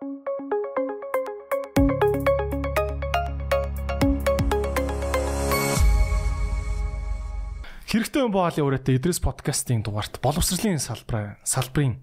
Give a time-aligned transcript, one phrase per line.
[0.00, 0.08] Хэрэгтэй
[8.24, 12.00] юм боолын үрэтэ Идрис подкастын дугаарт боловсролын салбарын салбарын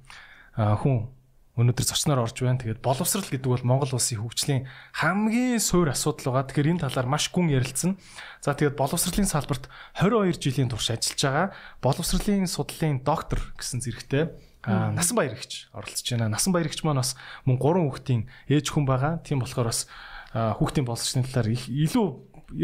[0.53, 1.09] хүн
[1.57, 2.61] өнөөдөр зочноор орж байна.
[2.61, 6.53] Тэгээд боловсрал гэдэг бол Монгол улсын хөгжлийн хамгийн суур асуудал байгаа.
[6.53, 7.97] Тэгэхээр энэ талаар маш гүн ярилцсан.
[8.45, 11.49] За тэгээд боловсролын салбарт 22 жилийн турш ажиллаж байгаа
[11.81, 14.37] боловсролын судлалын доктор гэсэн зэрэгтэй
[14.67, 16.27] насан баяр ихч оролцож байна.
[16.27, 17.15] Насан баяр ихч маань бас
[17.47, 19.23] мөн 3 хүүхдийн ээж хүн байгаа.
[19.23, 19.87] Тийм болохоор бас
[20.35, 22.07] хүүхдийн боловсролын талаар их илүү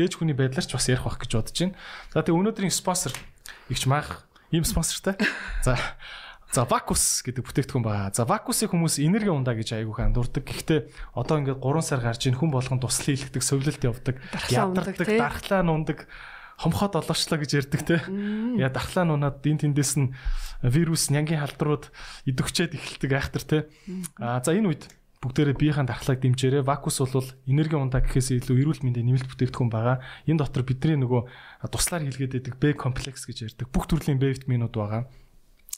[0.03, 1.75] ээж хүний байдлаар ч бас ярих байх гэж бодож байна.
[2.11, 3.15] За тэгээ өнөөдрийн спонсор
[3.71, 5.15] ихч маах ийм спонсортай.
[5.63, 5.79] За
[6.53, 8.13] За Vacus гэдэг бүтээгдэхүүн байгаа.
[8.13, 10.45] За Vacus-ийг хүмүүс энерги ундаа гэж айгүйхан дурдаг.
[10.45, 10.85] Гэхдээ
[11.17, 14.21] одоо ингээд 3 сар гарч ийн хүн болгон тусал хийлгдэг, совлилт явдаг,
[14.53, 16.05] ядардаг, дархлаа нундаг,
[16.63, 17.99] хомхоод олоочлаа гэж ярьдаг те.
[18.55, 20.15] Яа дархлаа нунаад энэ тэндээс нь
[20.63, 21.91] вирус, нянгийн халдрууд
[22.23, 23.57] идэвхчээд эхэлдэг айхтар те.
[24.17, 24.83] А за энэ үед
[25.23, 26.67] бүгдээрээ биеийн дархлааг дэмжээрэй.
[26.67, 30.03] Вакус бол энерги ундаа гэхээс илүү эрүүл мэндийн нэмэлт бүтээгдэхүүн байгаа.
[30.27, 33.71] Энэ дотор бидний нөгөө туслаар хийлгээд байдаг B комплекс гэж ярьдаг.
[33.71, 35.07] Бүх төрлийн B витаминууд байгаа.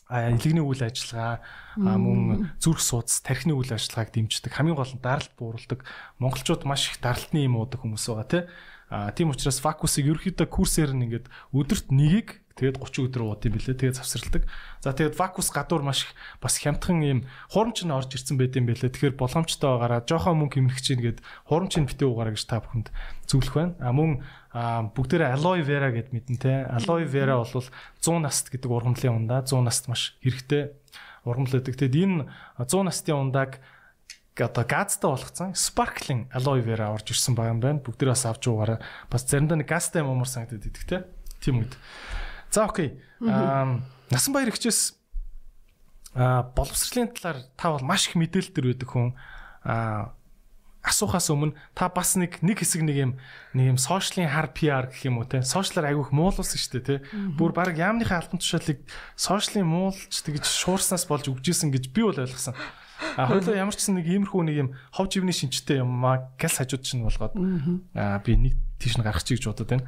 [0.09, 1.41] А илгэний үйл ажиллагаа
[1.77, 4.53] мөн зүрх судас, тархины үйл ажиллагааг дэмждэг.
[4.53, 5.81] Хамгийн гол нь даралт бууруулдаг.
[6.21, 8.45] Монголчууд маш их даралтны юм уудаг хүмүүс байгаа тийм.
[8.95, 13.59] А тийм учраас вакусыг ерөөхдөө курсээр нь ингээд өдөрт нэгийг Тэгээд 30 өдөр ууд юм
[13.59, 13.75] билээ.
[13.75, 14.47] Тэгээд завсралдаг.
[14.79, 17.19] За тэгээд вакус гадуур маш их бас хямдхан юм
[17.51, 18.95] хурамч нь орж ирсэн байт юм билээ.
[18.95, 21.19] Тэгэхээр боломжтой байгаараа жоохон мөнгө хэмнэх чинь гээд
[21.51, 22.95] хурамч нь битээ угаараа гэж та бүхэнд
[23.27, 23.75] зөвлөх байна.
[23.83, 24.23] А мөн
[24.55, 26.63] бүгдээрээ aloe vera гэд мэдэн те.
[26.71, 30.71] Aloe vera бол 100 наст гэдэг ургамлын ундаа 100 наст маш хэрэгтэй
[31.27, 31.75] ургамл гэдэг.
[31.75, 33.59] Тэгээд энэ 100 настын ундааг
[34.43, 37.79] одоо газтай болгоцсон sparkling aloe vera орж ирсэн байгаа юм байна.
[37.79, 41.07] Бүгдээ бас авч уугаараа бас заримдаа нэг газтай юм уумар санагдаад идэх те.
[41.39, 41.77] Тийм үед.
[42.51, 42.99] За окей.
[43.23, 43.79] Аа
[44.11, 44.99] насан баяр ихчээс
[46.15, 49.15] аа боловсролын талаар та бол маш их мэдээлэл төр байдаг хүн.
[49.63, 50.11] Аа
[50.85, 53.11] асуухаас өмнө та бас нэг нэг хэсэг нэг юм
[53.57, 56.95] нэг юм сошиалын хар PR гэх юм уу те сошиалар айгүйх муулсан шүү дээ те
[57.33, 58.85] бүр баг яамныхаа альбом тушаалыг
[59.17, 62.53] сошиалын муулч тэгж шуурснаас болж өгжсэн гэж би бол ойлгосон.
[63.17, 66.59] А хоёулаа ямар ч гэсэн нэг иймэрхүү нэг юм хов живний шинжтэй юм аа газ
[66.59, 67.35] хажууд чинь болгоод
[67.95, 69.85] аа би нэг тийш нь гарах чи гэж бодод байна.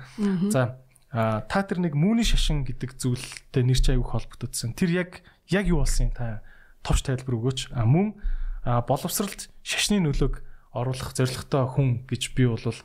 [0.51, 0.79] За
[1.11, 4.75] та тэр нэг мууны шашин гэдэг зүйлтэй нэр чи аягүй холбогдсон.
[4.75, 6.43] Тэр яг яг юу болсон та
[6.83, 7.71] товч тайлбар өгөөч.
[7.71, 8.19] А мөн
[8.63, 10.43] боловсралд шашны нөлөөг
[10.75, 12.75] оруулах зорилготой хүн гэж би бол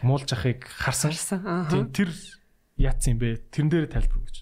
[0.00, 1.12] муулж ахыг харсан.
[1.92, 2.08] Тэр
[2.76, 3.40] яатсан юм бэ?
[3.52, 4.36] Тэрэн дээр тайлбар өгөөч.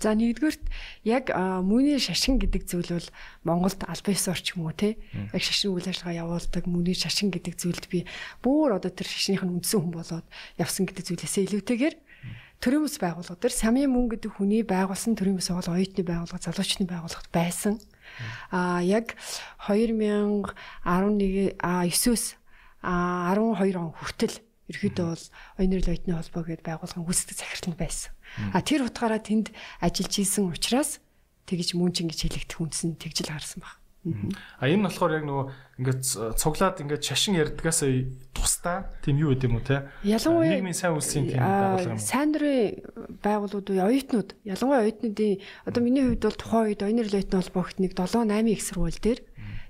[0.00, 0.64] За нэгдүгürt
[1.08, 1.32] яг
[1.64, 3.08] мөний шашин гэдэг зүйл бол
[3.48, 5.00] Монголд албан ёсоор ч юм уу те
[5.32, 8.04] яг шашин үйл ажиллагаа явуулдаг мөний шашин гэдэг зүйлд би
[8.44, 10.26] бүр одоо тэр шашных нь үндсэн хүн болоод
[10.60, 11.96] явсан гэдэг зүйлээсээ илүүтэйгээр
[12.60, 16.84] төрийн бас байгууллага дээр самын мөн гэдэг хүний байгуулсан төрийн бас бол оюутны байгууллага, залуучны
[16.90, 17.78] байгууллагт байсан.
[18.50, 19.14] Аа яг
[19.70, 22.24] 2011 а 9-өөс
[22.82, 24.34] 12 он хүртэл
[24.68, 25.24] ерөөдөө бол
[25.58, 28.12] оюуны оюутны холбоо гэдээ байгуулгын гүйцэтгэх захирал нь байсан.
[28.52, 31.00] А тэр утгаараа тэнд ажиллаж исэн учраас
[31.48, 33.80] тэгж мөн ч ингэж хэлэгдэх үндсэн тэгжил харсан баг.
[34.60, 35.46] А энэ нь болохоор яг нөгөө
[35.82, 36.02] ингээд
[36.38, 37.82] цуглаад ингээд шашин ярдгаас
[38.32, 39.90] тусдаа тийм юу гэдэм үү те?
[40.06, 42.00] Ялангуяа нийгмийн сайн үлсийн тийм байгууллага юм.
[42.00, 42.78] Сайн дурын
[43.20, 47.92] байгууллагууд уу оюутнууд ялангуяа оюутнуудын одоо миний хувьд бол тухайн үед оюуны оюутны холбоогт нэг
[47.98, 49.20] 7 8 их сургууль дээр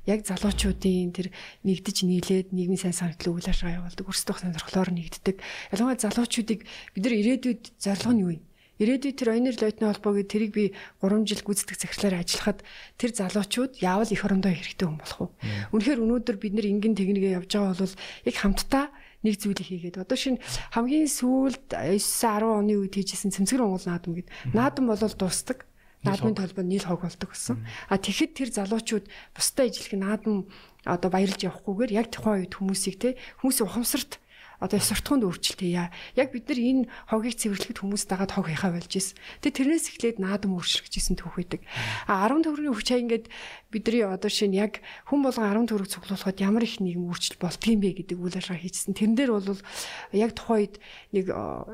[0.09, 1.29] яг залуучуудын тэр
[1.69, 5.37] нэгдэж нийлээд нийгмийн сайн санагдлын үйл ажиллагаа явуулдаг, өрсөлдөх сонирхлоор нэгддэг.
[5.77, 6.65] Ялангуяа залуучуудыг
[6.97, 8.41] бид нар ирээдүйд зорилго нь юу вэ?
[8.79, 10.65] Ирээдүйд тэр оюунер лойтны холбоог тэрийг би
[11.03, 12.63] 3 жил гүйцэтгэх захирлаар ажиллахад
[12.95, 15.31] тэр залуучууд яавал их орондоо хэрэгтэй хүн болох уу?
[15.75, 18.87] Үнэхээр өнөөдөр бид нар ингэн техникээ явж байгаа бол яг хамтдаа
[19.27, 20.39] нэг зүйлийг хийгээд одоо шинэ
[20.79, 25.67] хамгийн сүүлд 9 10 оны үед хийжсэн цэмцгэр Монгол наадам гээд наадам болол дуустдаг
[26.07, 27.59] наадмын толгой нийл хог болдог гэсэн.
[27.91, 30.47] А тэгэхэд тэр залуучууд бусдад ижилхэн наадам
[30.87, 33.09] одоо баярлж явахгүйгээр яг тухайн үед хүмүүсийг те
[33.43, 34.23] хүмүүсийн ухамсарт
[34.59, 35.95] одоо суртахуунд өөрчлөлт хийя.
[36.19, 39.15] Яг бид нар энэ хогийг цэвэрлэхэд хүмүүс дагаад хог хаяхаа болж ирсэн.
[39.39, 41.63] Тэгээ тэрнээс эхлээд наадам өөрчлөгч исэн түүх байдаг.
[42.11, 43.27] А 10 төгрөгийн хүч хай ингээд
[43.71, 47.91] бидний одоо шинэ яг хүн болгон 10 төгрөг цуглуулахад ямар их нийгэм өөрчлөлт болдгийм бэ
[48.03, 48.99] гэдэг үйл ажиллагаа хийжсэн.
[48.99, 49.63] Тэрэн дээр бол
[50.11, 50.75] яг тухайн үед
[51.15, 51.27] нэг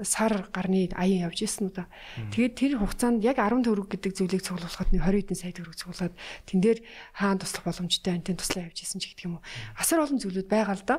[0.04, 1.88] сар гарны аян явж ирсэн үү да.
[2.36, 6.14] Тэгээд тэр хугацаанд яг 10 төгрөг гэдэг зүйлийг цуглуулахад нэг 20 хэдэн сая төгрөг цуглаад
[6.44, 6.78] тэн дээр
[7.16, 9.46] хаан туслах боломжтой антин туслаа явж ирсэн ч гэдэг юм уу.
[9.78, 10.96] Асар олон зүйлүүд байгаа л да.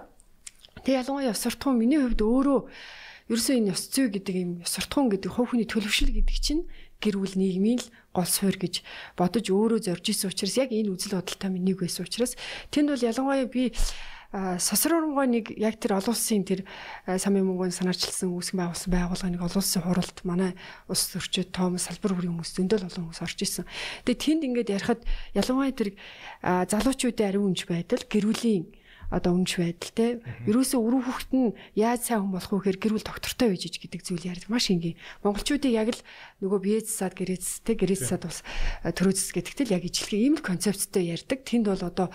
[0.84, 2.60] Тэг ялангуяа суртахуун миний хувьд өөрөө
[3.32, 6.68] ерөөсөө энэ ёс зүй гэдэг юм суртахуун гэдэг хүний төлөвшил гэдэг чинь
[7.00, 8.84] гэр бүл нийгмийн л гол суурь гэж
[9.18, 12.38] бодож өөрөө зорж исэн учраас яг энэ үзэл бодолтой минь нэг байсан учраас
[12.70, 13.74] тэнд бол ялангуяа би
[14.36, 16.68] сосроргоо нэг яг тэр олон улсын тэр
[17.08, 20.52] самын мөнгөнд санаачилсан үүсгэн байгуулсан байгууллагын олон улсын хуралд манай
[20.92, 23.66] улс төрчид том салбар бүрийн хүмүүс зөндөл олон хүмүүс орж исэн.
[24.04, 25.02] Тэгээ тэнд ингээд ярихад
[25.40, 25.90] ялангуяа тэр
[26.44, 28.64] залуучуудын ариун үнж байдал гэрүүлийн
[29.14, 30.08] одоо үнж байдал те.
[30.50, 34.02] Ерөөсөө өрөө хүүхэд нь яаж сайн хүн болох вэ гэхээр гэрүүл доктортой байж иж гэдэг
[34.02, 34.98] зүйл ярьдаг маш энгийн.
[35.22, 36.02] Монголчуудыг яг л
[36.42, 38.42] нөгөө биэцсад гэрээц те гэрээцсад бас
[38.82, 41.46] төрөөцс гэдэгтэл яг ижлэхээ ийм л концепттэй ярьдаг.
[41.46, 42.08] Тэнд бол одоо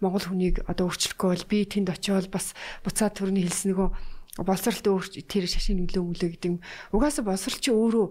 [0.00, 3.88] монгол хүнийг одоо өөрчлөхгүй бол би тэнд очиод бас буцаад төрний хэлсэн нөгөө
[4.38, 6.52] боловсралт өөр тэр шашин нөлөө мөлөө гэдэг.
[6.94, 8.06] Угаасаа боловсрал чи өөрөө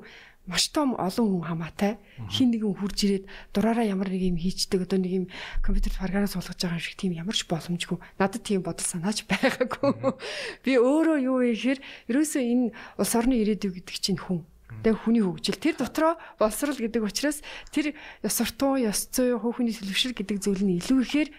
[0.47, 1.99] маш том олон хүн хамаатай.
[2.31, 5.25] Хин нэгэн хурж ирээд дураараа ямар нэг юм хийчдэг одоо нэг юм
[5.59, 7.99] компьютер програмаар суулгаж байгаа юм шиг тийм ямарч боломжгүй.
[8.15, 10.15] Надад тийм бодол санаач байгаагүй.
[10.63, 12.65] Би өөрөө юу вэ гэхээр ерөөсөө энэ
[12.95, 14.47] улс орны ирээдүй гэдэг чинь хүн.
[14.87, 15.59] Тэгээ хүний хөгжил.
[15.59, 17.43] Тэр дотроо боловсрал гэдэг учраас
[17.75, 17.91] тэр
[18.23, 21.29] ёс суртахуун, ёс зүй, хүний төлөвшил гэдэг зүйл нь илүү ихээр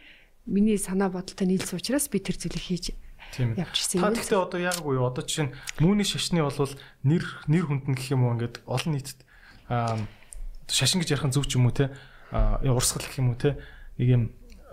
[0.49, 2.85] миний санаа бодолтой нийлсэн учраас би тэр зүйлийг хийж
[3.37, 4.05] явчихсан юм.
[4.05, 6.73] Та гэхдээ одоо яг уу одоо жишээ нь мууны шашны бол
[7.05, 9.21] нэр нэр хүндэн гэх юм уу ингээд олон нийтэд
[10.69, 11.93] шашин гэж ярих нь зөв ч юм уу те?
[12.33, 13.61] Урсгал гэх юм уу те?
[14.01, 14.23] Нэг юм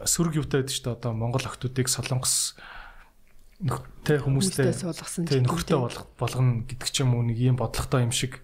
[0.03, 2.55] сөрөг юутай байдаг шүү дээ одоо Монгол охтуудыг солонгос
[3.63, 5.79] нөхтэй хүмүүстэй суулгасан нөхөртэй
[6.19, 8.43] болгоно гэдэг ч юм уу нэг юм бодлоготой юм шиг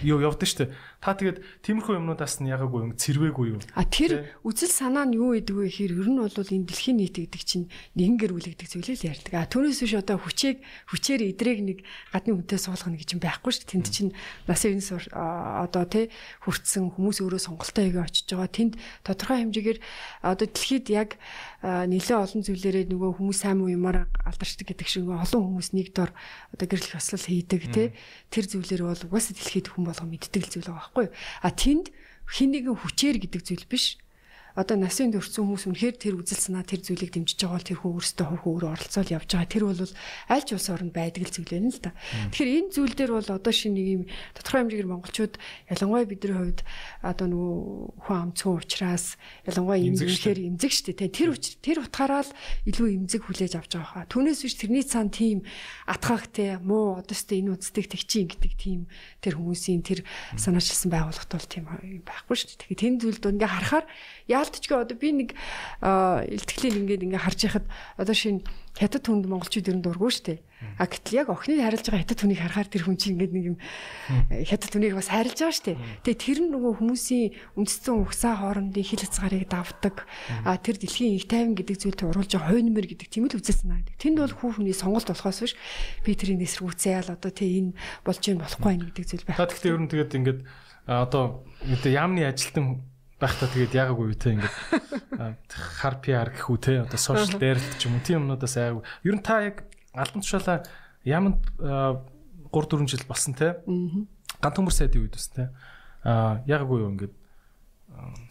[0.00, 0.74] юу явдсан шүү дээ.
[1.00, 3.60] Та тэгээд тиймэрхүү юмнуудаас нь ягаагүй юм цэрвээгүй юу?
[3.72, 7.16] А тэр үзэл санаа нь юу гэдэг вэ гэхээр ер нь бол энэ дэлхийн нийт
[7.16, 9.32] гэдэг чинь нэгэн гэр бүл гэдэг зүйлээ л ярьдаг.
[9.32, 10.60] А түүнээс биш одоо хүчээг
[10.92, 11.78] хүчээр идрэг нэг
[12.12, 13.64] гадны хүнтэй суулгана гэж юм байхгүй шүү.
[13.72, 14.12] Тэнд чинь
[14.44, 16.12] насын одоо тий
[16.44, 18.52] хүртсэн хүмүүс өөрөө сонголтоо хийгээ очиж байгаа.
[18.52, 19.78] Тэнд тодорхой хэмжээгээр
[20.20, 21.16] одоо дэлхийд яг
[21.64, 26.12] нэлээ олон зүйлээрээ нөгөө хүмүүс сайн муу юмараа алдарчдаг гэдэг шиг олон хүмүүс нэг дор
[26.52, 27.88] одоо гэрэл хослол хийдэг тий
[28.28, 31.08] тэр зүйлэр бол угаасаа дэлхийд хүн болго мэддэг зүйл байгаа байхгүй.
[31.42, 31.94] А тэнд
[32.26, 33.98] хин нэгэн хүчээр гэдэг зүйл биш
[34.60, 37.92] одоо насын дөрцөн хүмүүс үнэхээр тэр үзэл санаа тэр зүйлийг дэмжиж байгаа бол тэр хүн
[37.96, 39.48] өөрсдөө хувь өөрөө оролцоол явж байгаа.
[39.48, 39.80] Тэр бол
[40.28, 41.96] аль ч улс оронд байдаг л зүйл байна л да.
[42.28, 44.02] Тэгэхээр энэ зүйл дээр бол одоо шинэ нэг юм
[44.36, 45.34] тодорхой хэмжээгээр монголчууд
[45.72, 46.60] ялангуяа бидний хувьд
[47.00, 47.56] одоо нөгөө
[48.04, 49.04] хүн амцхан ухраас
[49.48, 52.32] ялангуяа имзэхээр имзэг штэ тэр тэр утгаараа л
[52.68, 54.10] илүү имзэг хүлээж авч байгаа хаа.
[54.12, 55.48] Түүнээс биш тэрний цаан тийм
[55.88, 58.80] атгах те муу одоо сте энэ үздэгтэй тэгчин гэдэг тийм
[59.24, 60.04] тэр хүмүүсийн тэр
[60.36, 61.64] санаачилсан байгууллагт бол тийм
[62.04, 62.60] байхгүй штэ.
[62.60, 63.86] Тэгэхээр тэн зүйлд ингээ харахаар
[64.50, 65.30] яалтчгүй одоо би нэг
[65.80, 68.42] илтгэлийг ингээд ингээ харж яхад одоо шинэ
[68.74, 70.38] хятад хүнд монголчууд ер нь дурггүй шүү дээ.
[70.78, 73.56] А гэтэл яг охины хайрлаж байгаа хятад хүнийг харахаар тэр хүн чинь ингээд нэг юм
[74.46, 75.78] хятад хүнийг бас хайрлаж байгаа шүү дээ.
[76.06, 77.26] Тэгээ тэр нь нөгөө хүмүүсийн
[77.58, 79.96] үндэстэн угсаа хоорондын хил хязгаарыг давдаг.
[80.46, 83.80] А тэр дэлхийн их тайван гэдэг зүйлд оруулж байгаа хойнмэр гэдэг тийм л үзэл санаа
[83.82, 83.98] гэдэг.
[83.98, 85.54] Тэнд бол хүү хүний сонголт болохоос биш
[86.06, 87.74] би тэрийг эсэргүүцээл одоо тий энэ
[88.06, 89.38] болж юм болохгүй байх гэдэг зүйл байх.
[89.40, 90.40] Та гэхдээ ер нь тэгээд ингээд
[90.86, 92.84] одоо яамны ажилтан
[93.20, 94.56] байхдаа тэгээд яагаагүй те ингээд
[95.52, 98.82] хар PR гэх үү те одоо сошиал дээрлэлт ч юм уу тийм юмнуудаас айгүй.
[99.04, 100.64] Ер нь та яг альбом тушаалаа
[101.04, 102.00] яманд 3
[102.50, 103.60] 4 жил болсон те.
[104.40, 105.52] Гант төмөр сайдын үед бас те.
[106.02, 107.14] Аа яагаагүй юу ингээд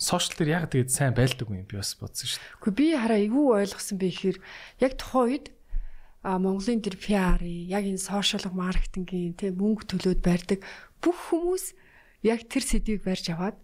[0.01, 2.49] сошиал дээр яг тэгээд сайн байлдаг юм би бас бодсон шүү дээ.
[2.57, 4.37] Гэхдээ би хараа эйгүү ойлгосон бэ гэхээр
[4.81, 5.45] яг тухайн үед
[6.23, 10.59] а Монголын тэр PR-ийн яг энэ сошиал маркетингийн те мөнгө төлөөд барьдаг
[10.99, 11.78] бүх хүмүүс
[12.23, 13.55] яг тэр сэдвийг барьж аваад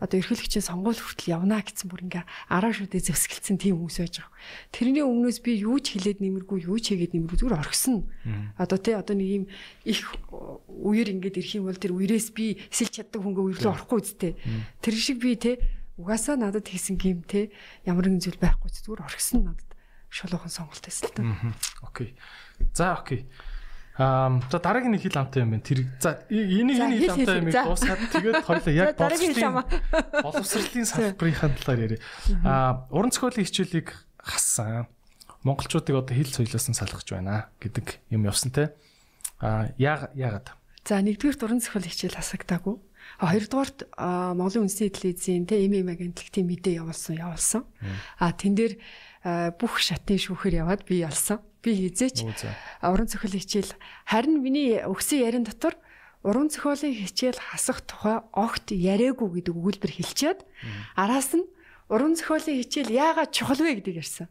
[0.00, 4.32] одоо эрхлэгчийн сонгуул хүртэл явна гэсэн бүр ингээ араа шүдээ зэвсгэлцэн тийм хүмүүс байж байгаа.
[4.72, 8.08] Тэрний өмнөөс би юу ч хэлээд нэмэргүй юу ч хийгээд нэмэргүй зүгээр орхисон.
[8.56, 9.44] Одоо тий одоо нэг юм
[9.84, 14.32] их үер ингээд ирэх юм бол тэр үерээс би эсэлж чаддаг хөнгөө үерлөө орохгүй үсттэй.
[14.80, 15.60] Тэр шиг би тий
[16.00, 17.52] угаасаа надад хийсэн гим тий
[17.84, 19.70] ямар нэгэн зүйл байхгүй зүгээр орхисон надад
[20.08, 21.20] шулуухан сонголт та.
[21.84, 22.16] Окей.
[22.72, 23.28] За окей.
[24.00, 25.60] Аа за дараагийн нэг хил амтай юм байна.
[25.60, 29.60] Тэр за энийг энэ хил амтай юм дуусгаад тэгээд хоёлаа яг боловсролын
[30.24, 32.00] боловсролын салбарын талаар яриа.
[32.40, 34.88] Аа уран зохиолын хичээлийг хассан.
[35.44, 38.72] Монголчуудыг одоо хил соёлоос нь салгаж байна гэдэг юм явсан те.
[39.36, 40.56] Аа яа яагаад?
[40.88, 42.80] За нэгдүгээр уран зохиолын хичээл хасагдаагүй.
[43.20, 47.68] Хоёрдугаарт Монголын үндэсний телевизийн те ММ агентлагтын мэдээ явуулсан явуулсан.
[48.16, 48.80] А тэн дээр
[49.60, 52.24] бүх шатны шүүхээр яваад би ялсан би хизээч
[52.82, 53.72] уран зохиолын хичээл.
[54.08, 55.76] Харин миний өгсөн ярин дотор
[56.24, 60.40] уран зохиолын хичээл хасах тухай огт яриаггүй гэдэг өгүүлбэр хэлчихэд
[60.96, 61.48] араас нь
[61.88, 64.28] уран зохиолын хичээл яагаад чухал вэ гэдэг ярьсан.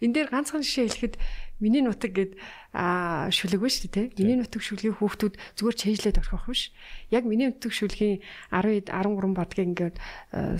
[0.00, 1.14] Энд дээр ганцхан жишээ хэлэхэд
[1.60, 2.32] миний нутаг гэд
[2.70, 4.14] аа шүлэг биш те.
[4.14, 6.62] Миний нутаг шүлгийн хүүхдүүд зүгээр чэйжлээд орхих биш.
[7.10, 8.22] Яг миний нутаг шүлгийн
[8.54, 9.96] 10 13 бадгийг ингээд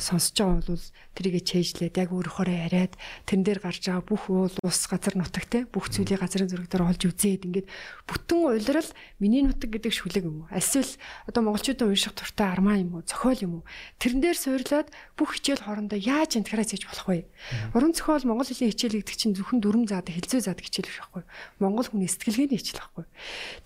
[0.02, 2.99] сонсож байгаа бол тэрийгэ чэйжлээд яг өөрөөхөө яриад
[3.31, 6.90] тэрэн дээр гарч байгаа бүх уул ус газар нутаг те бүх зүйлийг газрын зураг дээр
[6.90, 7.69] олж үзээд ингээд
[8.11, 8.90] бүтэн улирал
[9.23, 10.50] миний нутаг гэдэг шүлэг юм уу?
[10.50, 10.90] Эсвэл
[11.31, 13.07] одоо монголчуудын унших туртай армаа юм уу?
[13.07, 13.64] Зохиол юм уу?
[14.02, 17.31] Тэрэн дээр суурлаад бүх хичээл хоорондоо яаж интеграц хийж болох вэ?
[17.75, 21.23] Уран зохиол монгол хэлний хичээл гэдэг чинь зөвхөн дүрм заадаг хилцүү заадаг хичээл биш байхгүй.
[21.62, 23.04] Монгол хүний сэтгэлгээний хичээл байхгүй.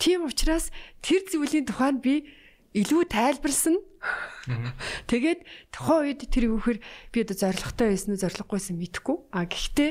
[0.02, 2.26] Тийм учраас тэр зүйлийн тухайд би
[2.74, 3.78] илүү тайлбарлсан.
[5.06, 9.16] Тэгээд тухайн үед тэр юухэр би одоо зоригтой байсан уу зориггүйсэн мэдэхгүй.
[9.30, 9.90] А гэхдээ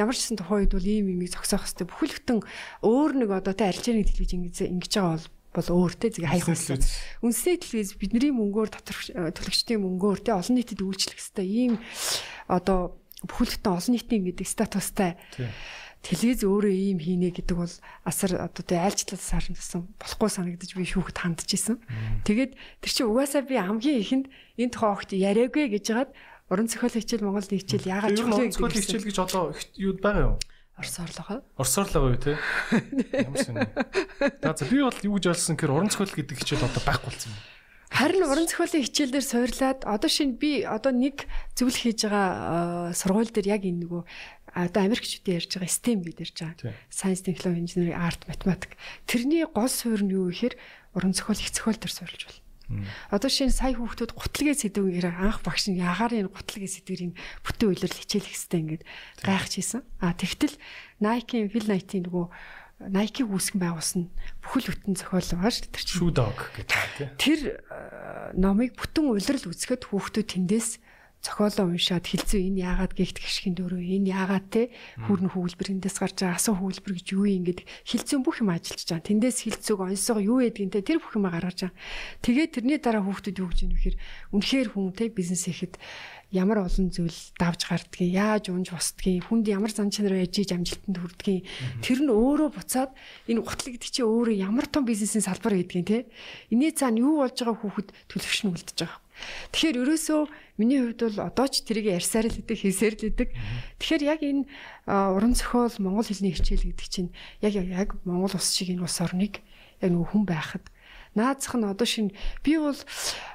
[0.00, 2.38] ямар ч гэсэн тухайн үед бол ийм юм зогсоох хэвээр бүхэл бүтэн
[2.80, 6.80] өөр нэг одоо тэ арилжааны телевиз ингэж ингэж байгаа бол бол өөртөө зэг хайх болсон.
[7.20, 8.96] Үндэсний телевиз бидний мөнгөөр дотор
[9.36, 11.76] төлөгчдийн мөнгөөр тэ олон нийтэд үйлчлэх хэвээр ийм
[12.48, 12.96] одоо
[13.28, 15.20] бүхэл бүтэн олон нийтийн гэдэг статустай
[16.02, 21.18] телевиз өөрөө ийм хийнэ гэдэг бол асар одоо тэ айлчлал сарнасан болохгүй санагдаж би шүүхэд
[21.22, 21.78] хандж исэн.
[22.26, 24.26] Тэгээд тэр чинь угаасаа би хамгийн ихэнд
[24.58, 26.10] энэ тухай огт яриаггүй гэж хагаад
[26.50, 30.36] уран зохиолын хичээл Монгол хичээл яагаад чухал вэ гэдэг хичээл гэж одоо юу байгаа юу?
[30.76, 31.40] Орос орлогоо.
[31.56, 32.34] Орос орлогоо юу те?
[33.14, 33.62] Ямар сони.
[34.42, 37.40] За би бол юу гэж ойлгосон гэхээр уран зохиол гэдэг хичээл одоо байхгүй болсон юм.
[37.92, 43.28] Харин уран зохиолын хичээл дээр суурлаад одоо шинэ би одоо нэг зөвлөх хийж байгаа сургууль
[43.28, 44.02] дээр яг энэ нөгөө
[44.52, 46.76] одоо Америкчүүдийн ярьж байгаа STEM гэж ярьж байгаа.
[46.92, 48.76] Science, Technology, Engineering, Art, Mathematics.
[49.08, 50.54] Тэрний гол суурь нь юу гэхээр
[50.92, 52.40] уран зохиол, их зохиол төр суурилж байна.
[53.12, 57.12] Одоо шинэ сая хүүхдүүд гутлагын сэдвээр анх багш нь ягаар энэ гутлагын сэдвэрийн
[57.44, 58.82] бүтэн үйлрэл хичээлэх хэвээр ингээд
[59.20, 59.80] гайхаж хийсэн.
[60.00, 60.56] А тэгтэл
[61.04, 62.26] Nike-ийн Phil Knight-ийн нөгөө
[62.88, 64.08] Nike үүсгэн байгуулсан
[64.40, 65.84] бүхэл бүтэн зохиол байгаа шүү дээ.
[65.84, 67.10] Shoe Dog гэдэг тийм.
[67.20, 67.40] Тэр
[68.34, 70.82] номыг бүтэн үйлрэл үзэхэд хүүхдүүд тэндээс
[71.22, 74.62] зохиолоо уншаад хилцүү энэ яагаад гихт гიშгэн дөрөв энэ яагаад те
[75.06, 79.06] хүүрн хөвлбэрэндээс гарч байгаа асуу хөвлбэр гэж юу юм гээд хилцүү бүх юм ажиллаж байгаа.
[79.06, 81.78] Тэндээс хилцүүг онцсоо юу ядгийн те тэр бүх юм гаргаж байгаа.
[82.26, 83.96] Тэгээд тэрний дараа хүүхдүүд юу гэж юм бэхэр
[84.34, 85.78] үнэхээр хүн те бизнес хийхэд
[86.32, 90.96] ямар олон зүйл давж гардгийг яаж унж босдгийг хүнд ямар зан чанар байж иж амжилтанд
[90.96, 91.44] хүрдгийг
[91.84, 92.90] тэр нь өөрөө буцаад
[93.28, 96.08] энэ гутлаг гэдэг чинь өөрөө ямар том бизнесийн салбар гэдгийг те
[96.48, 99.00] энэний цаана юу болж байгаа хүүхэд төлөвшн үлдэж байгаа
[99.52, 100.20] Тэгэхээр ерөөсөө
[100.58, 103.28] миний хувьд бол одоо ч тэрийг ярьсаар л гэдэг хийсээр л гэдэг.
[103.78, 104.44] Тэгэхээр яг энэ
[104.86, 107.10] уран зохиол монгол хэлний хичээл гэдэг чинь
[107.40, 109.40] яг яг монгол ус шиг энэ ус орныг
[109.82, 110.64] яг нөгөө хүн байхад
[111.14, 112.12] наазах нь одоо шин
[112.44, 112.78] би бол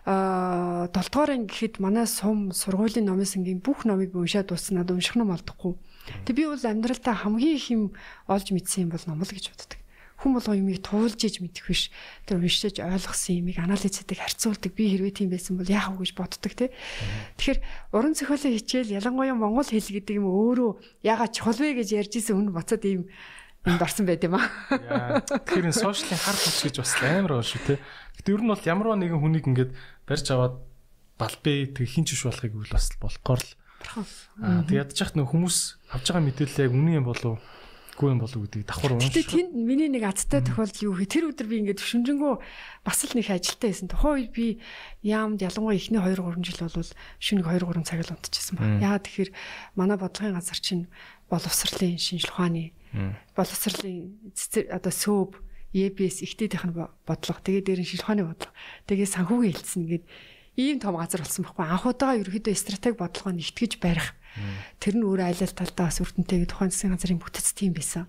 [0.06, 4.98] а 7 дугаар анги гэхэд манай сум сургуулийн номын сангийн бүх номыг уншаад дууссан надад
[4.98, 5.78] унших ном олдохгүй.
[6.26, 7.84] Тэг би бол амьдралдаа хамгийн их юм
[8.26, 9.80] олж мэдсэн юм бол ном л гэж боддог
[10.18, 11.94] хүн болгоо юмыг туулж иж мэдэх биш.
[12.26, 14.72] Тэр уншиж ойлгосон юмыг анализ хийдэг, харьцуулдаг.
[14.74, 16.74] Би хэрвээ тийм байсан бол яах вэ гэж боддог тий.
[17.38, 17.60] Тэгэхээр
[17.94, 22.34] уран зохиолын хичээл ялангуяа монгол хэл гэдэг юм өөрөө ягаад чухал вэ гэж ярьж исэн
[22.34, 23.06] хүн буцаад ийм
[23.68, 24.50] энд орсон байт юм аа.
[25.22, 27.78] Тэгэхээр энэ сошиалын хар хүч гэж бас амар байна шүү тий.
[28.18, 29.72] Гэтэ ер нь бол ямарваа нэгэн хүнийг ингээд
[30.08, 30.56] барьж аваад
[31.20, 33.50] балбэ тэг хин ч биш болохыг үл бас болохгүй л.
[34.42, 35.58] Аа тэг ядчих нөх хүмүүс
[35.94, 37.38] авж байгаа мэдээлэл яг үнэн юм болов
[37.98, 39.10] гүй юм болов гэдгийг давхар уншиж.
[39.10, 41.10] Гэтэ тэнд миний нэг азтай тохиолдол юу вэ?
[41.10, 42.34] Тэр өдөр би ингээд төвшинжэнгөө
[42.86, 43.90] бас л нэг ажилтаа байсан.
[43.90, 44.46] Тухайн үед би
[45.02, 48.66] яамд ялангуяа эхний 2 3 жил бол шүнийг 2 3 цаг л унтчихсан ба.
[48.78, 49.32] Яагаад тэгэхээр
[49.74, 50.86] манай бодлогын газар чинь
[51.26, 52.78] боловсролын шинжлэх ухааны
[53.36, 54.16] боловсролын
[54.72, 55.32] одоо сөөб
[55.76, 58.54] EBS ихтэйдийнх нь бодлого тэгээ дээр нь шинжлэх ухааны бодлого
[58.88, 60.06] тэгээ санхүүгийн хэлсэн ингээд
[60.58, 64.16] ийм том газар болсон байхгүй анх удаага ерөөдөө стратеги бодлогоо нэгтгэж барих
[64.82, 68.08] Тэр нь өөр айлал талдаа бас өртөнтэйг тухайн засгийн газрын бүтэц тийм байсан.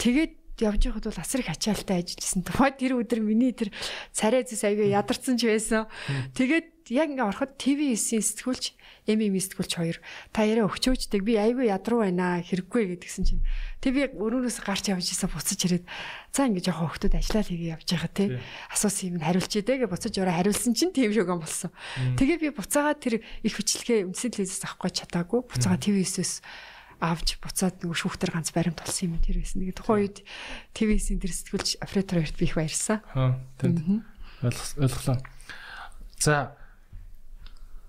[0.00, 2.42] Тэгээд явж байхад бол асар их ачаалтай ажиллажсэн.
[2.46, 3.68] Тухайн тэр өдөр миний тэр
[4.12, 5.84] царай зүс аягүй ядарсан ч байсан.
[6.32, 8.64] Тэгээд яг ингээ ороход ТV9-ийн сэтгүүлч
[9.10, 9.98] ММ сэтгүүлч хоёр.
[10.30, 13.42] Та яриа өгчөөждөг би айгүй ядруу байна хэрэггүй гэдгсэн чинь.
[13.82, 15.84] Би өрөөнөөс гарч явж исэн буцаж ирээд
[16.34, 18.28] за ингээ жоохон хөвгтөд ажиллаа хийгээ явж байгаа тий.
[18.70, 21.70] Асуусан юм хариулж идэ гэж буцаж ороо хариулсан чинь тийм шогон болсон.
[22.18, 25.40] Тэгээ би буцаагаад тэр их хүчлэгээ үндсэн телевизээс авахгүй чадаагүй.
[25.46, 26.42] Буцаагаа ТV9-өөс
[27.00, 29.60] авч буцаад нөгөө шүүхтэр ганц баримт толсон юм тэр байсан.
[29.60, 30.18] Тэгээ тухайн үед
[30.72, 33.00] ТV-ийн тэр сэтгүүлч оператор хоёрт би их баярсан.
[33.12, 34.04] Аа тийм.
[34.42, 35.18] Ойлголоо.
[36.18, 36.56] За.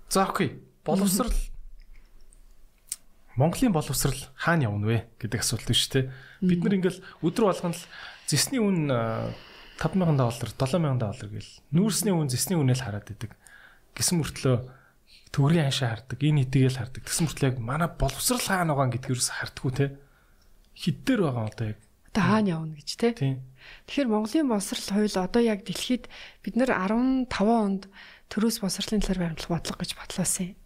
[0.08, 1.32] За окей боловсрал
[3.36, 6.10] Монголын боловсрал хаана явна вэ гэдэг асуулт биш те.
[6.40, 7.84] Бид нар ингээл өдөр болгоно л
[8.26, 8.90] зэсний үн
[9.78, 13.38] 5000 доллар, 7000 доллар гэл нүүрсний үн зэсний үнэл хараад идэг.
[13.94, 14.56] Гисэн мөртлөө
[15.32, 17.02] төгрийн ханшаа хардаг, энэ хэдийгэл хардаг.
[17.04, 19.86] Тэгсэн мөртлөө яг манай боловсрал хаана байгаа гэдгээрээс хардггүй те.
[20.74, 21.78] Хиддэр байгаа одоо яг
[22.18, 23.08] одоо хаана явна гэж те.
[23.14, 26.08] Тэгэхээр Монголын боловсрал хууль одоо яг дэлхийд
[26.42, 27.82] бид нар 15 онд
[28.32, 30.56] төрөөс боловсролын талаар баримтлах бодлого гэж батлуулсан юм.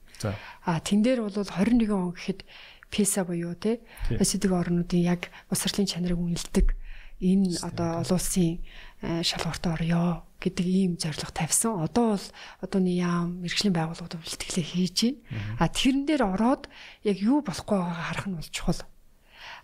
[0.64, 2.46] А тэн дээр бол 21 он гэхэд
[2.92, 6.76] PISA буюу те эсэдэг орнуудын яг босрлын чанарыг үнэлдэг
[7.22, 8.60] энэ одоо олон улсын
[9.02, 11.82] шалгуурт орё гэдэг ийм зорилго тавьсан.
[11.82, 12.26] Одоо бол
[12.62, 15.18] одооний яам мэрэгжлийн байгууллагууд бэлтгэлээ хийж байна.
[15.58, 16.70] А тэрэн дээр ороод
[17.02, 18.82] яг юу болохгүй байгааг харах нь бол чухал.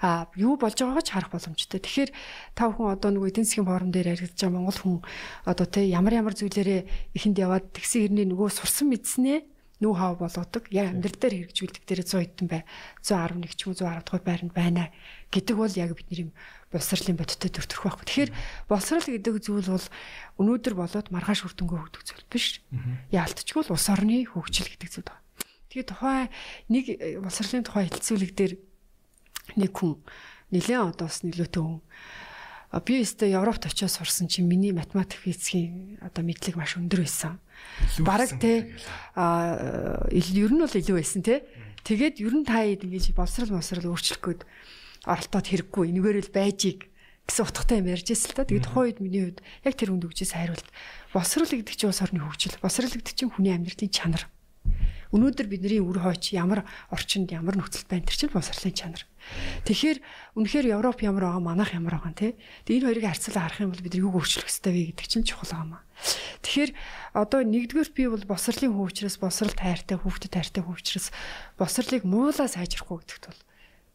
[0.03, 1.83] А юу болж байгааг ч харах боломжтой.
[1.83, 2.11] Тэгэхээр
[2.55, 4.99] та бүхэн одоо нэг эдийн засгийн форум дээр яригдж байгаа Монгол хүн
[5.47, 9.39] одоо те ямар ямар зүйлээрээ ихэнд яваад тэгсэн хэрнээ нөгөө сурсан мэдснээ
[9.83, 10.67] нүү хав болгодог.
[10.75, 12.63] Яг амьдрал дээр хэрэгжүүлдэг дээр 100 хэдэн бай.
[13.03, 14.91] 111 ч юм уу 110 дугаар байранд байна
[15.31, 16.31] гэдэг бол яг бидний
[16.69, 18.07] боловсролын бодиттой төр төрөх байхгүй.
[18.09, 18.33] Тэгэхээр
[18.69, 19.89] боловсрол гэдэг зүйл бол
[20.37, 22.61] өнөөдөр болоод маргааш хүрдэнгөө хөгдөх зүйл биш.
[23.09, 25.25] Яалтчгүй л улс орны хөгжил гэдэг зүйл байна.
[25.73, 26.29] Тэгээ тухайн
[26.69, 28.53] нэг э, боловсролын тухай хэлцүүлэг дээр
[29.57, 29.97] нэг хүн
[30.53, 31.81] нэлээд одоос нөлөөтэй хүн
[32.85, 37.41] би өстө Европт очиж сурсан чинь миний математик физикийн одоо мэдлэг маш өндөр байсан.
[38.05, 38.77] Бараг те
[39.17, 41.49] а ер нь бол илүү байсан те.
[41.89, 44.43] Тэгээд ер нь та ингэж боловсрал мосрал өөрчлөх гээд
[45.07, 46.81] оролтоод хэрэггүй энэгээр л байжийг
[47.29, 48.49] гэсэн утгатай юм ярьж ирсэн л та.
[48.49, 50.69] Тэгээд тухайн үед миний хувьд яг тэр үнд үгжээс хариулт.
[51.13, 52.57] Боловсрал гэдэг чинь улс орны хөгжил.
[52.65, 54.25] Боловсрал гэдэг чинь хүний амьдралын чанар.
[55.09, 59.03] Өнөөдөр бидний үр хойч ямар орчинд ямар нөхцөлд байна тэр чинь боловсролын чанар.
[59.65, 59.99] Тэгэхээр
[60.37, 62.37] үнэхээр Европ ямар байгаа манайх ямар байгаа те.
[62.69, 65.65] Тэгээ энэ хоёрыг харьцуулаад харах юм бол бид юг өөрчлөх ёстой вэ гэдэг чинь чухал
[65.65, 65.85] юм аа.
[66.45, 66.71] Тэгэхээр
[67.17, 71.09] одоо нэгдүгээр би бол босрлын хөвчрөөс босрал тайртай хүүхдэд тайртай хөвчрөөс
[71.57, 73.41] босрлыг муулаа сайжрахгүй гэдэгт бол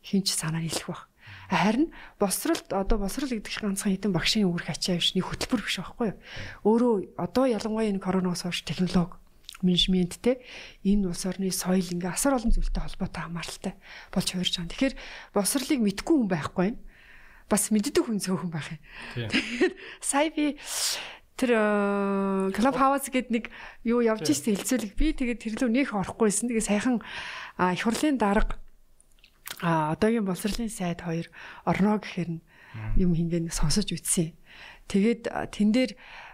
[0.03, 1.07] хинч санаа нийлэх баг.
[1.49, 5.79] Харин босралд одоо босрал гэдэг чинь ганцхан хэдэн багшийн үүрэг ачаа биш нэг хөтөлбөр биш
[5.79, 6.19] байхгүй юу.
[6.67, 9.17] Өөрөө одоо ялангуяа энэ коронавирус хойш технологи
[9.63, 10.43] менежменттэй
[10.83, 13.73] энэ улс орны соёл ингээ асар олон зүйлтэй холбоотой хамааралтай
[14.11, 14.71] болж хувирж байгаа.
[14.75, 14.95] Тэгэхээр
[15.31, 16.77] босрлыг мэдгүй хүн байхгүй юм.
[17.47, 18.81] Бас мэддэг хүн зөөхөн байх юм.
[19.31, 20.59] Тэгэхээр сая би
[21.39, 21.51] тэр
[22.53, 23.45] клуб хаус гэд нэг
[23.87, 26.51] юу явж ирсэн хэлцүүлэг би тэгээд тэрлүү нөх орохгүйсэн.
[26.51, 28.62] Тэгээд сайхан их хурлын дарга
[29.63, 31.31] а одоогийн боловсролын сайд хоёр
[31.63, 32.43] орно гэхээр
[32.99, 34.35] юм хингээ сонсож үтсэн.
[34.91, 35.91] Тэгээд тэн дээр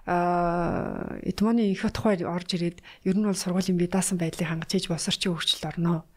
[0.09, 5.37] Эдмоны их тухай орж ирээд ер нь бол сургуулийн бие даасан байдлыг хангаж хийж босорчин
[5.37, 6.09] хөгжил орно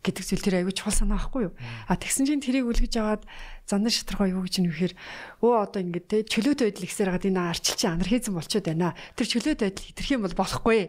[0.00, 1.54] гэдэг зүйл тэр аягүй чухал санаа байхгүй юу.
[1.88, 3.22] А тэгсэн чинь тэрийг үлгэж аваад
[3.68, 4.92] зандан шатрахаа юу гэж нөхөр
[5.44, 8.96] өө одоо ингэ те чөлөөт байдал ихсээр гад энэ арчилчин анархизм болчиход байна.
[9.12, 10.80] Тэр чөлөөт байдал хитрх юм бол болохгүй.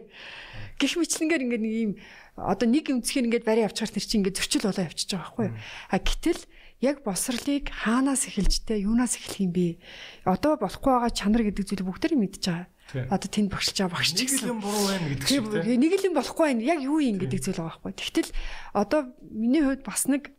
[0.80, 1.92] Гэх мэтлэнгээр ингэ нэг юм
[2.40, 5.56] одоо нэг өмцгийг ингээд барай авчихар тэр чинь ингээд зөрчил болоо явчихж байгаа байхгүй юу.
[5.92, 6.42] А гэтэл
[6.80, 9.76] яг босрлыг хаанаас эхэлж тэ юунаас эхлэх юм бэ?
[10.24, 12.66] Одоо болохгүй байгаа чанар гэдэг зүйлийг бүгдээр мэдж байгаа.
[12.92, 14.38] Одоо тэнд багшилж байгаа багш ч гэсэн.
[14.38, 15.80] Нэг л юм буруу байна гэдэг шиг тийм.
[15.80, 16.62] Нэг л юм болохгүй байна.
[16.62, 17.92] Яг юу юм гэдэг зүйл байгаа байхгүй.
[17.96, 18.30] Тэгтэл
[18.76, 19.00] одоо
[19.32, 20.32] миний хувьд бас нэг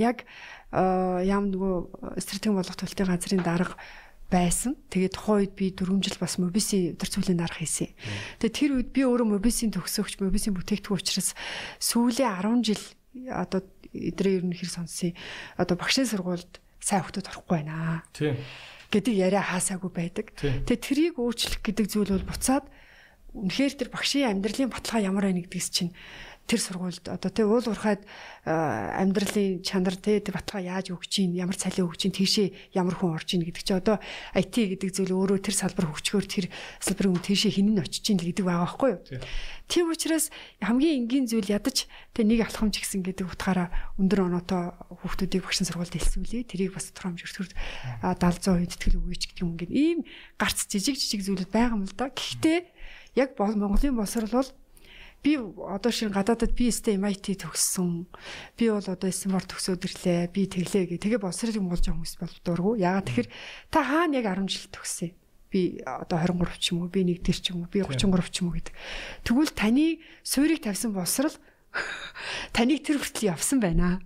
[0.00, 0.24] яг
[0.74, 3.78] яам нөгөө стратеги болгох төлтийн газрын дарга
[4.32, 4.74] байсан.
[4.90, 7.94] Тэгээд тухайн үед би 4 жил бас мобиси өдөр цэвлийн дарга хийсэн.
[8.42, 11.38] Тэгээд тэр үед би өөрөө мобисийн төгсөгч, мобисийн бүтээгдэхүүн учраас
[11.78, 12.82] сүүлийн 10 жил
[13.30, 13.62] одоо
[13.94, 15.14] эдрээ ер нь хэр сонссон
[15.54, 18.02] одоо багшийн сургуульд сайн хүмүүс орохгүй байна.
[18.10, 18.34] Тийм.
[18.94, 20.26] Гэдэг яриа хаасаагүй байдаг.
[20.38, 22.64] Тэгээ трийг өөрчлөх гэдэг зүйл бол буцаад
[23.34, 25.90] үнэхээр тэр багшийн амьдралын баталгаа ямар байна гэдгээс чинь
[26.44, 28.04] тэр сургуульд одоо тий уул уурхайд
[28.44, 33.32] амьдралын чанар тий баталгаа яаж өгч чинь ямар цалин өгч чинь тийшээ ямар хүн орж
[33.32, 33.96] ийн гэдэг чи одоо
[34.36, 36.46] IT гэдэг зүйл өөрөө тэр салбар хөгжгөөр тэр
[36.84, 39.00] салбарын хүн тийшээ хинэн очиж чинь гэдэг байгаа байхгүй юу.
[39.64, 40.28] Тийм учраас
[40.60, 45.96] хамгийн энгийн зүйл ядаж тий нэг алхамж гисэн гэдэг утгаараа өндөр оноотой хүүхдүүдийг багшин сургуульд
[45.96, 46.44] элсүүлээ.
[46.44, 47.48] Тэрийг бас тромж өртгөр
[48.04, 49.98] 70 100% тэтгэл өгөөч гэдэг юм ингээд ийм
[50.36, 52.12] гарц жижиг жижиг зүйлүүд байгаа юм л да.
[52.12, 52.58] Гэхдээ
[53.16, 54.50] яг Монголын босрол бол
[55.24, 58.04] би одоо шин гадаадад би өстэй MIT төгссөн.
[58.60, 60.28] Би бол одоо Stanford төгсөөд ирлээ.
[60.28, 61.00] Би тэглээ гэ.
[61.00, 62.70] Тэгээ болж байгаа хүмүүс бол дургу.
[62.76, 63.28] Ягаад тэгэхээр
[63.72, 65.10] та хаана яг 10 жил төгсөө?
[65.48, 68.36] Би одоо 23 ч юм уу, би 1 дэр ч юм уу, би 33 ч
[68.44, 68.74] юм уу гэдэг.
[69.24, 69.86] Тэгвэл таны
[70.20, 71.32] суурийг тавьсан боловсрол
[72.52, 74.04] таныг тэр хүртэл явсан байна.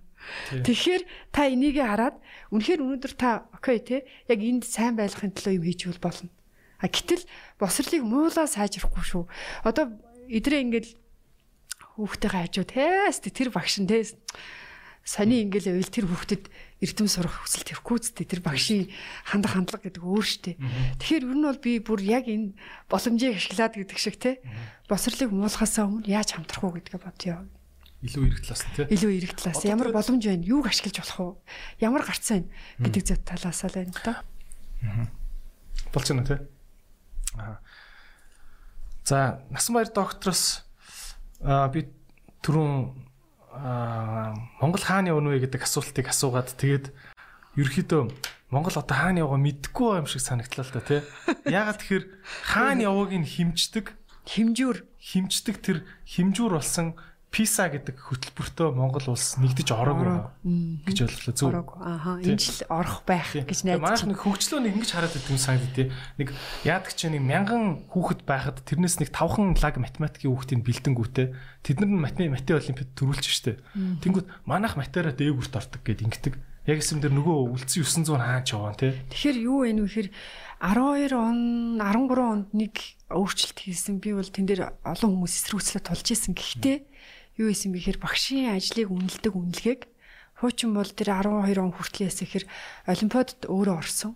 [0.55, 1.03] Тэгэхээр
[1.33, 2.15] та энийгээ хараад
[2.53, 6.29] үнэхээр өнөөдөр та окей те яг энд сайн байхын төлөө юм хийж болно.
[6.79, 7.25] А гэтэл
[7.57, 9.25] босрлыг муулаа сайжрахгүй шүү.
[9.65, 9.89] Одоо
[10.29, 10.87] эдрээ ингээд
[11.99, 14.17] хүүхдтэйгээ хажууд тест тэр багш нь тест
[15.03, 16.43] сони ингээл байвал тэр хүүхдэд
[16.79, 18.93] эрдэм сурах хүсэл тэрхүүцтэй тэр багшийн
[19.25, 20.55] хандах хандлага гэдэг өөр штэ.
[21.01, 22.53] Тэгэхээр ер нь бол би бүр яг энэ
[22.87, 24.39] боломжийг ашиглаад гэдэг шиг те
[24.85, 27.41] босрлыг муулахасаа өмнө яаж хамтрах уу гэдгээ бодъё.
[27.99, 28.87] Илүү эрэг талаас те.
[28.87, 30.45] Илүү эрэг талаас ямар боломж байна?
[30.47, 31.33] Юуг ашиглаж болох уу?
[31.83, 32.47] Ямар гарцсан
[32.79, 34.13] гэдэг зэт талаас л байна та.
[35.91, 36.35] Байна те.
[37.35, 37.59] Аа.
[39.03, 40.68] За, Насанбаяр доктороос
[41.43, 41.87] би
[42.43, 42.75] түрүүн
[44.59, 46.91] Монгол хааны өнөө гэдэг асуултыг асуугаад тэгээд
[47.59, 48.01] ерөөхдөө
[48.49, 51.01] Монгол одоо хааны яваа мэдгүй юм шиг санагдлаа л да тий.
[51.45, 52.05] Яагаад тэгэхээр
[52.49, 53.93] хааны явааг нь химждэг
[54.25, 56.97] химжүүр химждэг тэр химжүүр болсон
[57.29, 60.33] PISA гэдэг хөтөлбөртөө Монгол улс нэгдэж ороогүй
[60.89, 61.53] гэж ойлголоо зөв.
[61.77, 64.01] Ааха энэ жил орох байх гэж найдаж.
[64.01, 65.87] Манайх нэг хөгжлөө нэг ингэж хараад байдаг юм санагд тий.
[66.17, 66.33] Нэг
[66.65, 71.27] яадаг ч нэг мянган хүүхэд байхад тэрнээс нэг тавхан лаг математикийн хүүхдийн бэлдэнгүүтээ
[71.61, 73.61] тэд нар нь математик олимпиад төрүүлж штэ.
[73.77, 76.33] Тэнгүүд манайх математикаараа дээгүүрт ордог гэд ингэдэг.
[76.67, 78.93] Яг эсэм дээр нөгөө үлдсэн 900 хаач яваа тий.
[79.09, 80.07] Тэгэхээр юу вэ нөхөр
[80.59, 82.73] 12 он 13 онд нэг
[83.09, 83.97] өөрчлөлт хийсэн.
[84.03, 86.35] Би бол тэн дээр олон хүмүүс эсрүүцлээ тулж исэн.
[86.35, 86.77] Гэхдээ
[87.39, 89.81] юу исэн бэхээр багшийн ажлыг үнэлдэг үнэлгээг
[90.43, 92.45] хуучин бол тэр 12 он хүртэл яасан гэхээр
[92.87, 94.15] олимпиадад өөрөө орсон.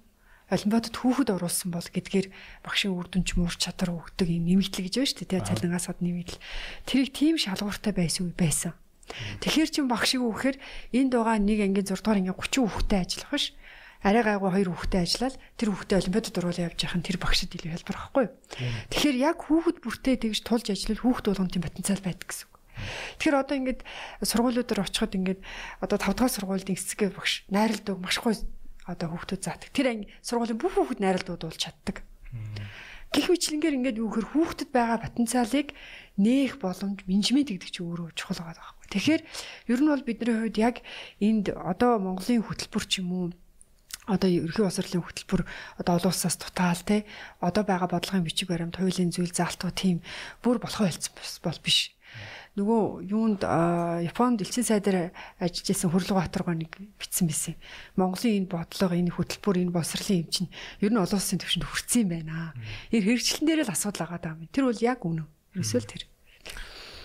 [0.52, 2.28] Олимпиадад хүүхэд оруулсан бол гэдгээр
[2.64, 5.48] багшийн үр дүнч муур чадвар өгдөг юм нэмэгдэл гэж байна шүү дээ.
[5.48, 6.44] Цалингаас од нэмэгдэл.
[6.88, 8.72] Тэрийг тийм шалгууртай байсан үе байсан.
[9.44, 10.56] Тэгэхээр чин багшиг өгөхөр
[10.96, 13.46] энд байгаа нэг ангийн 6 дугаар ангийн 30 хүүхдэд ажиллах биш.
[14.04, 18.00] Арай гайгүй хоёр хүүхдэд ажиллаад тэр хүүхдэд олимпиадад оруулаад явж байхын тэр багшид илүү хэлбэр
[18.20, 18.28] юу.
[18.92, 22.48] Тэгэхээр яг хүүхэд бүртээ тэгж тулж ажиллал хүүхд болгон тийм потенциал байдаг гэсэн.
[23.20, 23.82] Тэгэхээр одоо ингээд
[24.26, 25.42] сургуулиудаар очиход ингээд
[25.80, 28.34] одоо 5 дахь сургуулийн эцгээ багш найралдаг машгүй
[28.88, 29.70] одоо хүүхдүүд заадаг.
[29.72, 32.04] Тэр анги сургуулийн бүх хүүхэд найралдууд болж чаддаг.
[33.14, 35.78] Гэх мэтлэнгээр ингээд юу гэхээр хүүхдэд байгаа потенциалыг
[36.18, 38.88] нээх боломж менежмент гэдэг чинь өөрөө чухал байгаа байхгүй.
[38.90, 39.22] Тэгэхээр
[39.70, 40.76] ер нь бол бидний хувьд яг
[41.22, 43.26] энд одоо Монголын хөтөлбөр ч юм уу
[44.10, 45.42] одоо ерхий босрлын хөтөлбөр
[45.80, 47.06] одоо олон улсаас дутаал те
[47.40, 50.04] одоо байгаа бодлогын бичиг баримт хуулийн зүйл заалтуу тийм
[50.44, 51.14] бүр болохоо хэлсэн
[51.46, 51.96] бол биш
[52.54, 55.10] нөгөө юунд Японд элчин сайдаар
[55.42, 57.58] ажиллаж исэн Хөрлөбаатаргоо нэг бичсэн байсан.
[57.98, 62.06] Монголын энэ бодлого, энэ хөтөлбөр, энэ босрлын юм чинь ер нь олон улсын төвшөнд хүрсэн
[62.06, 62.54] юм байна.
[62.94, 64.50] Энэ хэрэгчлэн дээр л асуудал байгаа даа.
[64.54, 65.26] Тэр бол яг үнэн.
[65.58, 66.04] Ерөөсөө тэр.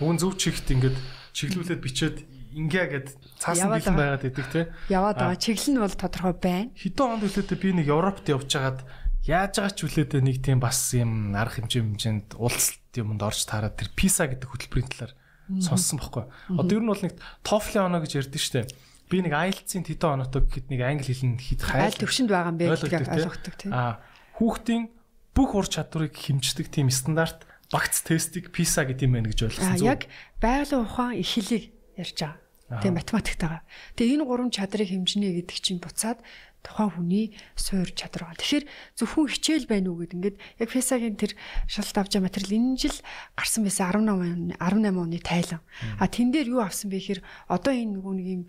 [0.04, 1.00] Уун зөв чихт ингээд
[1.32, 2.16] чиглүүлээд бичээд
[2.52, 3.08] ингээ гэд
[3.40, 4.68] цаасан бэлэн байгаад идэг те.
[4.92, 5.40] Яваад байгаа.
[5.40, 6.70] Чиглэл нь бол тодорхой байна.
[6.76, 8.80] Хэдэн онд үлээдээ би нэг Европт явж хагаад
[9.24, 13.76] яаж байгаа ч үлээдээ нэг тийм бас юм арга хэмжээ хэмжээнд уулзалт юмд орж таараад
[13.76, 15.12] тэр PISA гэдэг хөтөлбөрийн талаар
[15.60, 16.24] сонссон байхгүй.
[16.52, 18.68] Одоо ер нь бол нэг TOEFL оноо гэж ярьдэн штэ.
[19.08, 22.76] Би нэг IELTS-ийн тэдэн оноотой гэхэд нэг англи хэлний хит хайл төвшөнд байгаа юм бэ
[22.76, 23.72] гэдэг ойлгохдаг тийм.
[23.72, 24.04] Аа
[24.36, 24.92] хүүхдийн
[25.32, 29.82] бүх ур чадварыг хэмждэг тийм стандарт багц тестийг PISA гэдэг юм байна гэж ойлгосон.
[29.82, 30.06] Яг
[30.38, 32.38] байгалийн ухаан их хэлийг ярьж байгаа.
[32.68, 33.62] Тэгээ математиктайгаа.
[33.96, 36.20] Тэгээ энэ гурван чадрыг хэмжинэ гэдэг чинь буцаад
[36.68, 37.26] тухайн хүний
[37.56, 38.40] суур чадвар байна.
[38.44, 38.64] Тэгэхээр
[39.00, 41.32] зөвхөн хичээл байна уу гэд ингээд яг фесагийн тэр
[41.64, 42.98] шалт авч байгаа материал энэ жил
[43.32, 45.64] гарсан байсан 18 18 оны тайлан.
[45.96, 48.42] А тэн дээр юу авсан бэ гэхээр одоо энэ нөгөө нэг юм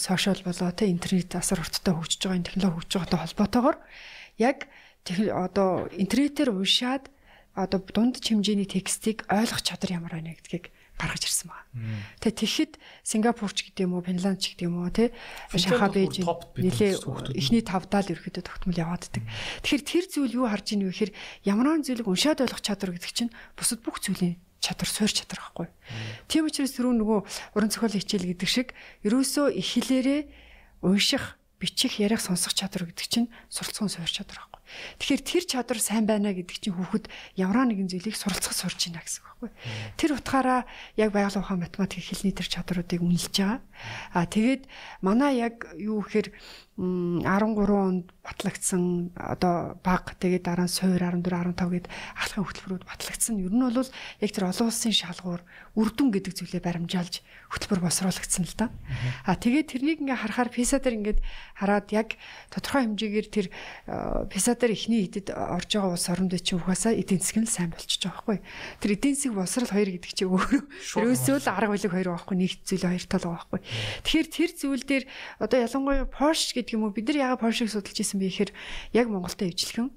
[0.00, 3.76] сошиал болоо те интернет асар хурдтай хөгжиж байгаа энэ технологи хөгжиж байгаатай холбоотойгоор
[4.40, 4.58] яг
[5.04, 7.12] одоо интернетээр уншаад
[7.54, 11.66] одоо дунд хэмжээний текстийг ойлгох чадвар ямар байна гэдгийг гаргаж ирсэн байна.
[12.20, 15.10] Тэгээ тэгэхэд Сингапурч гэдэг юм уу, Финланд ч гэдэг юм уу, тий
[15.50, 16.92] Шанхай Бээжин нэлээ
[17.34, 19.22] эхний тавдаа л ерөөдөө тогтмол явааддаг.
[19.66, 21.12] Тэгэхээр тэр зүйл юу харж ийн вэ гэхээр
[21.48, 25.68] ямар нэгэн зүйлийг уншаад ойлгох чадвар гэдэг чинь бусад бүх зүйлийн чадвар суурь чадвар байхгүй.
[26.30, 27.20] Тийм учраас түрүү нөгөө
[27.58, 28.68] уран зохиолын хичээл гэдэг шиг
[29.02, 30.20] ерөөсөө их хэлээрээ
[30.86, 34.51] унших, бичих, ярих, сонсох чадвар гэдэг чинь суралцсан суурь чадвар
[34.98, 37.06] Тэгэхээр тэр чадвар сайн байна гэдэг чинь хүүхэд
[37.36, 39.50] ямар нэгэн зүйлийг суралцах сурч байна гэсэн үг байхгүй.
[39.98, 40.60] Тэр утгаараа
[40.96, 43.60] яг байгаль ухаан математик хэлний тэр чадруудыг үнэлж байгаа.
[44.14, 44.62] Аа тэгээд
[45.02, 46.30] манай яг юу гэхээр
[46.78, 53.36] 13 онд батлагдсан одоо баг тэгээд дараа нь суур 14 15 гээд ахлахын хөтөлбөрүүд батлагдсан.
[53.44, 53.84] Ер нь бол
[54.24, 55.44] яг тэр олон улсын шалгуур
[55.76, 57.20] үрдүн гэдэг зүйлээ баримжаалж
[57.52, 58.66] хөтөлбөр босруулагдсан л да.
[59.28, 61.20] А тэгээд тэрнийг ингээ харахаар PISA дээр ингээд
[61.60, 62.16] хараад яг
[62.48, 63.46] тодорхой хэмжээгээр тэр
[64.32, 68.40] PISA дээр эхний хэдэд орж байгаа улс оронд чинь угаасаа эдийн нь сайн болчихж байгаа
[68.40, 68.80] байхгүй.
[68.80, 70.60] Тэр эдийн засаг босрал хоёр гэдэг чинь өөрөө
[71.04, 73.60] ерөөсөө л арга билег хоёр байхгүй нэг зүйл хоёр тал байгаа байхгүй.
[74.08, 75.04] Тэгэхээр тэр зүйл дээр
[75.36, 78.50] одоо ялангуяа Porsche гэдэг юм уу бид нар яагаад Porsche-г судалж исэн бэ гэхээр
[78.96, 79.92] яг Монголтой ивжлэхэн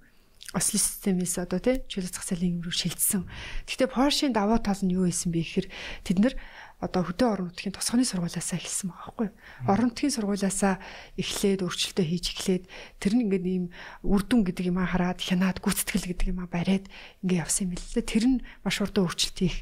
[0.55, 3.27] ослын системээс одоо тий чөлөө зах зээлийн рүү шилжсэн.
[3.67, 5.67] Гэхдээ Porsche-ийн давуу тал нь юу байсан бэ гэхээр
[6.05, 6.35] тэд нар
[6.79, 9.29] одоо хөдөө орон нутгийн тосгоны сургуулиасаа эхэлсэн байгаа байхгүй.
[9.67, 10.75] Орон нутгийн сургуулиасаа
[11.17, 12.63] эхлээд өөрчлөлтөө хийж эхлээд
[12.99, 13.65] тэр нь ингээд ийм
[14.03, 16.85] үрдүн гэдэг юм хараад хянаад гүйцэтгэл гэдэг юм бариад
[17.23, 18.03] ингээд явсан юм лээ.
[18.05, 19.57] Тэр нь маш урдан өөрчлөлт хийх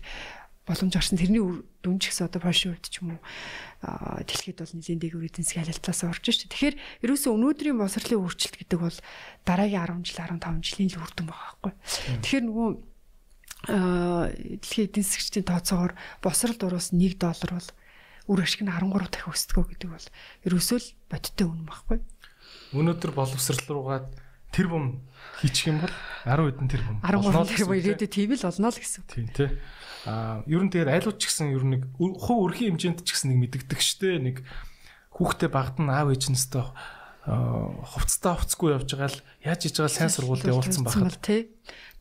[0.63, 1.19] боломж гарсан.
[1.19, 1.43] Тэрний
[1.83, 3.21] дүн ч гэсэн одоо Польшийн үед ч юм уу
[3.83, 6.47] дэлхийд бол нэлийн дээгүүр эдийн засгийн халилтлаас орж шүү.
[6.47, 8.97] Тэгэхээр ерөөсөө өнөөдрийн босрлын өөрчлөлт гэдэг бол
[9.43, 11.73] дараагийн 10 жил 15 жилийн л үр дүн байгаа байхгүй.
[12.23, 12.69] Тэгэхээр нөгөө
[14.63, 17.69] дэлхийн эдийн засгчдын тооцоогоор босрал дуруус 1 доллар бол
[18.31, 20.07] үр ашиг нь 13 дахин өсдгөө гэдэг бол
[20.47, 21.97] ерөөсөө л бодиттой үнэн байхгүй.
[22.71, 24.07] Өнөөдөр боловсрал руугаад
[24.55, 25.03] тэр бум
[25.43, 25.91] хийчих юм бол
[26.23, 29.03] 10 хэдэн тэр бум 13 тэр бум ирээдүйд тийм л олно л гэсэн.
[29.11, 29.49] Тийм тий.
[30.07, 33.31] Аа ер нь тэгээд айлууд ч гэсэн ер нь нэг хувь өрхийн хэмжээнд ч гэсэн
[33.31, 34.37] нэг мэддэгдэг штэ нэг
[35.15, 36.63] хүүхдээ багт нь аав ээжнэстэй
[37.23, 41.47] хувцастаа хувцгүй явж байгаа л яаж хийж байгаа сайн сургуульд явуулсан байхад тий.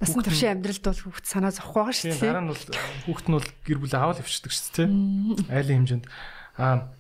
[0.03, 2.27] Насан туршийн амьдралд бол хүүхд санаа зовхгүй байгаа шүү дээ.
[2.27, 2.62] Дараа нь бол
[3.07, 4.88] хүүхд нь бол гэр бүлээ аваад явчихдаг шүү дээ тий.
[5.47, 6.07] Айлын хэмжээнд
[6.59, 6.91] аа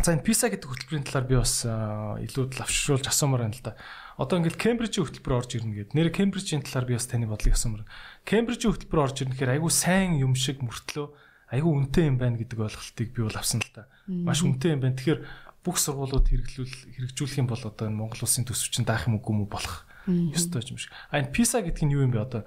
[0.00, 3.76] За энэ PISA гэдэг хөтөлбөрийн талаар би бас илүү лавшруулж асуумаар байна л да.
[4.20, 5.96] Одоо ингээд Кембрижийн хөтөлбөр орж ирнэ гэдэг.
[5.96, 7.88] Нэр Кембрижийн талаар би бас таны бодлыг асуумаар.
[8.28, 11.06] Кембрижийн хөтөлбөр орж ирнэ гэхээр айгүй сайн юм шиг мөртлөө
[11.52, 13.88] айгүй үнэтэй юм байна гэдэг ойлголтыг би бол авсан л да.
[14.08, 14.96] Маш үнэтэй юм байна.
[14.96, 15.20] Тэгэхээр
[15.62, 19.48] бүх сургуулиуд хэрэглүүл хэрэгжүүлэх юм бол одоо энэ Монгол улсын төсөвчин даах юм үгүй мүү
[19.52, 20.90] болох ёстой юм шиг.
[21.12, 22.42] А энэ PISA гэдэг нь юу юм бэ одоо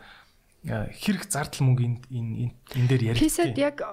[0.66, 3.24] хэрэг зардал мөнгө энэ энэ дээр яригддаг.
[3.24, 3.86] PISA-д яг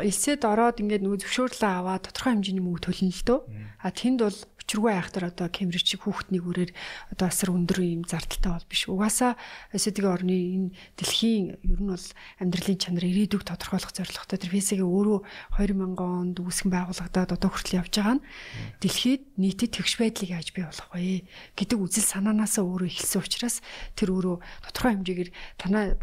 [0.00, 3.40] элсэд ороод ингээд нөгөө зөвшөөрлөө аваад тодорхой хэмжээний мөнгө төлнө л дөө.
[3.84, 6.74] А тэнд бол учиргүй айхтар одоо Кембриж хүүхдний үрээр
[7.14, 8.90] одоо асар өндөр юм зардалтай бол биш.
[8.90, 9.38] Угаасаа
[9.70, 12.06] эсэдгийн орны энэ дэлхийн ер нь бол
[12.42, 15.22] амьдралын чанар ирээдүг тодорхойлох зорилготой тэр физикийн өөрөө
[15.62, 18.26] 2000 онд үүсгэн байгуулагдаад одоо хүртэл явж байгаа нь
[18.82, 21.22] дэлхийд нийтэд тэгш байдлыг яаж бий болох вэ
[21.54, 23.62] гэдэг үзэл санаанаасаа өөрөө эхэлсэн учраас
[23.94, 25.30] тэр өөрөө тодорхой хэмжээгээр
[25.62, 25.94] танаа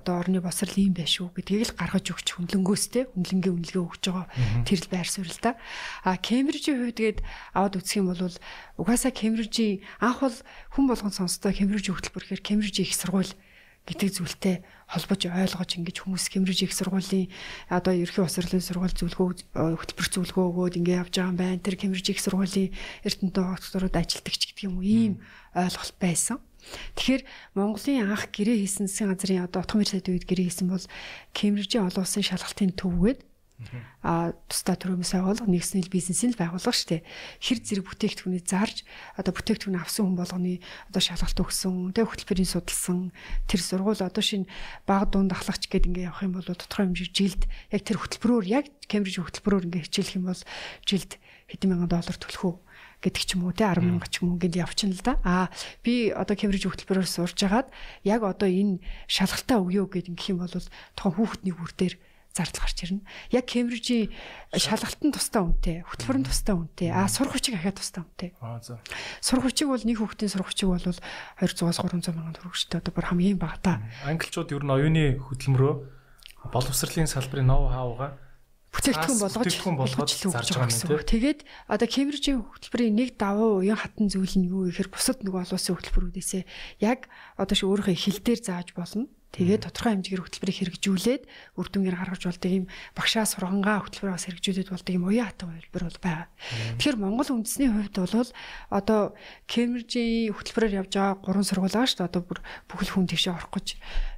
[0.00, 4.26] одоо орны босрал ийм байх шүү гэдгийг л гаргаж өгч хүнлэнгөөстэй хүнлэнгийн үнэлгээ өгч байгаа
[4.64, 5.60] тэр л байр суурь л да.
[6.06, 7.18] А Кембрижийн хувьд гээд
[7.52, 8.36] аваад үзэх юм бол
[8.78, 10.36] угаасаа Кембрижийн анх бол
[10.74, 13.32] хүн болгон сонсдоо Кембрижийн хөтөлбөр гэхээр Кембрижийн их сургууль
[13.86, 14.56] гэдэг зүйлтэй
[14.90, 17.30] холбож ойлгож ингэж хүмүүс Кембриж их сургуулийн
[17.70, 21.62] одоо ерхий усрлын сургууль зөвлөгөө хөтөлбөр зөвлөгөө өгөөд ингэ явж байгаа юм байна.
[21.62, 22.74] Тэр Кембриж их сургуулийн
[23.06, 25.14] Эрдэнэт докторууд ажилтдаг ч гэдэг юм уу ийм
[25.54, 26.42] ойлголт байсан.
[26.98, 27.22] Тэгэхээр
[27.54, 30.82] Монголын анх гэрээ хийсэн засгийн газрын одоо утга мэрсэд үед гэрээ хийсэн бол
[31.30, 33.22] Кембрижийн олон улсын шалгалтын төвгээд
[34.04, 37.00] а тусдаа төрөөмөөс байгуулга нэгснэл бизнесийг л байгуулга штэ
[37.40, 38.84] хэр зэрэг бүтээгдэхүүнийг зарж
[39.16, 40.60] одоо бүтээгдэхүүн авсан хүн болгоны
[40.92, 43.16] одоо шалгалт өгсөн тэг хөтөлбөрийн судалсан
[43.48, 44.50] тэр сургууль одоо шинэ
[44.84, 47.42] баг дунд ахлагч гээд ингээ явах юм бол тодорхой хэмжээ жилд
[47.72, 50.42] яг тэр хөтөлбөрөөр яг Кембриж хөтөлбөрөөр ингээ хичээлэх юм бол
[50.84, 51.16] жилд
[51.48, 52.54] хэдэн мянган доллар төлөх үү
[53.02, 55.14] гэдэг ч юм уу те 10 мянга ч юм уу ингээд явчихна л да.
[55.22, 55.46] Аа
[55.84, 57.68] би одоо Кембриж хөтөлбөрөөр сурж агаад
[58.02, 61.94] яг одоо энэ шалгалтаа өгөө гэдэг юм бол тухайн хүүхдний үр дээр
[62.36, 63.00] зардал гарч ирнэ.
[63.32, 64.12] Яг Кембрижийн
[64.52, 68.30] шалгалтын тустай үнэтэй, хөтөлбөрийн тустай үнэтэй, а сурах хүчиг ахаад тустай үнэтэй.
[68.44, 68.76] Аа за.
[69.24, 73.40] Сурах хүчиг бол нэг хүүхдийн сурах хүчиг бол 200-аас 300 мянган төгрөгчтэй одоо бүр хамгийн
[73.40, 73.80] бага та.
[74.04, 75.74] Англичууд ер нь оюуны хөтөлмөрөө
[76.52, 78.20] боловсролын салбарын ноу хаугаа
[78.76, 81.08] бүтээгдэхүүн болгож болгож зарж байгаа юм тийм.
[81.08, 85.56] Тэгээд одоо Кембрижийн хөтөлбөрийн нэг давуу уян хатан зүйл нь юу гэхээр бусад нэг олон
[85.56, 86.42] улсын хөтөлбөрүүдээсээ
[86.84, 87.08] яг
[87.40, 89.08] одоо ш өөрийнхөө хил дээр зааж болно.
[89.36, 91.22] Тэгээд тодорхой хэмжээгээр хөтөлбөрийг хэрэгжүүлээд
[91.60, 96.00] үр дүнгээр гаргаж болдог юм багшаа сургангаа хөтөлбөрөөс хэрэгжүүлээд болдог юм уян хатан хөтөлбөр бол
[96.00, 96.26] байгаа.
[96.80, 98.30] Тэгэхээр Монгол үндэсний хувьд бол
[98.72, 99.00] одоо
[99.44, 102.10] Кембрижийн хөтөлбөрөөр явж байгаа гурван сургууль байгаа шүү дээ.
[102.16, 103.68] Одоо бүр бүхэл хүн тийшээ орох гэж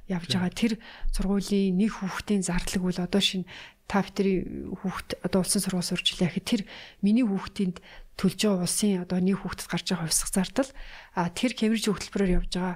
[0.07, 0.55] явж байгаа.
[0.55, 0.73] Тэр
[1.11, 3.45] сургуулийн нэг хүүхдийн зардлаг бол одоо шинэ
[3.89, 4.45] та бидний
[4.85, 6.61] хүүхд одоо улсын сургууль сурч илээ гэхэд тэр
[7.01, 7.81] миний хүүхдэнд
[8.19, 10.71] төлж байгаа улсын одоо нэг хүүхдэд гарч байгаа хувьсах зардал.
[11.15, 12.75] А тэр Кембриж хөтөлбөрөөр явж байгаа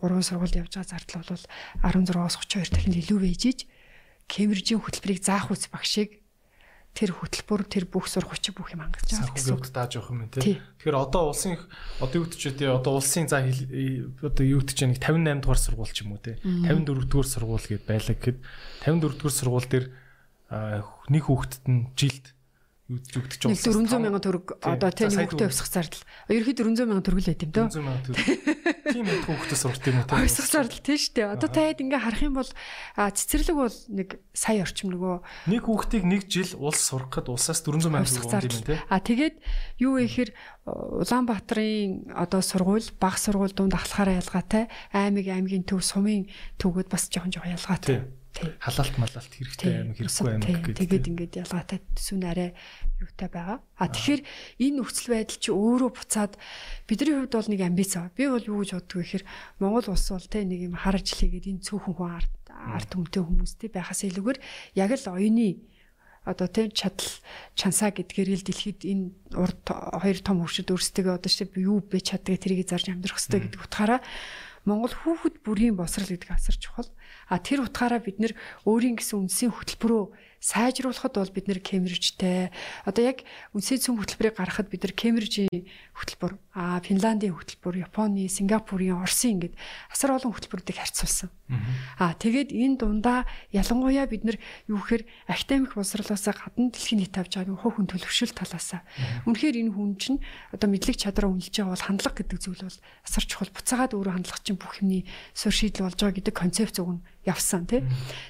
[0.00, 1.44] гурван сургуульд явж байгаа зардал бол
[1.84, 3.60] 16-аас 32 дахин илүү байж иж
[4.24, 6.24] Кембрижийн хөтөлбөрийг заах үс багшийг
[6.94, 9.68] тэр хөтөлбөр тэр бүх сурах хүчиг бүх юм хангаж байгаа гэсэн үг.
[9.70, 10.58] Дааж явах юм тий.
[10.58, 11.54] Тэгэхээр одоо улсын
[12.02, 16.02] одоо юу гэж тий одоо улсын за одоо юу гэж нэг 58 дугаар сургууль ч
[16.02, 16.34] юм уу тий?
[16.42, 18.38] 54 дугаар сургууль гэд байлаа гэхэд
[18.90, 19.86] 54 дугаар сургууль дээр
[21.14, 22.26] нэг хүүхдэд нь жилд
[22.90, 23.54] югдчих жоо.
[23.54, 26.02] 400 мянган төгрөг одоо тэ нэг хүүхдээ өвсөх зардал.
[26.26, 27.66] Ерөнхийдөө 400 мянган төгрөг л байт юм дөө.
[27.70, 28.26] 400 мянган төгрөг.
[28.90, 30.18] Тийм их хүүхдээ сурт юм уу.
[30.18, 31.28] Өвсөх зардал тийм шүү дээ.
[31.30, 32.50] Одоо таад ингээ харах юм бол
[32.98, 35.14] цэцэрлэг бол нэг сая орчим нөгөө
[35.54, 38.82] нэг хүүхдийг нэг жил улс сурахад улсаас 400 мянган төгрөг юм тийм.
[38.90, 39.36] А тэгээд
[39.78, 40.30] юу вэ гэхээр
[40.70, 46.30] Улаанбаатарын одоо сургууль, баг сургууль дунд ахлахаараа ялгаатай, аймаг аймгийн төв сумын
[46.62, 48.19] төвгүүд бас жоохон жоохон ялгаатай
[48.60, 50.76] халаалт малалт хэрэгтэй аймаг хэрэггүй аймаг гэдэг.
[50.80, 52.50] Тэгээд ингээд ялгаатай төсвөн арай
[53.00, 53.58] юутай байгаа.
[53.76, 54.22] А тэгэхээр
[54.64, 56.32] энэ нөхцөл байдал чи өөрөө буцаад
[56.88, 58.12] бидний хувьд бол нэг амбиц аа.
[58.12, 59.24] Би бол юу гэж боддог вэ гэхээр
[59.60, 63.70] Монгол улс бол те нэг юм хар ажиллагээд энэ цөөхөн хүн арт арт хүмтэй хүмүүстэй
[63.72, 64.38] байхаас илүүгээр
[64.76, 65.48] яг л оюуны
[66.24, 67.08] одоо тийм чадал
[67.56, 69.04] чансаа гэдгээр л дэлхийд энэ
[69.40, 73.64] урд хоёр том хөвшөд өөрсдөө одоо чи юу бэ чаддаг тэрийг зарж амьдрах хэрэгтэй гэдэг
[73.64, 74.00] утгаараа
[74.68, 76.90] Монгол хүүхэд бүрийн босрал гэдэг асар чухал.
[77.32, 78.32] А тэр утгаараа бид нэр
[78.68, 80.04] өөрийн гэсэн үндсийн хөтөлбөрөө
[80.40, 82.48] сайжруулахад бол бид нэр Кембрижтэй
[82.88, 88.96] одоо яг үндэсний цөм хөтөлбөрийг гаргахад бид нар Кембрижийн хөтөлбөр, а Финландийн хөтөлбөр, Японы, Сингапурын,
[88.96, 89.54] Оросын ингээд
[89.92, 91.28] асар олон хөтөлбөрүүдийг харьцуулсан.
[92.00, 97.36] А тэгээд энэ дундаа ялангуяа бид нар юу гэхээр академик боловсролоос гадна дэлхийн нийт авч
[97.36, 98.80] байгаа хувь хүн төлөвшөл талаасаа.
[99.28, 100.24] Үнэхээр энэ хүн чинь
[100.56, 103.52] одоо мэдлэг чадраа үнэлж байгаа бол хандлага гэдэг зүйл бол асар чухал.
[103.52, 105.04] Буцаагаад өөрөө хандлах чинь бүх юмний
[105.36, 107.84] суурь шийдэл болж байгаа гэдэг концепц өгнө явсан тий.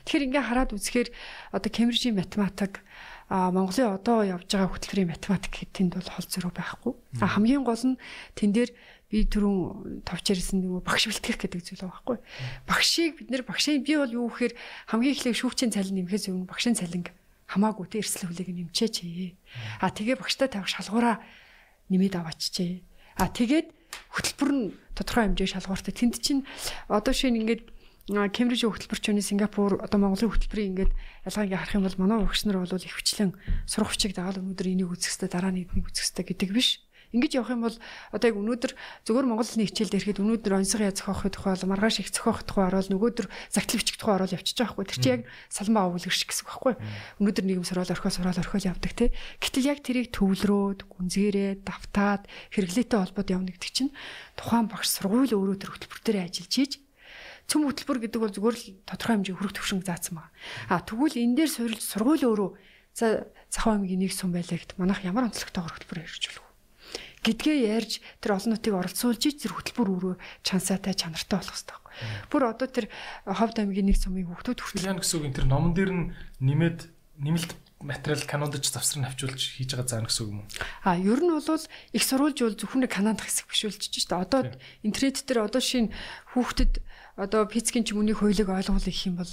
[0.05, 1.09] Тэгэхээр ингээ хараад үзэхээр
[1.55, 2.83] одоо Кембрижийн математик
[3.31, 6.93] а Монголын одоо явж байгаа хөтөлбөрийн математик тэнд бол хол зөрүү байхгүй.
[7.23, 8.01] А хамгийн гол нь
[8.35, 8.75] тэн дээр
[9.07, 12.19] би түрүүн товч ярьсан нэг багш бэлтгэх гэдэг зүйл байхгүй.
[12.67, 14.55] Багшийг бид нэр багшийн би бол юу гэхээр
[14.91, 17.07] хамгийн эхлээд шүүгчийн цалин нэмэхээс өмнө багшийн цалин
[17.47, 18.95] хамаагүй те эрсэл хүлээг нэмчээч.
[19.83, 21.19] А тэгээ багштай тавих шалгуураа
[21.91, 22.83] нэмээд авааччээ.
[23.19, 23.71] А тэгээд
[24.15, 25.95] хөтөлбөр нь тодорхой хэмжээ шалгууртай.
[25.95, 26.47] Тэнд чинь
[26.87, 27.63] одоо шинэ ингээд
[28.11, 30.93] Кембриж хөтөлбөрчөний Сингапур одоо Монголын хөтөлбөрийн ингээд
[31.31, 33.39] ялгааг харах юм бол манай багш нар бол их хүчлэн
[33.71, 36.83] сурах хүчийг дагаад өнөөдөр энийг үзэх хэрэгтэй дараа нь энийг үзэх хэрэгтэй гэдэг биш.
[37.15, 37.77] Ингэж явах юм бол
[38.11, 38.73] одоо яг өнөөдөр
[39.07, 42.67] зөвхөн Монгол хэлний хичээлд ирэхэд өнөөдөр онцгой яз зохиох тухай бол маргааш их зохиох тухай
[42.71, 44.87] ороод нөгөөдөр загтал бичих тухай ороод явчихж байгаа байхгүй.
[44.91, 46.75] Тэр чинь яг салмаа шиг гэсэн үг байхгүй.
[47.19, 49.11] Өнөөдөр нийгэм сурвал орхиос сурвал орхиол явдаг те.
[49.43, 53.91] Гэтэл яг тэрийг төвлөрөөд, гүнзгээрээ, давтаад хэрэглээтэй холбоод явна гэдэг чинь
[54.39, 56.73] тухайн багш сургууль өөрөө тэр хөтөлбөр дээр ажиллаж хийж
[57.51, 60.31] цөм хөтөлбөр гэдэг бол зүгээр л тодорхой хэмжээ хөрөх төвшинг заасан байна.
[60.71, 62.51] А тэгвэл энэ дээр суурилж сургууль өөрөө
[62.95, 66.47] за цахаа аймгийн нэг сум байлаа гэд манайх ямар онцлогтой хөтөлбөр хэрэгжүүлэх
[67.21, 71.93] гэдгээ ярьж тэр олон нутгийг оролцуулж тэр хөтөлбөр өөрөө чансаатай чанартай болох хэрэгтэй байхгүй.
[72.33, 72.87] Бүр одоо тэр
[73.29, 76.05] ховд аймгийн нэг сумын хүүхдүүд хүртэл гэсэн үг энэ тэр номон дээр нь
[76.41, 76.79] нэмээд
[77.21, 77.51] нэмэлт
[77.85, 80.49] материал канондж завсар навчуулж хийж байгаа заана гэсэн үг юм уу?
[80.85, 81.45] А ер нь бол
[81.93, 84.25] их сурвалж бол зөвхөн канадах хэсэг биш үлчиж шүү дээ.
[84.25, 84.41] Одоо
[84.85, 85.93] интернет дээр одоо шинэ
[86.33, 86.81] хүүхдэд
[87.21, 89.33] одоо физикийн ч мөний хуулийг ойлгох их юм бол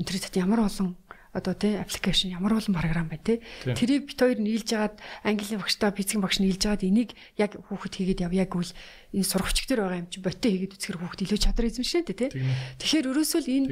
[0.00, 0.96] интернетэд ямар олон
[1.36, 3.44] одоо тий аппликейшн ямар олон програм байна тий.
[3.60, 8.24] Тэрийг бит хоёр нийлж агаад английн багштай физикийн багш нийлж агаад энийг яг хүүхэд хийгээд
[8.24, 8.72] явъя гэвэл
[9.12, 12.32] энэ сургавчиг дээр байгаа юм чи боттой хийгээд үзэхэр хүүхэд илүү чадвар эзэмшнэ тий.
[12.80, 13.68] Тэгэхээр ерөөсөө л энэ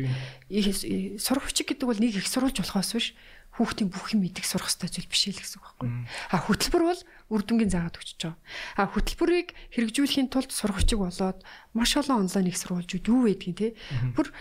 [1.16, 3.16] сургавчиг гэдэг бол нэг их сурвалж болохоос биш
[3.54, 5.90] хүүхдийн бүх юм мэдих сурах хэрэгтэй зүйл биш л гэсэн үг байхгүй.
[6.34, 8.34] А хөтөлбөр бол үр дүнгийн заагаад өгч байгаа.
[8.74, 11.38] А хөтөлбөрийг хэрэгжүүлэхийн тулд сургагчиг болоод
[11.70, 13.68] маш олон онлайн их сурвалжууд юу байдгийг те.
[14.18, 14.34] Бүр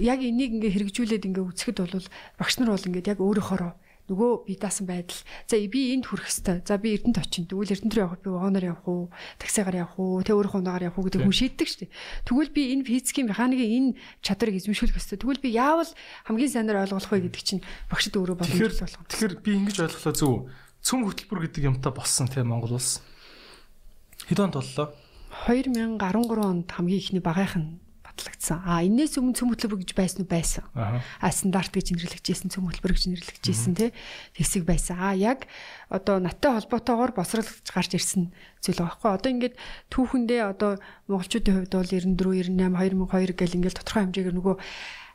[0.00, 2.08] яг энийг ингээ хэрэгжүүлээд ингээ үзэхэд бол
[2.40, 3.72] багш нар бол ингээ яг өөрөөхөөрөө
[4.04, 5.16] нөгөө би даасан байдал.
[5.48, 6.60] За би энд хүрэх хэвээр.
[6.68, 7.48] За би Эрдэнэт очин.
[7.48, 9.08] Тэгвэл Эрдэнэт рүү явах би вагоноор явах уу,
[9.40, 11.92] таксигаар явах уу, тэ өөрийнхөө унаагаар явах уу гэдэг хүн шийддэг шүү дээ.
[12.28, 13.90] Тэгвэл би энэ физикийн механикийн энэ
[14.20, 15.22] чадварыг эзэмшүүлэх хэвээр.
[15.24, 15.90] Тэгвэл би яавал
[16.28, 19.08] хамгийн сайнаар ойлгох вэ гэдэг чинь багшд өөрөө боломжтой болгох.
[19.08, 20.34] Тэгэхээр би ингэж ойлголоо зөв.
[20.84, 23.00] Цөм хөтөлбөр гэдэг юмтай болсон тийм Монгол улс.
[24.28, 24.92] Хэд онд боллоо?
[25.48, 25.96] 2013
[26.44, 27.83] онд хамгийн ихний багийнхан
[28.14, 28.62] батлагдсан.
[28.62, 30.64] А энээс өмнө цөм хөтөлбөр гэж байсан уу байсан.
[30.74, 33.90] А стандарт гэж нэрлэгдсэн цөм хөтөлбөр гэж нэрлэгдсэн тий.
[34.38, 35.02] Хэсэг байсан.
[35.02, 35.50] А яг
[35.90, 38.30] одоо наттай холбоотойгоор босролж гарч ирсэн
[38.62, 39.10] зүйл байгаа байхгүй.
[39.18, 39.54] Одоо ингээд
[39.90, 40.78] түүхэндээ одоо
[41.10, 44.56] монголчуудын хувьд бол 94 98 2002 гэл ингээд тодорхой хэмжээгээр нөгөө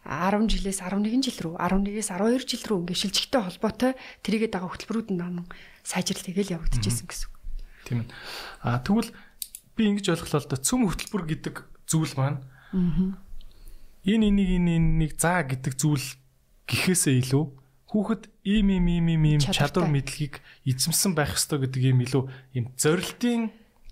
[0.09, 3.91] 10 жилээс 11 жил рүү 11-ээс 12 жил рүү ингээд шилжигтэй холбоотой
[4.23, 5.45] тэрийгээ дагаа хөтөлбөрүүд нь нам
[5.83, 7.29] сайжрал тэгэл явагдчихсэн гэсэн.
[7.83, 8.09] Тийм ээ.
[8.63, 9.11] А тэгвэл
[9.75, 11.55] би ингэж ойлголоо л да цөм хөтөлбөр гэдэг
[11.87, 12.39] зүйл маань
[12.73, 16.07] Энэ энийг энэ энийг заа гэдэг зүйл
[16.69, 17.45] гэхээсээ илүү
[17.89, 22.65] хүүхэд ийм ийм ийм ийм ийм чадвар мэдлэгийг эзэмсэн байх ёстой гэдэг ийм илүү ийм
[22.77, 23.49] зорилтын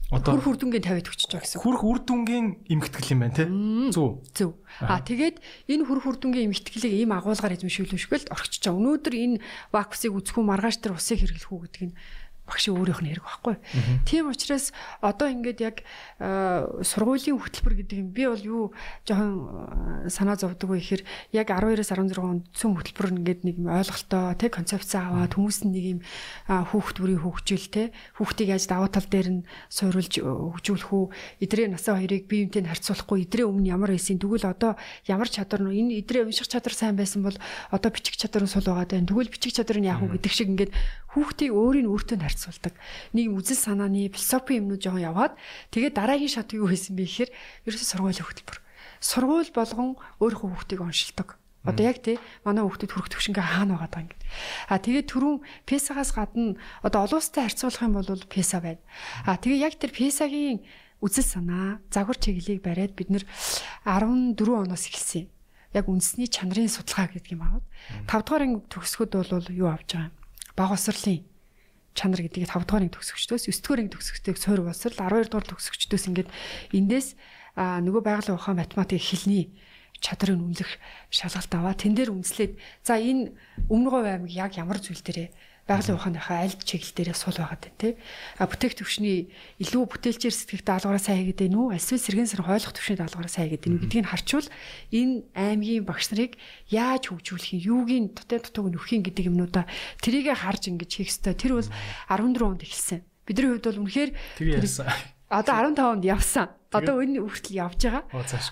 [0.07, 1.61] одоо хүр хүрдүнгийн тавиад өгч байгаа гэсэн.
[1.67, 3.45] Хүр хүрдүнгийн эмгтгэл юм байна те.
[3.91, 4.23] Зөв.
[4.31, 4.55] Зөв.
[4.79, 8.79] А тэгээд энэ хүр хүрдүнгийн эмгтгэлийг ийм агуулгаар эзэмшүүлвэшгүй л орчиж байгаа.
[8.79, 9.37] Өнөөдөр энэ
[9.75, 11.95] вакусыг үзэхүү маргааш тэр усыг хэрэглэх үү гэдэг нь
[12.49, 13.55] багшийн өөрийнх нь хэрэг байхгүй.
[14.09, 14.73] Тийм учраас
[15.05, 15.77] одоо ингээд яг
[16.17, 18.63] сургуулийн хөтөлбөр гэдэг юм би бол юу
[19.05, 21.03] жоохон санаа зовдөг вэ гэхээр
[21.37, 25.73] яг 12-аас 16 онд цөм хөтөлбөр ингээд нэг юм ойлголтоо тэг концепц аваад хүмүүс нь
[25.77, 25.99] нэг юм
[26.49, 31.05] хүүхд бүрийн хөгжил те хүүхдийг яаж даваа тал дээр нь суйруулж хөгжүүлэх үү?
[31.45, 34.19] Эдрээ насаа хоёрыг бие биентэй харьцуулахгүй эдрээ өмнө ямар байсан?
[34.21, 34.79] Тэгвэл одоо
[35.09, 37.35] ямар чадвар нь энэ эдрээ унших чадвар сайн байсан бол
[37.71, 40.47] одоо бичих чадвар нь сул байгаа даа тэгвэл бичих чадвар нь яах вэ гэдэг шиг
[40.53, 40.71] ингээд
[41.11, 42.73] хүүхдийг өөрийн өөртөө харьцуулдаг.
[43.17, 45.33] Нэг үзэл санааны философи юмнууд жоохон яваад
[45.73, 47.31] тэгээд дараагийн шат юу хийсэн бэ гэхээр
[47.65, 48.57] ерөөсөө сургуулийн хөтөлбөр.
[49.01, 51.41] Сургууль болгон өөрийнхөө хүүхдийг оншилдог.
[51.65, 54.17] Одоо яг тий манай хүүхдүүд хүрэх төвшингээ хаана байгаа даа ингэ.
[54.71, 58.79] А тэгээд түрүүн песагаас гадна одоо олон улстай харьцуулах юм бол песа байна.
[59.25, 60.63] А тэгээд яг тэр песагийн
[61.03, 63.25] үзэл санаа, загвар чиглэлийг бариад бид нэр
[63.83, 65.27] 14 оноос эхэлсэн.
[65.75, 67.59] Яг үндэсний чанарын судалгаа гэдэг юм аа.
[68.07, 70.15] 5 дугаар анги төгсгөд бол юу авч байгаа юм?
[70.57, 71.21] баг усрлын
[71.97, 76.03] чанар гэдгийг 5 дугаар анги төгсөгчдөөс 9 дугаар анги төгсөгчдөөс суур болсрал 12 дугаар төгсөгчдөөс
[76.13, 76.29] ингээд
[76.77, 77.07] эндээс
[77.57, 79.57] нөгөө байгалийн ухаан математик хэлний
[79.97, 80.77] чадрыг үнэлэх
[81.09, 81.73] шалгалт аваа.
[81.73, 82.53] Тэн дээр үнслээд
[82.85, 83.33] за энэ
[83.65, 85.33] өмнө говь аймаг яг ямар зүйл дээрээ
[85.67, 87.89] байгалийн ухааныхаа аль чиглэл дээрээ сул байгаад байна те.
[88.39, 89.27] А бүтээх төвшний
[89.59, 91.75] илүү бүтээлчээр сэтгэх даалгавраа сайн хийгээд байна уу?
[91.75, 94.47] Эсвэл сэргэн сар хойлох төвшний даалгавраа сайн хийгээд байна уу гэдгийг харчвал
[94.95, 96.39] энэ аймгийн багш нарыг
[96.71, 99.67] яаж хөгжүүлэх юм, юугийн дотоод дутууг нөхөх юм гэдэг юмнуудаа
[99.99, 101.35] тэрийгэ харж ингэж хийх хэрэгтэй.
[101.35, 101.69] Тэр бол
[102.07, 103.03] 14 онд эхэлсэн.
[103.27, 104.11] Бидний хувьд бол үнэхээр
[105.27, 106.47] Одоо 15 онд явсан.
[106.71, 108.03] Одоо энэ хүртэл явж байгаа.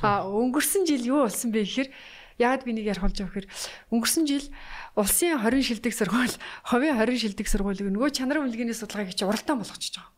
[0.03, 1.89] А өнгөрсөн жил юу болсон бэ гэхээр
[2.39, 3.51] яагаад би нэг ярих болж байгаа гэхээр
[3.95, 4.45] өнгөрсөн жил
[4.95, 6.35] улсын 20 шилдэг сургууль,
[6.67, 10.15] ховын 20 шилдэг сургуулийг нөгөө чанарын үнэлгээний судалгааг чи уралдаан болгочихж байгаа.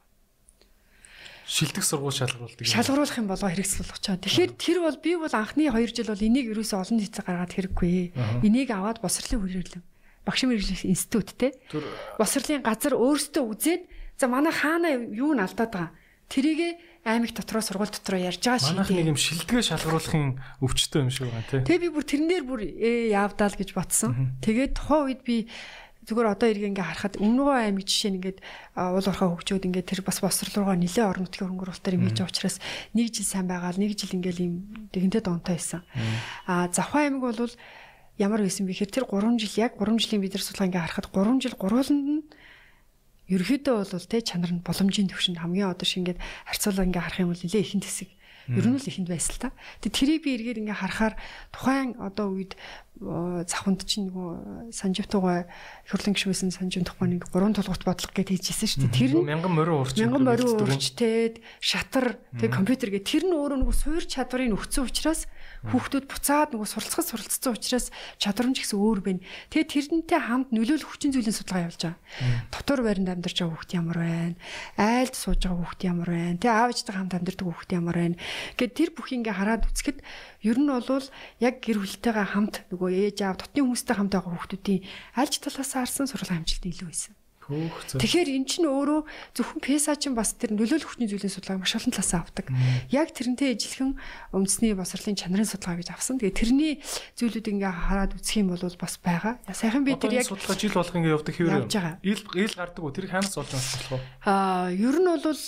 [1.47, 2.67] Шилдэг сургууль шалгаруулдаг.
[2.67, 4.23] Шалгаруулах юм болоо хэрэгсэл болгож байгаа.
[4.27, 7.95] Тэгэхээр тэр бол би бол анхны 2 жил бол энийг ерөөсөө олон нийтэд гаргаад хэрэггүй.
[8.43, 9.83] Энийг аваад босрлын хүрээлэм.
[10.27, 11.55] Багш мэрэгжлийн институт те.
[12.19, 13.81] Босрлын газар өөрсдөө үзээд
[14.19, 15.95] за манай хаана юу н алдаад байгаа.
[16.27, 21.31] Тэрийгэ аймаг дотроо сургууль дотроо ярьж байгаа Манайх нэг юм шилдгээ шалгаруулахын өвчтөй юм шиг
[21.31, 21.63] байна тий.
[21.63, 24.35] Тэгээ би бүр тэрнээр бүр ээ яавдаал гэж бодсон.
[24.43, 25.47] Тэгээд тухайн үед би
[26.07, 28.39] зүгээр одоо иргэн ингээ харахад өмнөгөө аймаг жишээ нь ингээд
[28.79, 32.57] уул уурхай хөгжөөд ингээ тэр бас босрол руугаа нилээ орон нутгийн хөнгөрүүлэлтээр юм хийж учраас
[32.95, 34.53] нэг жил сайн байгаал нэг жил ингээл юм
[34.95, 35.83] тэгэнтэй донтой байсан.
[36.47, 37.51] А завхаа аймаг бол
[38.15, 41.11] ямар байсан бэ гэхээр тэр 3 жил яг 3 жилийн бид нар судалгаа ингээ харахад
[41.11, 42.23] 3 жил гурвууланд нь
[43.27, 47.43] ерөөдөө бол те чанар нь боломжийн төвшөнд хамгийн одоо шингээд харьцуулаа ингээ харах юм бол
[47.43, 48.09] нэлээ ихэнд хэсэг
[48.47, 49.49] ер нь л ихэнд байсан л та.
[49.83, 51.19] Тэг тэрийг би эргээд ингээ харахаар
[51.51, 52.55] тухайн одоо үед
[52.97, 55.45] завханд чинь нөгөө санживтугай
[55.85, 58.97] хурлын гишүүсэн санжив тухайн нэг гурван тулгуурт бодлого гэж хийжсэн шүү дээ.
[58.97, 63.61] Тэр нь мянган морин урч мянган морин урчтэйд шатар тэг компьютер гэ тэр нь өөрөө
[63.61, 65.29] нөгөө суур чадварыг өгсөн учраас
[65.69, 67.87] хүүхдүүд буцаад нөгөө суралцахад суралцсан учраас
[68.17, 69.21] чадвармж гэсэн өөр байна.
[69.53, 72.01] Тэгээ тэрнтэй хамт нөлөөлөх хүчин зүйлийн судалгаа явуулж байгаа.
[72.53, 74.35] Дотор байранд амьдарч байгаа хүүхд ямар байна?
[74.77, 76.37] Айлд сууж байгаа хүүхд ямар байна?
[76.37, 78.17] Тэгээ аав ээжтэй хамт амьдардаг хүүхд ямар байна?
[78.57, 79.97] Гэт тэр бүх ингээ хараад үзэхэд
[80.47, 81.07] ер нь бол
[81.43, 84.81] яг гэр бүлтэйгээ хамт нөгөө ээж аав дотны хүмүүстэй хамт байгаа хүүхдүүдийн
[85.19, 87.13] альж талаас харсан сургалтын амжилт илүү байсан.
[87.47, 88.99] Тэгэхээр эн чинь өөрөө
[89.35, 92.45] зөвхөн PESA чинь бас тэр нөлөөлөх хүчний зүйлийн судалгааг маш олон талаас авдаг.
[92.91, 93.95] Яг тэрнтэй ижилхэн
[94.35, 96.19] үндэсний босрлын чанарын судалгаа гэж авсан.
[96.19, 96.73] Тэгээ тэрний
[97.15, 99.39] зүйлүүд ингээ хараад үзэх юм бол бас байгаа.
[99.47, 101.65] Сайхан би тэр яг судалгаа жил болгоо ингээ явдаг хэвээр.
[102.03, 102.91] Ил ил гардаг уу?
[102.91, 104.01] Тэр ханаас болж байгаа судалгаа.
[104.27, 105.41] Аа, ер нь бол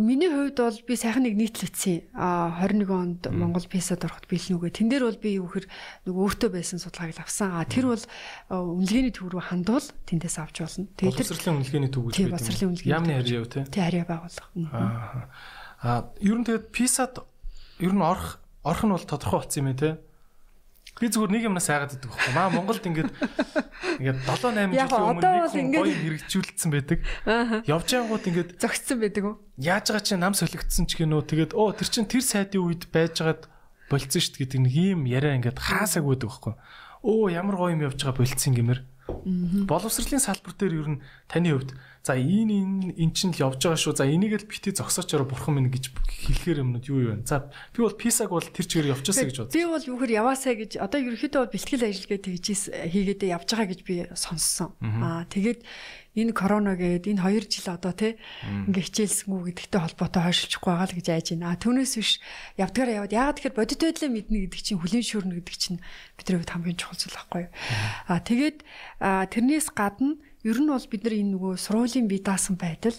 [0.00, 2.16] миний хувьд бол би сайхан нэг нийтлэгдсэн.
[2.16, 4.72] Аа, 21 онд Монгол PESA-д ороход бэлнүүгээ.
[4.72, 5.68] Тэн дээр бол би юу хэр
[6.08, 7.52] нөгөө өөртөө байсан судалгааг л авсан.
[7.52, 8.04] Аа, тэр бол
[8.48, 10.86] үнэлгээний төв рүү хандвал тэндээс авч болно.
[10.96, 12.32] Тэгээд боловсролын үнэлгээний төв гэж байдаг.
[12.38, 12.94] Боловсролын үнэлгээний.
[12.94, 13.64] Яамны харьяав тий.
[13.68, 14.46] Тий харьяа байгуулах.
[14.72, 15.28] Аа.
[15.78, 17.14] Аа, ер нь тэгээд PISA-д
[17.82, 19.94] ер нь орох орох нь бол тодорхой болсон юм ээ тий.
[20.98, 22.32] Би зүгээр нэг юмнаас айгаад байдаг байхгүй.
[22.34, 23.10] Маа Монголд ингээд
[24.02, 26.98] ингээд 7 8 жилийн өмнө нэг хүн гоё хэрэгжүүлсэн байдаг.
[27.70, 29.36] Явж байгаагууд ингээд зөгцсөн байдаг уу?
[29.62, 33.46] Яаж байгаа чинь нам солигдсон ч гинөө тэгээд оо тэр чин тэр сайдын үед байжгаад
[33.86, 36.54] болцсон дээ гэдэг нэг юм яриа ингээд хаасаг байдаг байхгүй.
[37.06, 38.80] Оо ямар гоё юм явж байгаа болцсон гэмээр.
[39.08, 41.72] Боловсролын салбар дээр ер нь таны хувьд
[42.08, 44.00] за энэ энэ эн чинь л явж байгаа шүү.
[44.00, 47.28] За энийг л бити зогсоочоор бурхан минь гэж хэлэхээр юмнууд юу юу вэ?
[47.28, 49.52] За би бол писаг бол тэр чигээр явчихсаа гэж бодсон.
[49.52, 53.80] Би бол юухэр яваасаа гэж одоо ерөөхдөө бол бэлтгэл ажиллагаа тэгжээс хийгээдээ явж байгаа гэж
[53.84, 54.72] би сонссон.
[54.80, 55.60] Аа тэгээд
[56.16, 60.96] энэ корона гээд энэ 2 жил одоо тий ингээ хичээлсэнгүү гэдэгтэй холбоотой хойшилчихгүй байгаа л
[60.98, 61.60] гэж айж байна.
[61.60, 62.10] Түүнээс биш
[62.58, 65.78] явдгаар яваад яагаад тэгэхээр бодит байдлаа мэднэ гэдэг чинь хүлийн шүүрнэ гэдэг чинь
[66.18, 67.52] бидний хувьд хамгийн чухал зүйл байхгүй юу.
[68.10, 68.58] Аа тэгээд
[68.98, 72.98] тэрнээс гадна ер нь бол бид нар энэ нөгөө сургуулийн бие даасан байдал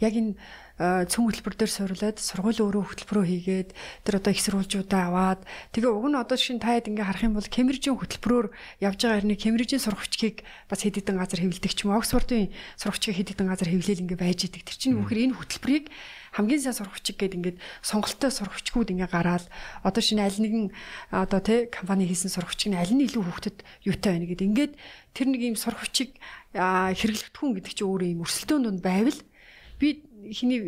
[0.00, 0.34] яг энэ
[0.80, 3.70] цөм хөтөлбөр дээр суйрлаад сургууль өөрөө хөтөлбөрөө хийгээд
[4.08, 5.40] тэр одоо их сурвалжуудаа аваад
[5.76, 8.48] тэгээ уг нь одоо шин таад ингээ харах юм бол Кембрижийн хөтөлбөрөөр
[8.80, 10.40] явж байгаа хэрний Кембрижийн сургагчдыг
[10.72, 12.48] бас хэд хэдэн газар хэвлэдэг ч юм Оксфордын
[12.80, 14.64] сургагчдыг хэд хэдэн газар хэвлээл ингээ байж идэг.
[14.64, 15.92] Тэр чинь үхээр энэ хөтөлбөрийг
[16.32, 19.44] хамгийн сайн сургагчид гээд ингээд сонголттой сургагчгууд ингээ гараад
[19.82, 20.70] одоо шинэ аль нэгэн
[21.10, 24.72] одоо тий компани хийсэн сургагчиг нь аль нь илүү хүүхдэд юутай байна гэдэг ингээд
[25.10, 26.14] тэр нэг юм сургагчиг
[26.54, 29.20] хэрэглэгдэхүүн гэдэг чинь өөрөө юм өрсөлдөөн донд байвал
[29.80, 30.60] би хиний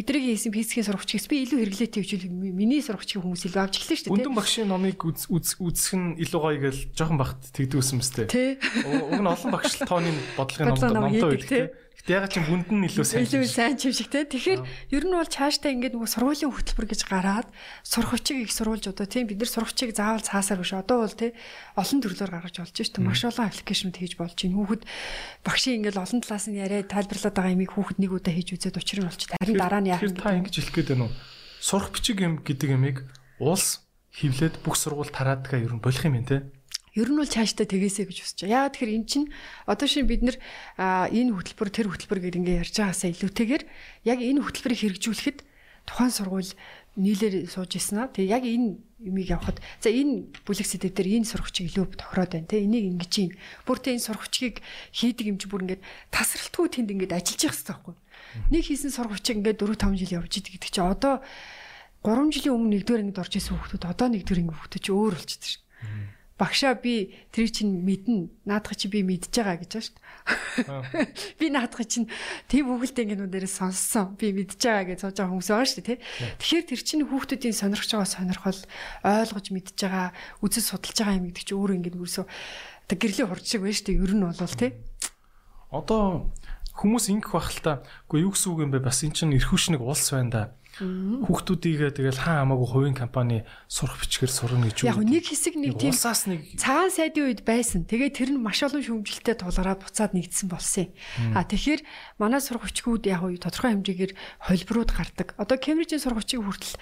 [0.00, 4.08] эдрийг хийсэн физикийн сурагчгээс би илүү хэрэглээтэй хвчүүл миний сурагчгийн хүмүүс илүү авч эхлэв шүү
[4.08, 4.16] дээ.
[4.16, 8.32] Үндэн багшийн номыг үзэх нь илүү гоё гэж жоохон багт тэгдүүсэн мэт.
[8.32, 10.08] Уг нь олон багш тооны
[10.40, 11.64] бодлогын номдоо байдаг тий.
[12.04, 13.24] Гэтэ ягаад чи бүнд нь илүү сайн.
[13.24, 14.28] Илүү сайн чившиг те.
[14.28, 14.60] Тэгэхээр
[14.92, 17.48] ер нь бол цаашдаа ингээд нөгөө сургуулийн хөтөлбөр гэж гараад
[17.80, 21.32] сургагчийг их сурвалж одоо тийм бид нар сургагчийг заавал цаасаар биш одоо бол те
[21.80, 23.08] олон төрлөөр гаргаж болж шүү дээ.
[23.08, 24.52] Маш олон аппликейшнуд хийж болж байна.
[24.52, 24.82] Хүүхэд
[25.48, 29.00] багшийн ингээд олон талаас нь яриад тайлбарлаад байгаа юмыг хүүхэд нэг удаа хийж үзээд учир
[29.00, 29.32] нь болчих.
[29.40, 30.12] Харин дараа нь яах юм.
[30.20, 31.16] Та ингэж хэлэх гээд байна уу?
[31.64, 33.08] Сурах бичиг юм гэдэг ямиг
[33.40, 33.80] улс
[34.12, 36.44] хевлээд бүх сургууль тараадгаа ер нь болох юм те
[36.94, 38.70] Ер нь бол цаашдаа тэгээсэй гэж хүсэж байгаа.
[38.70, 39.26] Яагаад тэгэхээр эн чинь
[39.66, 40.38] одоо шин бид нар
[40.78, 43.62] энэ хөтөлбөр тэр хөтөлбөр гэдэг ингээ ярьж байгаасаа илүүтэйгээр
[44.06, 45.38] яг энэ хөтөлбөрийг хэрэгжүүлэхэд
[45.90, 46.52] тухайн сургууль
[46.94, 48.14] нийлэр сууж ирсэн аа.
[48.14, 52.46] Тэгээ яг энэ юмыг явахад за энэ бүлэг сэдв дээр энэ сургагчийг илүү тохироод байна
[52.46, 53.30] те энийг ингэж юм.
[53.66, 54.62] Бүр тэ энэ сургагчийг
[54.94, 55.82] хийдэг юм чи бүр ингээд
[56.14, 57.94] тасралтгүй тэнд ингээд ажиллаж явах хэрэгтэй байхгүй.
[58.54, 61.20] Нэг хийсэн сургагчийг ингээд 4 5 жил явж идэг гэдэг чи одоо
[62.06, 65.42] 3 жилийн өмнө нэгдүгээр ангид орж исэн хүүхдүүд одоо нэгдүгээр анги хүүхдүүд чи өөр болчихсон
[65.50, 65.62] шин
[66.34, 70.02] багшаа би тэр чинь мэднэ наадах чи би мэдж байгаа гэж байна шүү дээ.
[71.38, 72.10] Би наадах чинь
[72.50, 74.18] тийм хүүхэлтэй ингэнүүдээрээ сонссон.
[74.18, 75.98] Би мэдж байгаа гэж сууж байгаа хүмүүс байгаа шүү дээ, тий.
[76.42, 78.60] Тэгэхээр тэр чинь хүүхдүүдийн сонирхож байгаа сонирхол
[79.06, 80.08] ойлгож мэдж байгаа,
[80.42, 82.26] үзэл судалж байгаа юм гэдэг чинь өөр ингэ нүрсөө
[82.90, 84.02] тэг гэрлийн хурд шиг байна шүү дээ.
[84.02, 84.72] Ер нь бол тий.
[85.70, 86.02] Одоо
[86.74, 87.72] хүмүүс ингэх бах л та.
[88.10, 88.82] Үгүй юу гэсэн үг юм бэ?
[88.82, 90.42] Бас эн чинь эрхүүшнийг улс байна да.
[90.80, 94.90] Хүүхдүүдийгээ тэгэл хаа хамаагүй хувийн компани сурах бичгээр сурна гэж үү.
[94.90, 97.86] Яг нэг хэсэг нэг тийм улсаас нэг цагаан сайдын үед байсан.
[97.86, 101.38] Тэгээ тэр нь маш олон шүүмжлэлтэй тулгараад буцаад нэгдсэн болсон юм.
[101.38, 101.82] А тэгэхээр
[102.18, 104.12] манай сурах бичгүүд яг тодорхой хэмжээгээр
[104.50, 105.28] холбирууд гардаг.
[105.38, 106.74] Одоо Кембрижийн сурах бичиг хүртэл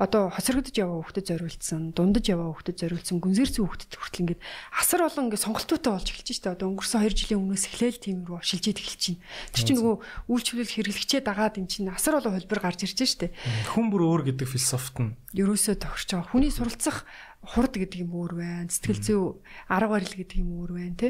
[0.00, 4.40] одоо хоцрогдож яваа хүүхдэд зориулсан, дундаж яваа хүүхдэд зориулсан, гүнзгийрсэн хүүхдэд хүртэл ингээд
[4.72, 6.56] асар олон ингээд сонголтуутай болж эхэлж штэ.
[6.56, 9.20] Одоо өнгөрсөн 2 жилийн өмнөөс эхлээл тийм рүү шилжиж эхэлж байна.
[9.52, 9.96] Тэр чинь нөгөө
[10.32, 13.28] үйлчлүүлэл хэрэглэгчээ дагаад эн чинь асар олон хөлбөр гарч ирж штэ.
[13.76, 16.32] Хүн бүр өөр гэдэг философт нь ерөөсөө тохирч байгаа.
[16.32, 17.04] Хүний суралцах
[17.44, 18.72] хурд гэдэг юм өөр байна.
[18.72, 19.20] Сэтгэл зүй
[19.68, 21.08] арга барил гэдэг юм өөр байна те.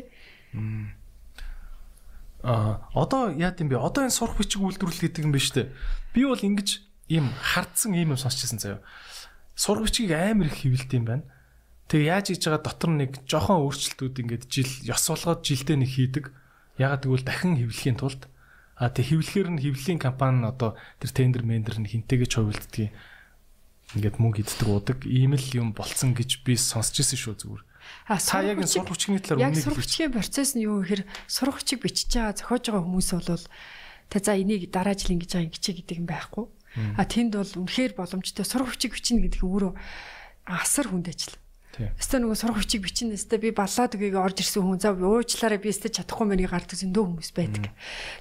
[2.43, 3.79] А одоо яа гэм бэ?
[3.79, 5.71] Одоо энэ сурах бичиг үйлдвэрлэл гэдэг юм байна штэ.
[6.11, 8.81] Би бол ингэж ийм хардсан ийм юм сонсчихсан заяа.
[9.59, 11.25] Сурах бичгийг амар их хэвлэлт юм байна.
[11.91, 16.25] Тэгээ яаж хийж байгаа дотор нэг жохон өөрчлөлтүүд ингээд жил ёс болгоод жилдээ нэг хийдэг.
[16.79, 18.31] Ягаад гэвэл дахин хэвлэхийн тулд
[18.81, 22.95] а тэг хэвлэхээр нь хэвлэлийн компани нь одоо тэр тендер мендер нь хинтэйгэж хувилддаг
[23.99, 27.63] ингээд мөнгө иддэг удаг ийм л юм болцсон гэж би сонсч ирсэн шүү зүгээр.
[28.07, 31.59] А та яг энэ сурах хүчний талаар үнэ сурах хүчний процесс нь юу гэхээр сурах
[31.59, 33.45] хүчийг бичиж байгаа зохиож байгаа хүмүүс бол
[34.09, 36.45] та за энийг дараа жил ингэж байгаа ингэж гэдэг юм байхгүй.
[36.97, 39.73] А тэнд бол үнэхээр боломжтой сурах хүчийг бичнэ гэдэг өөрөө
[40.47, 41.35] асар хүнд ажил.
[41.79, 45.71] Өстө нөгөө сурах хүчийг бичнэ өстө би балаад үгийг орж ирсэн хүн зав уучлаарай би
[45.71, 47.71] өстө чадахгүй мэрийг гардаг зөндөө хүмүүс байдаг.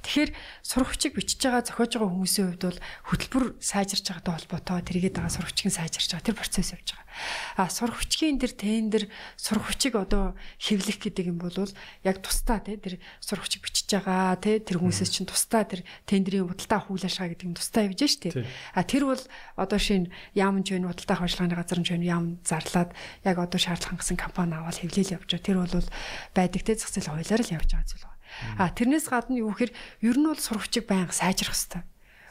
[0.06, 0.32] Тэгэхээр
[0.62, 2.80] сурах хүчийг бичиж байгаа зохиож байгаа хүмүүсийн хувьд бол
[3.10, 7.09] хөтөлбөр сайжирч байгаатай холбоотой тэргээд байгаа сурах хүчийг сайжирч байгаа тэр процесс явж байгаа.
[7.58, 9.04] А сурах хүчгийн тэр тендер
[9.36, 11.56] сурах хүчийг одоо хэвлэх гэдэг юм бол
[12.04, 16.48] яг тусдаа тий тэр сурах хүчийг бичиж байгаа тий тэр хүмүүсээс чинь тусдаа тэр тендерийн
[16.48, 18.46] худалдаа хуулиашаа гэдэг юм тусдаа явж штэ.
[18.76, 19.24] А тэр бол
[19.60, 24.56] одоо шин яамж вэ худалдаа ажиллагааны газар нь яам зарлаад яг одоо шаардлага хангасан компани
[24.56, 25.46] аваад хэвлэл явж байгаа.
[25.46, 25.88] Тэр бол
[26.36, 28.08] байдаг те зах зээл хуулиар л явж байгаа зүйл.
[28.58, 29.74] А тэрнээс гадна юу гэхээр
[30.06, 31.84] ер нь бол сурагчийг байнга сайжрах хэрэгтэй.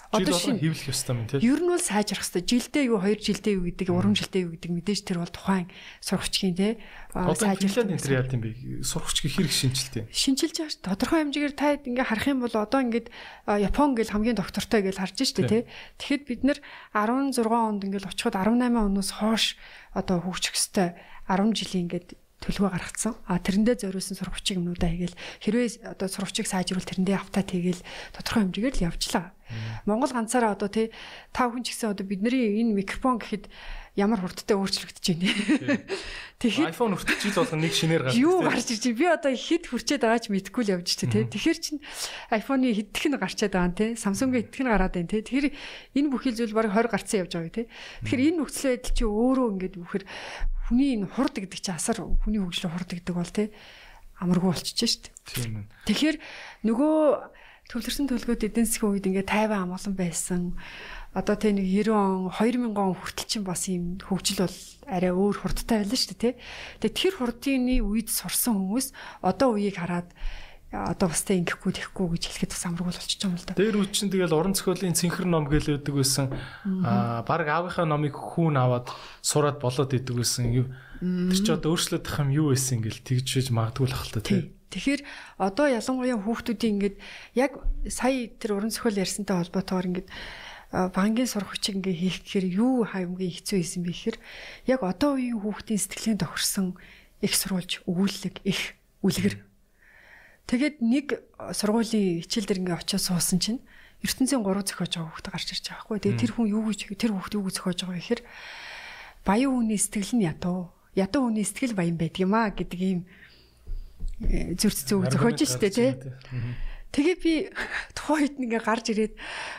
[0.08, 1.44] Одоо шинэ хэвлэх ёстой юм тийм.
[1.44, 2.48] Ер нь бол сайжрах хэрэгтэй.
[2.48, 5.68] Жилдээ юу, хоёр жилдээ юу гэдэг, урам жилдээ юу гэдэг мэдээж тэр бол тухайн
[6.00, 6.80] сурагчгийн тийм
[7.12, 8.88] сайжруулалт энэ яа гэм бэ?
[8.88, 10.04] Сурагчгийн хэрэг шинжилтээ.
[10.08, 10.80] Шинжилж байгаа ш.
[10.80, 13.08] Тодорхой хэмжээгээр та ингээ харах юм бол одоо ингээд
[13.48, 15.62] Япон гэл хамгийн доктортой гэж харж штэ тий.
[16.00, 16.58] Тэгэхэд бид нэр
[16.96, 19.60] 16 онд ингээл очиход 18 оноос хойш
[19.92, 20.96] одоо хөгжих хэвээр
[21.28, 23.14] 10 жилийн ингээд төлөвөө гаргацсан.
[23.26, 25.68] А тэрэндээ зориулсан сургавчиг юмнуудаа хийгээл хэрвээ
[25.98, 27.82] одоо сургавчиг сайжруул тэрэндээ автаа тэгээл
[28.14, 29.34] тодорхой хэмжээгээр л явжлаа.
[29.88, 30.92] Монгол ганцаараа одоо тий
[31.32, 33.48] та хүн ч гэсэн одоо бидний энэ микрофон гэхэд
[33.98, 35.82] ямар хурдтай өөрчлөгдөж байна.
[36.38, 38.14] Тэгэхээр iPhone хүртэл жил болгон нэг шинээр гарч.
[38.14, 41.26] Юу гарч ирж би одоо хэд хүрчээд байгаа ч мэдэхгүй л явж чи тий.
[41.26, 41.76] Тэгэхээр чин
[42.30, 43.90] iPhone-ы хэдх нь гарчаад байгаа тий.
[43.98, 45.26] Samsung-ы хэдх нь гараад байна тий.
[45.26, 45.46] Тэгэхээр
[45.98, 47.66] энэ бүхэл зүйл баг 20 гарцсан явж байгаа тий.
[48.06, 50.04] Тэгэхээр энэ нөхцөл байдал чи өөрөө ингээд бүхэр
[50.68, 53.48] хүний энэ хурд гэдэг чи асар хүний хөгжлөөр хурд гэдэг бол тий
[54.20, 55.04] амаргүй болчихж шít.
[55.24, 55.66] Тийм ээ.
[55.88, 56.16] Тэгэхээр
[56.68, 56.96] нөгөө
[57.68, 60.42] төвлөрсөн төлгөөд эдийн засгийн үед ингээд тайван амгалан байсан
[61.14, 64.58] одоо тэ нэг 90 он 2000 он хүртэл чинь бас ийм хөгжил бол
[64.88, 66.34] арай өөр хурдтай байлаа шүү дээ тий.
[66.82, 68.92] Тэгээ тэр хурдны үед сурсан хүмүүс
[69.24, 70.08] одоо үеийг хараад
[70.68, 73.56] одоо тэ ингэхгүй тэхгүй гэж хэлэхэд бас амаргүй болчихж байгаа юм л да.
[73.56, 76.28] Дээр үуч чинь тэгэл уран зохиолын цэнхэр ном гэлээдэг байсан.
[76.84, 78.92] Аа баг аавынхаа номыг хүүн аваад
[79.24, 80.68] сураад болоод идэг байсан.
[81.00, 84.52] Тэр чи одоо өөрчлөгдөх юм юу байсан ингээл тэгж шиж магадгүй л ахalta тий.
[84.68, 85.00] Тэгэхээр
[85.40, 86.96] одоо ялангуяа хүүхдүүдийн ингээд
[87.32, 87.56] яг
[87.88, 90.08] сая тэр уран зохиол ярьсантай холбоотойгоор ингээд
[90.68, 94.18] бангийн сурах хүчийг ингээ хийх гэхээр юу хаймгийн хэцүү хийсэн бэ гэхээр
[94.68, 96.76] яг одоо үеийн хүүхдийн сэтгэлийн тохирсон
[97.24, 99.47] их сурвалж өгүүлэг их үлгэр.
[100.48, 101.06] Тэгээд нэг
[101.52, 103.60] сургуулийн хичээл дээр ингээ очиж суусан чинь
[104.00, 105.98] ертөнцийн 3 зохиож байгаа хүүхд гарч ирж байгаа хгүй.
[106.00, 108.22] Тэгээд тэр хүн юу гэж тэр хүүхд юу гэж зохиож байгаа гэхээр
[109.28, 110.72] баян хүний сэтгэл нь ядуу.
[110.96, 113.00] Ядуу хүний сэтгэл баян байдаг юм а гэдэг ийм
[114.24, 115.90] э, зүрц зүг зохиож штэ тий.
[116.96, 117.32] Тэгээ би
[117.98, 119.14] тухайн үед ингээ гарч ирээд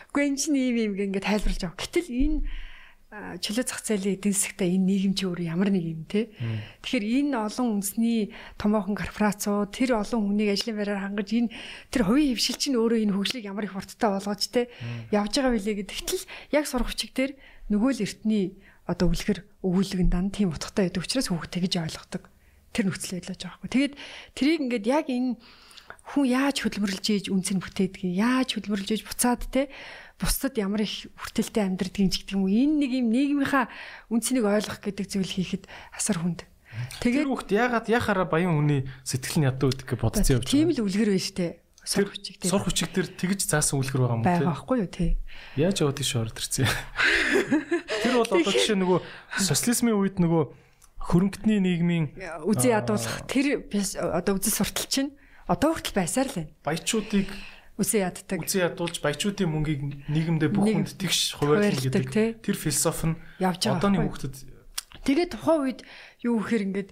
[0.09, 1.77] үгүй энэ чинь ийм юм ингээ тайлбарлаж байгаа.
[1.77, 2.37] Гэтэл энэ
[3.09, 6.29] чөлөө зах зээлийн эдийн засгтаа энэ нийгэм чи өөр ямар нэг юм те.
[6.85, 8.29] Тэгэхээр энэ олон үндэсний
[8.61, 11.49] томоохон корпорацууд тэр олон хүнийг ажлын байраар хангаж энэ
[11.89, 14.69] тэр хувийн хөвшил чинь өөрөө энэ хөгжлийг ямар их хурдтай болгож те
[15.09, 17.31] явж байгаа билээ гэдэгтэл яг сурах хүчиг дээр
[17.73, 18.45] нөгөө л эртний
[18.85, 22.29] одоо үлгэр өгүүлэг дан тийм утгатай байдаг учраас хүүхд тэгж ойлгодог.
[22.77, 23.69] Тэр нөхцөл байгаа хгүй.
[23.73, 23.93] Тэгээд
[24.37, 25.41] тэрийг ингээд яг энэ
[26.13, 29.69] хүн яаж хөдөлмөрлж ийж үнцэн бүтээдгийг яаж хөдөлмөрлж ийж буцаад те
[30.19, 33.71] бусдад ямар их хүртэлтэй амьдрдгийг ч гэдэг юм уу энэ нэг юм нийгмийнхаа
[34.11, 35.63] үнцнийг ойлгох гэдэг зүйл хийхэд
[35.95, 36.43] асар хүнд.
[36.99, 40.53] Тэгээд хүүхд ягаад яхаараа баян хүний сэтгэл нь ядуу гэдэг бодцсон явж байгаа.
[40.53, 41.47] Тийм л үлгэр байна штэ.
[41.79, 42.51] Сурах хүчиг дээр.
[42.51, 44.35] Сурах хүчиг дээр тэгж заасан үлгэр байгаа юм тий.
[44.35, 45.11] Байгаа байхгүй юу тий.
[45.57, 46.67] Яаж яваад тийш орд ирсэн.
[48.03, 48.99] Тэр бол одоо жишээ нөгөө
[49.39, 50.43] социализмын үед нөгөө
[51.09, 52.05] хөрөнгөтний нийгмийн
[52.45, 53.65] үзий ядуулах тэр
[53.97, 55.11] одоо үзэл суртал чинь
[55.49, 56.53] Одоо хүртэл байсаар л байна.
[56.61, 57.25] Баячуудыг
[57.79, 58.43] үсээ яддаг.
[58.43, 63.19] Үсээ ядуулж баячуудын мөнгийг нийгэмдээ бүх хүнд тэгш хуваарлах гэдэг тэр философи нь.
[63.39, 64.59] Одооны хүүхдэд
[65.05, 65.79] Тэгээд тухайн үед
[66.21, 66.89] юу гэхээр ингээд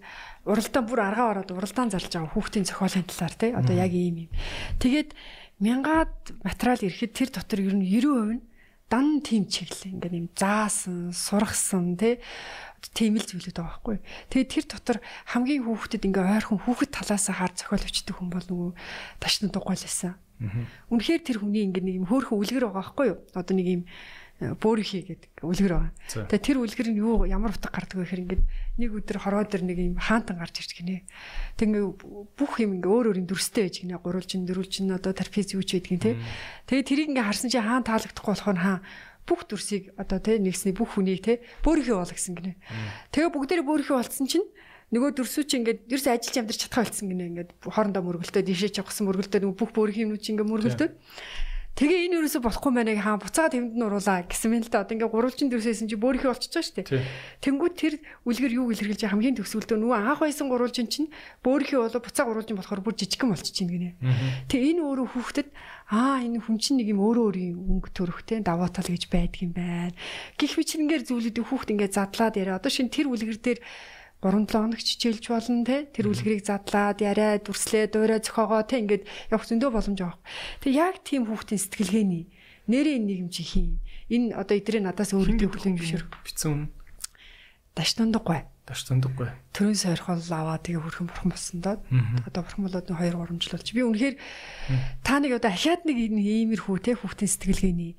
[0.48, 4.32] уралдаан бүр аргаа ороод уралдаан зарлж байгаа хүүхдийн зохиолын талаар тий одоо яг ийм юм.
[4.80, 5.12] Тэгээд
[5.60, 6.16] мянгаад
[6.46, 8.42] материал ирэхэд тэр дотор ер нь 90% нь
[8.88, 12.24] дан тим чиглэл ингээд юм заасан, сургасан тий
[12.96, 13.98] тийм л зүйлүүд байгаа байхгүй.
[14.32, 18.72] Тэгээд тэр дотор хамгийн хүүхдэд ингээ ойрхон хүүхэд талаас хаар зохиол өчтдөг хүн бол нөгөө
[19.20, 20.16] ташны дугайл байсан.
[20.94, 23.18] Үнэхээр тэр хүний ингээ нэг юм хөөрхөн үлгэр байгаа байхгүй юу?
[23.34, 23.84] Одоо нэг юм
[24.38, 25.94] бөөрийнхий гэдэг үлгэр байгаа.
[26.30, 28.44] Тэгээ тэр үлгэр нь юу ямар утга гардаг вэ гэхээр ингээд
[28.78, 31.10] нэг өдөр хороо дээр нэг юм хаантан гарч ирж гинэ.
[31.58, 31.86] Тэг ингээ
[32.38, 33.98] бүх юм ингээ өөр өөрийн дүрстэй байж гинэ.
[33.98, 36.22] Гурвалжин, дөрвөлжин одоо терпиз юу ч байдгийг те.
[36.70, 38.82] Тэгээ тэрийг ингээ харсан чи хаан таалагдахгүй болохоор хаан
[39.26, 42.54] бүх дүрсийг одоо те нэгсний бүх хүнийг те бөөрийнхий бол гэсэн гинэ.
[43.10, 44.46] Тэгээ бүгдээрээ бөөрийнхий болцсон чинь
[44.94, 49.08] нөгөө дөрсүү чи ингээд ерөөс ажиллаж амьдарч чадхаа болсон гинэ ингээд хоорондоо мөргөлтөө дишэж явахсан
[49.12, 50.90] мөргөлтөө бүх бөөрхийн юм чи ингээд мөргөлтөө
[51.78, 54.82] Тэгээ энэ юусоо болохгүй мэнэ хаа буцаад тэнд нь уруулаа гэсэн мэн л да.
[54.82, 57.06] Одоо ингээ гурвалжин дөрсөөсөн чи бөөрийнхөө шүү дээ.
[57.46, 57.94] Тэнгүүд тэр
[58.26, 61.14] үлгэр юу илэрхийлж хамгийн төгсгөлдөө нөгөө анх байсан гурвалжин чинь
[61.46, 63.90] бөөрийнхөө болоо буцаа гурвалжин болохоор бүр жижигхэн болчихж байна гинэ.
[64.50, 65.48] Тэгээ энэ өөрөө хүүхдэд
[65.94, 69.54] аа энэ хүн чинь нэг юм өөрөө өөрийн өнгө төрөхтэй даваа тал гэж байдаг юм
[69.54, 69.94] байна.
[70.34, 72.58] Гэх мэт чингээр зүйлүүдийг хүүхд ингээ задлаад яриа.
[72.58, 73.62] Одоо шин тэр үлгэр дээр
[74.22, 75.86] 3 7 хоног чичээлж болно те.
[75.94, 80.18] Тэр үлгэрийг задлаад яриа дүрслээ дуурай зөхөөгоо те ингээд явах зөндөө боломж байгаа.
[80.62, 82.26] Тэг яг тийм хүүхдийн сэтгэлгээний
[82.68, 83.80] нэрээ нийгэм чи хин
[84.12, 86.72] энэ одоо эдрээ надаас өөрөдөө хүлэн зөвшөөр бицэн
[87.76, 90.60] даш тундаггүй даш тундаггүй төрийн сойрхол аваа.
[90.60, 91.80] Тэгээ хөрхэн бурхан болсон доо.
[92.28, 94.16] Одоо бурхан болоод 2 3 жил болж би үнэхээр
[95.08, 97.94] та нэг одоо ахаад нэг иймэрхүү те хүүхдийн сэтгэлгээний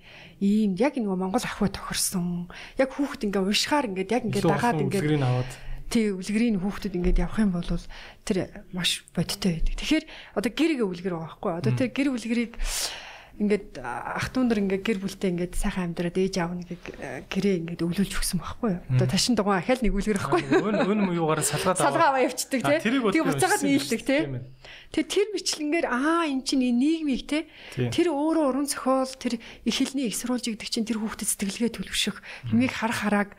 [0.44, 2.52] ийм яг нөгөө Монгол ахуй тохирсон.
[2.76, 7.52] Яг хүүхд ингээ уушгаар ингээ яг ингээ дагаад ингээ тий үлгэрийн хүүхдэд ингээд явах юм
[7.56, 7.68] бол
[8.24, 9.74] тэр маш бодиттой байдаг.
[9.80, 10.04] Тэгэхээр
[10.36, 11.52] одоо гэр үлгэр байгаа байхгүй.
[11.58, 12.52] Одоо тэр гэр үлгэрийг
[13.38, 16.74] ингээд ах дүүндэр ингээд гэр бүлтэй ингээд сайхан амьдраад ээж аав нэг
[17.30, 18.82] гэрээ ингээд өвлүүлж өгсөн байхгүй юу.
[18.98, 20.42] Одоо ташин дугуй ахаал нэг үлгэр байхгүй.
[20.58, 22.98] Өн өн юугаар салгаад салгаа аваа явчихдаг тий.
[22.98, 24.20] Тэгээ буцаагаад нийлдэг тий.
[24.90, 27.46] Тэгээ тэр бичлэнгээр аа эн чинь нийгмийг тий.
[27.78, 32.18] Тэр өөрөө уран зохиол тэр их хэлний их сурвалж гэдэг чинь тэр хүүхдэд сэтгэлгээ төлөвшөх,
[32.50, 33.30] юмыг харах харааг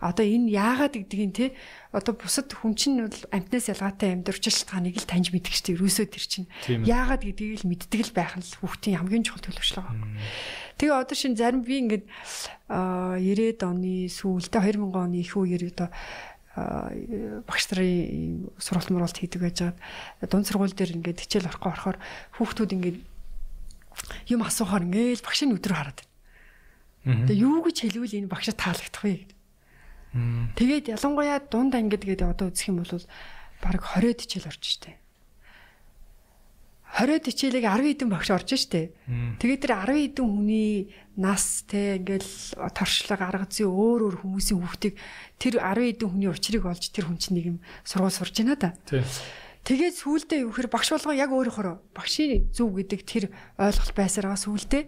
[0.00, 1.46] одоо энэ яагаад гэдгийг те
[1.92, 5.76] одоо бусад хүн чинь бол амтнаас ялгаатай амьдарч шалтгааныг л таньж мэддэг шүү дээ.
[5.76, 6.48] Ерөөсөө тэр чинь
[6.88, 10.08] яагаад гэдгийг л мэддэг л байх нь хүүхдийн хамгийн чухал төлөвшлөг байгаа.
[10.80, 12.04] Тэгээ одоо шин зарим би ингээд
[12.72, 15.88] 90-ад оны сүүлдээ 2000 оны их үеэр одоо
[16.56, 19.76] багш нарын сургалт муралт хийдэг байжгаад
[20.26, 21.98] дунд сургууль дээр ингээд хичээл орохгүй орохоор
[22.40, 22.98] хүүхдүүд ингээд
[24.32, 26.00] юм асуухаар ингээд багшийн өдрөө хараад
[27.04, 27.28] байна.
[27.28, 29.39] Тэгээ юу гэж хэлвэл энэ багшаа таалагдах вэ гэдэг.
[30.12, 33.04] Тэгээд ялангуяа дунд ангид гэдэг одоо үзэх юм бол
[33.62, 34.98] баг 20 хичээл орж штэ.
[36.98, 38.90] 20 хичээлийг 10 хэдэн багш орж штэ.
[39.38, 44.98] Тэгээд тэр 10 хэдэн хүний нас те ингээл торшлог арга зүй өөр өөр хүмүүсийн хүүхдийг
[45.38, 48.74] тэр 10 хэдэн хүний учрыг олж тэр хүн чинь нэг юм сургууль сурж байна да.
[49.62, 53.24] Тэгээд сүүлдээ юу гэхээр багш болгоо яг өөрөөр багшийн зөв гэдэг тэр
[53.60, 54.82] ойлголт байсараа сүүлдээ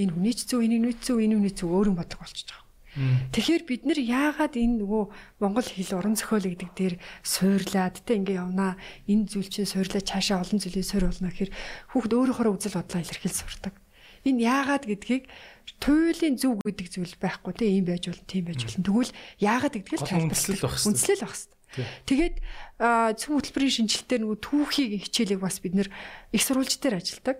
[0.00, 2.63] энэ хүний ч зөв, энэ хүний ч зөв, энэ хүний зөв өөрөн бодлого болчихж байгаа.
[2.94, 5.04] Тэгэхээр бид нар яагаад энэ нөгөө
[5.42, 6.94] монгол хэл уран зохиол гэдэг дээр
[7.26, 8.78] суурлаад тэ ингээ явнаа
[9.10, 11.50] энэ зүйл чинь суурлаад цаашаа олон зүйлийг суур болно гэхээр
[11.90, 13.74] хүүхд өөрөөхөө үзэл бодлоо илэрхийл сурдаг.
[14.24, 15.26] Энэ яагаад гэдгийг
[15.82, 18.86] туйлын зүг гэдэг зүйл байхгүй тэ ийм байж болно тийм байж болно.
[18.86, 21.54] Тэгвэл яагаад гэдгийг тайлбарлах үнслэл байх хэрэгтэй.
[22.06, 22.36] Тэгээд
[23.18, 25.88] зөв хөтөлбөрийн шинжилтээр нөгөө түүхийг хичээлийг бас бид нэр
[26.30, 27.38] их сурвалж дээр ажилладаг.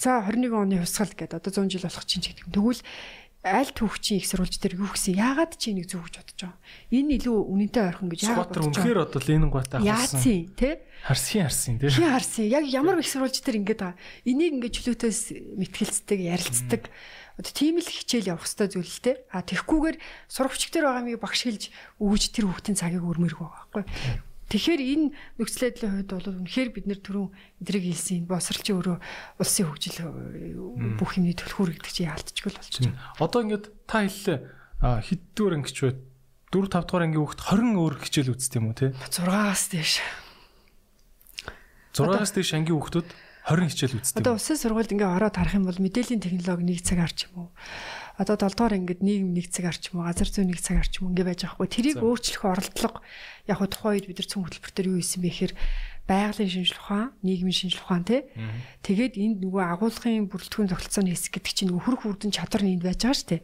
[0.00, 2.50] За 21 оны хувьсгал гэдэг одоо 100 жил болох чинь гэдэг.
[2.50, 2.82] Тэгвэл
[3.46, 6.58] аль түүхчийн их сурвалж дээр юу гэсэн яагаад чи энийг зөв гэж бодож байгаа.
[6.90, 8.82] Энэ илүү үнэнтэй ойрхон гэж яагаад бодож байгаа.
[8.82, 9.94] Үнэхээр одоо Ленин гоотой харсан.
[9.94, 10.74] Яасын тий?
[11.06, 11.88] Харсын харсын тий.
[11.88, 12.44] Хин харсын.
[12.50, 13.96] Яг ямар их сурвалж дээр ингэж байгаа.
[14.26, 15.20] Энийг ингэж чөлөөтөөс
[15.54, 16.82] мэтгэлцдэг, ярилцдаг.
[17.38, 19.16] Одоо тийм л хичээл явах хэрэгтэй зүйл л тий.
[19.30, 21.70] А тэгхгүйгээр сурагчд дээр байгаа юмыг багш хэлж
[22.02, 23.86] өгөж тэр хүүхдийн цагийг байгаа байхгүй.
[24.48, 27.28] Тэгэхээр энэ нөхцөл байдлын хувьд бол үнэхээр бид нэр түрүүн
[27.60, 28.96] эдрэг хэлсэн босралчийн өөрөө
[29.44, 29.98] улсын хөгжил
[30.96, 32.96] бүх юмний төлхүүр гэдэг чинь яалтчгүй л болчихно.
[33.20, 34.38] Одоо ингээд та хэллээ
[34.80, 35.92] хэддүгээр ангич бай
[36.48, 38.96] 4 5 дугаар ангийн хүүхд 20 өөр хичээл үзт юм уу те?
[38.96, 40.00] 6-аас дээш.
[41.92, 43.08] 6-аас дээш ангийн хүүхдүүд
[43.52, 44.16] 20 хичээл үзт.
[44.16, 47.48] Одоо улсын сургуульд ингээ ороод харах юм бол мэдээллийн технологи нэг цаг арч юм уу?
[48.18, 50.98] Одоо 7 дугаар ангид нийгэм нэг цаг арч юм уу газар зүй нэг цаг арч
[50.98, 52.98] юм ингээ байж байгаа хгүй тэрийг өөрчлөх оролдлого
[53.46, 55.54] яг хөө тухайн үед бид нар цөм хөтөлбөр төр юу хийсэн бэ гэхээр
[56.08, 58.22] байгалийн шинжилгээ ухаан, нийгмийн шинжилгээ ухаан тий.
[58.80, 63.04] Тэгээд энд нөгөө агуулгын бүрэлдэхүүн тогтолцооны хэсэг гэдэг чинь хөрх үрдэн чадвар нь энд байж
[63.04, 63.42] байгаа шүү дээ.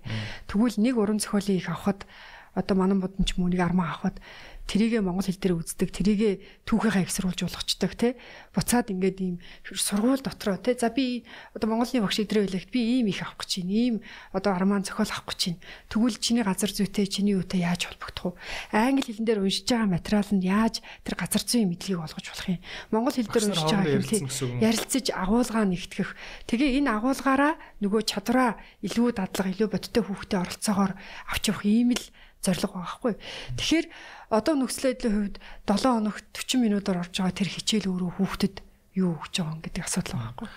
[0.48, 2.08] Тэгвэл нэг уран зохиолыг их авахад
[2.56, 4.16] одоо манан будан ч мөнийг армаа авахад
[4.64, 8.12] тэрийгэ монгол хэл дээр үздэг, тэрийгэ түүхийнхаа эксруулж болгочдөг тий.
[8.56, 9.36] Буцаад ингээд ийм
[9.68, 10.74] сургууль дотроо тий.
[10.80, 13.76] За би одоо монголын багш идрээ хэлэхэд би ийм их авах гэж байна.
[13.76, 13.96] Ийм
[14.32, 15.60] одоо армаан зохиол авах гэж байна.
[15.92, 18.40] Тэгвэл чиний газар зүйтэй чиний үетэй яаж холбогдох вэ?
[18.72, 22.60] Англи хэлэн дээр уншиж байгаа материал нь яаж тэр газар зүйн мэдлэгийг олгож болох юм?
[22.88, 24.24] Монгол хэл дээр уншиж байгаа хэлийг
[24.64, 26.10] ярилцаж агуулгаа нэгтгэх.
[26.48, 27.54] Тэгээ энэ агуулгаараа
[27.84, 30.92] нөгөө чадвараа илүү дадлага, илүү бодиттой хүүхдэд оролцоогоор
[31.28, 32.04] авч явах ийм л
[32.44, 33.14] зорилго байгаа хгүй.
[33.56, 33.86] Тэгэхээр
[34.28, 38.56] одоо нөхцөл байдлын хувьд 7 хоногт 40 минутаар орж байгаа тэр хичээл өөрөө хүүхдэд
[39.00, 40.48] юу өгч байгаа юм гэдэг асуудал байгаа хгүй.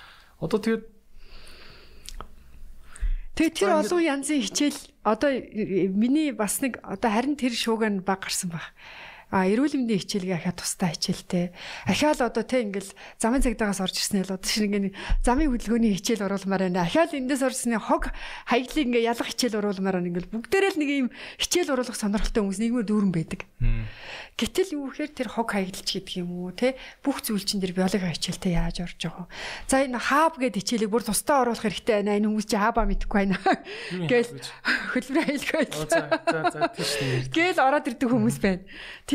[0.43, 0.83] Одоо тэгээд
[3.37, 5.29] Тэгээ тэр олон янзын хичээл одоо
[5.93, 8.73] миний бас нэг одоо харин тэр шууган баг гарсан баг
[9.27, 11.51] а эрүүл мэндийн хичээлгээ ахиад тустай хичээлтэй.
[11.83, 16.23] Ахиад одоо те ингээл замын цагдаагаас орж ирсэн л одоо шинэ ингээ замын хөдөлгөөний хичээл
[16.31, 16.87] оруулмаар байна.
[16.87, 18.15] Ахиад эндээс орсны хог
[18.47, 20.09] хаяглыг ингээ ялах хичээл оруулмаар байна.
[20.15, 21.09] Ингээл бүгдээрээ л нэг юм
[21.43, 23.41] хичээл оруулах сонирхолтой хүмүүс нийгмээр дүүрэн байдаг.
[24.37, 28.05] Гэтэл юу гэхээр тэр хог хаягдалч гэдэг юм уу те бүх зүйл чинь тэр биологи
[28.05, 29.25] хичээлтэй яаж орж байгаа.
[29.65, 32.21] За энэ хааб гэдэг хичээлийг бүр тусдаа оруулах хэрэгтэй байна.
[32.21, 33.41] Энэ хүмүүс чи хаабаа мэдэхгүй байна.
[34.05, 34.37] Гээл
[34.93, 35.41] хөлбөр
[36.53, 36.93] за тийш.
[37.33, 38.61] Гээл ороод ирдэг хүмүүс байна.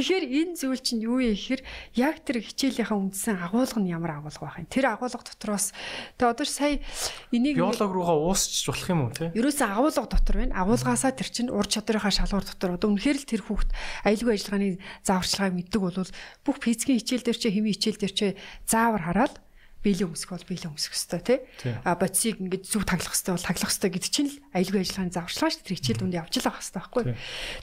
[0.02, 1.62] Тэгэхээр энэ зүйл чинь юу юм гэхээр
[1.94, 4.66] яг тэр хичээлийнхаа үндсэн агуулга нь ямар агуулга байх юм.
[4.66, 5.70] Тэр агуулга дотроос
[6.18, 6.82] тэгээ одоо сая
[7.30, 9.30] энийг биолог руугаа уусчих болох юм уу те?
[9.30, 10.58] Ерөөсөө агуулга дотор байна.
[10.58, 13.70] Агуулгаасаа тэр чинь ур чадрынхаа шалгуур дотор одоо үнэхээр л тэр хүүхд
[14.02, 16.10] аюулгүй ажиллагааны зааварчилгааг мэддэг бол
[16.42, 18.20] бүх физикийн хичээл дээр ч химийн хичээл дээр ч
[18.66, 19.38] заавар хараад
[19.82, 21.38] биелийн өмсөх бол биелийн өмсөх хэвээр тий.
[21.82, 25.62] А бодисыг ингээд зүг таглах хэвээр бол таглах хэвээр гэдэг чинь л аюулгүй ажиллагааны шүү
[25.66, 25.78] дээ.
[25.82, 27.04] Хичээл дүнд явж л байгаа хэвээр байхгүй.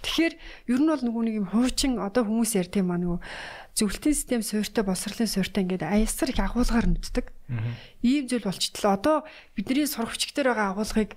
[0.03, 0.33] Тэгэхээр
[0.67, 3.19] ер нь бол нөгөө нэг юм хуучин одоо хүмүүс ярьд юм аа нөгөө
[3.79, 7.25] зөвлөлтийн систем суурьтай боловсролын суурьтай ингээд аясар их агуулгаар нүддэг.
[8.03, 8.91] Ийм зүйл болчихлоо.
[8.99, 9.15] Одоо
[9.55, 11.15] бидний сурах хүчгээр байгаа агуулгыг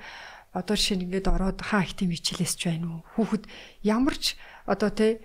[0.55, 3.03] одоо жишээ нь ингээд ороод хаа их тийм хичээлээс ч байна уу.
[3.19, 3.51] Хүүхэд
[3.83, 4.39] ямарч
[4.69, 5.19] одоо тий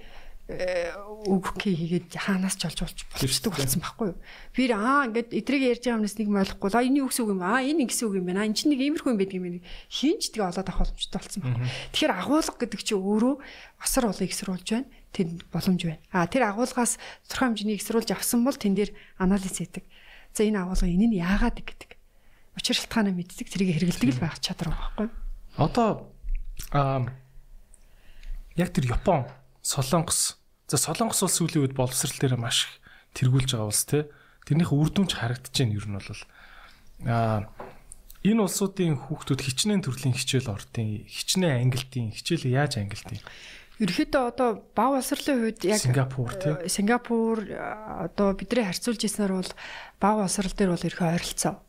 [0.47, 4.19] үг хийгээд хаанаас ч олж болж болчдөг болсон байхгүй юу.
[4.55, 6.71] Би аа ингээд эдрийг ярьж байгаа юмнаас нэг ойлгохгүй.
[6.71, 8.47] А энэ юу гэсэн үг юм аа энэ ингэсэн үг юм байна.
[8.47, 9.59] Энд чинь нэг иймэрхүү юм байдаг юм.
[9.91, 11.67] Хинч тэгээ олоод авах боломжтой болсон байна.
[11.91, 13.35] Тэгэхээр агуулга гэдэг чинь өөрөө
[13.83, 14.87] асар олон ихсруулж байна.
[15.11, 15.99] Тэнд боломж байна.
[16.15, 16.95] А тэр агуулгаас
[17.27, 19.83] тодорхой хэмжээний ихсруулж авсан бол тэн дээр анализ хийдэг.
[20.31, 21.91] За энэ агуулга энэ нь яагаад гэдэг.
[22.55, 25.15] Учир шалтгаанаа мэддэг тэрийг хэрэгэлдэг л байх чадвар байхгүй юу.
[25.59, 26.07] Одоо
[26.71, 27.03] аа
[28.55, 29.27] яг тэр Япон
[29.67, 30.39] Солонгос.
[30.71, 32.73] За Солонгос улс сүүлийн үед боловсрал дээр маш их
[33.19, 34.07] тэргүүлж байгаа улс те.
[34.47, 36.21] Тэрнийх үр дүнч харагдаж байна ер нь бол
[37.03, 37.51] аа
[38.23, 43.19] энэ улсуудын хүүхдүүд хичнээн төрлийн хичээл ортын хичнээн ангилтын хичээл яаж ангилтын
[43.77, 49.51] Ерөнхийдөө одоо бав улсрлын хувьд яг Сингапур тийм Сингапур одоо бидний харьцуулж ирснээр бол
[50.01, 51.61] бав улсрал дээр бол ерхий ойролцоо.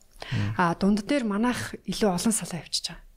[0.56, 3.07] А дунд дээр манайх илүү олон салаа явчихж байгаа.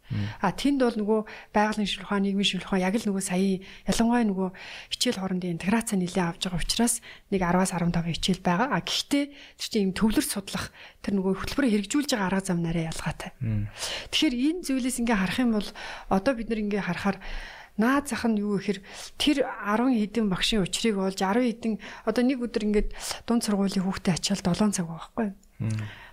[0.41, 1.19] А тэнд бол нөгөө
[1.55, 4.49] байгалийн шилхэн ухаан, нийгмийн шилхэн ухаан яг л нөгөө сая ялангуяа нөгөө
[4.91, 6.95] хичээл хоорондын интеграц нэлээд авч байгаа учраас
[7.31, 8.67] нэг 10-аас 15 хичээл байгаа.
[8.75, 10.69] А гэхдээ тэр чинь юм төвлөрч судлах
[11.01, 13.31] тэр нөгөө хөтөлбөрөөр хэрэгжүүлж байгаа арга зам нараа ялгаатай.
[14.11, 15.69] Тэгэхээр энэ зүйлээс ингээ харах юм бол
[16.11, 17.17] одоо бид нэр ингээ харахаар
[17.79, 18.79] наад зах нь юу гэхээр
[19.15, 21.73] тэр 10 хэдэн багшийн учрыг олж 10 хэдэн
[22.05, 22.89] одоо нэг өдөр ингээд
[23.25, 25.33] дунд сургуулийн хүүхдэд ачаал 7 цаг байхгүй.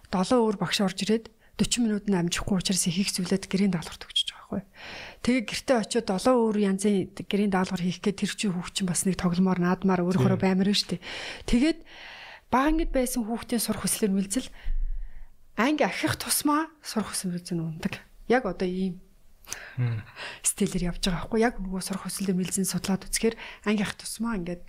[0.09, 1.29] 7 өөр багш орж ирээд
[1.59, 4.63] 40 минут нь амжихгүй учраас ихийг зүйлээд гэрийн даалгавар төгсөж байгаа байхгүй.
[5.27, 9.19] Тэгээ гэртээ очиод 7 өөр янзын гэрийн даалгавар хийх гээд тэр чинь хүүхчин бас нэг
[9.19, 11.03] тогломоор наадмаар өөрөөрөө баймар нь штэ.
[11.51, 11.83] Тэгээд
[12.55, 14.49] багангид байсан хүүхдийн сурах хүслэр мэлзэл
[15.59, 17.99] анги ахих тусмаа сурах хүсэл мэлзэн ундаг.
[18.31, 19.03] Яг одоо ийм
[20.47, 23.37] стилээр явж байгаа байхгүй яг нөгөө сурах хүслээр мэлзэн судлаад үзэхээр
[23.67, 24.65] анги ахих тусмаа ингээд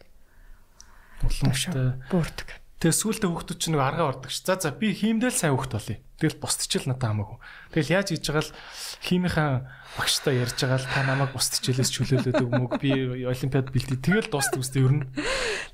[1.21, 2.49] уламжтай буурдаг.
[2.79, 4.39] Тэгээ сүултээ хүүхдүүд чинь нэг аргаа ордог ш.
[4.47, 5.99] За за би хиймдэл сайн хүүхд болъё.
[6.15, 7.37] Тэгэл бусдчил надад хамаагүй.
[7.75, 8.55] Тэгэл яаж хийж байгаа л
[9.03, 9.51] химийнхаа
[9.99, 12.91] багштай ярьж байгаа л та намайг бусдчилээс чөлөөлөд өгмөг би
[13.27, 13.99] олимпиад бэлтээ.
[13.99, 15.03] Тэгэл дуустдаг үстэй ер нь.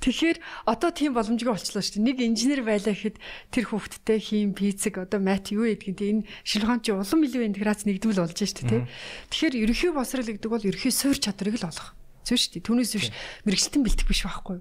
[0.01, 2.07] Тэгэхээр одоо тийм боломжгүй болчихлоо шүү дээ.
[2.09, 3.21] Нэг инженер байлаа гэхэд
[3.53, 8.25] тэр хүүхдтэй хим, физик, одоо мат юу те энэ шилхэн чи улам илүү интеграц нэгдвэл
[8.25, 8.89] болж шүү дээ.
[9.29, 11.93] Тэгэхээр ерөхийн босрал гэдэг бол ерөхийн суур чадрыг л олох
[12.25, 12.65] зөв шүү дээ.
[12.65, 13.07] Түүнээс биш
[13.45, 14.59] мэрэгчлэн бэлтэх биш байхгүй.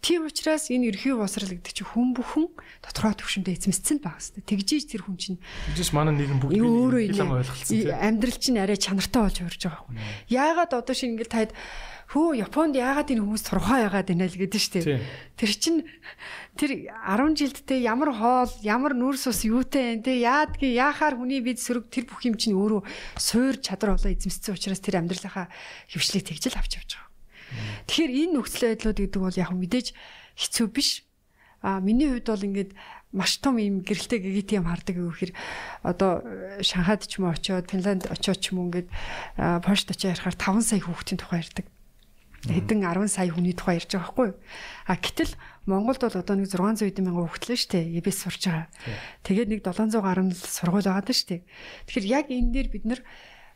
[0.00, 2.48] Тийм учраас энэ ерхий босрал гэдэг чинь хүн бүхэн
[2.80, 4.48] тодорхой төвшөндөө эзэмссэн л байгаа хэвээр.
[4.48, 5.38] Тэгжиж тэр хүн чинь
[5.70, 7.92] тэгжиж манай нийгэм бүгд илэн ойлголцсон.
[7.92, 9.96] Амьдрал чинь арай чанартай болж орж байгаа байхгүй.
[10.32, 11.52] Яагаад одоо шинэ ингээл таад
[12.12, 15.00] хөө Японд яагаад энэ хүмүүс сурхаа яагаад байна л гэдэг шүү дээ.
[15.40, 15.80] Тэр чинь
[16.60, 20.20] тэр 10 жилдтэй ямар хоол, ямар нүрс ус юутай вэ?
[20.20, 22.84] Яадгийн яахаар хүний бид сөрөг тэр бүх юм чинь өөрөө
[23.16, 25.48] суур чадвар болоо эзэмссэн учраас тэр амьдралынхаа
[25.88, 27.08] хөвшлийг тэгжэл авч явж байгаа.
[27.88, 29.88] Тэгэхээр энэ нөхцөл байдлууд гэдэг бол яг мэдээж
[30.36, 31.08] хэцүү биш.
[31.64, 32.70] А миний хувьд бол ингээд
[33.12, 35.32] маш том юм гэрэлтэй гэгит юм хардаг гэхээр
[35.84, 36.24] одоо
[36.60, 38.88] Шанхайд ч юм уу очиод Финланд очиод ч юм ингээд
[39.64, 41.68] Польшд очиод ярихаар 5 сая хүүхдийн тухай ярьдаг.
[42.42, 44.38] Хэдэн 10 сая хүний тухай ярьж байгаа байхгүй юу?
[44.90, 45.32] А гэтэл
[45.66, 48.02] Монголд бол одоо нэг 600 хэдэн мянган хүүхдэл шүү дээ.
[48.02, 48.66] ЕБС сурж байгаа.
[49.22, 51.42] Тэгээд нэг 700 гаруй л сургууль байгаа даа шүү дээ.
[51.86, 53.00] Тэгэхээр яг энэ дээр бид нар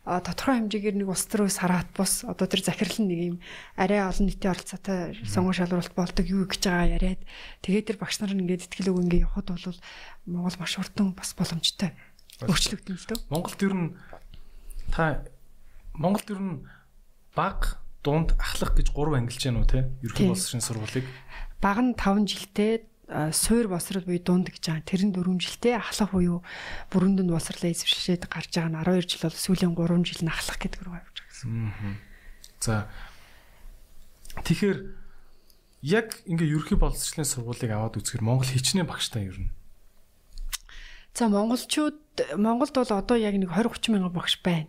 [0.06, 3.36] тодорхой хэмжээгээр нэг улс төрөөс хараат бус одоо тэр захирал нэг юм
[3.74, 7.22] арай олон нийтийн оролцоотой сонгон шалралт болдог юу гэж байгаа яриад
[7.66, 9.78] тэгээд тэр багш нар ингээд ихтгэл өг ингээд явхад бол
[10.30, 11.90] Монгол маш хурдан бас боломжтой
[12.38, 13.18] өөрчлөгдөн л дөө.
[13.34, 13.90] Монголд ер нь
[14.94, 15.26] та
[15.98, 16.62] Монголд ер нь
[17.34, 19.90] баг дунд ахлах гэж 3 ангилж байна уу те?
[20.06, 21.06] Ерөнхий боловсрын сургуулийг.
[21.58, 22.86] Баг нь 5 жилдээ
[23.34, 24.86] суур босрол буюу дунд гэж байгаа.
[24.86, 26.42] Тэр нь 4 жилдээ ахлах буюу
[26.94, 30.80] бүрэндэнд босрлоо эзэмшээд гарч байгаа нь 12 жил бол сүүлийн 3 жил нь ахлах гэдэг
[30.86, 31.98] рүү авч байгаа гэсэн.
[32.62, 32.86] За.
[34.42, 34.78] Тэгэхээр
[35.86, 39.50] яг ингээ ерөнхий боловсролын сургуулийг аваад үзэхэр Монгол хичнээн багштай ер нь.
[41.14, 44.68] За монголчууд Монголд бол одоо яг нэг 20 30 мянган багш байна.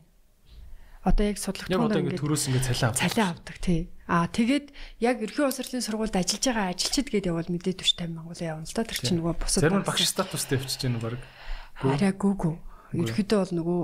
[1.04, 3.02] Одоо яг судлагч Яг одоо ингээ төрөөс ингээ цалин авдаг.
[3.04, 3.82] Цалин авдаг тий.
[4.08, 4.66] Аа тэгээд
[5.04, 8.76] яг ерхий боловсролын сургуульд ажиллаж байгаа ажилчид гэдэг явал мэдээ 40 50 мянган явна л
[8.76, 8.88] да.
[8.88, 11.20] Тэр чинь нөгөө бусад Зарим багш статустай явчихж байна баг.
[11.84, 12.56] Арай гүгүү.
[12.96, 13.82] Ерхдөө бол нөгөө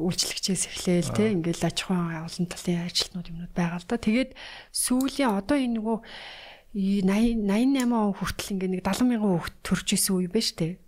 [0.00, 4.00] үйлчлэгчээс эхлээл те ингээл аж ахуйн олон талын ажилтнууд юмнууд байгаа л да.
[4.00, 4.32] Тэгээд
[4.72, 5.96] сүүлийн одоо энэ нөгөө
[6.72, 10.80] 80 88 он хүртэл ингээ нэг 70 мянган төрж исэн үе байна штэ.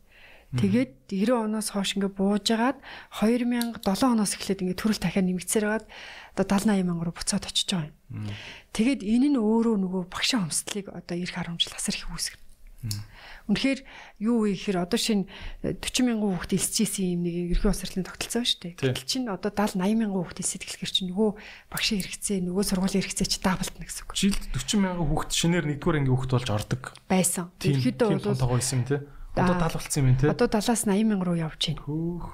[0.54, 2.78] Тэгээд 90 оноос хойш ингээ буужгаад
[3.18, 5.86] 2007 оноос эхлээд ингээ төрөл дахиад нэмэгдсээр хагаад
[6.38, 8.30] одоо 70 80 мянга руу буцаад очиж байгаа юм.
[8.70, 12.46] Тэгээд энэ нь өөрөө нөгөө багшаа хомсдлыг одоо эх 10 жил асар их үүсгэн.
[13.46, 13.80] Үнэхээр
[14.26, 15.30] юу вэ гэхээр одоо шинэ
[15.62, 18.74] 40 мянган хүүхд илсчихсэн юм нэг ерхий усрлын тогтолцоо шүү дээ.
[18.74, 21.30] Гэтэл чинь одоо 70 80 мянган хүүхд илсэд эхлэхэр чинь нөгөө
[21.70, 24.18] багшийн хэрэгцээ нөгөө сургуулийн хэрэгцээ чи даблтна гэсэн үг.
[24.18, 26.82] Жилд 40 мянган хүүхд шинээр нэгдүгээр ангийн хүүхд болж ордог.
[27.06, 27.54] Байсан.
[27.62, 28.98] Ерхдөө бол тоглоо исэн тий.
[29.36, 30.30] Одоо 70 болсон юм тий.
[30.30, 31.82] Одоо 70-аас 80 мянга руу явж байна.
[31.84, 32.26] Хөөх.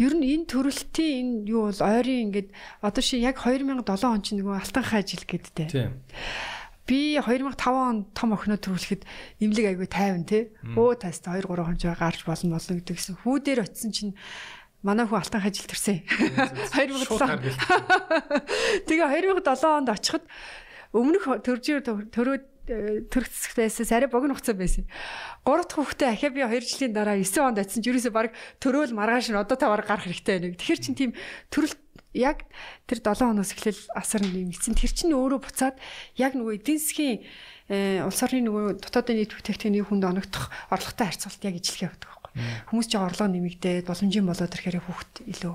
[0.00, 2.48] Ер нь энэ төрөлтийн энэ юу бол ойрын ингээд
[2.80, 5.68] одоо ши яг 2007 он чинь нөгөө алтан хай жил гэдтэй.
[5.68, 6.00] Тийм.
[6.86, 9.04] Би 2005 он том охиноо төрүүлэхэд
[9.44, 10.48] имлэг айгүй тайван тий.
[10.72, 13.20] Өө тас 2 3 хонжоо гарч болно болно гэдэг гэсэн.
[13.20, 14.16] Хүү дээр очисон чинь
[14.80, 16.00] манай хүү алтан хай жил төрсөн.
[16.72, 18.88] 2007.
[18.88, 20.24] Тэгээ 2007 онд очиход
[20.96, 22.44] өмнөх төржир төрөөд
[23.10, 24.84] төрөх засагтайсаас арай богино хугацаа байсан.
[25.44, 28.30] Гурав дахь хүүхдээ ахаа би 2 жилийн дараа 9 онд очисон ч ерөөсөө баг
[28.62, 30.56] төрөөл маргааш нь одоо таваар гарах хэрэгтэй байна.
[30.56, 31.10] Тэгэхээр чин тийм
[31.50, 31.74] төрөл
[32.14, 32.46] яг
[32.86, 34.74] тэр 7 хоноос эхлэл асар нэмэгдсэн.
[34.78, 35.76] Тэр чинь өөрөө буцаад
[36.18, 37.18] яг нөгөө эдийн засгийн
[38.06, 42.30] улс орны нөгөө дотоодын нийт бүтээгдэхүүний хүнд оногдох орлоготой харьцуулалт яг ижлэх явдаг байхгүй.
[42.70, 45.54] Хүмүүс ч орлого нэмэгдээд боломжийн болоод ирэхээр хүүхд илүү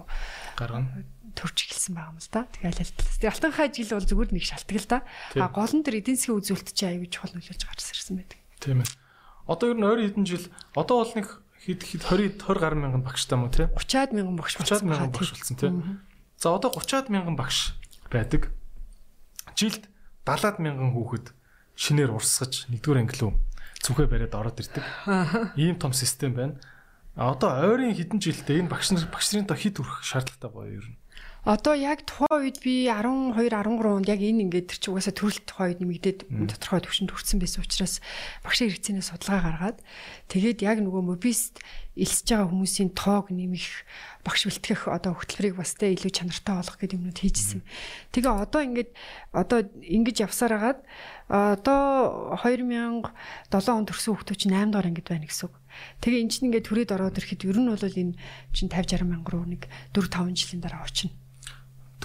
[0.56, 1.04] гаргана
[1.36, 2.42] төрж эхэлсэн байгаа юм л да.
[2.48, 3.20] Тэгээ аль талаас.
[3.20, 5.00] Тэгээ алтан хай жил бол зүгээр нэг шалтгаал л да.
[5.36, 8.40] А гол нь тэр эдийн засгийн үзүүлэлт чинь аюул чухал нөлөөлж гарч ирсэн байдаг.
[8.64, 8.90] Тийм ээ.
[9.46, 11.28] Одоо ер нь 20 хэдэн жил одоо бол нэг
[11.66, 13.68] хэд хэд 20 20 гаруй мянган багштай мó тий?
[13.68, 15.72] 30-аад мянган багш 30-аад мянган багш болсон тий.
[16.38, 17.74] За одоо 30-аад мянган багш
[18.10, 18.54] байдаг.
[19.58, 19.90] Жилд
[20.26, 21.34] 70-аад мянган хүүхэд
[21.76, 23.34] шинээр урсгаж нэгдүгээр анги руу
[23.86, 24.84] зүхээ бариад ороод ирдэг.
[25.58, 26.58] Ийм том систем байна.
[27.16, 30.72] А одоо ойрын хэдэн жилдээ энэ багш нар багш нарын та хэд хүрэх шаардлагатай боё
[30.82, 30.98] ер нь?
[31.46, 35.46] Одоо яг тухайн үед би 12 13 онд яг энэ ингээд тэр чи угаасаа төрөлт
[35.46, 36.20] тухайн үед нэмэгдээд
[36.58, 38.02] тодорхой төвшөнд хүрсэн байсан учраас
[38.42, 39.78] багшийн хэрэгцээний судалгаа гаргаад
[40.26, 41.62] тэгээд яг нөгөө мобист
[41.94, 43.86] элсэж байгаа хүмүүсийн тоог нэмэх
[44.26, 47.62] багш бэлтгэх одоо хөтөлбөрийг бас тэ илүү чанартай болгох гэдэг юмнууд хийжсэн.
[48.10, 48.92] Тэгээ одоо ингээд
[49.30, 50.80] одоо ингэж явсаар хагаад
[51.30, 53.06] одоо 2007
[53.54, 55.56] онд төрсэн хүмүүс чинь 8 дахь ангид байна гэсэн үг.
[56.02, 58.18] Тэгээ эн чинь ингээд төрөөд ороод ирэхэд ер нь бол энэ
[58.50, 61.16] чинь 50 60 мянга руу нэг 4 5 жилийн дараа очино.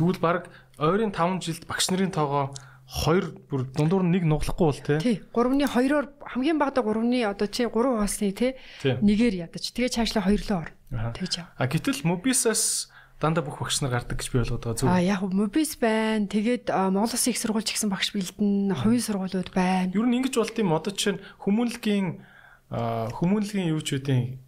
[0.00, 0.48] Тэгвэл баг
[0.80, 2.56] ойрын 5 жилд багш нарын тоогоо
[2.88, 4.96] 2 бүр дундуур нэг нуглахгүй бол те.
[4.96, 5.20] Тий.
[5.36, 9.62] 3-ны 2-оор хамгийн багадаа 3-ны одоо чи 3 хаасны те нэгээр ядаж.
[9.76, 10.72] Тэгээ цаашлаа 2 лөө ор.
[10.90, 11.52] Тэгж яа.
[11.54, 12.90] А гэтэл Mobis-аас
[13.20, 14.88] дандаа бүх багш нар гардаг гэж би ойлгоод байгаа зүг.
[14.88, 16.26] А яг Mobis байна.
[16.26, 19.92] Тэгээд Монгол Улсын их сургууль ч гэсэн багш бэлдэн, хувийн сургуулиуд байна.
[19.92, 22.24] Ер нь ингэж болт юм одоо чинь хүмүүнлэгийн
[22.72, 24.40] хүмүүнлэгийн юу ч үдийн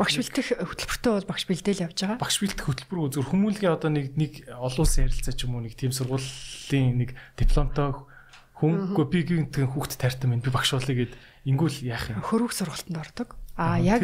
[0.00, 2.16] багш бэлтгэх хөтөлбөртөө бол багш бэлдээл явж байгаа.
[2.16, 5.76] Багш бэлтгэх хөтөлбөр зөв хүмүүнлэгийн одоо нэг нэг олон улсын харилцаа ч юм уу нэг
[5.76, 8.08] тийм сургуулийн нэг дипломтой
[8.56, 11.12] хүн гопигийн хүүхд тайртай минь би багш болъё гэд
[11.44, 12.24] ингүүл яах юм.
[12.24, 13.36] Хөрөг сургалтанд ордог.
[13.60, 14.00] А яг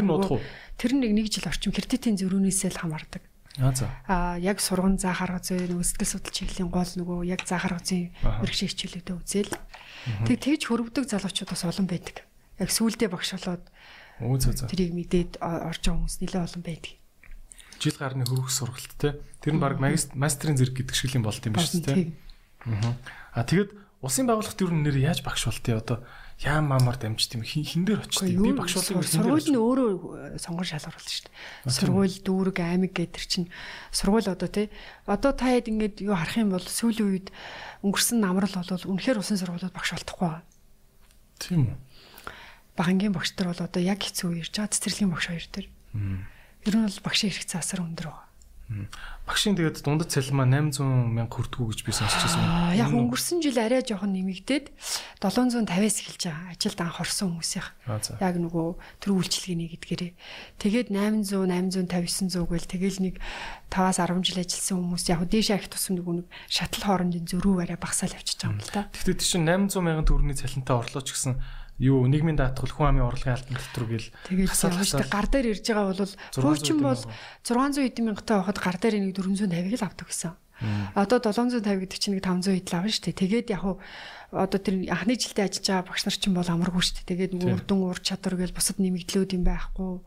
[0.77, 3.25] тэр нэг нэг жил орчим кредитийн зөрүүнээсээ л хамаардаг.
[3.57, 8.69] Аа яг сурган заахар газрын нөгөө сэтгэл судлал чиглэлийн гол нөгөө яг заахар газрын мэрэгшээ
[8.69, 9.53] хичээлүүдэд үзэл.
[10.29, 12.25] Тэг тэгж хөрөвдөг залуучууд бас олон байдаг.
[12.57, 13.65] Яг сүулдэ багш болоод
[14.23, 14.71] Үгүй зөө зөө.
[14.71, 16.93] Тэрийг мэдээд орж байгаа хүмүүс нэлээд олон байдаг.
[17.83, 19.19] Жил гарны хөрөх сургалт те.
[19.43, 22.15] Тэр нь баг мастрын зэрэг гэдэг шиг юм болт юм биш үү те.
[22.71, 22.95] Аа.
[23.35, 25.99] А тэгэд улсын байгууллагт юу нэр яаж багш болтыг одоо
[26.43, 29.91] яам маамаар дамжт юм хин хин дээр очтыг би багш болыг сургууль нь өөрөө
[30.43, 31.71] сонгон шалгаруулна шүү дээ.
[31.71, 33.49] Сургууль дүүрэг аймаг гэдэр чинь
[33.95, 34.67] сургууль одоо тий
[35.07, 37.29] одоо та хэд ингээд юу харах юм бол сүүлийн үед
[37.87, 40.35] өнгөрсөн намрал бол үнэхээр усан сургуулиуд багш болтохгүй.
[41.39, 41.79] Тийм үү.
[42.77, 45.67] Багангийн багш нар бол одоо яг хэцүү ирж байгаа цэцэрлэгийн багш хоёр төр.
[46.65, 48.33] Ер нь бол багшийн хэрэгцээ асар өндөр байна.
[49.23, 52.75] Багшийн тэгээд дундад цалин маа 800 мянга хүртгүү гэж би сонсчихсан.
[52.75, 54.75] Яг өнгөрсөн жил арай жоохон нэмэгдээд
[55.23, 56.51] 750-аас эхэлж байгаа.
[56.51, 57.69] Ажилд анх орсон хүмүүсийнх.
[58.19, 58.67] Яг нөгөө
[58.99, 60.13] төр үйлчлэгээний гэдгээрээ.
[60.59, 63.15] Тэгээд 800, 850, 900 гээл тэгэл нэг
[63.71, 67.79] 5-аас 10 жил ажилласан хүмүүс яг дээшээ их тусам нөгөө нэг шатал хоорондын зөрүү арай
[67.79, 68.91] багасаал авчиж байгаа юм л да.
[68.91, 71.39] Тэгэхдээ тийш 800 мянган төгрөгийн цалинтай орлоо ч гэсэн
[71.83, 75.87] юу нийгмийн даатгал хүн амын орлогын алтан дотор гэл тэгээд явж гар дээр ирж байгаа
[75.91, 77.03] бол хуучин бол
[77.43, 80.33] 600 эдэн мянгатаа байхад гар дээр нэг 450-ыг л авдаг гэсэн.
[80.95, 83.21] Одоо 750 гэдэг чинь нэг 500 эдэл авна шүү дээ.
[83.23, 83.77] Тэгээд яг уу
[84.33, 87.11] одоо тэр анхны жилдээ ажиллаж байгаа багш нар чинь бол амаргүй шүү дээ.
[87.13, 90.01] Тэгээд нэг урдун ур чадвар гэл бусад нэмэгдлүүд юм байхгүй.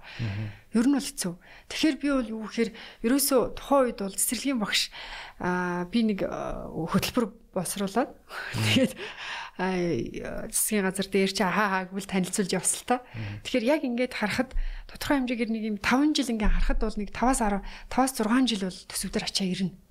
[0.74, 1.34] Ер нь бол хэцүү.
[1.70, 2.70] Тэгэхээр би бол юу гэхээр
[3.06, 4.90] ерөөсөө тухайн үед бол цэцэрлэгийн багш
[5.38, 8.12] аа би нэг хөтөлбөр боловсруулад
[8.66, 8.94] тэгээд
[10.52, 12.98] засгийн газар дээр чи хаа хаагвал танилцуулж явсан л та.
[13.46, 14.52] Тэгэхээр яг ингээд харахад
[14.90, 18.64] тодорхой хэмжээгээр нэг юм 5 жил ингээд харахад бол нэг 5-аас 10 5-аас 6 жил
[18.68, 19.85] бол төсөвдөр ачаа ирнэ.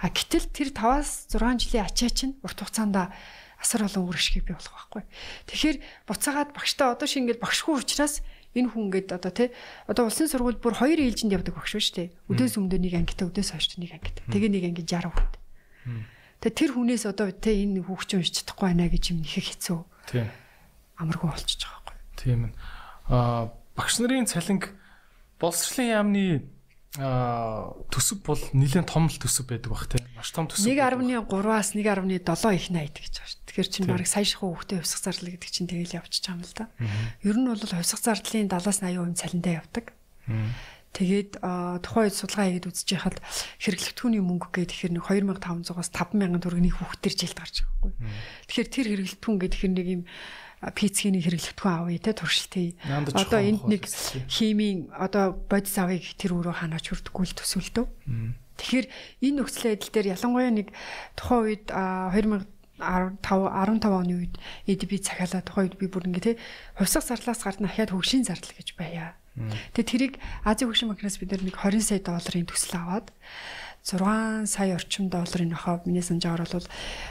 [0.00, 3.12] А гэтэл тэр 5-аас 6 жилийн ачаа чинь урт хугацаанд
[3.56, 5.02] асар олон үр ашиг бий болох байхгүй.
[5.48, 8.20] Тэгэхээр буцаагаад багштай одоо шиг ингээд багшгүй учраас
[8.52, 9.48] энэ хүн ингээд одоо тий
[9.88, 12.08] одоо улсын сургууль бүр хоёр ээлжинд явдаг багш шүү дээ.
[12.28, 14.24] Өдөөс өмнө нэг ангитай өдөөс хойш нэг ангитай.
[14.28, 15.28] Тэгээ нэг анги 60 хүн.
[16.44, 19.80] Тэгээ тэр хүнээс одоо тэ энэ хүүхч уншиж чадахгүй байна гэж юм нэхэх хэцүү.
[20.12, 20.28] Тийм.
[21.00, 21.96] Амаргүй болчихж байгаа байхгүй.
[22.20, 22.52] Тийм ээ.
[23.08, 23.42] Аа
[23.76, 24.72] багш нарын цалинг
[25.40, 26.24] боловсролын яамны
[26.96, 30.04] төсөв бол нэлээд том л төсөв байдаг бах тийм.
[30.16, 30.64] Маш том төсөв.
[30.64, 33.36] 1.3-аас 1.7 их найд гэж шүү.
[33.52, 36.64] Тэгэхээр чинь баг сая шахуу хүүхдээ хувьсах зардал гэдэг чинь тэгэл байгаа юм л да.
[37.20, 39.92] Ер нь бол хувьсах зардлын 70-аас 80% цалинтай явдаг.
[40.96, 41.36] Тэгээд
[41.84, 43.20] тухайн үед судалгаа хийгээд үзэж байхад
[43.60, 47.92] хэрэглэгдэхүүний мөнгө гэдэг тэгэхээр нэг 2500-аас 5000 төгрөгийн хүүхдэр жилд гарч байгаа байхгүй.
[48.48, 50.02] Тэгэхээр тэр хэрэглэгдэхүүн гэдэг тэгэхээр нэг юм
[50.62, 52.76] пицгийн хэрэглэгдэхүүн авъя те туршилтыг.
[53.12, 53.82] Одоо энд нэг
[54.30, 57.86] химийн одоо бодис гэх тэр өөрөө ханаач хүрдэггүй л төсвөлдөө.
[58.56, 58.86] Тэгэхээр
[59.20, 60.68] энэ нөхцөл байдал дээр ялангуяа нэг
[61.12, 64.34] тухайн үед 2000 15 15 оны үед
[64.68, 66.40] EDB захиалаа тухайн үед би бүр ингээ те
[66.76, 71.56] хувьсах зарлаас гадна ахаад хөгжлийн зардал гэж байя Тэгээ тэрийг Азийн хөгжин банкнаас бид нэг
[71.60, 73.12] 20 сая долларын төсөл аваад
[73.84, 76.64] 6 сая орчим долларын нөхөө миний санджаар бол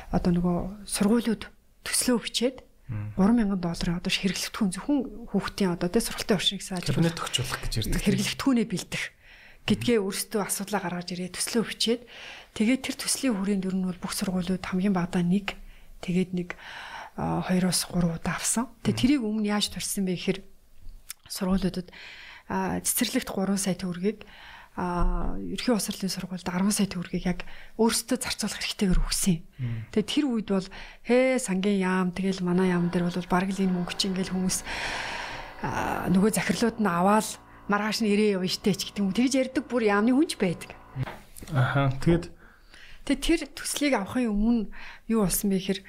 [0.10, 0.58] одоо нөгөө
[0.90, 1.46] сургуулиуд
[1.86, 5.00] төслөө бичээд 3000 долларын одоо хэрэглэгдэхүүн зөвхөн
[5.34, 8.02] хүүхдийн одоо тэ сургалтын оршин гэсэн ажил төгжүүлэх гэж ярьдаг.
[8.06, 9.04] Хэрэглэгдэхүүнээ бэлдэх
[9.66, 12.02] гэдгээ өөрсдөө асуудлаа гаргаж ирээ төслөө бичээд
[12.54, 15.58] тэгээд тэр төслийн хүрээнд ер нь бол бүх сургуулиуд хамгийн багадаа нэг
[16.06, 16.50] тэгээд нэг
[17.18, 18.70] 2-оос 3 удаа авсан.
[18.86, 20.40] Тэгээд тэрийг өмнө яаж төрсэн бэ гэхээр
[21.26, 21.90] сургуулиудад
[22.86, 24.30] цэцэрлэгт 3 сая төгрөгийг
[24.76, 27.40] а ерхий усрлын сургуульд 10 сая төгрөгийг яг
[27.80, 29.40] өөрсдөө зарцуулах хэрэгтэйгээр өгсөн.
[29.96, 30.68] Тэгээ тэр үед бол
[31.08, 34.58] хээ сангийн яам тэгэл манай яам дээр бол бараг л энэ мөнгө чинь ингээл хүмүүс
[36.12, 37.28] нөгөө захирлууд нь аваад
[37.72, 39.16] маргааш нь ирээ явна штэ ч гэдэг юм.
[39.16, 40.76] Тэгж ярддаг бүр яамны хүнч байдаг.
[41.56, 42.30] Аха тэгэд
[43.08, 44.64] Тэгээ тэр төслийг авахын өмнө
[45.08, 45.82] юу болсон бэ гэхээр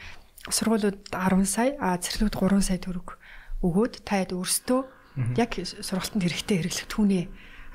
[0.52, 3.16] сургуулиуд 10 сая, а цэцэрлэгт 3 сая төгрөг
[3.64, 4.80] өгөөд таад өөрсдөө
[5.16, 7.24] Яг сургалтанд хэрэгтэй хэрэглэгдэхүүнээ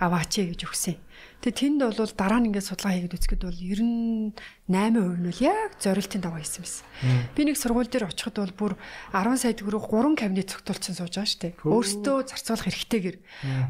[0.01, 0.97] аваач гэж өгсөн.
[1.41, 6.21] Тэгээ тэнд бол дараа нь ингээд судалгаа хийгээд үзэхэд бол 98% нь бол яг зорилтын
[6.21, 6.85] даваа хийсэн байсан.
[7.33, 8.73] Би нэг сургууль дээр очиход бол бүр
[9.09, 11.53] 10 сая төгрөг 3 кабинет цогтолцсон сууж байгаа шүү дээ.
[11.65, 13.17] Өөртөө зарцуулах хэрэгтэйгэр.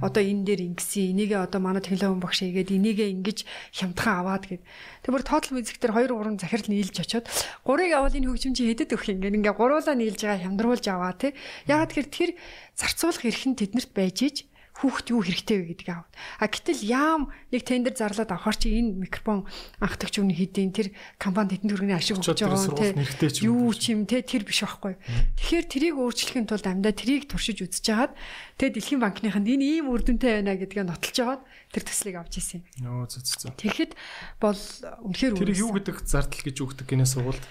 [0.04, 3.40] Одоо энэ дээр ингэсэн, энийгээ одоо манай технологи багш хийгээд энийгээ ингэж
[3.72, 4.64] хямдхан аваад гэд.
[5.08, 7.26] Тэгээ бүр тоотал музик дээр 2 3 захирал нийлж очиод
[7.64, 9.24] гурыг авал энэ хөгжим чи хэдэд өгөх юм.
[9.24, 11.32] Ингээ гуруулаа нийлж байгаа хямдруулж аваа тий.
[11.72, 12.32] Ягаад тэгэхээр тэр
[12.76, 14.38] зарцуулах эрх нь тэднэрт байж ич
[14.82, 16.14] хүүхд юу хэрэгтэй вэ гэдгийг аваад.
[16.42, 19.46] А гэтэл яам нэг тендер зарлаад авахар чи энэ микрофон
[19.78, 20.90] анхдагч үний хийдин тэр
[21.22, 24.98] компани тэдэн төргийн ашиг өгч байгаа те юу ч юм те тэр биш байхгүй.
[25.38, 28.14] Тэгэхээр трийг өөрчлөхийн тулд амьдаа трийг туршиж үзэж хагаад
[28.58, 32.66] тэгээ дэлхийн банкныханд энэ ийм үр дүнтэй байна гэдгээ нотолж хагаад тэр төслийг авч ийсэн.
[32.82, 33.54] Нөө зү зү.
[33.54, 33.94] Тэгэхэд
[34.42, 34.58] бол
[35.06, 37.46] үнэхээр Тэр юу гэдэг зардал гэж өгдөг гинэ сургуульд?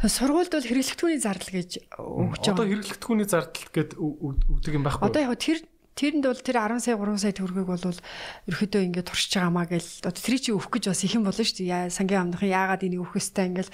[0.00, 2.56] Сургуульд бол хэрэглэгдэхүүний зардал гэж өгч байгаа.
[2.56, 5.10] Одоо хэрэглэгдэхүүний зардал гэд өгдөг юм байхгүй юу?
[5.12, 5.58] Одоо яг тэр
[6.00, 8.00] Тэрэнд бол тэр 10 сая 3 сая төгрөгийг бол
[8.48, 11.60] ерөөдөө ингээд туршиж байгаамаа гэл одоо тэрий чи өөх гэж бас их юм болно шүү
[11.60, 11.92] дээ.
[11.92, 13.68] Сангийн амнахын яагаад энийг өөх өстэй ингээл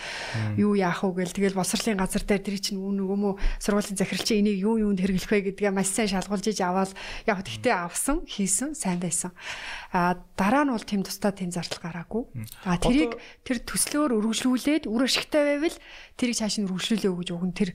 [0.59, 4.27] юу яах вэ гэл тэгэл боловсролын газар дээр тэрий чинь үн нөгөө мө сургуулийн захирал
[4.27, 6.91] чи энийг юу юунд хэрэглэх вэ гэдгээ маш сайн шалгуулж иж аваад
[7.31, 9.31] яг тэгтээ авсан хийсэн сайн байсан.
[9.95, 12.27] А дараа нь бол тэм тусдаа тэм зардал гараагүй.
[12.67, 15.79] А тэрийг тэр төслөөр өргөжлүүлээд үр ашигтай байвал
[16.19, 17.71] тэрийг цааш нь өргөжлүүлээ гэж уг нь тэр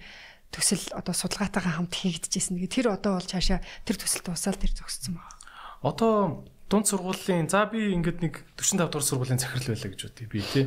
[0.51, 2.59] төсөл одоо судалгаатайгаа хамт хийгдэжсэн.
[2.59, 5.35] Тэгээ тэр одоо бол цаашаа тэр төсөлд тусаал тэр зогссон байна.
[5.81, 10.39] Одоо дунд сургуулийн за би ингээд нэг 45 дугаар сургуулийн захирал байлаа гэж бодъё би
[10.43, 10.65] тий.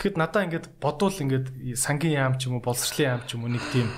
[0.00, 1.46] Тэгэхэд надаа ингээд бодвол ингээд
[1.76, 3.88] сангийн яам ч юм уу боловсролын яам ч юм уу нэг тийм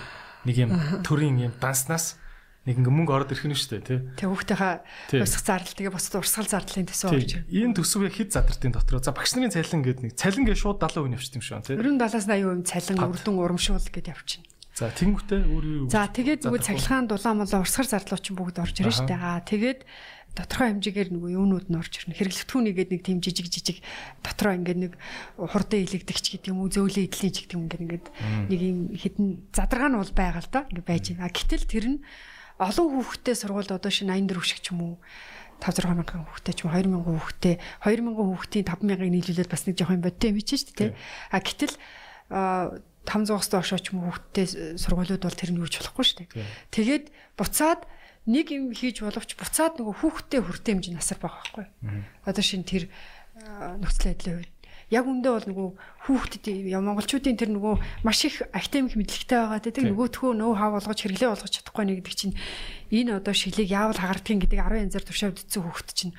[0.45, 0.71] нэг юм
[1.07, 2.19] төрийн юм данснаас
[2.67, 3.99] нэг ингээ мөнгө ороод ирэх нь шүү дээ тий.
[4.19, 4.83] Тэг хүүхдийнхаа
[5.23, 7.51] урсгал зардал тэгээ бусад урсгал зардлын төсөв орж ирнэ.
[7.55, 11.15] Энэ төсөв хэд задартын дотор за багш нарын цалин гэдэг нэг цалин гээ шууд 70%
[11.15, 11.79] явчихсан юм шүү тий.
[11.79, 14.51] 97-аас 80% цалин үрдэн урамшуул гэд явчихна.
[14.77, 15.85] За тэнгуүтэй өөр юу?
[15.89, 19.17] За тэгээд нөгөө цахилгаан дулаан молоо урсгал зарлуу чинь бүгд орж шүү дээ.
[19.17, 19.89] Аа тэгээд
[20.37, 22.13] тодорхой хэмжээгээр нөгөө юунууд нь орж ирнэ.
[22.21, 23.81] Хэрэглэгдэхүүнийгээд нэг тийм жижиг жижиг
[24.21, 24.93] дотроо ингээд нэг
[25.41, 28.07] хурдан илэгдэгч гэдэг юм уу зөөлөн эдлийн ч гэдэг юм ингээд ингээд
[28.53, 30.69] нэг юм хідэн задаргаа нь бол байгаа л да.
[30.69, 31.33] Ингээд байж байна.
[31.33, 31.99] Гэтэл тэр нь
[32.61, 34.95] олон хүүхдтэй сургуульд одоо шинэ 84 шиг ч юм уу
[35.65, 39.49] 5 6 мянган хүүхдтэй ч юм 2 мянган хүүхдтэй 2 мянган хүүхдийн 5 мянгаыг нийлүүлээд
[39.49, 40.93] бас нэг жоохон бодтой юм чинь шүү дээ.
[41.33, 41.75] А гэтэл
[43.07, 46.47] 500-аас доош ч юм уу хүүхдтэй сургуулиуд бол тэр нь юуж болохгүй шүү дээ.
[46.75, 47.05] Тэгээд
[47.39, 47.87] буцаад
[48.27, 51.67] нэг юм хийж боловч буцаад нөгөө хүүхдтэй хүртэ хэмжээ насар байгаа байхгүй.
[52.27, 52.91] Одоо шин тэр
[53.79, 54.53] нөхцөл байдлын үед
[54.91, 55.69] яг үндэ бол нөгөө
[56.07, 61.31] хүүхдэд монголчуудын тэр нөгөө маш их академик мэдлэгтэй байгаа тийм нөгөөтхөө нөө хав болгож хэрэглээ
[61.35, 62.39] болгож чадахгүй нэг гэдэг чинь
[62.95, 66.15] энэ одоо шилийг яавал хагардгийг гэдэг 10 янзаар туршаад үтсэн хүүхд чинь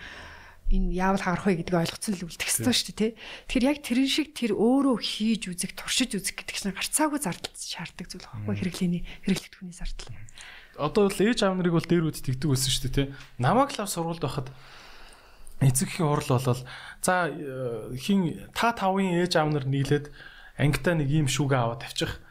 [0.67, 3.11] энэ яавал хагарах вэ гэдгийг ойлгоцсон л үлдэх ёстой шүү дээ тий.
[3.47, 8.07] Тэгэхээр яг тэрэн шиг тэр өөрөө хийж үзэх, туршиж үзэх гэдэг чинь гарцаагүй зардал шаарддаг
[8.11, 10.11] зүйл байхгүй хэрэглээний хэрэглэгдэхүүний зардал.
[10.75, 13.07] Одоо бол ээж аав нарыг бол дээр үд тэгдэг байсан шүү дээ тий.
[13.39, 14.51] Намаг лав сургуульд байхад
[15.63, 16.61] эцэгхийн хурал болол
[17.01, 20.11] за э, хин та тавын ээж аав нар нийлээд
[20.59, 22.21] ангитай нэг ийм шүүгээ аваад тавьчих.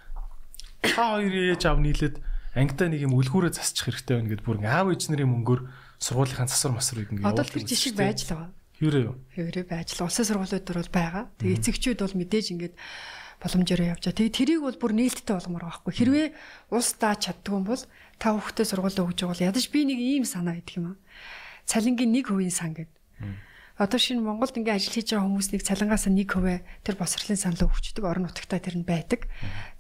[0.85, 2.23] Та хоёрын ээж аав нийлээд
[2.55, 5.61] ангитай нэг юм үлгүүрээ засчих хэрэгтэй байна гэд бүр аав ээж нарын мөнгөөр
[5.99, 8.51] сургуулийнхаа засвар масар гэдэг ингээд Одоо тэр жишг байж л байгаа.
[8.77, 9.17] Хэврээ юу?
[9.33, 11.25] Хэврээ байж л улсын сургуулиуд төр бол байгаа.
[11.41, 12.75] Тэгээ эцэгчүүд бол мэдээж ингээд
[13.41, 14.19] боломжоор явж байгаа.
[14.21, 15.95] Тэгээ тэрийг бол бүр нээлттэй болгомоор байгаа хгүй.
[15.97, 16.27] Хэрвээ
[16.73, 17.83] улс дааж чаддгүй бол
[18.21, 20.97] та хүүхдээ сургуулаа өгж байгаа бол ядаж би нэг ийм санаа идэх юм аа.
[21.69, 22.97] Цалингийн 1% сан гэдэг.
[23.77, 28.25] Одоо шинэ Монголд ингээ ажил хийж байгаа хүмүүсийг цалингаас 1% тэр босрлын санал өгчдөг орон
[28.25, 29.29] нутагтаа тэр нь байдаг.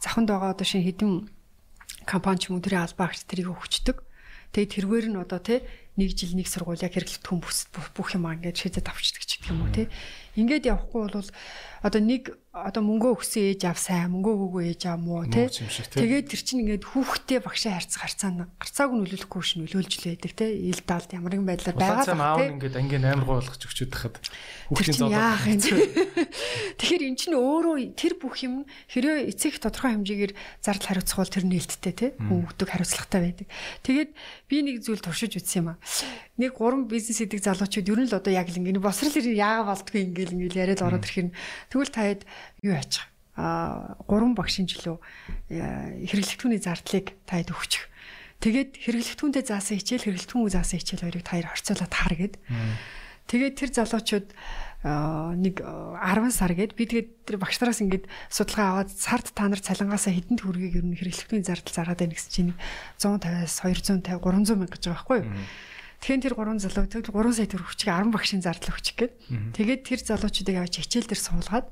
[0.04, 1.32] Завханд байгаа одоо шинэ хэдэн
[2.04, 4.04] компани ч уу тэрийн албаагч тэрийг өгчдөг.
[4.52, 5.64] Тэгээд тэрвэр нь одоо тий
[5.96, 7.40] нэг жил нэг сургууль яг хэрэглэгдэхүүн
[7.96, 9.88] бүх юм аа ингээд шийдэж авчдаг ч гэх юм уу тий.
[10.36, 11.30] Ингээд явахгүй бол
[11.82, 16.32] одоо нэг одоо мөнгөө өгсөн ээж ав сайн мөнгөө өгөөгүй ээж ав муу тий тэгээд
[16.32, 20.50] тэр чинь ингээд хүүхдтэй багшаа харьцах харьцаа гарцааг нь нөлөөлөхгүй ш нөлөөлж л байдаг тий
[20.72, 24.16] ил даалд ямар нэгэн байдлаар байгаа тий ингээд ангийн амар гоо болгож өгчөд хахад
[24.72, 25.60] хүүхдийн зодоо яах юм
[26.80, 30.32] тэгэхээр эн чинь өөрөө тэр бүх юм хэрвээ эцэг тодорхой хэмжээгээр
[30.64, 33.46] зардал хариуцах бол тэр нээлттэй тий хүүхдүүд хариуцлагатай байдаг.
[33.82, 34.10] Тэгээд
[34.48, 35.78] би нэг зүйл туршиж үзсэн юм аа.
[36.36, 40.00] Нэг гурван бизнес идэг залуучууд ер нь л одоо яг л ингээд босрал яага болдгүй
[40.12, 41.36] ингээд ингээд яриад ороод ирэх нь.
[41.70, 42.20] Тэгвэл таад
[42.62, 44.96] юу яачих а гурван багшийн жилөө
[45.52, 47.84] э, хэрэглэгдэхүүний зардлыг таад өгчих.
[48.40, 52.34] Тэгээд хэрэглэгдэхүүнтэй заасан хичээл хэрэглэгдэхүүн заасан хичээл хоёрыг таяр харьцуулаад таар гээд.
[53.28, 54.28] Тэгээд тэр залуучууд
[54.86, 59.58] нэг 10 сар гээд би тэгээд тэр багш нараас ингээд судалгаа аваад сард та нар
[59.58, 62.52] цалингаасаа хэдэн төгрөгийг ер нь хэрэглэгдэхүүний зардал заргаад байна гэсэн чинь
[63.02, 65.28] 150-аас 250 300 мянга гэж байгаа байхгүй юу?
[66.06, 69.14] Тэгэхээр тэр гурван залуу тэгэл 3 сая төгрөг хүчиг 10 багшийн зардал өгчих гээд.
[69.58, 71.66] Тэгээд тэр залуучуудыг авч хичээл дээр суулгаад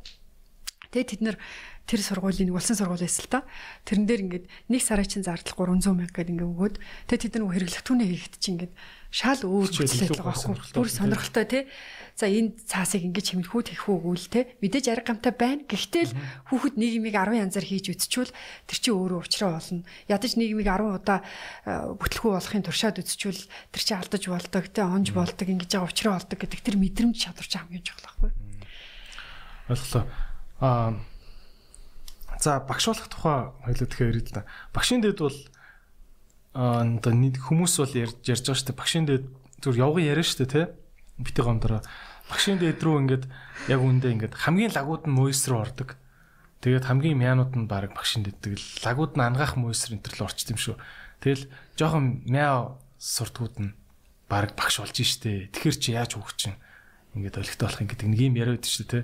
[0.94, 1.36] Тэгээ тэд нэр
[1.84, 3.42] тэр сургуулийн нэг улсын сургууль эсэл та.
[3.82, 6.76] Тэрэн дээр ингээд нэг сарын чинь зардал 300 мянга гэдэг ингээд өгөөд
[7.10, 8.74] тэгээ тэд нэг хэрэглэгтүүнээ хийхэд чинь ингээд
[9.14, 10.74] шал өөр хүчлээ байгаа байхгүй.
[10.74, 11.62] Бүр сонирхолтой тий.
[12.18, 15.62] За энэ цаасыг ингэж хэмнэхүү тэхүү өгвөл те мэдээж арга гамтай байна.
[15.70, 16.16] Гэхдээ л
[16.50, 19.86] хүүхэд нийгмийг 10 янзаар хийж үтчүүл тэр чинь өөрөө уучраа болно.
[20.10, 21.22] Ядаж нийгмийг 10 удаа
[21.94, 26.38] бүтлэхүү болохын туршаад үтчүүл тэр чинь алдаж болдог те онж болдог ингэж байгаа уучраа болдог
[26.42, 28.30] гэдэг тэр мэдрэмж чадвар чинь хамгийн чухал байхгүй.
[29.70, 30.33] Ойлголоо.
[30.64, 30.96] Аа
[32.40, 34.48] за багш болох тухай хоёлоо тэгэхээр ирээд л да.
[34.72, 35.38] Багшийн дэд бол
[36.56, 38.80] аа одоо хүмүүс бол ярьж ярьж байгаа шүү дээ.
[38.80, 39.24] Багшийн дэд
[39.60, 40.62] зүгээр явган яриа шүү дээ те.
[41.20, 41.84] Битээ гомдороо.
[42.32, 43.24] Багшийн дэд рүү ингээд
[43.68, 46.00] яг үндэ ингээд хамгийн лагууд нь мойс руу ордог.
[46.64, 50.16] Тэгээд хамгийн мянууд нь баг багшийн дэд тэгэл лагууд нь ангаах мойс руу энэ төр
[50.16, 50.76] л орчт юм шүү.
[51.20, 51.44] Тэгэл
[51.76, 53.76] жоохон мяа суртгууд нь
[54.32, 55.52] баг багш болж штэ.
[55.52, 56.56] Тэгэхэр чи яаж хөөх чинь
[57.12, 59.00] ингээд олигтой болох юм гэдэг нэг юм яриад шүү те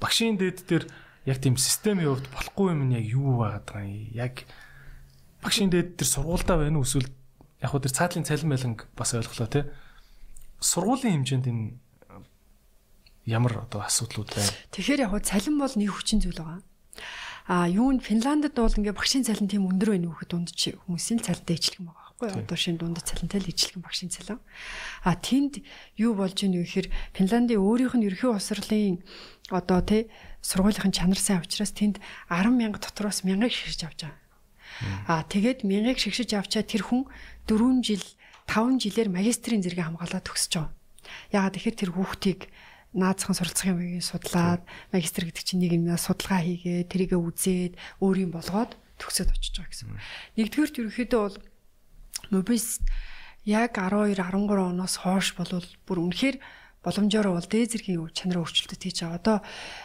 [0.00, 0.84] багшийн дэд дээр
[1.28, 4.34] яг тийм системийн хувьд болохгүй юм нь яг юу байгаад байгаа юм яг
[5.44, 7.08] багшийн дэд тэр сургуультай байна уу эсвэл
[7.60, 9.64] яг хөө тэр цаатлын цалин байланг бас ойлголоо тий.
[10.60, 11.64] Сургуулийн хэмжээнд энэ
[13.28, 14.52] ямар одоо асуудлууд байна?
[14.72, 16.64] Тэгэхээр яг цалин бол нэг хүчин зүйл байгаа.
[17.48, 20.76] А юу нь Финландд бол ингээ багшийн цалин тийм өндөр байна уу гэхэд дунд чи
[20.86, 22.40] хүмүүсийн цалинтай ижилхэн байгаа байхгүй юу?
[22.46, 24.40] Одоо шинэ дунд цалинтай л ижилхэн багшийн цалин.
[25.02, 25.64] А тэнд
[25.96, 29.02] юу болж ийнө гэхээр Финландын өөрийнх нь ерхий усрлын
[29.50, 30.08] одоо тий
[30.40, 32.00] сургуулийн чанар сайн учраас тэнд
[32.30, 34.18] 10 мянга дотроос мянгыг шигшиж авч байгаа.
[35.10, 37.04] А тэгээд мянгыг шигшиж авчаа тэр хүн
[37.44, 38.04] 4 жил
[38.48, 40.72] 5 жилээр магистрийн зэрэг хамгаалаад төгсөж байгаа.
[41.34, 42.40] Ягаад тэгэхээр тэр хүүхдийг
[42.94, 48.34] наацхан суралцах юм уу судлаад магистр гэдэг чинь нэг юм судалгаа хийгээ тэрийгэ үзээд өөрийн
[48.34, 49.94] болгоод төгсөөд очиж байгаа гэсэн.
[50.34, 51.36] Нэгдүгээр ерөөхдөө бол
[52.34, 52.82] мобис
[53.46, 56.36] яг 12 13 оноос хойш болвол бүр үнэхээр
[56.80, 59.20] боломжоор бол дээд зэргийн чанараа өөрчлөлтөд хийж байгаа.
[59.20, 59.36] Одоо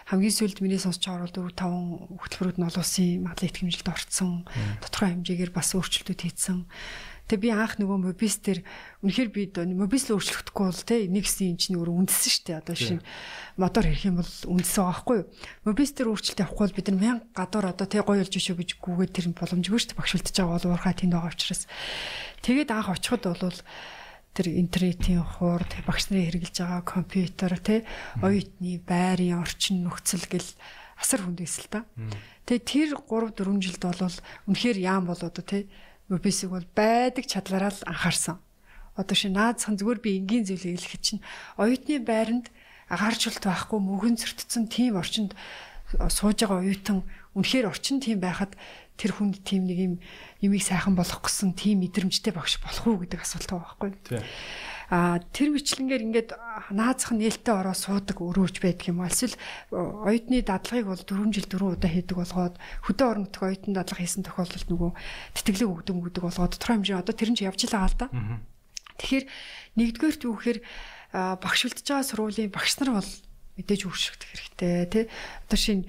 [0.07, 4.47] хамгийн сүүлд миний сонсч байгаа бол 4 5 хөтөлбөрүүд нь олон улсын магадлал итгэмжилд орцсон.
[4.80, 6.63] Тодорхой хэмжээгээр бас өөрчлөлтүүд хийсэн.
[7.26, 8.61] Тэгээ би анх нөгөө мобис дээр
[9.01, 12.61] үнэхээр би мобис л өөрчлөгдөхгүй бол те нэгсэн чинь өөрөө үндсэн шүү дээ.
[12.61, 13.01] Одоо шинэ
[13.57, 15.30] мотор хэрэг юм бол үндсэн байгаа байхгүй юу?
[15.65, 18.69] Мобис дээр өөрчлөлт явахгүй бол бид нар мянга гадуур одоо те гоё олж өшөө гэж
[18.77, 19.99] гүгээд тэр боломжгүй шүү дээ.
[20.05, 21.65] Багшилдаж байгаа бол уурхай тэнд байгаа учраас.
[22.45, 23.57] Тэгээд анх очиход бол
[24.36, 27.88] тэр интернетийн хурд багш нарын хэрэгжилж байгаа компьютер те
[28.20, 30.52] оюутны байрын орчин нөхцөл гэл
[30.99, 31.80] асар хүндээс л та.
[32.44, 34.20] Тэгээ тэр 3 4 жилд бол
[34.52, 35.72] үнэхээр яам бол одоо те
[36.12, 38.38] мобисиг бол байдаг чадлаараа л анхаарсан.
[38.99, 41.26] Одоо ши наадсан зүгээр би энгийн зүйлийг хэлэхэд чинь
[41.56, 42.52] оюутны байранд
[42.91, 45.32] агаарчлалт байхгүй мөгөн зөртсөн тийм орчинд
[46.12, 47.03] сууж байгаа оюутан
[47.36, 48.56] үнэхээр орчин тийм байхад
[48.95, 49.93] тэр хүнд тийм нэг юм
[50.39, 53.91] юмыг сайхан болгох гэсэн тийм мэдрэмжтэй багш болох уу гэдэг асуулт байгаа байхгүй.
[54.89, 56.30] А тэр бичлэнгээр ингээд
[56.69, 59.01] наазах нээлттэй ороо суудаг өрөөж байдаг юм.
[59.01, 59.34] Эсвэл
[59.73, 62.55] оюутны дадлагыг бол 4 жил 4 удаа хийдэг болгоод
[62.85, 64.91] хөдөө орон нутгийн оюутны дадлага хийсэн тохиолдолд нөгөө
[65.41, 68.07] тэтгэлэг өгдөг өгдөг болгоод тодорхой хэмжээ одоо тэр нь ч явж байгаа л да.
[69.01, 69.26] Тэгэхээр
[69.73, 70.59] нэгдүгээрт юу гэхээр
[71.41, 73.11] багш үлдэж байгаа сургуулийн багш нар бол
[73.57, 75.05] мэдээж өөрчлөгдөх хэрэгтэй тий.
[75.49, 75.80] Одоо шин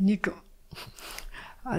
[0.00, 0.32] нэг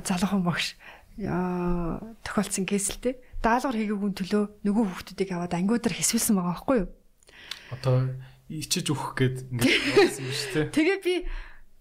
[0.05, 0.75] залуухан багш
[1.19, 6.89] тохиолдсон кейс л тий даалгавар хийгээгүй төлөө нөгөө хүүхдүүдийг аваад ангиудаар хэсвэлсэн байгаа байхгүй юу?
[7.75, 7.95] Одоо
[8.51, 10.67] ичиж өгөх гээд ингээд болсон юм шүү дээ.
[10.75, 11.15] Тэгээ би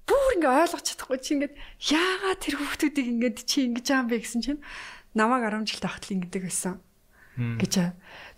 [0.07, 1.55] бүр ингээ ойлгож чадахгүй чи ингээд
[1.93, 4.61] яагаад тэр хүүхдүүдийг ингээд чи ингэж аам бэ гэсэн чинь
[5.19, 6.75] намайг 10 жил тахтал ингэдэг байсан
[7.39, 7.75] гэж.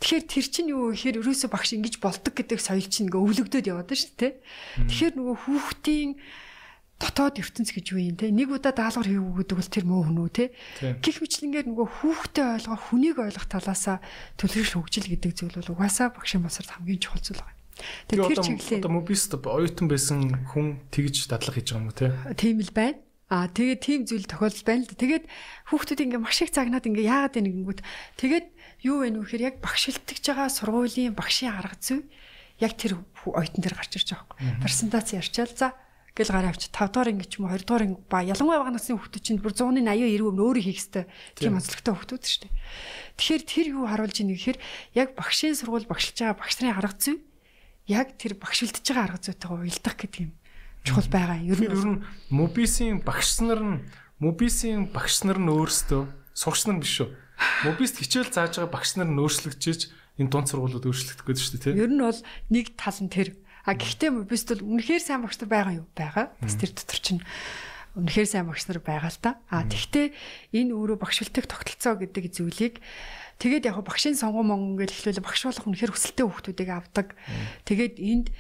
[0.01, 3.89] Тэгэхээр тэр чинь юу гэхээр ерөөсө багш ингэж болдог гэдэг соёл чинь ингээ өвлөгдөд яваад
[3.89, 4.33] шүү дээ.
[4.85, 6.11] Тэгэхээр нөгөө хүүхдийн
[7.01, 10.21] дотоод ертөнц гэж юу юм те нэг удаа даалгавар хийв гэдэг бол тэр муу хүн
[10.21, 10.45] үү те
[11.01, 14.05] гих мэтлэнгээр нөгөө хүүхдээ ойлгох хүнийг ойлгох талаасаа
[14.37, 17.57] төлөвлөж хөгжил гэдэг зүйл бол угаасаа багшийн босрт хамгийн чухал зүйл байна.
[18.05, 20.19] Тэр тэр чиглэлээ одоо мобист оюутан байсан
[20.53, 23.01] хүн тэгж дадлага хийж байгаа юм уу те тийм л байна.
[23.33, 25.01] Аа тэгээд тийм зүйл тохиолдол байна л да.
[25.01, 25.25] Тэгээд
[25.73, 27.81] хүүхдүүд ингээ маш их цагнаад ингээ яагаад вэ нэгэнгүүт
[28.21, 28.47] тэгээд
[28.85, 32.05] юу вэ нөхөр яг багшилтгаж байгаа сургуулийн багшийн арга зүй
[32.61, 34.61] яг тэр оюутан дээр гарч ирж байгаа юм.
[34.61, 35.73] Презентац ярьчаал за
[36.17, 38.75] гэл гараа авч 5 дугаар анги ч юм уу 2 дугаар анги ба ялангуяа бага
[38.75, 41.07] насны хүүхдүүд чинь бүр 180 80 90 өмнө өөрөө хийх хэвээр
[41.39, 42.53] тийм онцлогтой хүүхдүүд шүү дээ.
[43.21, 44.59] Тэгэхээр тэр юу харуулж ийн гэхээр
[44.99, 47.17] яг багшийн сургууль багшилж байгаа багш нарын арга зүй
[47.91, 50.33] яг тэр багшилдж байгаа арга зүйтэйгээ уялдах гэдэг юм
[50.85, 51.39] чухал байгаа.
[51.43, 53.79] Ер нь ер нь мобисийн багш нар нь
[54.19, 56.03] мобисийн багш нар нь өөрсдөө
[56.35, 57.09] сурагч нар биш шүү.
[57.65, 59.81] Мобист хичээл зааж байгаа багш нар нь өөрчлөгдөж
[60.21, 61.81] энэ дунд сургуулиуд өөрчлөгдөх гэдэг шүү дээ тийм.
[61.81, 62.21] Ер нь бол
[62.53, 63.29] нэг тал нь тэр
[63.71, 65.87] А гэхдээ мобист бол үнэхээр сайн багш нар байгаа юу?
[65.95, 66.35] Байгаа.
[66.43, 67.23] Бас тэр дотор чинь
[67.95, 69.39] үнэхээр сайн багш нар байгаа л та.
[69.47, 70.11] А тэгвэл
[70.51, 72.83] энэ өөрөө багшилтыг тогтолцоо гэдэг зүйлийг
[73.39, 77.15] тэгээд яг багшийн сонгон монгон гэж хэлвэл багш болох үнэхээр хүсэлтэй хүүхдүүдийг авдаг.
[77.63, 78.35] Тэгээд энд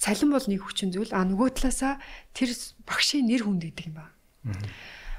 [0.00, 1.12] цалин бол нэг хүчин зүйл.
[1.12, 2.00] А нөгөө талаасаа
[2.32, 2.48] тэр
[2.88, 4.08] багшийн нэр хүнд гэдэг юм ба.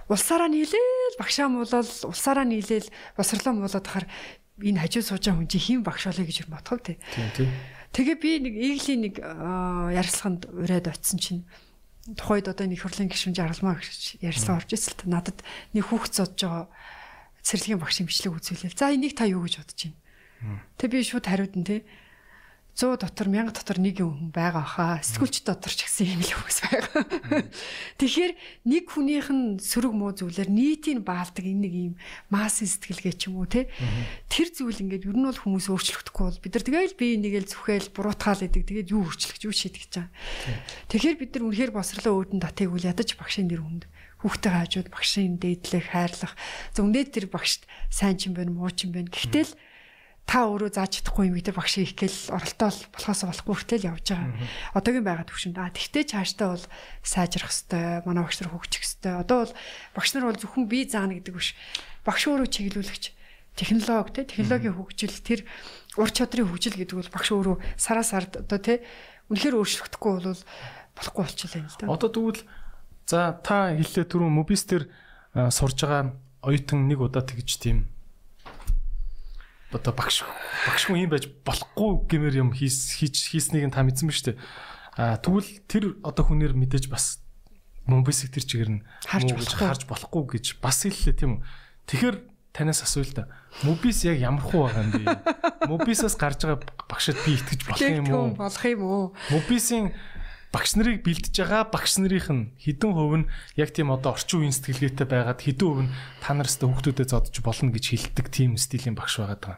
[0.09, 4.09] Улсаараа нийлээл багшаа муулал улсаараа нийлээл босрлоо муулаад хахаар
[4.57, 6.97] энэ хажуу сууж байгаа хүн чи хэн багш болоё гэж бодхов тий.
[7.13, 7.49] Тийм тийм.
[7.91, 11.41] Тэгээ би нэг ийглийн нэг ярилцлаганд ураад очисон чинь
[12.15, 15.43] тухайд одоо нэг хурлын гишүүн жаргалмаа гэж ярьсан орж ирсэн л надад
[15.76, 16.65] нэг хүүхд зодж байгаа
[17.43, 18.73] цэрлэгийн багшийн бичлэг үзүүлээ.
[18.73, 20.63] За энийг та юу гэж бодож байна?
[20.77, 21.84] Тэг би шууд хариуд нь те
[22.81, 24.97] 100 дотор 1000 дотор нэг хүн байгаа хаа.
[25.05, 27.45] Сэтгүүлч дотор ч гэсэн юм л хүмүүс байгаа.
[28.01, 28.33] Тэгэхээр
[28.65, 31.95] нэг хүнийх нь сөрөг муу зүйлэр нийтийн баалдаг энэ нэг юм
[32.33, 33.69] массын сэтгэлгээ ч юм уу те.
[34.33, 37.93] Тэр зүйл ингээд ер нь бол хүмүүс өөрчлөгдөхгүй бол бид нар тэгэл бие нэгэл зүхэл
[37.93, 38.65] буруутгаал идэг.
[38.65, 40.09] Тэгээд юу өөрчлөх юу шийдэх гэж байгаа.
[40.89, 43.85] Тэгэхээр бид нар үнэхээр босрлоо өөдөн татыг үл ядаж багшийн нэр хүнд
[44.25, 46.33] хүүхдээ хаажууд багшийн дээдлэх хайрлах.
[46.77, 49.09] Үнэд тэр багшд сайн ч юм бэ муу ч юм бэ.
[49.09, 49.53] Гэхдээ л
[50.26, 54.31] та өөрөө зааж чадахгүй юм гэдэг багш их гэл оролтоо болохоос болохгүй хүртэл явж байгаа.
[54.77, 55.60] Одоогийн байгаад төвшөнд.
[55.60, 56.65] А тэгтээ цаашдаа бол
[57.03, 59.22] сайжрах хэвээр манай багш нар хөгжих хэвээр.
[59.27, 59.53] Одоо бол
[59.98, 61.52] багш нар бол зөвхөн бие заана гэдэг биш.
[62.07, 63.03] Багш өөрөө чиглүүлэгч
[63.60, 65.43] технологи те технологийн хөгжил тэр
[65.99, 68.80] ур чадрын хөгжил гэдэг бол багш өөрөө сараа сард одоо те
[69.27, 70.41] үнэхээр өөрчлөгдөхгүй бол
[70.95, 71.91] болохгүй болчихлоо юм л да.
[71.91, 72.41] Одоо тэгвэл
[73.03, 74.88] за та хэллээ түрүү мобис төр
[75.35, 76.15] сурж байгаа
[76.48, 77.91] оюутан нэг удаа тэгж тийм
[79.72, 80.23] одоо багш
[80.68, 84.38] багш хүн юм байж болохгүй гэмээр юм хийснийг та мэдсэн ба штэ.
[84.99, 87.23] А тэгвэл тэр одоо хүнээр мэдээж бас
[87.88, 91.45] мобисик тэр чигээр нь харж болохгүй гэж бас хэллээ тийм үү.
[91.88, 92.18] Тэгэхээр
[92.52, 93.23] танаас асууя л да.
[93.64, 95.03] Мобис яг ямар хуу байгаа юм бэ?
[95.72, 96.60] Мобисаас гарч байгаа
[96.91, 98.35] багшд би итгэж болох юм уу?
[98.35, 99.06] Болох юм уу?
[99.31, 99.95] Мобисийн
[100.51, 104.55] багш нарыг бэлдэж байгаа багш нарын нь хідэн хувь нь яг тийм одоо орчин үеийн
[104.55, 108.99] сэтгэлгээтэй байгаад хідэн хувь нь та нараас та хүүхдүүдэд зодж болно гэж хэлдэг тийм стилийн
[108.99, 109.57] багш байгаа даа.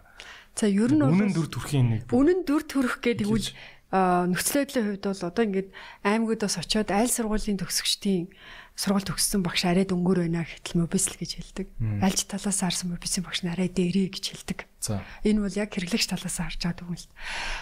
[0.53, 2.01] За ер нь үнэн дүр төрхийн нэг.
[2.13, 3.47] Үнэн дүр төрөх гэдэг үл
[3.93, 5.69] нөхцөл байдлын хувьд бол одоо ингээд
[6.01, 8.29] аймагудаас очиод айл сургуулийн төгсөгчдийн
[8.73, 11.67] сургууль төгссөн багш арай дөнгөр байна гэтэл мобисл гэж хэлдэг.
[12.01, 14.59] Альж талаас харсан мобисийн багш нь арай дээрээ гэж хэлдэг.
[14.81, 15.05] За.
[15.21, 17.07] Энэ бол яг хэрэглэгч талаас харж байгаа л.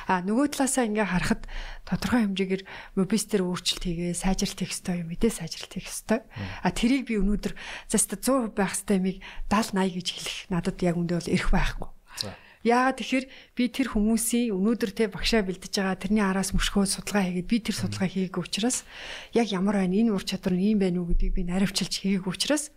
[0.07, 1.43] А нөгөө талаасаа ингээ харахад
[1.83, 2.63] тодорхой хэмжээгээр
[2.95, 6.19] мобис төр өөрчлөлт хийгээ сайжралт хийх ёстой юм мэдээ сайжралт хийх ёстой.
[6.63, 7.53] А тэрийг би өнөөдөр
[7.91, 9.17] заста 100% байх ёстой юмыг
[9.51, 11.89] 70 80 гэж хэлэх надад яг үндэ бол эрх байхгүй.
[12.17, 12.33] За.
[12.61, 13.25] Яагаад тэгэхээр
[13.57, 17.75] би тэр хүмүүсийн өнөөдөр те багшаа бэлдэж байгаа тэрний араас мөшгөө судалгаа хийгээд би тэр
[17.77, 18.85] судалгаа хийгээгүй учраас
[19.33, 22.69] яг ямар байна энэ ур чадвар нь ийм байна уу гэдгийг би наривчилж хийгээгүй учраас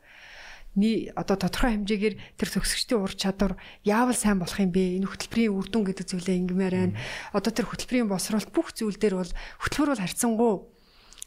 [0.74, 3.54] ни одоо тодорхой хэмжээгээр тэр төгсөгчдийн ур чадвар
[3.86, 4.98] яавал сайн болох юм бэ?
[4.98, 6.98] Энэ хөтөлбөрийн үр дүн гэдэг зүйлээ ингэмээр байна.
[7.30, 9.32] Одоо тэр хөтөлбөрийн босролт бүх зүйл дээр бол
[9.62, 10.52] хөтөлбөр бол харьцангуй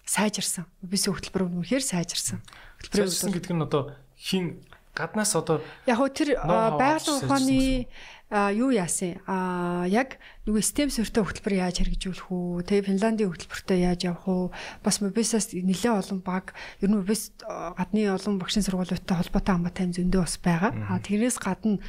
[0.03, 0.67] сайжирсан.
[0.83, 2.43] Бисээ хөтөлбөр үнэхээр сайжирсан.
[2.83, 4.59] Хөтөлбөр гэдэг нь одоо хин
[4.97, 7.87] гаднаас одоо яг хөө тэр байгалийн ухааны
[8.31, 9.23] юу яасан?
[9.23, 12.67] А яг нөгөө систем сөртөө хөтөлбөр яаж хэрэгжүүлэх үү?
[12.67, 14.45] Тэгээ Финландийн хөтөлбөртөө яаж явах уу?
[14.83, 16.51] Бас мобисаас нэлээд олон баг
[16.83, 20.75] ер нь мобис гадны олон багшийн сургуулиудтай холбоотой хамаатай зөндөө бас байгаа.
[20.91, 21.79] А тэрнээс гадна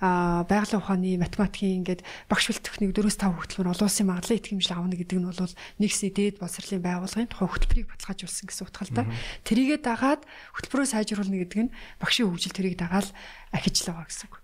[0.00, 5.16] а байгалийн ухааны математикийн ингээд багш бэлтгэхнийг 4-5 хөтөлбөр олон улсын магадлалын итгэмжил авна гэдэг
[5.16, 9.06] нь бол нэгсний дээд боловсролын байгууллагын тухай хөтөлбөрийг баталгаажуулсан гэсэн утгатай.
[9.48, 13.08] Тэрийгэ дагаад хөтөлбөрөө сайжруулна гэдэг нь багшийн хөгжил тэрийг дагаад
[13.56, 14.36] ахиж л байгаа гэсэн үг.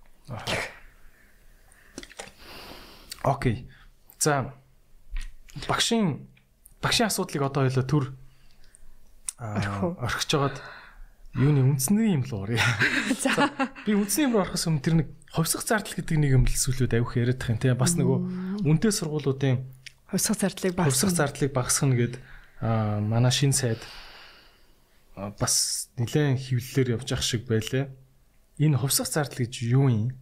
[3.23, 3.69] Окей.
[4.19, 4.55] За
[5.69, 6.27] багшийн
[6.83, 8.05] багшийн асуудлыг одоо ойлоо төр
[9.39, 10.57] орхиж жагаад
[11.35, 12.63] юуны үндсний юм л уурья.
[13.23, 13.51] За
[13.87, 16.93] би үндсний юм руу орохос өмнө тэр нэг ховсох зардал гэдэг нэг юм л сүлүүд
[16.99, 18.19] авих яриад тах юм тийм бас нөгөө
[18.69, 19.65] үнэтэй сургуулиудын
[20.13, 22.15] ховсох зардлыг багасгах ховсох зардлыг багасгах гээд
[22.61, 23.81] манай шин сайд
[25.17, 27.89] бас нэлээд хөвлөлөөр явж ах шиг байлаа.
[28.61, 30.13] Энэ ховсох зардал гэж юу юм?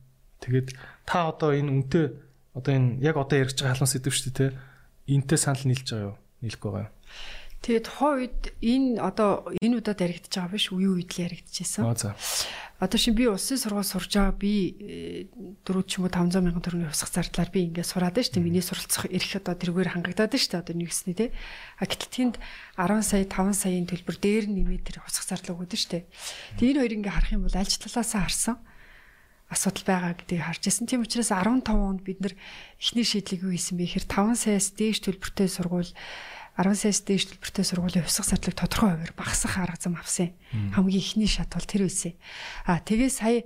[0.40, 2.06] Тэгээд та одоо энэ үнэтэй
[2.55, 4.59] одоо энэ яг одоо яригч байгаа халуун сэдв шүү дээ те.
[5.06, 6.16] Энтэй санал нийлж байгаа юу?
[6.43, 6.94] Нийлэхгүй байгаа юу?
[7.60, 11.85] Тэгээ тухайн үед энэ одоо энэ удаад яригдчихэж байгаа биш үе үед л яригдчихсэн.
[11.85, 12.16] Аа за.
[12.81, 15.28] Одоо шин би улсын сургууль сурж байгаа би
[15.68, 18.35] 4 э, ч юм уу 500 мянган төгрөгийн хувьсах зардлаар би ингээд сураад байна шүү
[18.40, 18.48] дээ.
[18.48, 20.64] Миний суралцах эрх одоо тэргээр хангагдаад байна шүү дээ.
[20.64, 21.31] Одоо нэгснэ тий.
[21.77, 22.35] А гэтэл тэнд
[22.81, 26.05] 10 сая 5 саяын төлбөр дээр нэмээд тэр хувьсах зардал өгöd шүү дээ.
[26.56, 28.56] Тэгээ энэ хоёр ингээд харах юм бол аль ч талаасаа харсан
[29.51, 30.86] асуудал байгаа гэдгийг харж ирсэн.
[30.86, 32.35] Тийм учраас 15 онд бид нар
[32.78, 35.90] эхний шийдлийг юу хийсэн бэ гэхээр 5 саяас дээш төлбөртэй сургууль
[36.55, 40.31] 10 саяас дээш төлбөртэй сургуулийн хувьсах зардлыг тодорхой хуваар багасгах арга зам авсан.
[40.74, 42.14] Хамгийн эхний шат бол тэр байсан.
[42.64, 43.43] А тэгээ сая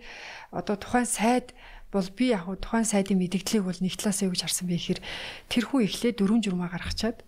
[0.52, 1.56] одоо тухайн сайд
[1.88, 5.00] бол би яг тухайн сайдын мэдгдлийг бол нэг талаас юу гэж харсан бэ гэхээр
[5.48, 7.22] тэр хүн эхлээд дөрвөн журмаа гаргачаад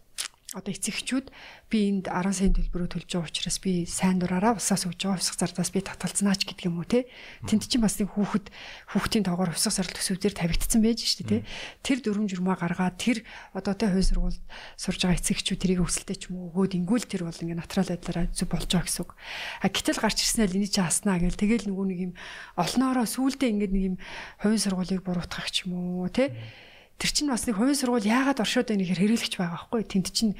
[0.57, 1.29] одоо эцэгчүүд
[1.69, 5.37] би энд 10 сая төлбөрөөр төлж байгаа учраас би сайн дураараа усаас өгж байгаа хувьсах
[5.37, 7.05] зардаас би татгалзнаач гэдэг юм уу те.
[7.45, 8.49] Тэнд чинь бас нэг хүүхэд
[8.97, 11.39] хүүхдийн тоогоор хувьсах зардал төсөвдөр тавигдсан байж дээ те.
[11.85, 13.21] Тэр дөрвөн журмаа гаргаад тэр
[13.53, 14.41] одоо те хувь сургууль
[14.81, 18.33] сурж байгаа эцэгчүүд тэрийг өсөлтөй ч юм уу өгөөд ингүүл тэр бол ингээ натурал байдлаараа
[18.33, 19.13] зүг болж байгаа гэсэн үг.
[19.61, 22.13] А гэтэл гарч ирсэн л энийг чи хаснаа гэл тэгэл нөгөө нэг юм
[22.57, 23.97] олноороо сүулдэ ингээ нэг юм
[24.41, 26.33] хувь сургуулийг буруутгах ч юм уу те
[26.97, 29.83] тэр чинь бас нэг хувийн сургууль яагаад оршоод байна гэхээр хэрэглэгч байгаа байхгүй.
[29.85, 30.33] Тэнд чинь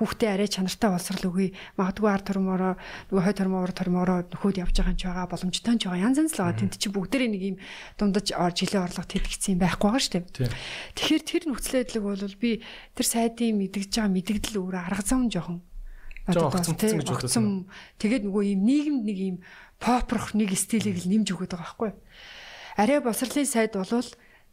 [0.00, 1.52] хүүхдээ арай чанартай боловсрал өгье.
[1.76, 2.74] Магадгүй ард тормороо
[3.12, 6.04] нөгөө хой тормоор тормороо нөхөд явж байгаа юм ч байгаа боломжтой ч байгаа.
[6.08, 6.60] Янз янз л байгаа.
[6.64, 7.56] Тэнд чинь бүгдээрээ нэг юм
[8.00, 10.52] дундаж жилийн орлого тэтгцсэн юм байхгүй байгаа шүү дээ.
[10.96, 12.50] Тэгэхээр тэр нөхцөл байдлыг бол би
[12.96, 15.60] тэр сайдын мэдгэж байгаа мэдгдэл өөрөө арга зам жоохон
[16.24, 17.44] огцомцсон гэж бодсон.
[18.00, 19.36] Тэгээд нөгөө юм нийгэмд нэг юм
[19.76, 21.90] попрох нэг стилийг л нэмж өгöd байгаа байхгүй.
[22.76, 24.06] Арай босрлын сайд болвол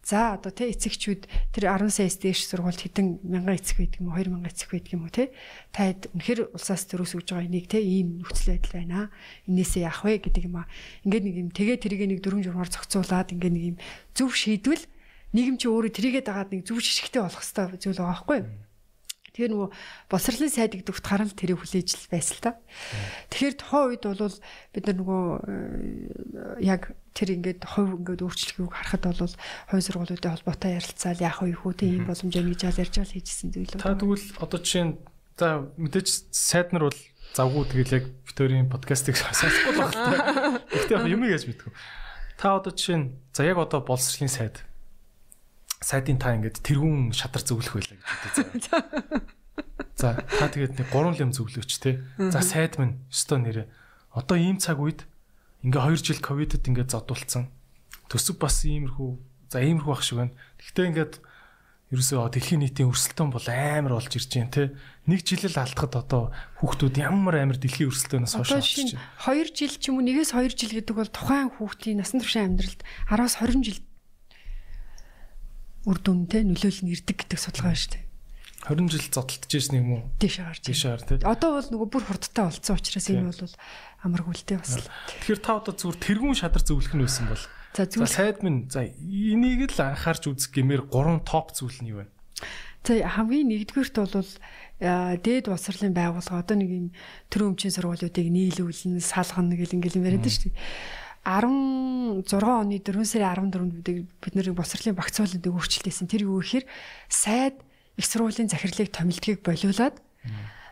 [0.05, 4.21] За одоо тэ эцэгчүүд тэр 10 саяас дээш сургуульд хэдэн мянган эцэг байдаг юм уу
[4.21, 5.33] 2000 эцэг байдаг юм уу те
[5.73, 9.09] таад үнэхэр улсаас төрөөс өгж байгаа энийг те ийм нөхцөл байдал байна.
[9.49, 10.69] Инээсээ яах вэ гэдэг юм аа.
[11.09, 13.77] Ингээд нэг юм тэгээ тэрийг нэг дөрвөн журмаар зохицуулаад ингээд нэг юм
[14.13, 14.85] зөв шийдвэл
[15.33, 18.64] нийгэм чи өөрөө тэрийгээ дагаад нэг зөв шишгтэй болох хэвээр зүйл байгаа байхгүй юу?
[19.35, 19.69] Тэгэхээр нөгөө
[20.07, 22.51] боловсролын сайд гэдэг утгаараа л тэрийг хүлээж л байсан л та.
[23.35, 24.37] Тэгэхээр тухайн үед бол
[24.71, 30.79] бид нар нөгөө э, яг тэр ингээд хувь ингээд өөрчлөлтийг харахад бол хувь сургуулиудын холбоотой
[30.79, 33.75] ярилцаал яах вэ хүү тийм ийм боломж юм гэж ярьж байгаа хийжсэн зүйл.
[33.75, 34.93] Та тэгвэл одоо жишээ нь
[35.35, 36.99] за мэдээж сайд нар бол
[37.35, 40.63] завгүй тэгэл яг Викторийн подкастыг сонсохгүй л байна.
[40.71, 41.71] Гэхдээ юм яаж мэдгүй.
[42.39, 44.63] Та одоо жишээ нь за яг одоо боловсролын сайд
[45.85, 48.81] сайдын та ингээд тэрүүн шатар зөвлөх байлаа гэж бодъё.
[49.93, 52.01] За та тэгээд нэг гурван лам зөвлөөч те.
[52.17, 53.69] За сайд минь өстой нэрээ.
[54.17, 55.05] Одоо ийм цаг үед
[55.61, 57.53] ингээ 2 жил ковидд ингээ зодуулсан.
[58.09, 59.09] Төсөв бас иймэрхүү
[59.53, 60.33] за иймэрхүү байх шиг байна.
[60.57, 61.13] Гэхдээ ингээд
[61.93, 64.63] ерөөсөө дэлхийн нийтийн өрсөлдөөн бол амар болж ирж байна те.
[65.05, 66.23] Нэг жилэл алдахад одоо
[66.65, 69.05] хүүхдүүд ямар амар дэлхийн өрсөлдөөнөөс хойш очиж байна.
[69.21, 72.81] 2 жил ч юм уу нэгээс 2 жил гэдэг бол тухайн хүүхдийн насан туршийн амьдралд
[73.05, 73.79] 10-аас 20 жил
[75.85, 78.05] үр дүнтэй нөлөөлөл нь ирдэг гэдэг судалгаа байна шүү дээ.
[78.65, 80.01] 20 жил зодтолтож ирсэн юм уу?
[80.17, 80.65] Тийш гарч.
[80.65, 81.21] Тийш гар тий.
[81.21, 83.53] Одоо бол нөгөө бүр хурдтай болцсон учраас энэ бол
[84.01, 84.89] амаргүй л дээ бас.
[84.89, 87.45] Тэгэхээр та одоо зүгээр тэргүүн шадар зөвлөх нь байсан бол.
[87.77, 92.01] За зүйл сайд минь за энийг л анхаарч үзэх гэмээр гурван топ зүйл нь юу
[92.01, 92.09] вэ?
[92.81, 94.29] За хамгийн нэгдүгüрт бол
[94.81, 96.87] дээд боловсролын байгууллага одоо нэг юм
[97.29, 100.57] төрийн өмчийн сургуулиудыг нийлүүлнэ, салгана гэл ингээл юм яриад шүү дээ.
[101.25, 103.87] 16 оны 4 сарын 14-нд
[104.21, 106.05] бид нэр босрлын багцуулалтыг өөрчлөлтөөсөн.
[106.05, 106.69] Тэр юу гэхээр
[107.09, 107.57] сайд
[107.97, 109.97] их сургуулийн захирлыг томилдгийг болиулаад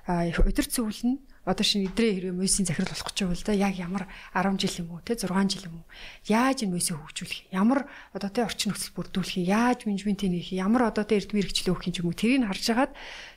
[0.05, 3.53] өдөр цэвүүл нь одоо шинэ эдрээ хэрэг мөсийн захирал болох гэж байгаа л да.
[3.55, 5.85] Яг ямар 10 жил юм уу те 6 жил юм уу?
[6.23, 11.03] Яаж энэ мөсөө хөгжүүлэх ямар одоо те орчин нөхцөл бүрдүүлэх яаж менежментийн хийх ямар одоо
[11.03, 12.15] те эрдмийн хэрэгчлээ өгөх юм уу?
[12.15, 12.91] Тэрийг харж агаад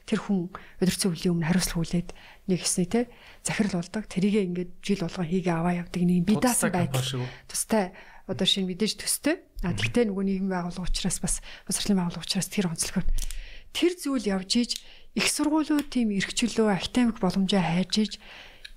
[0.06, 2.08] тэр хүн өдөр цэвүүлийн өмнө хариуцлага хүлээд
[2.46, 3.10] нэг хэсний те
[3.46, 4.04] захирал болдог.
[4.10, 7.06] Тэрийгээ ингээд жил болгон хийгээ аваа явдаг нэг би даасан байдал.
[7.46, 7.94] Тустай
[8.26, 9.38] одоо шинэ мэдээж төстэй.
[9.62, 13.06] А тэгтээ нөгөө нийгэм байгууллага учраас бас босрлын байгууллага учраас тэр онцлогоор
[13.70, 14.70] тэр зүйл явж ийж
[15.14, 18.12] их сургуулиуд тийм эрхчлөө академик боломжоо хайж ийж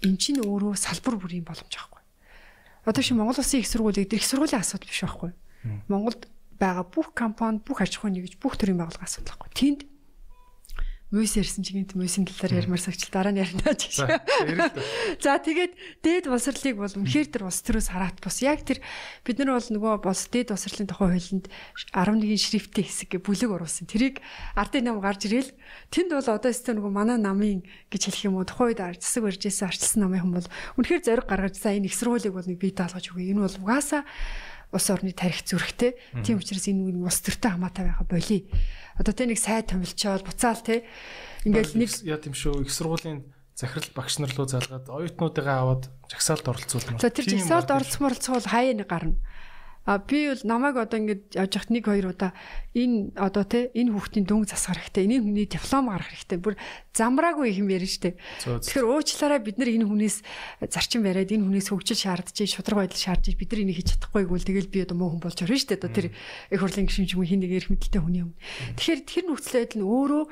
[0.05, 2.01] эн чинь өөрөө салбар бүрийн боломж аахгүй.
[2.85, 5.31] Одоо шинэ Монгол Улсын их сургуулийг их сургуулийн асуудал биш байхгүй.
[5.91, 9.51] Монголд байгаа бүх компани, бүх аж ахуйн нэгж бүх төрлийн байгууллага асуудал байхгүй.
[9.51, 9.79] Тэнд
[11.09, 14.05] мөс ярьсан чинь гинт мөсийн талаар ярмаар сагчл дараа нь ярина ч гэж.
[15.25, 15.73] За тэгээд
[16.05, 18.45] дээд боловсрлыг бол үнэхээр тэр улс төрөөс хараат бус.
[18.45, 18.77] Яг тэр
[19.25, 21.49] бид нар бол нөгөө бос дээд боловсрлын тухай хуулинд
[21.97, 23.89] 11-ийн шрифтийн хэсэг гэ бүлэг оруулсан.
[23.89, 24.21] Тэрийг
[24.53, 25.49] ардын нам гарч ирэл
[25.89, 29.65] тэнд бол одоо өстө нөгөө манай намын гэж хэлэх юм уу тухайн үед засаг барьжсэн
[29.65, 33.09] арчилсан намын хүн бол үнэхээр зориг гаргаж за энэ их сургуулийг бол нэг бий даалгаж
[33.09, 33.33] өгье.
[33.33, 34.05] Энэ бол угаасаа
[34.71, 35.97] улс орны тарих зүрхтэй.
[36.21, 38.45] Тийм учраас энэ нэг улс төртэй хамаатай байгаа болий
[38.99, 40.83] одоо тэ нэг сайд томилчоод буцаал тэ
[41.47, 43.23] ингээл нэг яа тийм шүү их сургуулийн
[43.55, 46.99] захирал багш нар руу залгаад оюутнуудыгаа аваад жагсаалд оролцуулмаар.
[46.99, 49.15] За тэр жагсаалд оролцмоор бол хаяа нэг гарна.
[49.85, 52.35] А би бол намайг одоо ингэж явж хат нэг хоёр удаа
[52.77, 55.07] энэ одоо те энэ хүүхдийн дүнг засах хэрэгтэй.
[55.07, 56.37] Энэ хүний диплом гаргах хэрэгтэй.
[56.37, 56.55] Бүр
[56.93, 58.19] замраагүй юм ярина штэ.
[58.43, 60.17] Тэгэхээр уучлаарай бид нар энэ хүнээс
[60.69, 64.45] зарчим бариад энэ хүнээс хөгжил шаардж, шудраг байдал шаардж бид нар энийг хийж чадахгүй гэвэл
[64.45, 65.79] тэгэл би одоо муу хүн болж орно штэ.
[65.79, 68.37] Одоо тэр их хурлын гишүүн ч юм уу хин нэг эрх мэдэлтэй хүний юм.
[68.77, 70.23] Тэгэхээр тэр нөхцөл байдал нь өөрөө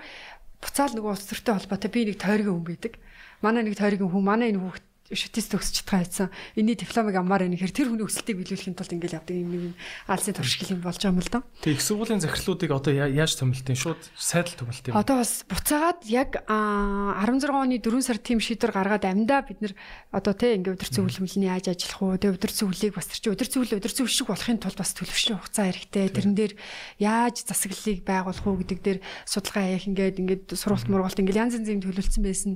[0.62, 2.94] буцаал нөгөө улс төртэй холбоотой би нэг тойргийн хүн байдаг.
[3.42, 6.28] Манай нэг тойргийн хүн манай энэ хүүхд шүтээс төгсч чадгаа байсан.
[6.60, 9.64] Энийний дипломыг амаар байна гэхээр тэр хүний өсөлтийг биелүүлэхийн тулд ингээл явдаг юм нэг
[10.12, 11.40] алсын туршигл юм болж байгаа юм л да.
[11.64, 15.00] Тэг их сургуулийн захирлуудыг одоо яаж томилтын шууд сайдл томилт юм.
[15.00, 19.74] Одоо бас буцаагаад яг 16 оны 4 сар тийм шийдвэр гаргаад амдаа бид нэр
[20.12, 23.48] одоо тий ингээ өдөр зөвлөмлөний яаж ажиллах уу тэг өдөр зөвлөлийг бас тэр чи өдөр
[23.48, 26.12] зөвлөл өдөр зөв шиг болохын тулд бас төлөвшний хугацаа хэрэгтэй.
[26.12, 26.54] Тэрэн дээр
[27.00, 31.84] яаж засаглалыг байгуулах уу гэдэг дээр судалгаа хийх ингээд ингээд сургалт мургалт ингээл янз янзын
[31.84, 32.54] төлөвлөсөн байсан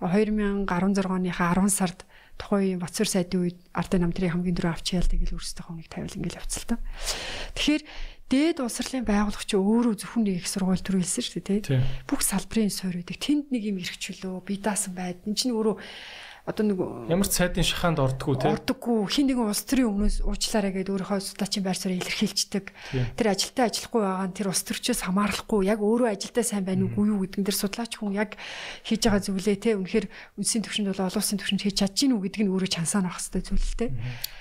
[0.00, 0.68] 2016
[1.10, 2.06] оныхаа 10 сард
[2.38, 6.38] тухайн Батсуур сайдын үед ардын намтрын хамгийн дөрөв авч яал тэгэл өөрсдөө хоног тавил ингээл
[6.38, 6.76] явцал та.
[7.58, 7.82] Тэгэхээр
[8.30, 11.82] дээд улсрлын байгууллага чи өөрөө зөвхөн нэг их сургууль төрүүлсэн шүү дээ тий.
[12.06, 13.18] Бүх салбарын суурь үүдэг.
[13.18, 15.24] Тэнд нэг юм эрхчлөө, бие даасан байд.
[15.24, 15.80] Энд чинь өөрөө
[16.48, 16.80] одоо нэг
[17.12, 18.48] ямар ч сайдын шахаанд ордггүй тий.
[18.48, 19.04] Ордоггүй.
[19.12, 22.64] Хин нэгэн улс төрийн өмнөөс уучлаарай гэдээ өөрийнхөө судлаачийн байр суурийг илэрхийлждэг.
[23.20, 27.04] Тэр ажилтаа ажиллахгүй байгаа нь тэр улс төрчөөс хамаарахгүй яг өөрөө ажилдаа сайн байна уу
[27.04, 28.40] юу гэдэг нь тэр судлаач хүн яг
[28.80, 29.76] хийж байгаа зүйлээ тий.
[29.76, 30.06] Үнэхээр
[30.40, 33.20] үндэсний төвшөнд бол олон улсын төвшөнд хийж чадж гин үү гэдэг нь өөрөө чансаа нөх
[33.20, 33.90] хэвээр зүйл л тий.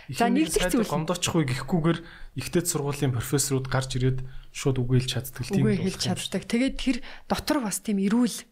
[0.08, 2.00] За нэг зэх зүйл гомдоочихгүй гэхгүйгээр
[2.40, 4.24] ихтэй сургуулийн профессорууд гарч ирээд
[4.56, 6.48] шууд үгээлж чаддаг тийм үг хэлж чаддаг.
[6.48, 6.98] Тэгээд тэр
[7.28, 8.48] дотор бас тийм эрүүл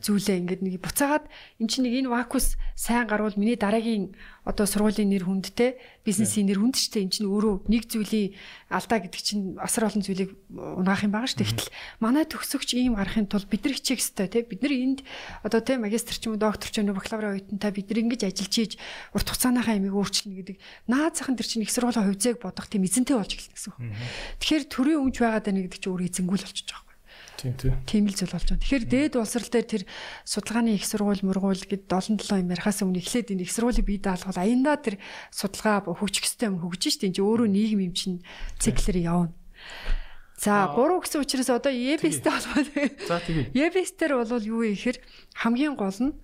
[0.00, 1.26] зүйлээ ингээд нэг буцаагаад
[1.60, 4.14] эн чинь нэг энэ вакус сайн гарвал миний дараагийн
[4.48, 5.76] одоо сургуулийн нэр хүндтэй
[6.08, 8.32] бизнесийн нэр хүнд штэ эн чинь өөрөө нэг зүйлийн
[8.72, 11.68] алдаа гэдэг чинь асар олон зүйлийг унаах юм байгаа штэ гэтэл
[12.00, 14.98] манай төгсөгч ийм гарахын тулд бид нар хичээх ёстой тий бид нар энд
[15.44, 18.20] одоо тий магистр ч юм уу доктор ч юм уу бакалаврын оюутантай бид нар ингэж
[18.24, 18.72] ажиллаж ийж
[19.12, 20.56] урт хугацааныхаа ямиг өөрчилнө гэдэг.
[20.88, 23.80] Наад захын тэр чинь их сургуулийн хувьцааг бодох тийм эзэнтэй болж эхэлнэ гэсэн үг.
[24.40, 26.87] Тэгэхээр төрийн өмч байгаад байна гэдэг чинь өөрөө эзэнгүүл болчихж байгаа
[27.38, 27.74] Тийм тийм.
[27.86, 28.62] Тийм л зүйл болж байна.
[28.66, 29.82] Тэгэхээр дээд улсрал дээр тэр
[30.26, 34.02] судалгааны их сургууль мургуул гэд 7 7 юм ярихаас өмнө эхлээд энэ их сургуулийн бие
[34.02, 34.98] даалгавал аяндаа тэр
[35.30, 38.26] судалгаа хөгжих систем хөгжиж штеп энэ өөрөө нийгэм юм чинь
[38.58, 39.34] циклэр явна.
[40.34, 42.86] За 3 гэсэн учраас одоо EBS-тэй холбоотой.
[43.06, 43.54] За тэгээ.
[43.54, 44.98] EBS-тэр бол юу вэ гэхээр
[45.38, 46.14] хамгийн гол нь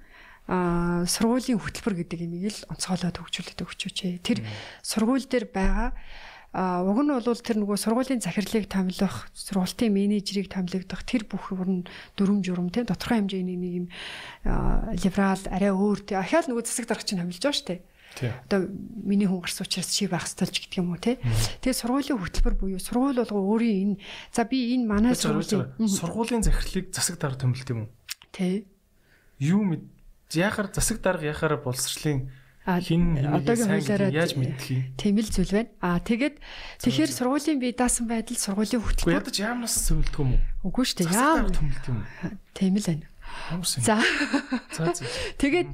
[0.46, 3.98] а сургуулийн хөтөлбөр гэдэг имийг л онцгойлоод хөгжүүлээд өгчөөч.
[4.20, 4.44] Тэр
[4.84, 5.96] сургууль дээр байгаа
[6.54, 11.82] а уг нь бол тэр нөгөө сургуулийн захирлыг томилох, сургуулийн менежерийг томилогдох тэр бүх бүрн
[12.14, 13.86] дүрм журм тийм тодорхой хэмжээний нэг юм
[14.94, 17.82] либерал арай өөр тийм ахаал нөгөө засаг дарга чинь томилж байгаа шүү дээ.
[18.46, 18.70] Одоо
[19.02, 21.18] миний хүн гарсан учраас чи байх столж гэдэг юм уу те.
[21.58, 26.94] Тэгээ сургуулийн хөтөлбөр буюу сургууль болго өөрийн энэ за би энэ манай сургуулийн сургуулийн захирлыг
[26.94, 27.90] засаг дарга томилт юм уу?
[28.30, 28.70] Тэ.
[29.42, 29.90] Юу мэд
[30.30, 32.30] яхаар засаг дарга яхаар боловсролын
[32.64, 34.82] хин одоогийн хуулиараа яаж мэдэх юм?
[34.96, 35.70] Тийм л зүйл байна.
[35.84, 36.40] Аа тэгээд
[36.80, 40.72] тэгэхээр сургуулийн бие даасан байдал сургуулийн хөтөлбөр ядаж яамнаас зөвлөдөг юм уу?
[40.72, 41.12] Үгүй шүү дээ.
[41.12, 42.00] Яам томилт юм.
[42.56, 43.06] Тийм л байна.
[43.68, 44.00] За.
[45.40, 45.70] Тэгээд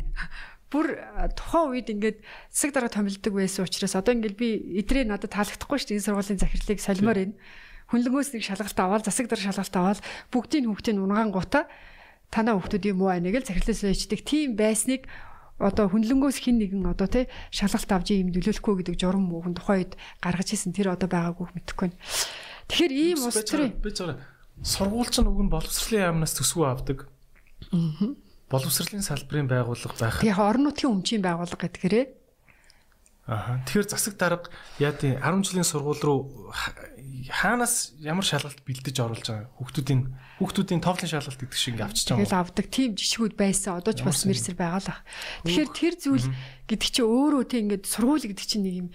[0.71, 0.99] бүр
[1.39, 2.19] тухайн үед ингээд
[2.51, 4.49] засаг дарга томилдог байсан учраас одоо ингээд би
[4.83, 7.39] эдрээ надад таалагдахгүй шүү дээ энэ сургуулийн захирлыг солимоор байна.
[7.91, 10.01] Хүнлэнгөөс нэг шалгалт аваад засаг дарга шалгалт аваад
[10.31, 11.67] бүгдийн хүүхдийн унган гута
[12.31, 15.11] танаа хүүхдүүд юм уу аа нэг л захирлаас ээждэг тийм байсныг
[15.61, 19.93] одоо хүнлэнгөөс хин нэгэн одоо тий шалгалт авч юм нөлөөлөхгүй гэдэг журам мөн тухайн үед
[20.25, 21.93] гаргаж исэн тэр одоо байгаагүй мэдэхгүй.
[22.73, 24.17] Тэгэхээр ийм ус төр би зөв
[24.65, 26.99] сургууль ч уг нь боловсролын яамнаас төсвөө авдаг.
[27.71, 28.17] Аа
[28.51, 30.19] боловсролын салбарын байгууллага байх.
[30.27, 32.05] Яг орон нутгийн өмчийн байгууллага гэдгээрээ.
[33.31, 33.63] Аа.
[33.63, 34.51] Тэгэхээр засаг дарга
[34.83, 36.51] яа тийм 10 жилийн сургууль руу
[37.31, 40.01] хаанаас ямар шалгалт бэлдэж оруулж байгаа хүүхдүүдийн
[40.43, 42.27] хүүхдүүдийн товлын шалгалт гэдэг шиг ингээ авчиж байгаа.
[42.27, 43.79] Тэгэл авдаг тийм жишгүүд байсан.
[43.79, 45.01] Одоо ч бас мэрсэр байгаа л ах.
[45.47, 46.29] Тэгэхээр тэр зүйл
[46.67, 48.89] гэдэг чинь өөрөө тийм ингээд сургууль гэдэг чинь нэг юм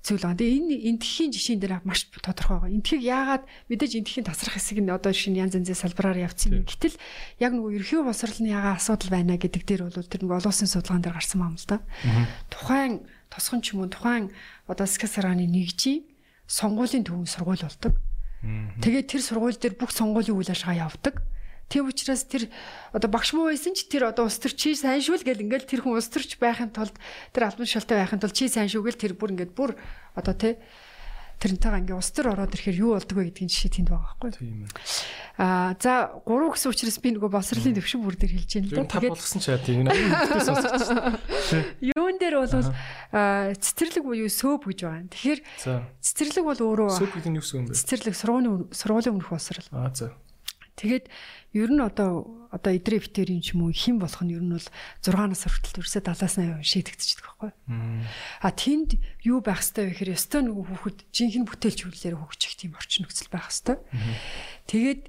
[0.00, 0.40] зүйл байна.
[0.40, 2.72] Тэгээ энэ энтхийн жишээн дээр маш тодорхой байгаа.
[2.72, 6.64] Энтхийг яагаад мэдээж энтхийн тасрах хэсэг нь одоо шинэ янз янзын салбараар явцсан юм.
[6.64, 6.96] Гэтэл
[7.44, 11.04] яг нөгөө ерхий боловсролны ягаа асуудал байна гэдэг дээр бол тэр нөгөө олон улсын судалгаан
[11.04, 11.84] дээр гарсан юм л да.
[12.48, 14.34] Тухайн тосгон ч юм уу тухайн
[14.66, 16.04] одоо скасараны нэгжийн
[16.50, 17.94] сонгуулийн төвийн сургууль болдог.
[18.82, 21.22] Тэгээд тэр сургууль дээр бүх сонгуулийн үйл ажиллагаа явдаг.
[21.70, 22.50] Тийм учраас тэр
[22.90, 25.70] одоо багш муу байсан ч тэр одоо улс төр чи сайн шүү л гэл ингээл
[25.70, 26.98] тэр хүн улс төрч байхын тулд
[27.30, 29.78] тэр албан шалтай байхын тулд чи сайн шүү гэл тэр бүр ингээд бүр
[30.18, 30.58] одоо тий
[31.40, 34.30] тэрнтэйгээ ингээ улс төр ороод ирэхээр юу болдгоо гэдгийг жишээ тэнд байгаа байхгүй.
[34.36, 34.76] Тийм ээ.
[35.40, 38.92] Аа за 3 гэсэн учраас би нөгөө босрлын төвшин бүр дээр хэлж байна л да.
[38.92, 39.96] Тэгээд болгосон ч яа тийм нэ.
[41.96, 42.68] Юун дээр бол
[43.56, 45.08] цэцэрлэг буюу сөөб гэж байна.
[45.08, 45.40] Тэгэхээр
[46.04, 47.80] цэцэрлэг бол өөрөө сөөб гэдэг нь юу гэсэн юм бэ?
[47.80, 49.64] Цэцэрлэг сургуулийн сургуулийн өмнөх босрал.
[49.72, 50.12] Аа за.
[50.80, 51.12] Тэгээд
[51.52, 54.68] ер нь одоо одоо эдрээ битэрийн ч юм уу хэн болох нь ер нь бол
[55.04, 57.50] 6 нас хүртэл ерөөсөө 70-80% шийдэгдчихдэг байхгүй.
[58.40, 62.72] А тэнд юу байх хэвээр вэ гэхээр ёстой нөгөө хүүхэд жинхэнэ бүтээлч хүлээр хөгжих тийм
[62.78, 63.78] орчин нөхцөл байх хэвээр.
[64.70, 65.02] Тэгээд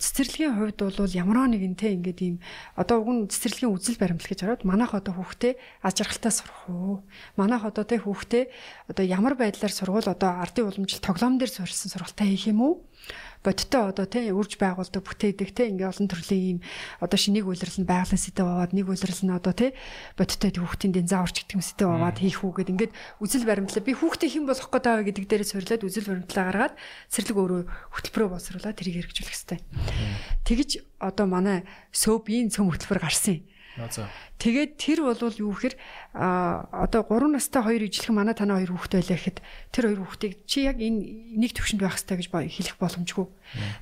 [0.00, 2.36] цэцэрлэгийн хувьд бол ямар нэгэн те ингээд ийм
[2.78, 7.02] одоо уг нь цэцэрлэгийн үзэл баримтлал гэж хараад манайх одоо хүүхдээ аж аргалтай сурах уу?
[7.34, 8.44] Манайх одоо те хүүхдээ
[8.94, 12.74] одоо ямар байдлаар сургуул одоо ардын уламжлал тоглоом дээр суурилсан сургалтаа хийх юм уу?
[13.44, 16.58] Бодтой одоо тий үрж байгуулдаг бүтээдэг тий ингээ олон төрлийн ийм
[16.98, 19.70] одоо шинийг үйлрэл нь байгалийн сэтэв аваад нэг үйлрэл нь одоо тий
[20.16, 23.84] бодтой хүүхдийн дэн зааварч гэдэг юм сэтэв аваад хийх үгээд ингээд үзэл баримтлаа.
[23.84, 26.74] Би хүүхдээ хэн болох гээд байгаа гэдэг дээрээ сурлаад үзэл баримтлаа гаргаад
[27.12, 27.62] цэрлэг өөрөө
[27.92, 29.60] хөтөлбөрөө боловсруулаад тэрийг хэрэгжүүлэх хэрэгтэй.
[30.48, 30.70] Тэгэж
[31.04, 33.44] одоо манай сөөбийн цөм хөтөлбөр гарсан.
[33.44, 33.53] юм
[34.38, 35.74] Тэгээд тэр бол юу гэхээр
[36.14, 39.38] а одоо 3 настай хоёр ижилхэн манай танаа хоёр хүүхэд байлаа гэхэд
[39.74, 43.26] тэр хоёр хүүхдийг чи яг энэ нэг төвшөнд байх хэрэгтэй гэж хэлэх боломжгүй.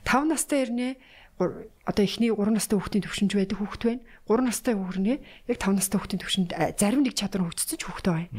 [0.08, 0.88] 5 настай ирнэ
[1.38, 4.02] одоо эхний 3 настай хүүхдийн төвшинж байдаг хүүхд байна.
[4.30, 5.18] 3 настай хүүхрнээ
[5.50, 8.30] яг 5 настай хүүхдийн төвшөнд зарим нэг чадвар хөгжсөн ч хүүхд байна.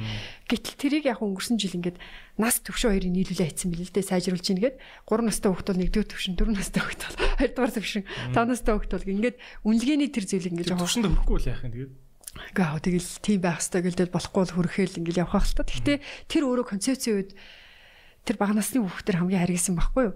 [0.48, 1.98] Гэтэл тэрийг яг өнгөрсөн жил ингээд
[2.40, 5.84] нас төвшин хоёрыг нийлүүлээ хийсэн мэл л дээ сайжруулж ийн гээд 3 настай хүүхд бол
[5.84, 9.38] 1-р төвшин, 4 настай хүүхд бол 2-р төвшин, 5 настай хүүхд бол ингээд
[9.68, 11.94] үнэлгээний тэр зүйлийг ингээд төвшөнд хөрөхгүй л яах юм тэгээд
[12.58, 15.62] Гаа тэгэл тийм байх хэрэгтэй гэлдэл болохгүй л хөрөхөөл ингээл явах та.
[15.62, 17.38] Гэхдээ тэр өөрөө концепцийн үед
[18.24, 20.16] тэр бага насны хүүхдэр хамгийн харгисан байхгүй юу.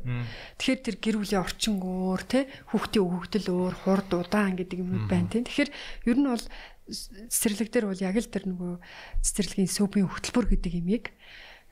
[0.57, 2.39] Тэгэхээр тэр гэр бүлийн орчин өөр те
[2.71, 5.43] хүүхдийн өгөгдөл өөр хурд удаан гэдэг юм байна те.
[5.43, 5.71] Тэгэхээр
[6.07, 6.45] ер нь бол
[6.87, 8.73] цэцэрлэг дээр бол яг л тэр нөгөө
[9.19, 11.11] цэцэрлэгийн сөөбийн хөтөлбөр гэдэг имийг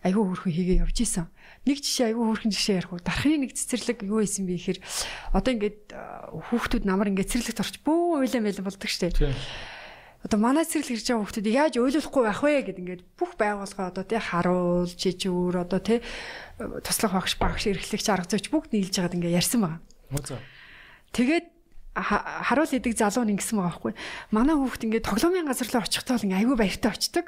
[0.03, 1.31] айгүй хөрхөн хийгээ явж исэн.
[1.65, 3.01] Нэг жишээ айгүй хөрхөн жишээ ярих уу.
[3.01, 4.79] Дархны нэг цэцэрлэг юу исэн бэ гэхээр
[5.33, 5.79] одоо ингээд
[6.51, 9.17] хүүхдүүд намар ингээд цэцэрлэгт орч бөө уйлаа мэлэн болдог штеп
[10.25, 14.03] одоо манай цэцэрлэг ирж байгаа хүмүүсийг яаж ойлгохгүй байх вэ гэд ингээд бүх байгууллага одоо
[14.09, 16.01] тий харуул жижүүр одоо тий
[16.81, 20.41] туслах багш багш эрхлэгч арга зүйч бүгд нийлж байгаад ингээд ярьсан байгаа.
[21.13, 21.45] Тэгээд
[21.95, 23.93] харуул идэг залуу нь ингэсэн байгаа байхгүй.
[24.33, 27.25] Манай хүүхд ингээд тоглоомын газар руу очихдоо ингээд айгүй баяртай очдөг.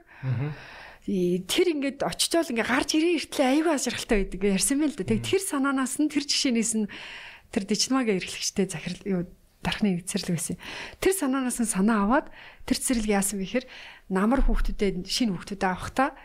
[1.05, 5.05] Тэр ингээд очичоол ингээд гарч ирээ иртлээ айгүй ажиргалтай байдаг ярьсан байл да.
[5.05, 6.91] Тэг тэр санаанаас нь тэр жишээнээс нь
[7.53, 9.21] тэр дижимагийн эрхлэгчтэй захирал юу
[9.67, 10.57] дархны цэцэрлэг байсан.
[11.03, 12.31] Тэр санаанаас нь санаа аваад
[12.63, 13.67] тэр цэцэрлэг яасан бэхэр
[14.07, 16.15] намар хүүхдүүдэд шинэ хүүхдүүдэд авахтаа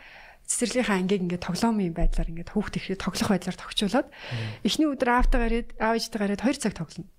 [0.46, 4.08] цэцэрлэгийнхаа ангийг ингээд тоглоомын байдлаар ингээд хүүхд ихээр тоглох байдлаар тогтчуулаад
[4.66, 7.10] эхний өдөр аавтайгаа ирээд аав ээжтэйгээ ирээд 2 цаг тоглоно.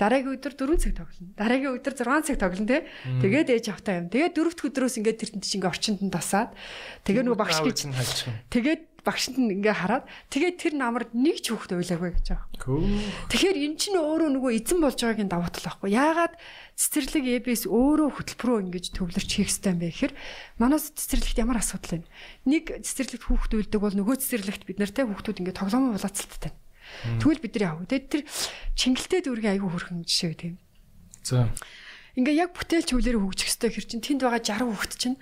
[0.00, 1.30] Дараагийн өдөр 4 цаг тоглоно.
[1.36, 2.78] Дараагийн өдөр 6 цаг тоглоно те.
[3.22, 4.08] Тэгээд ээж автаа юм.
[4.08, 6.50] Тэгээд дөрөвт өдрөөс ингээд тэр чинь ингээд орчинд нь тасаад
[7.06, 7.78] тэгээд нөгөө багш гэж
[8.50, 12.48] тэгээд багшд нь ингээ хараад тэгээд тэр намар нэг ч хүүхд уйлаагүй гэж байгаа.
[13.30, 15.90] Тэгэхээр эн чинь өөрөө нөгөө эзэн болж байгааг нь давуу тал байхгүй.
[15.92, 16.34] Яагаад
[16.78, 20.14] цэцэрлэг эбэс өөрөө хөтөлбөрөө ингэж төвлөрч хийх ёстой юм бэ гэхээр
[20.62, 22.08] манаас цэцэрлэгт ямар асуудал вэ?
[22.46, 26.52] Нэг цэцэрлэгт хүүхд уйлдаг бол нөгөө цэцэрлэгт бид нартай хүүхдүүд ингээ тоглоомын булаацалттай.
[27.18, 27.90] Тэгвэл бид нар яах вэ?
[27.90, 28.22] Тэгээд тэр
[28.78, 30.54] чингэлтэй дүүргийн айгүй хөрхөн жишээ тийм.
[31.22, 31.50] За.
[32.18, 35.16] Ингээ яг бүтээлч хөвлөөр хөгжих ёстой хэр чин тэнд байгаа 60 хүүхд чинь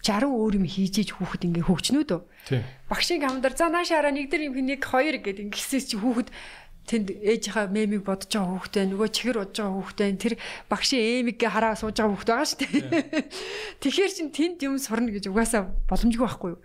[0.00, 2.20] 60 өөр юм хийж иж хүүхэд ингээ хөгжнөө дөө.
[2.88, 6.32] Багшийн камдар за наашаараа нэг дэр юм нэг хоёр гэд ингэсээс чи хүүхэд
[6.90, 10.34] тэнд ээжийнхаа мемиг бодож байгаа хүүхдээ нөгөө чихэр бодож байгаа хүүхдээ тэр
[10.66, 12.74] багшийн эмигээ хараа сууж байгаа хүүхд байгаа шүү дээ.
[13.84, 16.60] Тэгэхээр чин тэнд юм сурна гэж угаасаа боломжгүй байхгүй юу.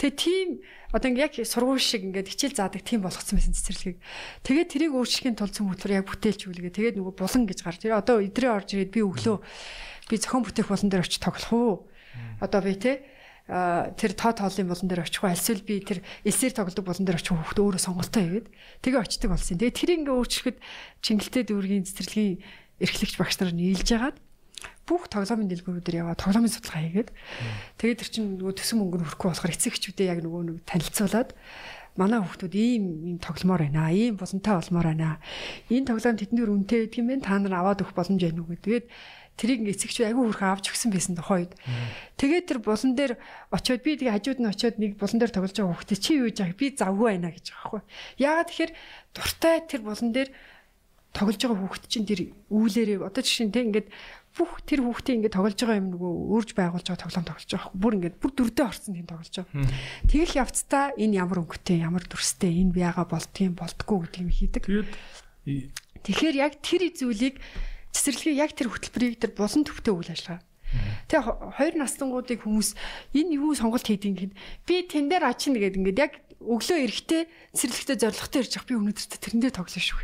[0.00, 0.48] Тэгээ тийм
[0.96, 3.98] одоо ингээ яг сургууль шиг ингээд хичээл заадаг тийм болгоцсон байсан цэцэрлэгийг.
[4.46, 6.72] Тэгээд тэрийг өөрчлөхийн тулд цөм хөтөр яг бүтээлч үлгээ.
[6.72, 7.76] Тэгээд нөгөө булан гэж гар.
[7.76, 9.36] Тэр одоо идрээ орж ирээд би өглөө
[10.08, 11.74] би зохион бүтээх болон дээр очиж тоглох уу?
[12.40, 12.92] Одоо би те
[13.46, 17.30] тэр тоо тоолын болон дээр очих уу альсвал би тэр эсээр тоглодог болон дээр очих
[17.30, 18.48] хүүхдээ өөрөө сонголтоо хийгээд
[18.82, 19.58] тэгээ очдөг болсон.
[19.62, 20.58] Тэгээ тэр ингээ өөрчлөхөд
[21.06, 22.42] чингэлтэй дүүргийн цэцэрлэгийн
[22.82, 24.18] эрхлэгч багш нар нийлж агаад
[24.82, 27.10] бүх тоглоомын дэлгүүрүүдээр яваа тоглоомын судалгаа хийгээд
[27.78, 31.30] тэгээд тэр чинь нөгөө төсөн мөнгө нь хөрөхгүй болохоор эцэгчүүдээ яг нөгөө нэг танилцуулаад
[31.96, 33.90] манай хүүхдүүд ийм ийм тогломоор байна.
[33.90, 35.18] Ийм болонтой болмоор байна.
[35.72, 37.24] Энэ тоглоом тэднэр үнэтэй гэдэг юм бэ?
[37.24, 38.62] Та нар аваад өгөх боломж байна уу гэдэг.
[38.62, 38.86] Тэгээд
[39.36, 41.52] тэрийг эцэгч айгүй хөрхөн авч өгсөн байсан тохойд.
[42.16, 43.12] Тэгээд тэр булан дээр
[43.52, 46.36] очиод би тэгээ хажууд нь очиод нэг булан дээр тоглож байгаа хүүхдээ чи юу гэж
[46.40, 47.82] яах би завгүй байна гэж байгаа байхгүй.
[48.16, 48.72] Яагаад тэгэхээр
[49.12, 50.30] дуртай тэр булан дээр
[51.12, 52.20] тоглож байгаа хүүхд чинь тэр
[52.52, 53.88] үүлээрээ одоо жишээ нь тэг ингээд
[54.36, 57.72] бүх тэр хүүхдийн ингээд тоглож байгаа юм нөгөө өөрж байгуулж байгаа тоглоом тоглож байгаа.
[57.72, 59.72] Бүр ингээд бүр дөрдөө орсон тийм тоглож байгаа.
[60.12, 64.64] Тэгэл явцдаа энэ ямар өнгөтэй, ямар дүрстэй, энэ биага болдгийм болдгоо гэдэг юм хийдэг.
[66.04, 67.40] Тэгэхээр яг тэр зүйлийг
[67.96, 70.44] цэцэрлэгээ яг тэр хөтөлбөрийг тэр булан төвтэй үйл ажиллагаа.
[71.08, 72.76] Тэгээ хоёр настангуудыг хүмүүс
[73.16, 74.34] энэ юу сонголт хийдэг гэхэд
[74.66, 76.12] би тэн дээр очино гэдэг ингээд яг
[76.42, 77.22] өглөө эрэхтэй
[77.56, 79.98] цэцэрлэгтэй зоригтой ирж явах би өнөөдөр тэрэн дээр тоглоно шүү.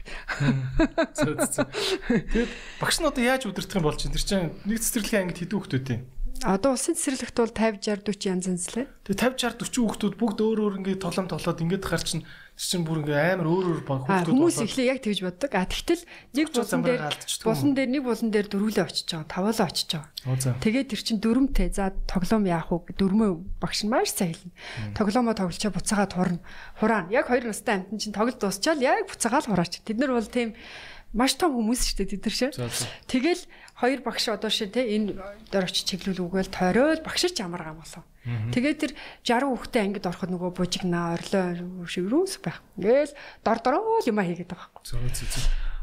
[2.08, 2.50] Тэгээд
[2.80, 5.92] багш нь одоо яаж удирдах юм бол чинь тэр чинь нэг цэцэрлэгийн ангид хэдэн хүүхдүүд
[5.92, 6.02] юм?
[6.42, 8.86] Одоо улсын цэцэрлэгт бол 50 60 40 янз янз лээ.
[9.06, 12.26] Тэгээ 50 60 40 хүүхдүүд бүгд өөр өөр ингээд тоглоом тоглоод ингээд хар чинь
[12.56, 15.50] чинь бүр ингээ амар өөр өөр хүүхдүүд хүмүүс ихлэ яг тэгж боддог.
[15.56, 16.04] А тэгтэл
[16.36, 17.02] нэг булан дээр
[17.42, 19.28] булан дээр нэг булан дээр дөрвөлөө очиж байгаа.
[19.32, 20.60] Таваалаа очиж байгаа.
[20.62, 21.68] Тэгээд тэр чин дөрөмтэй.
[21.72, 22.92] За тоглоом яах вэ?
[22.94, 24.52] Дөрмөө багш маш хэлнэ.
[24.94, 26.40] Тоглоомоо тоглолчоо буцаагаа турна.
[26.78, 27.10] Хураана.
[27.10, 29.82] Яг хоёр настай амтэн чин тоглолт дуусчаал яг буцаагаа л хураач.
[29.82, 30.54] Тэд нар бол тийм
[31.12, 32.50] маш том хүмүүс шүү дээ тэд нар шээ.
[33.08, 33.42] Тэгэл
[33.80, 35.16] хоёр багш одоо шээ те энэ
[35.52, 38.04] дээр очиж чиглүүл үгээл тойрол багш ч ямар гам болов.
[38.22, 38.92] Тэгээд тэр
[39.26, 42.62] 60 хүүхдээ ангид ороход нөгөө бужигнаа орлоо шиг рүүс байх.
[42.78, 45.02] Ингээл дор дороо л юм хийгээд байгаа байхгүй.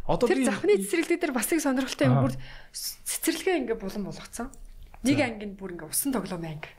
[0.07, 2.33] Одоо тэр завхны цэцэрлэг дээр бас их сонирхолтой юм бүр
[2.71, 4.47] цэцэрлэгээ ингээ булан болгоцсон.
[5.03, 6.71] Нэг ангинд бүр ингээ усан тоглоом анги.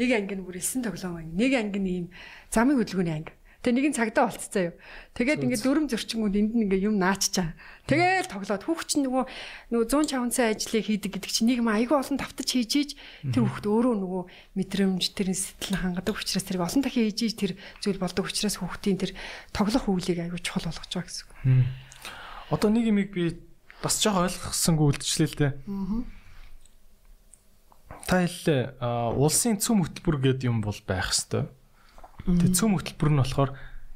[0.00, 1.36] Нэг анги нь бүр элсэн тоглоом анги.
[1.36, 2.06] Нэг анги нь ийм
[2.48, 3.32] замын хөдөлгөөний анги.
[3.60, 4.74] Тэгээ нэг нь цагдаа болцсон юу.
[5.12, 7.52] Тэгээд ингээд дөрөм зөрчингүүд энд нь ингээд юм нааччаа.
[7.84, 9.24] Тэгээл тоглоод хүүхч нөгөө
[9.68, 12.90] нөгөө 100 чавнцсан ажлыг хийдэг гэдэг чинь нэг юм айгүй олон давтаж хийж ийж
[13.28, 14.22] тэр хүүхд өөрөө нөгөө
[14.56, 17.52] мэдрэмж тэрийн сэтгэл хангадаг учраас тэрийг олон дахин хийж ийж тэр
[17.84, 19.12] зүйл болдог учраас хүүхдийн тэр
[19.52, 21.68] тоглох үйлийг айгүй чухал болгож байгаа гэсэн үг.
[22.48, 23.36] Одоо нэг юмыг би
[23.84, 25.52] бас жоох ойлгосонгүй үлдчихлээ л дээ.
[28.08, 28.80] Та хэллээ
[29.20, 31.59] улсын цөм хөтөлбөр гэдэг юм бол байх хэвээр
[32.26, 33.50] Тэгээ цөм хөтөлбөр нь болохоор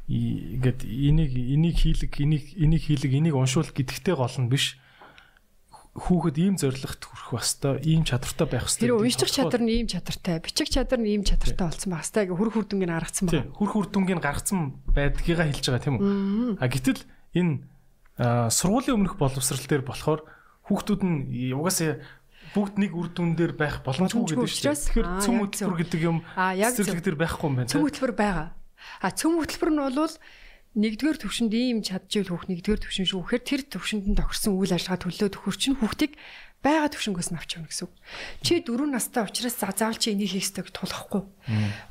[0.09, 4.77] ингээд энийг энийг хийлэг энийг энийг хийлэг энийг уншуул гэдэгтэй гол нь биш
[5.95, 8.83] хүүхэд ийм зоригт хүрэх баста ийм чадвартай байх хэвээр.
[8.83, 12.39] Тэр унших чадвар нь ийм чадвартай, бичих чадвар нь ийм чадвартай болсон байх хэвээр ингээ
[12.43, 13.55] хөрх хүрдүнгийг гаргацсан байна.
[13.55, 14.61] Хөрх хүрдүнгийг гаргацсан
[14.91, 16.59] байдгийгаа хэлж байгаа тийм үү?
[16.59, 17.01] А гэтэл
[17.39, 17.55] энэ
[18.51, 20.27] сургуулийн өмнөх боловсрал дээр болохоор
[20.67, 22.03] хүүхдүүд нь угаасаа
[22.55, 24.79] бүгд нэг үр дүн дээр байх боломжгүй гэдэг дээ.
[24.79, 27.71] Тэгэхээр цөм хөтөлбөр гэдэг юм цэцэрлэг дээр байхгүй юм байна.
[27.75, 28.49] Цөм хөтөлбөр байгаа.
[29.03, 30.15] А цөм хөтөлбөр нь бол
[30.75, 33.23] нэгдүгээр төвшөнд ийм чадчихвэл хүүхд нэгдүгээр төвшин шүү.
[33.23, 36.13] Тэгэхээр тэр төвшөнд нь тохирсон үйл ажиллагаа төлөө төхөрчин хүүхдийг
[36.65, 37.93] байгаа төвшнгөөс нь авч явна гэсэн үг.
[38.41, 41.23] Чи 4 настай учраас заавал чи энийг хийх ёстойг тулахгүй.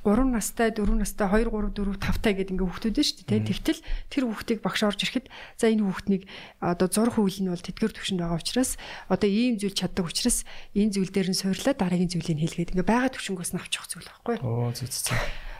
[0.02, 3.48] 3 настай, 4 настай, 2 3 4 5 таа гэдэг ингээ хүүхдүүд нь шүү дээ.
[3.54, 5.30] Тэгтэл тэр хүүхдийг багш орж ирэхэд
[5.62, 6.24] за энэ хүүхднийг
[6.58, 8.82] одоо зурх үйл нь бол тэдгэр төвшөнд байгаа учраас
[9.14, 10.42] одоо ийм зүйл чаддаг учраас
[10.74, 14.10] энэ зүйл дээр нь суйрлаа дараагийн зүйлийг хэлгээд ингээ байгаа төвшнгөөс нь авч явах зүйл
[14.10, 14.36] байхгүй.
[14.42, 15.14] Оо зүг зүг.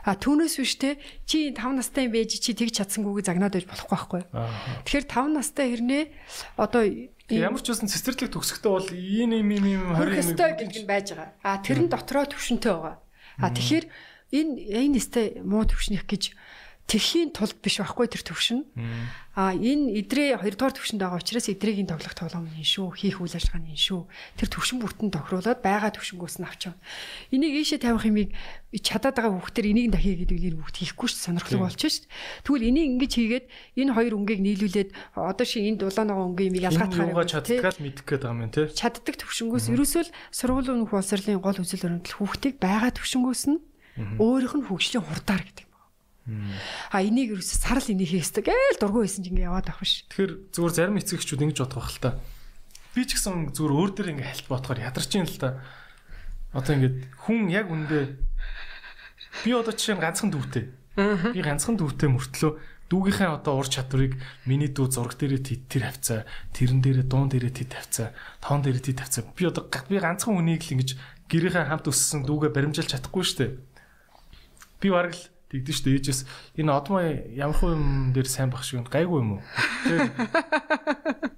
[0.04, 3.88] А түүнээс биш те чи 5 настай юм байж чи тэгж чадсангүйг загнаад байж болохгүй
[3.88, 4.22] байхгүй.
[4.84, 6.04] Тэгэхээр 5 настай хэрнээ
[6.60, 6.84] одоо
[7.32, 11.32] ямар ч үсэн цэцэрлэг төгсөхдөө бол ийм ийм ийм 20 өстой гэдэг нь байж байгаа.
[11.40, 12.96] А тэр нь дотроо төвшөнтэй байгаа.
[13.40, 13.86] А тэгэхээр
[14.34, 14.52] энэ
[14.84, 16.36] энэ өстой муу төвшнөх гэж
[16.84, 18.68] тэрхийн тулд биш байхгүй тэр төвшин.
[19.34, 22.94] А энэ идрээ хоёрдугаар төвшөнд байгаа учраас эдрийн тоглох тоглоом юм шүү.
[22.94, 24.00] Хийх үйл ажиллагаа юм шүү.
[24.38, 26.78] Тэр төвшин бүртэн тохируулаад байгаа төвшингөөс нь авч явна.
[27.34, 28.30] Энийг ийшээ тавих юмыг
[28.78, 32.06] чадаад байгаа хүүхдэр энийг дахиа гэдэг нь хүүхд хийхгүй ш сонирхолтой болчих ш.
[32.46, 33.46] Тэгвэл энийг ингэж хийгээд
[33.80, 38.22] энэ хоёр өнгийг нийлүүлээд одоо ши энэ дулаанагаа өнгийн юмыг ялгаатахаар юугаа чаддгаал мэдэх гээд
[38.22, 38.70] байгаа юм те.
[38.70, 43.58] Чаддаг төвшингөөс ерөөсөө сургуулийн боловсролын гол үзэл баримтлал хүүхдийг байгаа төвшингөөс нь
[44.22, 45.66] өөрийнх нь хөгжлийн хурдаар гэдэг
[46.24, 50.08] А энийг ерөөсө сарал энийг хийхсдэг гээл дургүй байсан чинь ингээ яваад авах ш.
[50.08, 52.10] Тэгэхээр зүгээр зарим эцэгчүүд ингэж бодох байх л та.
[52.96, 55.60] Би ч гэсэн зүгээр өөр дээр ингээ хальт бодохоор ядарч юм л та.
[56.56, 56.96] Одоо ингээд
[57.28, 58.16] хүн яг үндэ
[59.44, 60.64] би одоо жишээ нь ганцхан дүүтэй.
[61.36, 62.52] Би ганцхан дүүтэй мөртлөө
[62.88, 66.20] дүүгийнхээ одоо ур чадварыг миний дүү зураг дээрээ тэр хавцаа,
[66.54, 69.24] тэрэн дээрээ дуун дээрээ тэд хавцаа, тоон дээрээ тэд хавцаа.
[69.34, 70.90] Би одоо би ганцхан хүнийг л ингэж
[71.26, 73.52] гэрийнхээ хамт өссөн дүүгээ баримжилж чадахгүй шүү дээ.
[74.78, 75.94] Би бараг л тэгдэж штэ.
[75.94, 76.20] Ээжээс
[76.58, 79.42] энэ одмоо ямар хуу юм дээр сайн баг шиг гайгүй юм уу?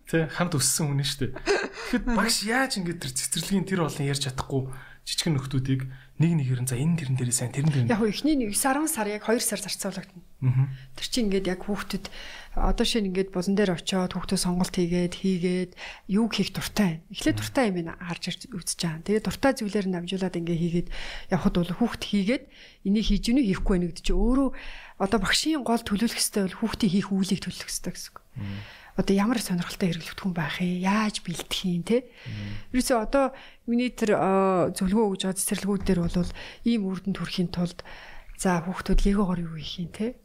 [0.08, 0.32] Тэ.
[0.32, 1.36] Хамт өссөн хүн штэ.
[1.36, 4.72] Тэгэхэд багш яаж ингэж тэр цэцэрлэгийн тэр олон ярьж чадахгүй
[5.06, 5.82] жижигэн нөхдүүдийг
[6.18, 9.06] нэг нэгээр нь за энэ тэрэн дээр сайн тэрэн дээр яг ихний 9 10 сар
[9.06, 10.24] яг 2 сар зарцуулагдана.
[10.98, 12.10] Тэр чинь ингээд яг хүүхдэд
[12.56, 15.72] одоо шинэ ингээд булан дээр очиод хүүхдээ сонголт хийгээд хийгээд
[16.08, 17.04] юг хийх дуртай.
[17.12, 19.04] Эхлээд дуртай юм ин харж ирж үзэж байгаа.
[19.04, 20.88] Тэгээд дуртай зүйлээр намжуулаад ингээд хийгээд
[21.36, 22.44] явхад бол хүүхд хийгээд
[22.88, 24.48] энийг хийж гинэ хийхгүй байх гэдэг чинь өөрөө
[25.04, 28.18] одоо багшийн гол төлөвлөх хэвээр бол хүүхдийн хийх үйлийг төлөвлөх хэвээр гэсэн үг.
[28.96, 32.08] Одоо ямар сонирхолтой хэрэглэгдэх хүн байх юм, яаж бэлдэх юм те.
[32.72, 33.36] Ерөөсөө одоо
[33.68, 34.16] миний тэр
[34.72, 36.32] зөвлөгөө өгж байгаа цэцэрлэгүүд дээр бол
[36.64, 37.84] ийм үрдэн төрхийн тулд
[38.36, 40.20] За хүүхдүүд легогоор юу хийх юм те?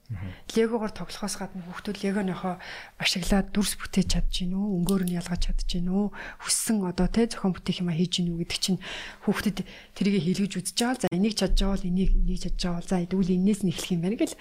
[0.51, 2.59] Легогоор тоглохоос гадна хүүхдүүд легоныхоо
[2.99, 4.67] ашиглаад дүрс бүтээж чадж гин үү?
[4.83, 6.11] Өнгөөр нь ялгаж чадж гин үү?
[6.43, 8.83] Хүссэн одоо те зохион бүтээх юм а хийж гин үү гэдэг чинь
[9.23, 9.63] хүүхдэд
[9.95, 10.99] тэрийг хийлгэж үзэж байгаа.
[10.99, 13.91] За энийг чадж байгаа бол энийг энийг чадж байгаа бол за тэгвэл энээс нь эхлэх
[13.95, 14.35] юм байна гэл.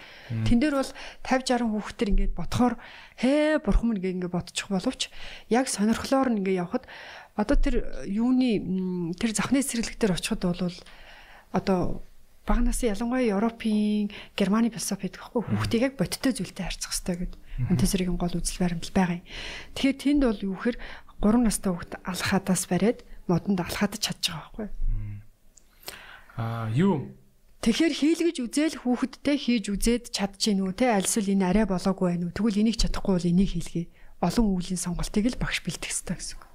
[0.50, 0.90] Тэн дээр бол
[1.22, 2.74] 50 60 хүүхдэр ингээд бодохоор
[3.22, 5.14] хээ бурхан мэн ингээд бодчих боловч
[5.46, 6.84] яг сонирхлоор нь ингээд явхад
[7.38, 10.76] одоо тэр юуны тэр захны цэцэрлэг дээр очиход бол
[11.54, 12.02] одоо
[12.50, 17.40] бага насны ялангуяа Европын Германы философи гэдэг хэвгүй хүүхдийг яг бодиттой зүйлтэй харьцах хэрэгтэй гэдэг.
[17.70, 19.26] Монтессоригийн гол үзэл баримтал байгаа юм.
[19.78, 20.76] Тэгэхээр тэнд бол юу гэхээр
[21.22, 22.98] 3 настай хүүхд алхадаас бариад
[23.30, 24.68] модонд алхадаж чадж байгаа байхгүй.
[26.34, 27.14] Аа юу
[27.60, 32.32] Тэгэхээр хийлгэж үзэл хүүхэдтэй хийж үзээд чадчихэв үү те альсвал энэ арай болоогүй байх уу
[32.32, 33.92] тэгвэл энийг чадахгүй бол энийг хийлгэе.
[34.24, 36.49] Олон үеийн сонголтыг л багш бэлдэх хэрэгтэй гэсэн.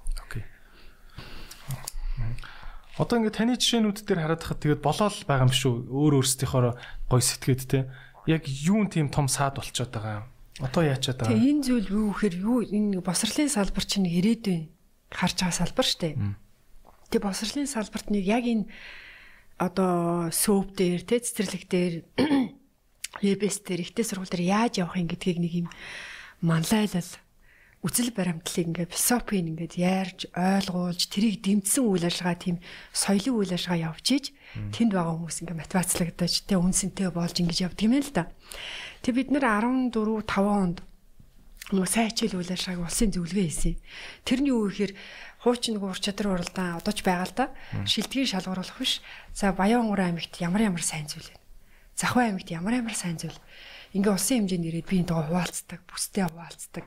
[2.96, 5.74] Одоо ингээд таны жишээнүүд дээр хараад хахад тэгээд болоод байгаа юм шүү.
[5.92, 6.80] Өөр өөрсдийнхоо
[7.12, 7.92] гой сэтгээд те.
[8.24, 10.26] Яг юун тийм том саад болчиход байгаа юм.
[10.64, 11.36] Одоо яачаад байгаа.
[11.36, 14.72] Тэгээ энэ зүйл юу гэхээр юу энэ босрлын салбар чинь ирээдүйн
[15.12, 16.16] харж байгаа салбар штэ.
[17.12, 18.64] Тэгээ босрлын салбарт нэг яг энэ
[19.60, 21.94] одоо сөөп дээр те цэцэрлэг дээр
[23.24, 25.68] лебес дээр ихтэй сургууль дээр яаж явах юм гэдгийг нэг юм
[26.40, 27.08] манлайлал
[27.86, 32.56] үзэл баримтлалыг ингээд философийн ингээд яарж ойлгуулж тэрийг дэмжсэн үйл ажиллагаа тийм
[32.90, 34.24] соёлын үйл ажиллагаа явж иж
[34.74, 38.26] тэнд байгаа хүмүүс ингээд мотивацлагдаж тэ үнсэнтэй болж ингэж явдаг юм л да.
[39.06, 40.82] Тэг бид нэр 14 5 онд
[41.70, 43.74] нөгөө сайн хичээл үйл ажиллагааг улсын зөвлөгөө хийсэн.
[44.22, 44.92] Тэрний юу гэхээр
[45.42, 47.46] хуучин нөгөө ур чадвар уралдаан одоо ч байгаа л да.
[47.82, 49.02] Шилдгийн шалгуурлах биш.
[49.34, 51.38] За Баянгур аймагт ямар ямар сайн зүйл вэ?
[51.98, 53.34] Захуй аймагт ямар ямар сайн зүйл
[53.94, 56.84] ингээ улсын хэмжээнд ирээд би энэтэйгээ хуваалцдаг, бүстэй хуваалцдаг.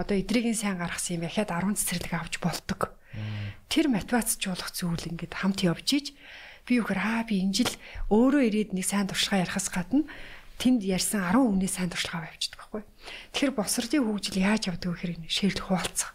[0.00, 2.96] Одоо эдрийн сайн гаргасан юм яхад 10 цэцэрлэг авч болдог.
[3.70, 6.06] Тэр мотивацжуулах зүйл ингээд хамт явж иж
[6.66, 7.74] би юу гэхээр аа би энэ жил
[8.10, 10.06] өөрөө ирээд нэг сайн туршлагаа ярихаас гадна
[10.62, 12.82] тэнд ярьсан 10 хүнээ сайн туршлагаа авчдаг байхгүй.
[13.34, 16.14] Тэгэхээр босрдын хөгжил яаж явдаг вэ гэхээр шэрлэх хуваалцах.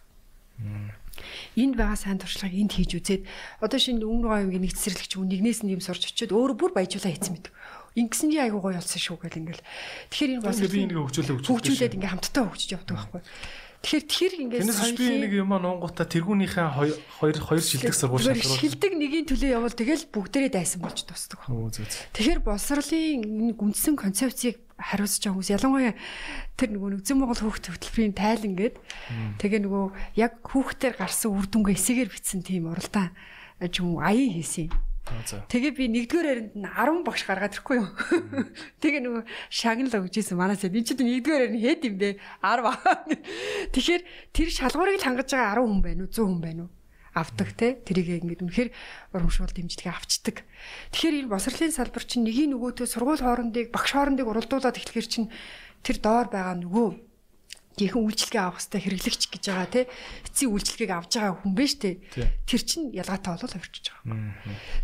[1.59, 3.23] Энд байгаа сайн туршлагыг энд хийж үзээд
[3.59, 7.11] одоо шинэ өмнө говийн нэг цэцэрлэгч хүн нэгнээс нь юм сурч очиод өөрөө бүр баяжуулаа
[7.11, 7.47] хийсэн мэт
[7.95, 9.63] ингэсэн чи айгуу гоё болсон шүү гэл ингээл.
[10.11, 11.47] Тэгэхээр энэ бас би нэг хөгжүүлээ хөгжүүлээ.
[11.47, 13.21] Хөгжүүлээд ингээ хамтдаа хөгжиж явдаг байхгүй.
[13.85, 16.67] Тэгэхээр тэр ингээ Тэрнээс би нэг юм нонгуудаа тэргүүнийхээ
[17.21, 18.57] хоёр хоёр шилдэг сургууль шалгуулсан.
[18.57, 21.45] Шилдэг нэгийн төлөө явал тэгэл бүгдээрээ дайсан болж тусдаг.
[21.45, 25.93] Тэгэхээр боловсролын нэг үндсэн концепцийг хариуцж байгаа хүмүүс ялангуяа
[26.57, 28.75] тэр нөгөө нэг зэн Монгол хүүхд хөтөлбөрийн тайлан гээд
[29.39, 29.85] тэгээ нөгөө
[30.19, 33.15] яг хүүхдээр гарсан үр дүнгээ эсэгээр бичсэн тийм уралдаан
[33.63, 34.75] юм аян хийсэн юм
[35.05, 37.89] Тэгээ би нэгдүгээр харинд нь 10 багш гаргаад ирэхгүй юу.
[38.81, 39.23] Тэгээ нөгөө
[39.53, 42.09] шагнал өгчээсэн манаас энэ чинь нэгдүгээр харин хэд юм бэ?
[42.41, 42.73] 10.
[43.73, 44.03] Тэгэхээр
[44.33, 46.09] тэр шалгуурыг л хангаж байгаа 10 хүн байна уу?
[46.09, 46.71] 100 хүн байна уу?
[47.15, 48.69] авдаг те тэрийг ингээд үнэхээр
[49.15, 50.43] урамшуул дэмжлэгээ авчдаг.
[50.91, 55.31] Тэгэхээр энэ босрлын салбар чинь нэгийг нөгөөтөө сургууль хоорондыг багш хоорондыг уралдуулаад эхлэхэр чинь
[55.79, 56.87] тэр доор байгаа нөгөө
[57.75, 59.85] жихэн үйлчлэгээ авах хэрэгтэй хэрэглэгч гэж байгаа тий.
[60.25, 61.99] Эцсийн үйлчлэгийг авж байгаа хүн биш тий.
[62.47, 64.35] Тэр чинь ялгаатай болол авчиж байгаа.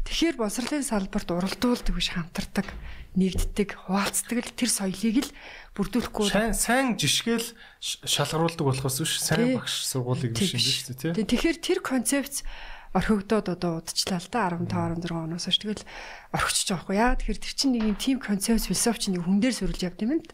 [0.07, 2.67] Тэгэхээр боловсролын салбарт уралдуулдаг биш хамтардаг
[3.15, 5.31] нэгддэг хуваалцдаг л тэр соёлыг л
[5.75, 6.31] бүрдүүлэхгүй.
[6.31, 7.43] Сайн сайн жишгээл
[8.07, 11.11] шалгаруулдаг болохоос биш сайн багш сургуулийг биш юм биш тий.
[11.11, 12.47] Тэгэхээр тэр концепц
[12.91, 15.87] орхигдоод одоо удчлаа л да 15 16 оноос хойш тэгэл
[16.35, 19.81] орхичих жоохгүй яа тэгэхээр тэр чинь нэг юм тим концепт философи нэг хүн дээр сөрүүлж
[19.87, 20.27] явд юм байна.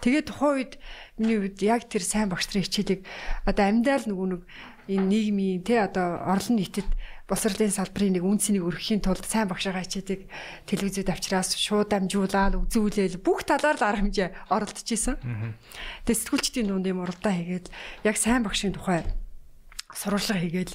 [0.00, 0.72] Тэгээд тухайн үед
[1.20, 3.04] миний үед яг тэр сайн багш нарын хичээлийг
[3.44, 4.42] одоо амьдаал нөгөө нэг
[4.88, 6.88] энэ нийгмийн те одоо орлон нийтэд
[7.28, 10.26] босрлын салбарын нэг үнцнийг өргөхийн тулд сайн багшаа хичээдэг
[10.68, 15.16] телевизэд авчраас шууд дамжуулаад үзүүлээл бүх талаар л арга хэмжээ оролдож исэн.
[16.04, 17.66] Тэгээд сэтгүүлчдийн дунд юм уралдаа хийгээд
[18.04, 19.06] яг сайн багшийн тухай
[19.94, 20.74] сурвалжлага хийгээл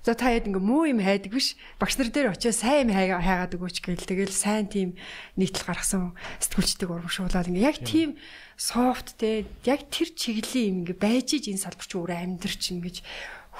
[0.00, 1.60] За та яд ингээ муу юм хайдаг биш.
[1.76, 4.08] Багш нар дээр очиод сайн юм хайгаад өгөөч гээл.
[4.08, 4.96] Тэгэл сайн тийм
[5.36, 8.16] нийтлэл гаргасан сэтгүүлчдэг урамшуулаад ингээ яг тийм
[8.56, 12.96] софт те яг тэр чиглэлийн юм ингээ байж иж энэ салбар чи өөрөө амьдрч ингэж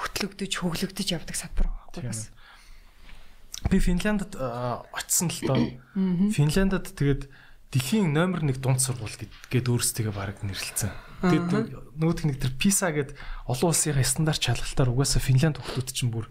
[0.01, 2.33] хөтлөгдөж хөглөгдөж явдаг салбар байхгүй бас.
[3.69, 5.61] Би Финляндд очисон л доо.
[6.33, 7.29] Финляндд тэгээд
[7.69, 9.13] дэлхийн номер 1 дунд сургууль
[9.53, 11.10] гэд өөрсдөө баг нэрлэлсэн.
[11.21, 11.69] Тэгээд
[12.01, 13.13] нөгөөх нэг тэр PISA гэд
[13.45, 16.25] олон улсын стандарт шалгалтаар угаасаа Финланд хүмүүс чинь бүр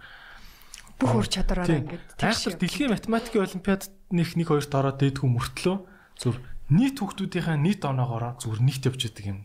[0.99, 5.77] бүх ур чадвараараа ингээд айхтар дэлхийн математикийн олимпиад нэг нэг хоёрт ороод дээдгүй мөртлөө
[6.19, 6.37] зүр
[6.75, 9.39] нийт хүмүүсийнхээ нийт оноогоороо зүгээр нийт явж идэг юм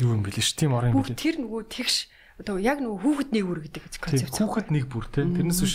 [0.00, 1.18] юу юм бэлээ ш тийм орон юм бэлээ.
[1.18, 1.96] Тэр нөгөө тэгш
[2.40, 4.36] одоо яг нөгөө хүүхэд нэг бүр гэдэг концепц.
[4.38, 5.74] Хүүхэд нэг бүр тийм тэрнээс биш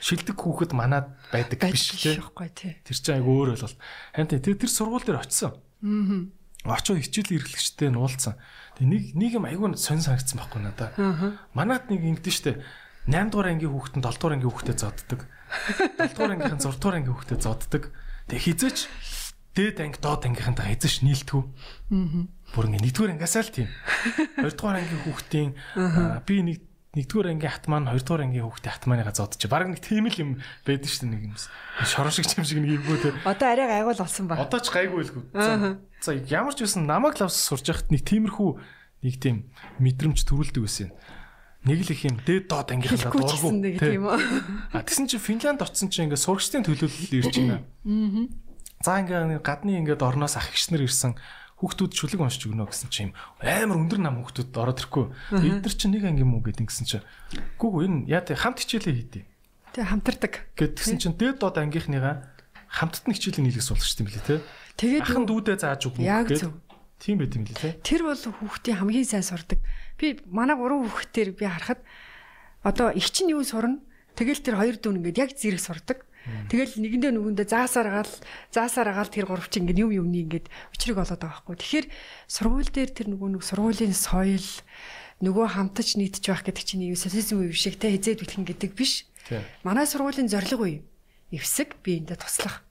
[0.00, 2.22] шилдэг хүүхэд манад байдаг биш тийм.
[2.22, 3.76] Тэр чинь айгу өөр болол.
[4.14, 5.54] Харин тэр тэр сургууль дээр очисон.
[5.82, 8.34] Аа очоо хичээл эрхлэгчтэй нуулцсан.
[8.78, 10.90] Тэг нэг юм айгүй сонь санагдсан байхгүй надаа.
[11.54, 12.52] Манад нэг ингэдэж штэ
[13.06, 15.20] 8 дугаар ангийн хүүхэд нь 7 дугаар ангийн хүүхдэд зоддог.
[15.94, 17.82] 7 дугаар ангийнхан 6 дугаар ангийн хүүхдэд зоддог.
[18.26, 18.78] Тэг хизээч
[19.54, 21.42] дээд анги доод ангийнхантай хязгаарч нийлтгүү.
[21.94, 22.26] Аа.
[22.52, 23.70] Бүр ингээ нэгдүгээр ангиасаа л тийм.
[24.36, 25.50] Хоёрдугаар ангийн хүүхдийн
[26.26, 26.58] би нэг
[26.98, 29.48] нэгдүгээр ангийн хат маань хоёрдугаар ангийн хүүхдийн хат maaныга зодчих.
[29.48, 30.30] Бараг нэг тийм л юм
[30.66, 31.34] байдаг шүү дээ нэг юм.
[31.88, 33.14] Шорон шиг юм шиг нэг эвгүй те.
[33.24, 34.36] Одоо арай гайвал болсон ба.
[34.36, 35.24] Одоо ч гайгүй л гоо.
[36.06, 38.50] За ямар ч байсан намайг лавс сурж яхад нэг тиймэрхүү
[39.02, 39.50] нэг тийм
[39.82, 40.94] мэдрэмж төрүүлдэг байсан.
[41.66, 43.26] Нэг л их юм дээд доод ангийнхаа дургу
[43.74, 44.14] тийм үү.
[44.70, 47.66] А тэгсэн чинь Финланд очсон чинь ингээ сурагчдын төлөөлөл ирж байна.
[47.82, 48.30] Аа.
[48.86, 51.18] За ингээ гадны ингээ орноос ах гişнэр ирсэн
[51.58, 53.10] хүүхдүүд шүлэг уншиж өгнө гэсэн чинь
[53.42, 55.10] амар өндөр нам хүүхдүүд ороод ирэхгүй.
[55.42, 57.06] Эд нар чинь нэг анги юм уу гэдэг гэсэн чинь.
[57.58, 59.24] Гүг энэ яа тий хамт хичээлээ хийдий.
[59.74, 60.54] Тэг хамтардаг.
[60.54, 62.30] Гэдгсэн чинь дээд доод ангийнхныгаа
[62.70, 64.38] хамтд нэг хичээлийн нийлэх суулгачт юм билээ тий.
[64.76, 66.52] Тэгээд хан дүүдээ зааж өгнө гэдэг.
[67.00, 67.72] Тийм байт юм лээ тий.
[67.84, 69.60] Тэр бол хүүхдийн хамгийн сайн сурдаг.
[70.00, 71.80] Би манай гурван хүүхдээр би харахад
[72.64, 73.80] одоо их чинь юу сурна?
[74.16, 75.98] Тэгэл тэр хоёр дүүн ингээд яг зэрэг сурдаг.
[76.50, 78.12] Тэгэл нэгэндээ нүгэндээ заасаар гаал
[78.50, 81.56] заасаар гаал тэр гурав чинь ингээд юм юмний ингээд учрыг олоод байгаа байхгүй.
[81.62, 81.86] Тэгэхээр
[82.26, 84.48] сургууль дээр тэр нөгөө нэг сургуулийн соёл
[85.22, 89.06] нөгөө хамтаж нийтж байх гэдэг чинь юу социализм үе шиг те хизээд бэлхэн гэдэг биш.
[89.62, 90.82] Манай сургуулийн зорилго үе.
[91.30, 92.65] Эвсэг биендээ туслах.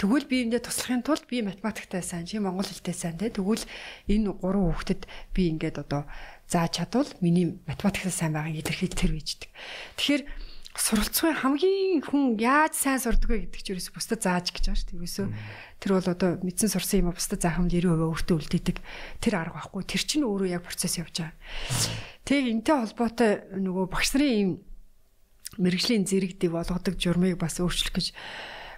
[0.00, 3.28] Тэгвэл биендээ туслахын тулд би математиктай сайн, чи монгол хэлтэй сайн те.
[3.28, 3.68] Тэгвэл
[4.08, 5.04] энэ гурван хүүхдэд
[5.36, 6.08] би ингээд одоо
[6.48, 9.52] зааж чадвал миний математиктай сайн байгааг илэрхийлж тэр үйждэг.
[10.00, 10.22] Тэгэхээр
[10.72, 14.88] суралцгын хамгийн хүн яаж сайн сурдаг вэ гэдэг чинь ерөөсө бусдад зааж гэж байгаа шүү
[14.88, 14.98] дээ.
[15.04, 15.24] Ерөөсө
[15.84, 18.76] тэр бол одоо мэдсэн сурсан юм бусдад заахам 90% өөртөө үлдээдэг
[19.20, 19.84] тэр арга байхгүй.
[19.84, 21.36] Тэр чинь өөрөө яг процесс явж байгаа.
[22.24, 24.50] Тэг энтэй холбоотой нөгөө багш нарын ийм
[25.58, 28.06] мэрэгжлийн зэрэгдийг болгодог журмыг бас өөрчлөх гэж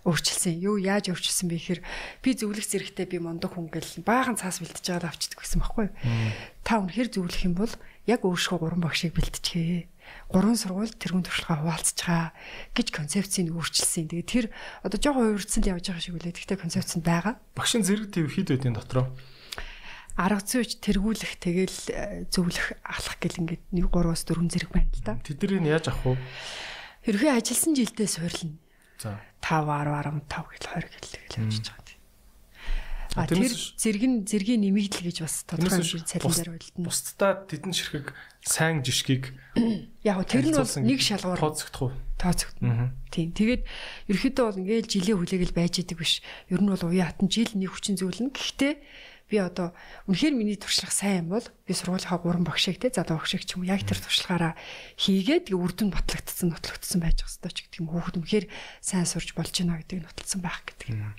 [0.03, 0.59] өөрчилсөн.
[0.59, 1.81] Юу яаж өөрчилсөн бэ гэхээр
[2.23, 5.89] би зөвлөх зэрэгтэй би мондог хүн гэл баахан цаас бэлтэж байгаад авчдаг гэсэн баггүй.
[6.67, 7.73] Та үнэхэр зөвлөх юм бол
[8.11, 9.93] яг өөршгөө гурван багшийг бэлтчихээ
[10.29, 12.25] гурван сургууль тэрүүн туршлагаа хуваалцчихаа
[12.75, 14.11] гэж концепцийг өөрчилсөн.
[14.11, 14.47] Тэгээд тэр
[14.83, 16.35] одоо жоохон хувирцсан л явж байгаа шиг үлээ.
[16.35, 17.39] Гэхдээ концепц нь байгаа.
[17.55, 19.07] Багшийн зэрэг төв хэд байдیں۔ дотроо?
[20.17, 25.05] арга зүйч тэргүүлэх тэгэл э, зөвлөх алах гэл ингээд нэг 3-аас 4 зэрэг байна л
[25.05, 25.17] да.
[25.25, 26.21] Тэднийг яаж авах вэ?
[27.09, 28.61] Хэрвээ ажилласан жилдээ суйрлна.
[29.03, 31.83] За 5 10 15 гэл 20 гэл тэгэл явж байгаа.
[33.13, 36.87] А тэр нь зэргийн нэмэгдэл гэж бас тодорхой хэмжээнд цалин дээр байлдана.
[36.89, 39.37] Бусдаа тэдэн ширхэг сайн жишгийг
[40.09, 41.93] яг тэр нь бол нэг шалгуур тооцогдох уу?
[42.17, 42.97] Тооцогдно.
[43.13, 43.37] Тийм.
[43.37, 43.69] Тэгээд
[44.09, 46.25] ерөөхдөө бол ингээл жилийн хүлээгэл байж идэг биш.
[46.49, 48.33] Ер нь бол уян хатан жил нэг хүчин зүйлнэ.
[48.33, 48.73] Гэхдээ
[49.33, 49.73] би одоо
[50.13, 53.65] үнэхээр миний туршлага сайн юм бол би сургуулийнхаа гурван багшиг те залуу багшиг ч юм
[53.65, 54.53] уу яг тэр туршлагаараа
[55.01, 58.47] хийгээд үр дүн батлагдсан нотлогдсон байж байгаа ч гэдэг юм хүүхэд үнэхээр
[58.85, 61.17] сайн сурж болж байна гэдэг нотолсон байх гэдэг юм.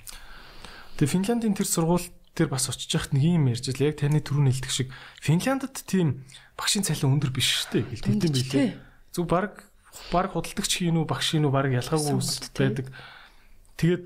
[0.94, 2.06] Тэгээ Финляндийн тэр сургууль
[2.38, 6.22] тэр бас очиж яхад нэг юм ярьж л яг таны түрүү нэлдэг шиг Финляндд тийм
[6.54, 8.06] багшийн цалин өндөр биш шүү дээ.
[8.06, 8.68] Хэлдэг юм билээ.
[9.10, 9.66] Зүг баг
[10.14, 12.14] баг худалдагч хийн үү багш хийн үү баг ялгаагүй
[12.54, 12.86] байдаг.
[13.78, 14.04] Тэгээд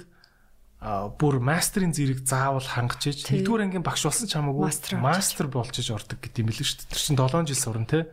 [0.79, 4.71] бүр мастерын зэрэг заавал хангаж иж нэгдүгээр ангийн багш болсон ч хамаагүй
[5.03, 6.91] мастер болж иж ордог гэдэг юм л шүү дээ.
[6.95, 8.07] Тэр чинь 7 жил сурна те.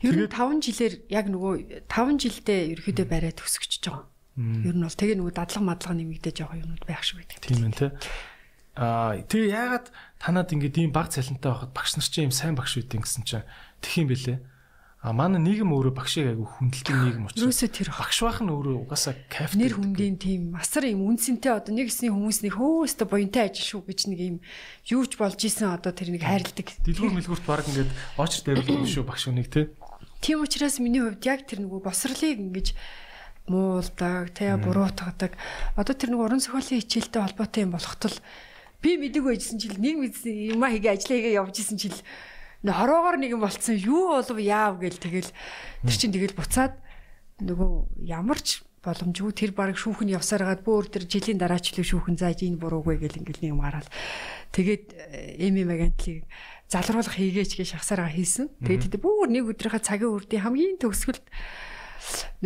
[0.00, 4.08] Ер нь 5 жилээр яг нөгөө 5 жилдээ ерөөдөө бариад төсөгч байгаа.
[4.40, 7.44] Ер нь бол тэгээ нөгөө дадлага мадлага нэмэгдэж байгаа юмуд байх шиг байдаг.
[7.44, 7.86] Тийм ээ те.
[8.80, 12.80] Аа тэгээ яагаад танад ингээд ийм баг цалинтай байхад багш нар чинь ийм сайн багш
[12.80, 13.44] үүдэн гэсэн чинь
[13.84, 14.40] тэх юм бэлээ.
[15.00, 17.40] А манай нийгэм өөрөө багшийг айгу хүндэлдэг нийгэм учраас.
[17.40, 19.56] Юусоо тэр багш байх нь өөрөө угаасаа кайф.
[19.56, 23.88] Нэр хүндийн тийм асар юм үнсэнтэй одоо нэг хэсний хүмүүс нэг хөөстө буянтай ажил шүү
[23.88, 24.36] гэж нэг юм
[24.92, 26.68] юуч болж исэн одоо тэр нэг хайрладаг.
[26.84, 27.90] Дэлгүүр мэлгүүрт баг ингээд
[28.20, 29.72] очр дээрлэх юм шүү багш үнийг те.
[30.20, 32.76] Тийм учраас миний хувьд яг тэр нөгөө босрлыг ингэж
[33.48, 35.32] муулдаг, тэ буруутгадаг.
[35.80, 38.20] Одоо тэр нэг уран зохиолын хичээлтэй холбоотой юм болохтол
[38.84, 41.96] би мэдээгүй байжсэн чил нэг мэдсэн юм аа хийгээ ажиллаа хийгээ явж исэн чил
[42.64, 45.30] хороогоор нэг юм болцсон юу болов яав гээл тэгэл
[45.86, 46.76] тэр чин тэгэл буцаад
[47.40, 51.84] нөгөө ямар ч боломжгүй тэр баг шүүхэн явсаар гад бүр тэр жилийн дараа ч л
[51.84, 53.88] шүүхэн зааж энэ буруугүй гэл ингээл нэг юм гараад
[54.56, 54.84] тэгээд
[55.40, 56.24] эми магантлыг
[56.70, 58.46] залруулах хийгээч гэж шахсараа хийсэн.
[58.62, 61.26] Тэгээд бүр нэг өдрийнхаа цагийн үрдийн хамгийн төгсгөлд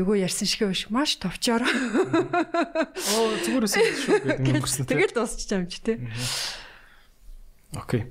[0.00, 1.60] нөгөө ярьсан шиг биш маш товчоор.
[1.60, 4.88] Оо зүгээр өсөн шүү гэдэг өнгөрсөн.
[4.88, 6.00] Тэгээд дуусчих юм чи тээ.
[7.76, 8.08] Окей.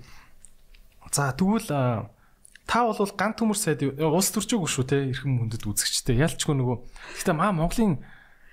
[1.14, 6.18] За тэгвэл та бол гант төмөр сайд улс төрчөөгүй шүү те эрхэм хүндэд үзэгчтэй.
[6.18, 6.77] Ялчгүй нөгөө.
[7.22, 8.02] Гэхдээ маа Монголын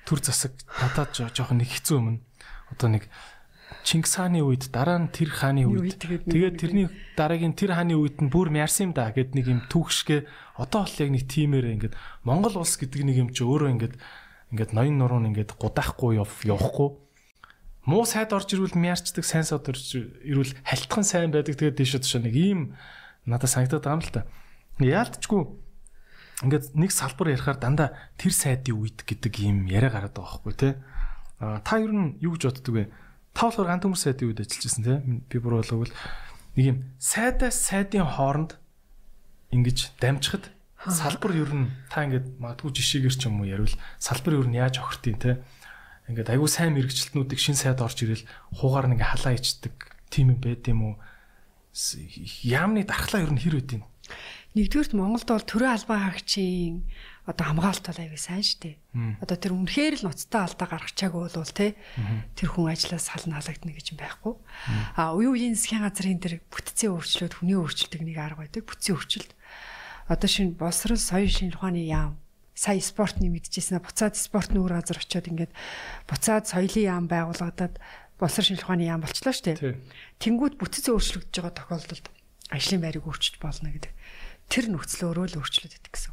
[0.05, 2.21] төр засаг надад жоохон нэг хэцүү юм.
[2.69, 3.09] Одоо нэг
[3.81, 8.29] Чингис хааны үед дараа нь тэр хааны үед тэгээд тэрний дараагийн тэр хааны үед нь
[8.29, 10.29] бүр мярсан юм да гэд нэг юм түүхшгэ
[10.61, 11.95] одоо бол яг нэг тиймэр ингээд
[12.27, 13.95] Монгол улс гэдэг нэг юм чи өөрөө ингээд
[14.53, 16.89] ингээд ноён нуруунд ингээд гудаахгүй явахгүй
[17.87, 22.21] муу сайд орж ирвэл мяарчдаг сайн сайд орж ирвэл халтхан сайн байдаг тэгээд дэше тушаа
[22.25, 22.61] нэг ийм
[23.25, 24.23] надад санагдаад байгаа юм л та.
[24.81, 25.43] Яалтчгүй
[26.45, 30.73] ингээд нэг салбар ярихаар дандаа тэр сайдын үед гэдэг ийм яриа гараад байгаа байхгүй тий.
[31.41, 32.85] А та ер нь юу гэж боддөг вэ?
[33.33, 34.97] Та болохоор ганц төмөр сайдын үед ажиллаж байсан тий.
[35.29, 35.89] Би бүр болов
[36.57, 38.57] нэг юм сайдаас сайдын хооронд
[39.53, 40.51] ингэж дамжихад
[40.81, 44.81] салбар ер нь та ингээд магадгүй жишээгээр ч юм уу ярил салбар ер нь яаж
[44.81, 45.35] охиртын тий
[46.11, 48.27] ингээд айгүй сайн мэрэгчлэтнүүдийг шин сайд орж ирэл
[48.59, 49.75] хуугаар нэг халаа ичдэг
[50.11, 50.95] тийм юм байд юм уу?
[52.43, 53.87] Яамны дархлаа ер нь хэр юм?
[54.59, 56.83] Нэгдүгürt Монголд бол төрөө албан хаагчийн
[57.23, 58.77] одоо хамгаалалт бол аягүй сайн шүү дээ.
[59.23, 61.79] Одоо тэр үнэхээр л ноцтой алдаа гаргачаагүй бол те
[62.35, 64.35] тэр хүн ажлаас сална халагдана гэж юм байхгүй.
[64.99, 68.67] А уян уян засгийн газрын тэр бүтцийн өөрчлөлт хүний өөрчлөлтөг нэг арга байдаг.
[68.67, 69.33] Бүтцийн өөрчлөлт.
[70.11, 72.19] Одоо шинэ боловсрол соёлын шинжилгээ ухааны яам
[72.61, 75.53] сая спортны мэдчихсэн буцаад спорт нүүр газар очиод ингээд
[76.05, 77.81] буцаад соёлын яам байгуулагдаад
[78.21, 79.81] боловсрол шинжилгээ ухааны яам болчлоо шүү дээ.
[80.21, 82.07] Тэнгүүд бүтц өөрчлөгдөж байгаа тохиолдолд
[82.53, 83.93] ажлын байрыг өөрчилж болно гэдэг.
[84.53, 86.13] Тэр нөхцөл өөрөө л өөрчлөгдөж идэх гэсэн.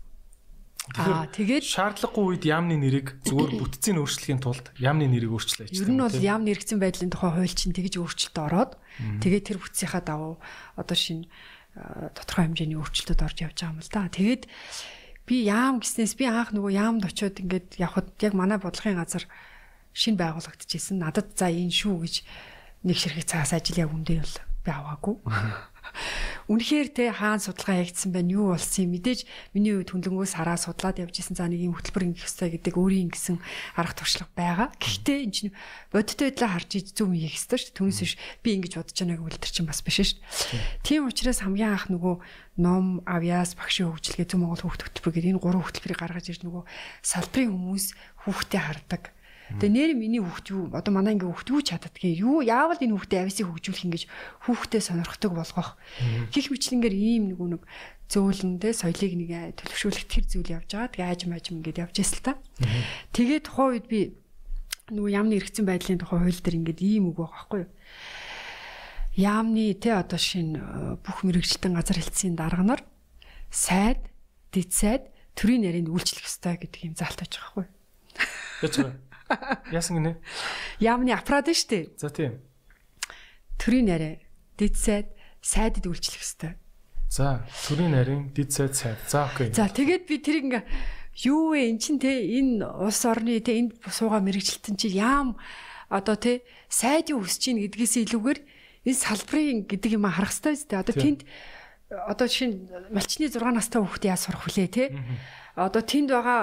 [0.95, 5.83] Аа тэгээд шаардлагагүй үед яамны нэрийг зүгээр бүтцийн өөрчлөхийн тулд яамны нэрийг өөрчлөө гэж.
[5.83, 8.79] Ер нь бол яам нэрэгцэн байдлын тухай хууль чинь тэгж өөрчлөлт ороод
[9.19, 10.39] тэгээд тэр бүтцийнхаа давуу
[10.79, 11.27] одоо шинэ
[12.15, 14.07] тодорхой хэмжээний өөрчлөлтөд орж явж байгаа юм л да.
[14.07, 14.43] Тэгээд
[15.27, 19.27] би яам гиснээс би анх нөгөө яамд очиод ингээд явхад яг манай бодлогын газар
[19.91, 21.03] шин байгуулагдчихсэн.
[21.03, 22.15] Надад за энэ шүү гэж
[22.87, 25.15] нэг ширхэг цагаас ажил яг үндэ бол би аваагүй.
[26.47, 31.03] Үнэхээр те хаан судалгаа хийгдсэн байна юу болсон юм мэдээж миний үед хүнлэнгөөс хараа судлаад
[31.03, 33.37] явж исэн за нэг юм хөтөлбөр ингэх хэрэгтэй гэдэг өөрийн ингэсэн
[33.75, 34.67] арга туршлага байгаа.
[34.79, 35.51] Гэхдээ энэ чинь
[35.91, 37.79] бодиттой байдлаа харж иж зөв хийх хэрэгтэй шүү дээ.
[37.83, 40.85] Түүнээс биш би ингэж бодож байгааг үл тэр чинь бас биш шүү дээ.
[40.87, 42.15] Тийм учраас хамгийн анх нөгөө
[42.57, 46.63] ном, авьяас, багшийн хөгжлөгээ зөв Монгол хүүхд хөтөлбөр гэдэг энэ гурван хөтөлбөрийг гаргаж ирж нөгөө
[47.05, 47.85] салбарын хүмүүс
[48.25, 49.03] хүүхдээ хардаг
[49.47, 53.19] Тэгээ нэр миний хүүхд юу одоо манай ингээ хүүхд юу чаддгийг юу яавал энэ хүүхдээ
[53.23, 54.03] ависыг хөгжүүлэх ингэж
[54.43, 55.79] хүүхдээ сонирхдаг болгох.
[56.35, 57.63] Гэх мэтлэнгээр ийм нэг нэг
[58.11, 60.91] зөөлөндөө соёлыг нэг төлөвшүүлэх тэр зүйл явж байгаа.
[60.91, 62.33] Тэгээ аажим аажим ингээд явж ирсэн л та.
[63.15, 63.99] Тэгээд тухайн үед би
[64.91, 67.71] нөгөө яамны эргэцэн байдлын тухай хууль дээр ингээд ийм үг байгаа байхгүй юу?
[69.17, 72.81] Яамны те одоо шин э, бүх мэрэгчлэн газар хэлтсийн дарга нар
[73.51, 73.99] сайд,
[74.55, 75.03] дэд сайд
[75.35, 77.75] төрийн ярианд үйлчлэх ёстой гэдэг юм заалт байж байгаа байхгүй юу?
[78.63, 79.06] Яц вэ?
[79.71, 80.17] Яасан гинэ?
[80.79, 81.83] Яамны аппарат шүү дээ.
[81.99, 82.39] За тийм.
[83.57, 84.17] Төрийн нарийн
[84.57, 85.07] дэд сайд
[85.41, 86.55] сайдд үйлчлэх хэвээр.
[87.09, 88.99] За, төрийн нарийн дэд сайд сайд.
[89.07, 89.51] За, окей.
[89.51, 90.63] За, тэгээд би тэрийг ингээ
[91.25, 95.39] юу вэ эн чин те энэ улс орны те энд суугаа мэрэгчлэлтэн чи яам
[95.89, 98.39] одоо те сайдын өсөж чинь гэдгээс илүүгээр
[98.85, 100.77] энэ салбарын гэдэг юм харах хэрэгтэй үстэй.
[100.77, 101.21] Одоо тэнд
[101.89, 104.85] одоо нь малчны 6 настай хүүхдээ яаж сурах вүлээ те.
[105.55, 106.39] Одоо тэнд байгаа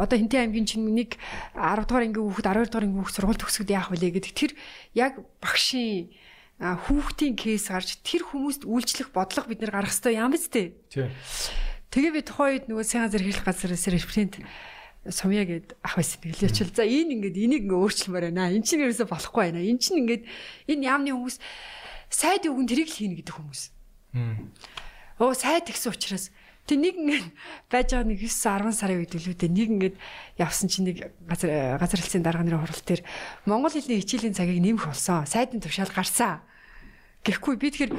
[0.00, 1.20] одоо хинтээ аймгийн чинь нэг
[1.52, 4.52] 10 дугаар ангийн хүүхэд 12 дугаар ангийн хүүхэд сургууль төгсгөд яах вүлээ гэдэг тэр
[4.96, 6.10] яг багшийн
[6.58, 10.74] хүүхдийн кейс гарч тэр хүмүүст үйлчлэх бодлого бид нэр гаргах хэрэгтэй юм биз дээ.
[11.92, 14.34] Тэгээ би тухайн үед нөгөө сайн газар хэрэглэх газраас референт
[15.06, 16.72] сумья гэд ах байсан нэг л ячил.
[16.74, 18.50] За энэ ингээд энийг ингээ өөрчлөмөр байна.
[18.50, 19.62] Энд чинь ерөөсө болохгүй байна.
[19.62, 20.24] Энд чинь ингээд
[20.66, 21.36] энэ яамны хүмүүс
[22.10, 23.62] сайд үгэн тэрийг л хийнэ гэдэг хүмүүс.
[25.18, 26.30] Оо сайд гэсэн учраас
[26.68, 27.26] Тэг нэг ингээд
[27.72, 29.96] байж байгаа нэг 9 10 сарын үед үлүүдээ нэг ингээд
[30.36, 33.02] явсан чинь нэг газар газар хэлцээний дарга нарын хурал дээр
[33.48, 35.24] монгол хэлний хичээлийн цагийг нэмэх болсон.
[35.24, 36.44] Сайдын тушаал гарсан.
[37.24, 37.92] Гэхгүй би тэгэхээр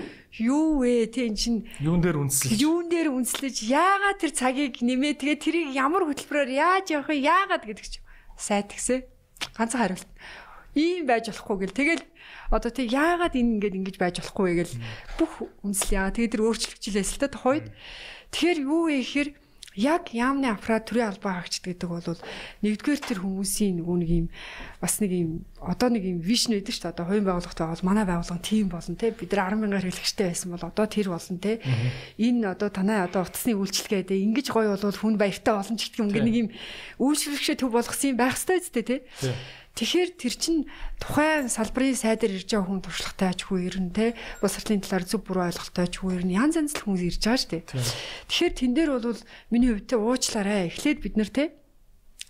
[0.45, 1.10] юу вэ?
[1.10, 5.69] Тэ эн чинь юун дээр үнслэж юун дээр үнслэж яагаад тэр цагийг нэмээ тэгээ тэрийг
[5.73, 7.26] ямар хөтөлбөрөөр яаж явах вэ?
[7.26, 8.06] Яагаад гэдэг чинь
[8.38, 9.10] сайд гисэ.
[9.57, 10.10] Ганцхан хариулт.
[10.77, 12.03] Ийм байж болохгүй гэл тэгэл
[12.49, 14.76] одоо тэг яагаад энэ ингэж ингэж байж болохгүй вэ гэл
[15.21, 16.13] бүх үнсэл яа.
[16.13, 17.69] Тэгээ тэр өөрчлөгчлээс л та тухайд
[18.34, 19.30] тэгэхээр юу вэ гэхээр
[19.80, 22.03] яг яамны аппарат төрийн албаа хаагчд гэдэг бол
[22.65, 24.27] нэгдүгээр тэр хүмүүсийн нөгөө нэг юм
[24.81, 25.31] бас нэг юм
[25.61, 26.93] одоо нэг юм вишн байдаг шүү дээ.
[26.97, 30.49] Одоо хувийн байгууллагатай бол манай байгууллага тийм болно те бид нар 10 мянгаар хэрэглэгчтэй байсан
[30.51, 31.53] бол одоо тэр болно те.
[32.17, 36.09] Энэ одоо танай одоо утасны үйлчлэгээ те ингэж гоё бол хүн баяртай ч гэх юм
[36.11, 36.47] нэг юм
[36.99, 38.95] үйлчлэгчээ төв болгосон юм байх хэрэгтэй үстэй те.
[39.80, 40.61] Тэгэхээр тэр чинь
[40.99, 44.07] тухайн салбарын сайдэр ирж байгаа хүн туршлагатай ч хүү ирнэ те.
[44.43, 46.35] Босролын талаар зөв буруу ойлголттой ч хүү ирнэ.
[46.35, 47.64] Янз янз хүмүүс ирж байгаа шүү дээ.
[48.27, 50.68] Тэгэхээр тэн дээр бол миний хувьд те уучлаарай.
[50.68, 51.56] Эхлээд бид нар те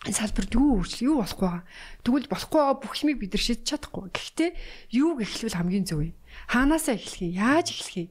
[0.07, 1.63] салбарт юу өөрчлө юу болохгүй байгаа.
[2.07, 4.05] Тэгвэл болохгүй байгаа бүх юмыг бид нар шийдэж чадахгүй.
[4.15, 4.49] Гэхдээ
[4.95, 6.15] юу гэхлвэл хамгийн зөв юм.
[6.47, 7.35] Хаанаасаа эхлэх юм?
[7.35, 8.09] Яаж эхлэх юм?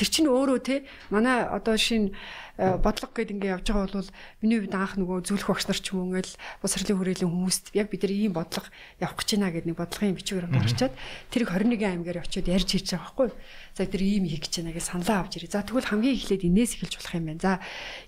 [0.00, 2.16] Тэр чинь өөрөө те манай одоо шинэ
[2.56, 4.10] бодлого гэдээ ингээ явж байгаа бол
[4.40, 7.92] миний хувьд анх нөгөө зөвлөх багш нар ч юм уу ингээл босрлын хүрээлэн хүмүүст яг
[7.92, 10.94] бид нар ийм бодлого явах гэж байна гэдэг нэг бодлогын бичгээр гаргачаад
[11.28, 13.28] тэрийг 21 аймгаар очиод ярьж хийж байгаа байхгүй.
[13.76, 15.52] За тэр ийм хийх гэж байна гэж саналаа авч ирээ.
[15.52, 17.44] За тэгвэл хамгийн эхлээд энээс эхэлж болох юм байна.
[17.44, 17.52] За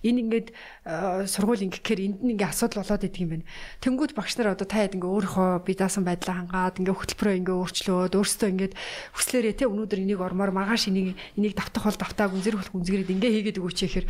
[0.00, 3.46] энэ ингээд э, сургууль ингэхээр энд нь ингээ асуудал болоод идэг юм байна.
[3.84, 7.56] Тэнгүүд багш нар одоо та хэд ингээ өөрийнхөө бие даасан байдлаа хангаад ингээ хөтөлбөрөө ингээ
[7.60, 8.74] өөрчлөөд өөрсдөө ингээд
[9.12, 13.32] хүслээрээ те өнөөдөр энийг ормоор маргааш энийг энийг давтах бол давтааг үнзэр хөлх үнзгэрээд ингээ
[13.36, 14.06] хийгээд өгөөч гэхээр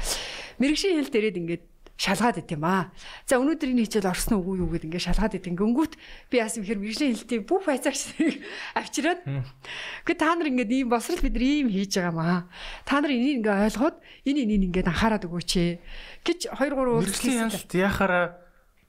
[0.59, 1.65] мэрэгшин хэл дээрээд ингээд
[1.99, 2.95] шалгаад ит юм аа.
[3.27, 5.51] За өнөөдөр энэ хичээл орсон уу юу гэд ингээд шалгаад ит.
[5.51, 5.99] Гөнгүүт
[6.31, 8.15] би яасан бэхэр мэрэгжлийн хэлтийн бүх байцаагч
[8.79, 9.21] авчираад
[10.07, 12.39] гэ та нар ингээд ийм босрал бид нар ийм хийж байгаа маа.
[12.87, 13.97] Та нар энийг ингээд ойлгоод
[14.31, 15.53] энэ энийг ингээд анхаарад өгөөч
[16.23, 18.27] гэж 2 3 мэрэгжлийн хэлт яхаараа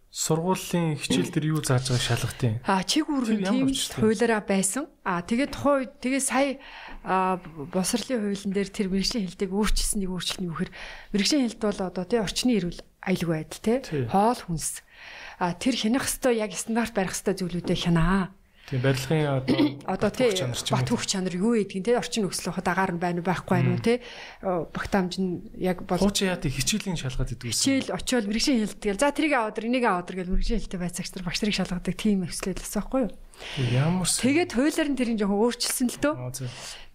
[0.10, 2.58] сургуулийн хичээл дээр юу зааж байгааг шалгах тийм.
[2.66, 4.90] А чиг үүрэг тийм хуулаараа байсан.
[5.06, 6.58] А тэгээд тухайн үед тэгээд сая
[7.04, 10.72] босрлын хуулийн дээр тэр мэрэгжлийн хэлтийг өөрчилсөн нэг өөрчлөлт нь юу гэхээр
[11.16, 13.78] мэрэгжлийн хэлт бол одоо тий орчны эрүүл аюулгүй байдал тий.
[14.12, 14.84] Хоол хүнс.
[15.40, 18.36] А тэр хянах хэвээр яг стандарт барих хэвээр зүйлүүдээ хянаа.
[18.68, 19.26] Тийм барилгын
[19.88, 20.30] одоо одоо тий
[20.70, 23.74] бат хөх чанар юу гэдгийг тий орчин нөхцөл хад агаар нь байна уу байхгүй байна
[23.74, 23.98] уу тий.
[24.44, 29.16] Багтаамж нь яг бол хуучин яа тий хичээлийн шалгаад идэв хичээл очиод мэрэгжлийн хэлтгэл за
[29.16, 32.78] тэрийг аваад энийг аваад гэж мэрэгжлийн хэлтэй байцаагч нар багш нарыг шалгадаг тийм өслөл байсан
[32.78, 33.12] байхгүй юу
[33.58, 36.16] Ямар Тэгээд хуулиар нь тэрийг жоохон өөрчилсөн л дөө.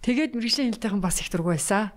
[0.05, 1.89] Тэгээд мэрэгжлийн хэлтийнхэн бас их дургүй байсан.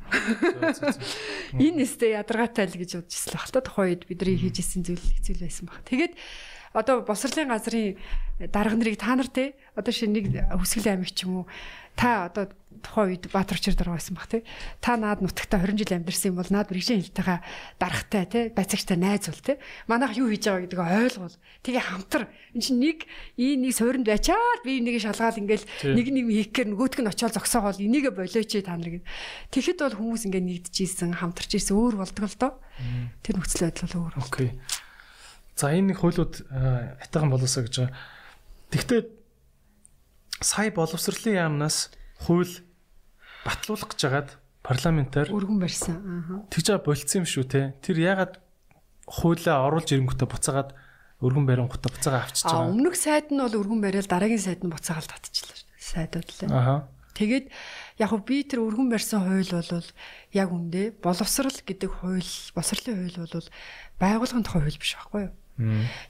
[1.59, 5.67] Энэ нэстэ ядаргаатай л гэж бодчихсон л хальта тухайн үед бидний хийжсэн зүйл зүйл байсан
[5.67, 5.83] баг.
[5.83, 6.15] Тэгээд
[6.71, 7.99] одоо босрлын газрын
[8.39, 10.25] дарга нарыг та нар те одоо шинэ нэг
[10.55, 11.45] хүсгэл аймаг ч юм уу
[11.99, 12.47] та одоо
[12.81, 14.43] тухайн үед Баатарчир дураа байсан баг тий.
[14.81, 17.39] Та наад нутагта 20 жил амьдэрсэн юм бол наад мэрэгжлийн хэлтэйгээ
[17.79, 19.57] дарахтай тий байцаагчтай найз бол тий.
[19.87, 21.37] Манайх юу хийж байгаа гэдгийг ойлгол.
[21.65, 22.23] Тэгээ хамтар
[22.53, 22.99] энэ чинь нэг
[23.37, 27.81] ийм нэг суурьнд байчаад би энийг шалгаад ингээл нэг нэг хийхээр нөгөөтг нь очиод зогсоогоол
[27.81, 29.05] энийгэ болооч та нар гэд.
[29.51, 32.53] Тэгэхэд бол хүмүүс ингээ нэгдэж ийсэн хамтарч ийсэн өөр болдог л доо.
[33.25, 34.13] Тэр нөхцөл байдал бол өөр.
[34.21, 34.49] Окей.
[35.57, 36.45] За энэ нэг хуйлууд
[37.01, 37.97] атайхан болоосоо гэж байгаа.
[38.69, 39.09] Тэгвэл
[40.41, 41.89] сая боловсролын яамнаас
[42.21, 42.61] хууль
[43.47, 44.29] батлуулах гэж хагаад
[44.67, 45.95] парламентаар өргөн барьсан.
[46.51, 47.61] Тэгж байгаа болцсон юм шүү те.
[47.79, 48.43] Тэр ягаад
[49.07, 50.75] хуулиа оруулж ирэнгүүтээ буцаагаад
[51.23, 52.67] өргөн барингуудаа буцаагаа авчиж байгаа.
[52.67, 55.69] Аа өмнөх сайд нь бол өргөн бариад дараагийн сайд нь буцаагаал татчихлаа шүү.
[55.79, 56.51] Сайдууд л.
[56.51, 56.85] Аа.
[57.17, 57.45] Тэгээд
[57.97, 59.89] яг би тэр өргөн барьсан хууль бол
[60.35, 63.47] яг үндэ боловсрал гэдэг хууль, босрлын хууль бол
[63.97, 65.33] байгууллагын тухай хууль биш байхгүй юу?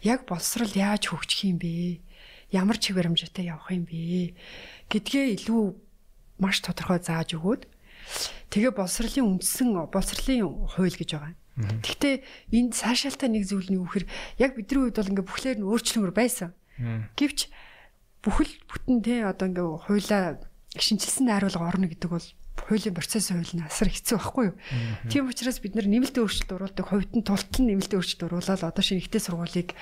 [0.04, 2.04] Яг боловсрал яаж хөгжих юм бэ?
[2.52, 4.36] Ямар чиг баримжаатай явах юм бэ?
[4.92, 5.64] гэдгээ илүү
[6.38, 7.66] маш тодорхой зааж өгөөд
[8.54, 11.36] тэгээ боловсролын үндсэн боловсролын хууль гэж байгаа.
[11.58, 12.16] Гэхдээ
[12.54, 14.06] энд цаашаалтай нэг зүйл нь юу гэхээр
[14.38, 16.54] яг бидний үед бол ингээ бүхлээр нь өөрчлөмөр байсан.
[17.18, 17.50] Гэвч
[18.22, 20.38] бүхэл бүтэн те одоо ингээ хуулаа
[20.78, 22.28] шинжилсэн найруулга орно гэдэг бол
[22.62, 24.56] хуулийн процесс хууль нь асар хэцүү байхгүй юу.
[25.10, 29.22] Тийм учраас бид нэмэлт өөрчлөлт оруулдаг хувьд нь тултал нэмэлт өөрчлөлт оруулаад одоо шинэ ихтэй
[29.22, 29.74] сургуулийг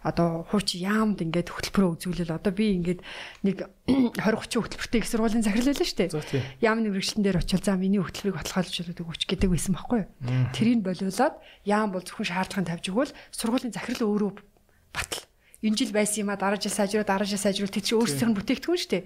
[0.00, 3.00] одоо хууч яамд ингээд хөтөлбөрөө үзүүлэл одоо би ингээд
[3.44, 3.68] нэг
[4.16, 6.44] 20 30 хөтөлбөртэй их сургуулийн захирал байлаа шүү дээ.
[6.64, 10.08] Яам нэврэгчлэн дээр очил за миний хөтөлбөрийг баталгаажуулдаг өгч гэдэг байсан байхгүй юу.
[10.56, 11.34] Тэрийг болиулаад
[11.68, 14.30] яам бол зөвхөн шаардлагын тавьж өгвөл сургуулийн захирал өөрөө
[14.96, 15.24] батал
[15.60, 18.38] энэ жил байсан юм а дараа жил сайжруулаад дараа жил сайжруулаад тэр чинь өөрсдийнх нь
[18.40, 19.04] бүтээгдэхүүн шүү дээ.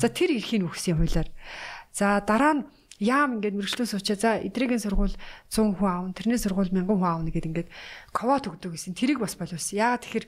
[0.00, 1.28] За тэр эрхийг өгсөн хуулиар.
[1.92, 2.62] За дараа нь
[3.00, 5.16] яам ингээд мэрэгчлөө суучаа за эдрэгийн сургууль
[5.48, 7.70] 100 хүн аавн тэрний сургууль 1000 хүн аавна гэдэг ингээд
[8.12, 8.92] ковот өгдөг гэсэн.
[8.92, 9.80] Тэрийг бас боловсон.
[9.80, 10.26] Яагаад тэгэхээр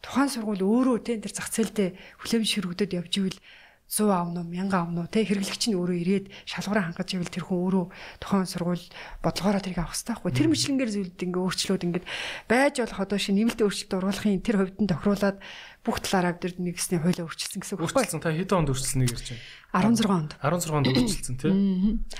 [0.00, 1.88] тухайн сургууль өөрөө тэ тэр зах зээлдээ
[2.24, 3.38] хүлэмж ширгүүдэд явж ивэл
[3.84, 7.44] 100 авна уу 1000 авна уу те хэрэглэгч нь өөрөө ирээд шалгуураа хангаж ивэл тэр
[7.44, 7.86] хүн өөрөө
[8.16, 8.84] тухайн сургууль
[9.20, 12.06] бодлогоороо тэрийг авах хэрэгтэй байхгүй тэр мэтлэнгээр зүйлд ингээ өөрчлөөд ингээд
[12.48, 15.36] байж болох одоо шинэ нэмэлт өөрчлөлт оруулахын тэр хувьд нь тохируулаад
[15.84, 18.08] бүх талаараа бид нэгсний хуулиа өөрчилсөн гэсэн үг байхгүй.
[18.08, 18.24] Өөрчилсөн.
[18.24, 19.44] Та хэдэн онд өөрчилсөн гэж ярьж байна?
[19.74, 20.32] 16 онд.
[20.40, 21.52] 16 онд өөрчилсөн тий.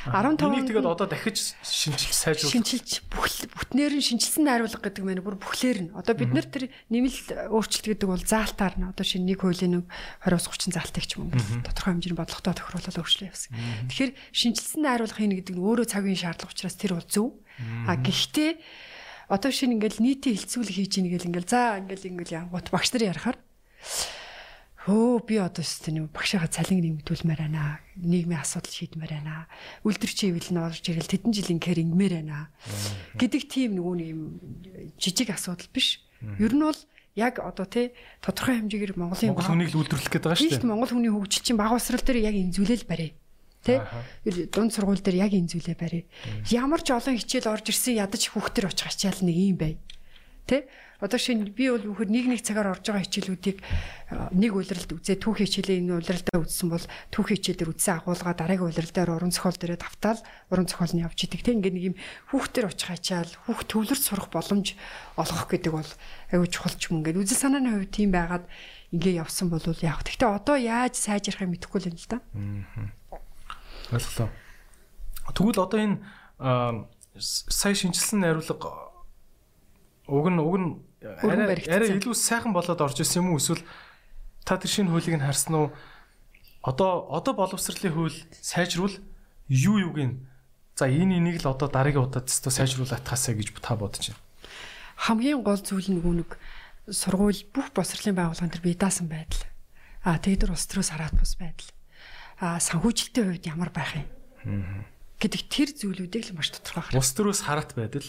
[0.05, 2.53] 15 онд тэгээд одоо дахиж шинжилж сайжруулах.
[2.53, 5.91] Шинжилж бүтнээр нь шинжилсэн найруулга гэдэг мэн бүр бүхлээр нь.
[5.97, 9.87] Одоо бид нар тэр нэмэлт өөрчлөлт гэдэг бол заалтаар нь одоо шинэ нэг хуулийн нэг
[10.29, 13.51] 20-ус 30 заалтыг ч юм уу тодорхой хэмжээний бодлоготой тохируулаад өөрчлөө явсан.
[13.89, 17.39] Тэгэхээр шинжилсэн найруулга хийнэ гэдэг нь өөрөө цагийн шаардлага учраас тэр бол зөв.
[17.89, 18.51] А гэхдээ
[19.31, 23.15] одоо шинэ ингээл нийтийн хилцүүлэг хийж ийн гэл ингээл за ингээл ингээл янгут багш нар
[23.15, 23.39] ярахаар
[24.85, 27.81] Хөө би одоо ч тийм багшаага цалин нэмэгдүүлмээр байна.
[27.97, 29.49] Нийгмийн асуудал шийдмээр байна.
[29.81, 32.53] Үлдэрч ивэл нь орж ирэл тэдэн жилийн кэр ингэмээр байна.
[33.17, 34.23] Гэдэг тийм нөгөө нэг юм
[35.01, 36.05] жижиг асуудал биш.
[36.37, 36.77] Ер нь бол
[37.17, 40.69] яг одоо тий тодорхой хэмжээгээр Монголын Монгол хүнийг л үлдэрлэх гэдэг байгаа шүү дээ.
[40.69, 43.17] Монгол хүний хөгжил чинь баг усрал дээр яг инзүүлэл барь.
[43.65, 43.81] Тэ?
[44.53, 46.05] Дунд сургууль дээр яг инзүүлээ барь.
[46.53, 49.81] Ямар ч олон хичээл орж ирсэн ядаж хүүхдэр очих ачаал нэг юм бай.
[50.45, 50.69] Тэ?
[51.03, 53.59] Одоо шинэ би бол бүхэр нэг нэг цагаар орж байгаа хичээлүүдийг
[54.35, 58.95] нэг улиралд үзээ түүхийн хичээлээ энэ улиралдаа үзсэн бол түүхийн хичээлээр үзсэн агуулга дараагийн улирал
[58.95, 60.21] дээр уран зохиол дээрээ тавтаал
[60.55, 61.43] уран зохиол нь явж идэг.
[61.43, 61.97] Тэг ингээд нэг юм
[62.31, 64.79] хүүхдэр очих ачаал хүүхд төвлөрч сурах боломж
[65.19, 65.91] олгох гэдэг бол
[66.31, 68.45] аюу чухал ч юм ингээд үзэл санааны хувьд тийм байгаад
[68.95, 70.07] ингээ явсан бол яг.
[70.07, 72.19] Гэхдээ одоо яаж сайжрахыг мэдэхгүй л юм л да.
[72.39, 73.19] Аа.
[73.91, 74.31] Ойлголоо.
[75.35, 75.99] Тэгвэл одоо энэ
[77.19, 78.84] сая шинжилсэн найруулга
[80.07, 80.71] уг нь уг нь
[81.05, 83.65] арай илүү сайхан болоод орж исэн юм уу эсвэл
[84.45, 85.69] та тэр шинэ хуулийг нь харсан уу?
[86.65, 88.97] Одоо одоо боловсролын хууль сайжруул
[89.49, 90.15] юу юуг нь
[90.77, 94.23] за энэ энийг л одоо дараагийн удаад тест сайжруулах тасаа гэж та бодож байна.
[94.97, 96.31] Хамгийн гол зүйл нь нөгөө нэг
[96.89, 99.45] сургууль бүх босрлын байгууллагын төр бие даасан байдал.
[100.05, 101.71] А тэгээд дөр улс төрөөс хараад бус байдал.
[102.41, 104.09] А санхүүжилтийн хувьд ямар байх юм?
[105.25, 107.01] гэдэг тэр зүйлүүдийг л маш тодорхой харах.
[107.01, 108.05] Улс төрөөс хараат байдал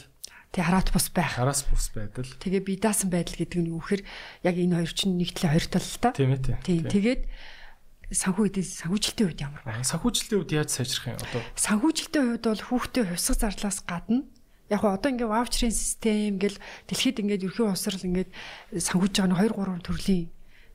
[0.56, 1.36] Тэгээ хараат бус байх.
[1.36, 2.32] Хараас бус байдал.
[2.40, 4.03] Тэгээ би даасан байдал гэдэг нь юу гэхээр
[4.48, 6.10] яг энэ хоёр чинь нэг талаа хоёр тал л та.
[6.15, 6.64] Тийм ээ.
[6.64, 6.88] Тийм.
[6.88, 7.22] Тэгээд
[8.15, 9.84] санхүү эдийн санхүүжилтийн үед ямар байна?
[9.84, 11.41] Санхүүжилтийн үед яаж сайжрах юм одоо?
[11.60, 14.23] Санхүүжилтийн үед бол хүүхдээ хувьсгал зарлаас гадна
[14.69, 16.57] яг гоо одоо ингээ ваучрын систем гэл
[16.88, 18.32] дэлхийд ингээд ерхий усрал ингээд
[18.73, 20.26] санхүүж байгаа нь 2 3 төрлийн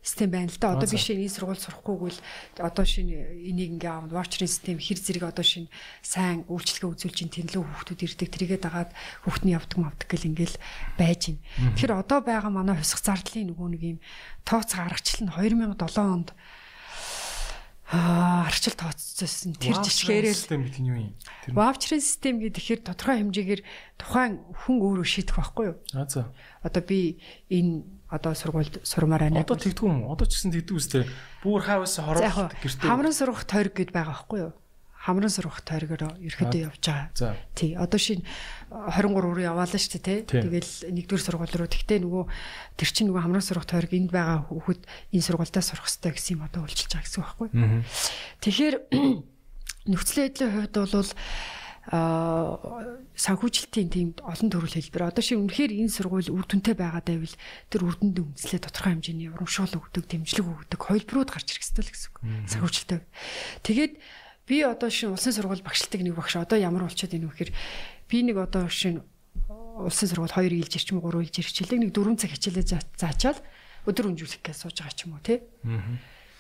[0.02, 0.74] систем байна л да.
[0.76, 2.20] Одоо биш энэ сургууль сурахгүйг л
[2.58, 5.68] одоо шинэ энийг ингээ аав ваучрын систем хэр зэрэг одоо шинэ
[6.00, 8.90] сайн үйлчлэгээ үзүүлж ин тэнлүү хүүхдүүд ирдэг тэрийгээ дагаад
[9.28, 10.56] хүүхдний явдаг мавдаг гэл ингээл
[10.96, 11.44] байж байна.
[11.76, 13.98] Тэгэхээр одоо байгаа манай хувьсах зардлын нөгөө нэг юм
[14.48, 16.30] тооц гаргачлал нь 2007 онд
[17.90, 21.14] Аа арчил тооцсон тэр жишгээрээ систем гэдэг нь юу юм?
[21.50, 23.62] Ваучрын систем гэдэг ихээр тодорхой хэмжээгээр
[23.98, 25.76] тухайн хүн өөрөө шийдэх байхгүй юу?
[25.98, 26.30] Аа за.
[26.62, 27.18] Одоо би
[27.50, 29.46] энэ одоо сургуульд сурмаар байна.
[29.46, 30.10] Одоо тэгдэггүй юм.
[30.10, 31.06] Одоо ч гэсэн тэгдэг үстэй.
[31.46, 32.90] Бүүр хаавс хороолт гэртээ.
[32.90, 34.52] Хамран сурах тойрог гэд байгаа байхгүй юу?
[35.00, 37.38] Хамран сурах тойрогоор ерөөдөө явж байгаа.
[37.56, 37.72] Тий.
[37.78, 38.26] Одоо шинэ
[38.68, 40.42] 23 руу яваалаа шүү дээ, тий.
[40.44, 41.70] Тэгэл нэгдүгээр сургууль руу.
[41.72, 42.24] Тэгтээ нөгөө
[42.76, 44.84] тэр чинь нөгөө хамран сурах тойрог энд байгаа хүүхэд
[45.16, 47.82] энэ сургуультаа сурах хэрэгтэй гэсэн юм одоо үйлчилж байгаа гэсэн үг байхгүй юу?
[48.44, 48.74] Тэгэхээр
[49.94, 51.10] нөхцөл байдлын хувьд бол
[51.88, 55.08] санхүүжилтийн тийм олон төрөл хэлбэр.
[55.08, 57.36] Одоо шиг үнэхээр энэ сургууль үр дүнтэй байгаад байвал
[57.72, 61.92] тэр үр дүнд үндэслээ тодорхой хэмжээний урамшуул өгдөг, дэмжлэг өгдөг хувилбарууд гарч ирэх ёстой л
[61.96, 62.20] гэсэн үг.
[62.52, 63.00] Санхүүжилттэй.
[63.64, 63.92] Тэгээд
[64.44, 67.56] би одоо шин улсын сургууль багшилтыг нэг багш одоо ямар болчиход ийм вэхээр
[68.12, 69.00] би нэг одоо шин
[69.48, 73.40] улсын сургууль 2 жилж ирчим 3 жилж ирчлээ нэг 4 цаг хичээлээ заачаал
[73.88, 75.40] өдөр өнжүүлэх гэж сууж байгаа ч юм уу тий.
[75.64, 75.80] Аа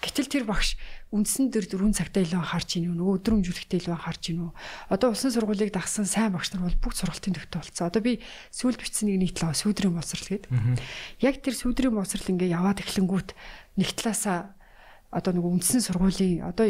[0.00, 0.80] Гэтэл тэр багш
[1.12, 4.52] үндсэн дээр дөрвөн цагтаа илүү анхаарч ийн нөгөө өдөр өмжүүлэхдээ илүү анхаарч ийн үү.
[4.88, 7.86] Одоо улсын сургуулийг дагсан сайн багш нар бол бүх сургалтын төвтэй болцсон.
[7.92, 8.12] Одоо би
[8.48, 10.48] сүүл бичсэн нэг нийтлээ сүүдрийн боловсрал гээд.
[11.20, 13.36] Яг тэр сүүдрийн боловсрал ингээ яваад эхлэнгүүт
[13.76, 14.56] нэг талаасаа
[15.12, 16.64] одоо нөгөө үндсэн сургуулийн одоо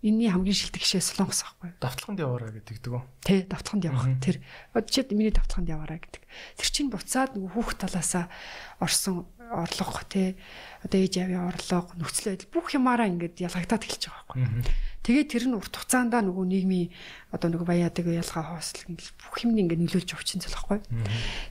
[0.00, 1.70] энэний хамгийн шилдэг гişээ солонгос байхгүй.
[1.76, 3.02] Давталханд яваараа гэдэг дэгөө.
[3.20, 4.08] Тэ, давталханд явах.
[4.24, 4.40] Тэр
[4.88, 6.24] чи миний давталханд яваараа гэдэг.
[6.56, 8.32] Тэр чинь буцаад нөгөө хүүхд талаасаа
[8.80, 10.40] орсон орлого тэ
[10.80, 14.72] одоо ээж авийн орлого нөхцөл байдал бүх юмараа ингээд ялгагдаад эхэлж байгаа байхгүй.
[15.04, 16.88] Тэгээд тэр нь урт хугацаанда нөгөө нийгмийн
[17.34, 20.78] одоо нөгөө баяадаг ялгаа хоослол бүх юм ингээд нөлөөлж явчихсан зүйл байхгүй.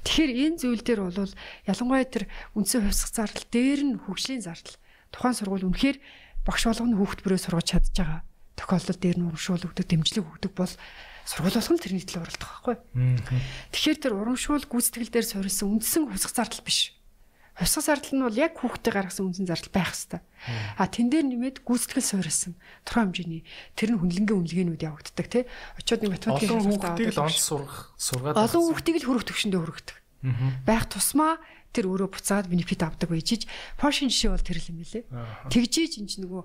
[0.07, 1.33] Тэгэхээр энэ зүйл дээр бол
[1.67, 4.77] ялангуяа тэр үндсэн хувьсгах зардал дээр нь хөгжлийн зардал
[5.11, 5.97] тухайн сургууль үнэхээр
[6.47, 8.21] багш болгоны хүүхд бүрээ сургаж чадж байгаа
[8.59, 10.73] тохиолдол дээр нь урамшуул өгдөг, дэмжлэг өгдөг бол
[11.23, 12.75] сургууль болгон тэрний төлөө оролдох байхгүй.
[13.71, 16.99] Тэгэхээр тэр урамшуул гүйцэтгэл дээр суурилсан үндсэн хувьсгах зардал биш.
[17.59, 20.23] Хувьсгал зардал нь бол яг хүүхдээ гаргасан үнсэн зардал байх хэвээр.
[20.79, 22.55] А тэн дээр нэмээд гүйцэтгэл суурилсан
[22.87, 23.43] тодорхой хэмжээний
[23.75, 25.43] тэр нь хүнлэнгийн үнэлгээнүүд явагддаг тий.
[25.75, 29.97] Очоод нэг математикийн олон хүүхдийг л онц сургах сургаад олон хүүхдийг л хөрөх төвшөндөө хөргөдөг.
[30.63, 31.35] Байх тусмаа
[31.75, 33.45] тэр өөрөө буцаад бенефит авдаг байж
[33.77, 35.03] Пошин жишээ бол тэр л юм лээ.
[35.53, 36.41] Тэгжиж энэ ч нөгөө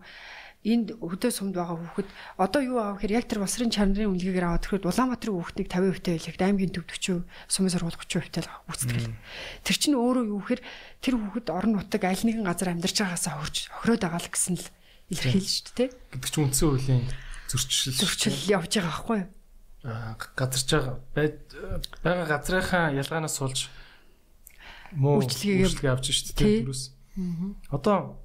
[0.64, 2.08] энд өдөө сумд байгаа хүүхэд
[2.40, 6.44] одоо юу аав гэхээр яг тэр босрын чанарын үнэлгээгээр аваад тэгэхээр Улаанбаатарын хүүхдийг 50% хэлэхэд
[6.48, 9.12] аймгийн төв 40%, сумын сургууль 30% тэл үүсдэг.
[9.60, 10.62] Тэр чинь өөрөө юу гэхээр
[11.04, 14.66] тэр хүүхэд орон нутаг аль нэгэн газар амьдарч байгаасаа хөрж охироод байгаа л гэсэн л
[15.12, 15.90] илэрхийлж шүү дээ.
[16.16, 17.04] Гэдэг чинь үндсэн хуулийн
[17.52, 19.28] зөрчил зөрчил явж байгаа байхгүй юу?
[19.84, 20.96] газарч байгаа
[22.00, 23.68] байгаа газрынхаа ялгаанаас суулж
[24.96, 26.82] муу үйлчлэгээ авч шүү дээ түрүүс.
[27.68, 28.23] Одоо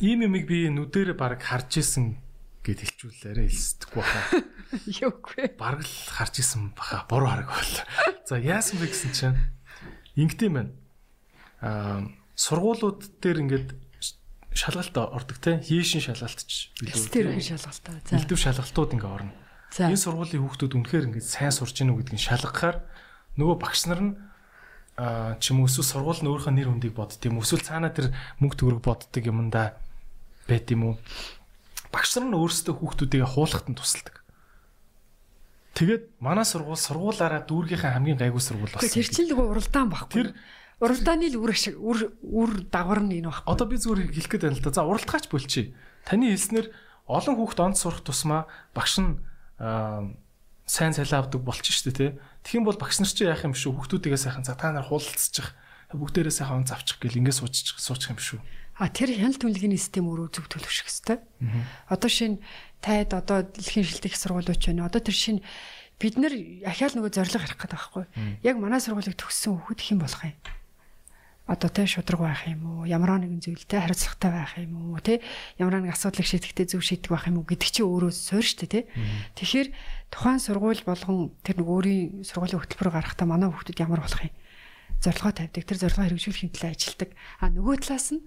[0.00, 2.16] ийм юмыг би нүдэрэ баг харж исэн
[2.64, 4.40] гэд хэлчихүүлээрэ хэлсдэггүй баха.
[5.04, 5.44] Юугүй.
[5.60, 7.04] Бараг л харж исэн баха.
[7.04, 7.74] Буруу хараг бол.
[8.24, 9.40] За яасан бэ гэсэн чинь
[10.16, 10.72] ингэдэм байна.
[11.60, 13.68] Аа сургуулиуд дээр ингээд
[14.56, 17.12] шалгалт ордог те хийшин шалгалт ч билүү.
[17.12, 18.00] Тэр шалгалтаа.
[18.08, 18.16] За.
[18.16, 19.36] Илдэв шалгалтууд ингээ орно.
[19.76, 22.82] Энэ сургуулийн хүүхдүүд үнэхээр ингээ сайн сурж гинүү гэдгийг шалгахаар
[23.38, 24.12] нөгөө багш нар нь
[24.98, 28.10] а ч юм уу эсвэл сургууль нь өөрийнхөө нэр хүндийг бодд юм эсвэл цаанаа тэр
[28.42, 29.78] мөнгө төгрөг боддог юмдаа
[30.50, 30.94] байт юм уу?
[31.94, 34.20] Багш нар нь өөрсдөө хүүхдүүдийг хуулахад нь тусалдаг.
[35.78, 38.90] Тэгээд манай сургууль сургуулаараа дүүргийнхээ хамгийн гайгүй сургууль болсон.
[38.90, 40.14] Тэр чинь нөгөө уралдаан баггүй.
[40.18, 40.28] Тэр
[40.82, 43.48] уралдааны л үр ашиг үр үр дагавар нь энэ баггүй.
[43.48, 44.74] Одоо би зүгээр хэлэх гээд байна л да.
[44.74, 45.72] За уралдгаач болчих.
[46.04, 46.68] Таны хэлснээр
[47.06, 49.22] олон хүүхд онд сурах тусмаа багш нь
[49.60, 52.10] сайн цалин авдаг болчих шүү дээ тий.
[52.44, 55.54] Тэгхийн бол багш нар чи яах юм шүү хүүхдүүдийгээ сайхан за та нар хуулалцчих.
[55.90, 58.38] Бүгдээрээ сайхан цавчих гэл ингэ суучих суучих юм шүү.
[58.80, 61.20] А тэр хяналт түнлэгийн систем өөрөө зөв төлөвшөх хэвээр.
[61.92, 62.40] Одоо шин
[62.80, 64.88] тайд одоо дэлхийн шилдэг сургуулиуч байна.
[64.88, 65.44] Одоо тэр шин
[66.00, 66.32] бид нар
[66.64, 68.04] ахаал нөгөө зориг харах гэдэг байхгүй.
[68.40, 70.36] Яг манай сургуулийг төгссөн хүүхэд хэн болох юм?
[71.44, 72.88] Одоо тэ шудраг байх юм уу?
[72.88, 75.02] Ямар нэгэн зүйлтэй хариуцлагатай байх юм уу?
[75.02, 75.20] Тэ
[75.60, 78.88] ямар нэг асуудлыг шийдэхдээ зөв шийдэх байх юм уу гэдэг чинь өөрөө суурь штэ тэ.
[79.36, 79.68] Тэгэхээр
[80.14, 84.32] тухайн сургууль болгон тэр нэг өөрийн сургуулийн хөтөлбөр гаргахтаа манай хүүхдүүд ямар болох юм?
[85.02, 85.64] Зорилгоо тавьдаг.
[85.66, 87.10] Тэр зорилгоо хэрэгжүүлэхийн төлөө ажилладаг.
[87.42, 88.22] А нөгөө талаас нь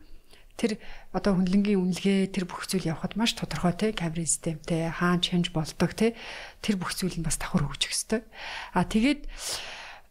[0.58, 0.78] тэр
[1.12, 5.92] одоо хүнлэнгийн үнэлгээ тэр бүх зүйл явахад маш тодорхой те камерын системтэй хаан чанж болдог
[5.98, 6.14] те
[6.62, 8.24] тэр бүх зүйл нь бас давхар хөгжих хэвээр.
[8.78, 9.22] А тэгээд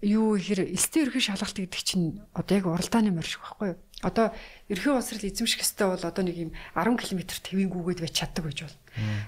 [0.02, 3.78] юу ихэр элстэн ерхий шалгалт гэдэг чинь одоо яг уралдааны морь шиг байхгүй юу?
[4.02, 4.34] Одоо
[4.66, 8.78] ерхий усрал эзэмших хэвээр бол одоо нэг юм 10 км твингүүгээд байж чаддаг гэж бол.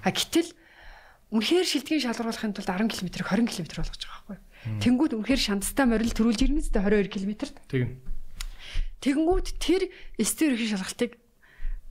[0.03, 0.51] А гэтэл
[1.31, 4.37] үнэхээр шилдгийн шалгаруулахын тулд 10 км-ийг 20 км болгож байгаа байхгүй?
[4.83, 7.55] Тэнгүүд үнэхээр шандтаа морил төрүүлж ирнэ зэ 22 км-т.
[7.71, 8.03] Тийм.
[9.05, 11.21] Тэгэнгүүт тэр эстер их шалгалтыг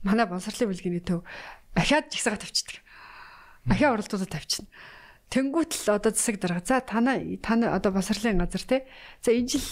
[0.03, 1.23] манай боловсролын бүлгийн төв
[1.75, 2.83] ахаад жигсаага тавьчихдаг.
[3.71, 4.67] Ахаа оролдуудад тавьчихна.
[5.31, 6.61] Тэнгүүт л одоо засаг дарга.
[6.63, 8.77] За тана тана одоо боловсролын газар те.
[9.23, 9.63] За энэ жил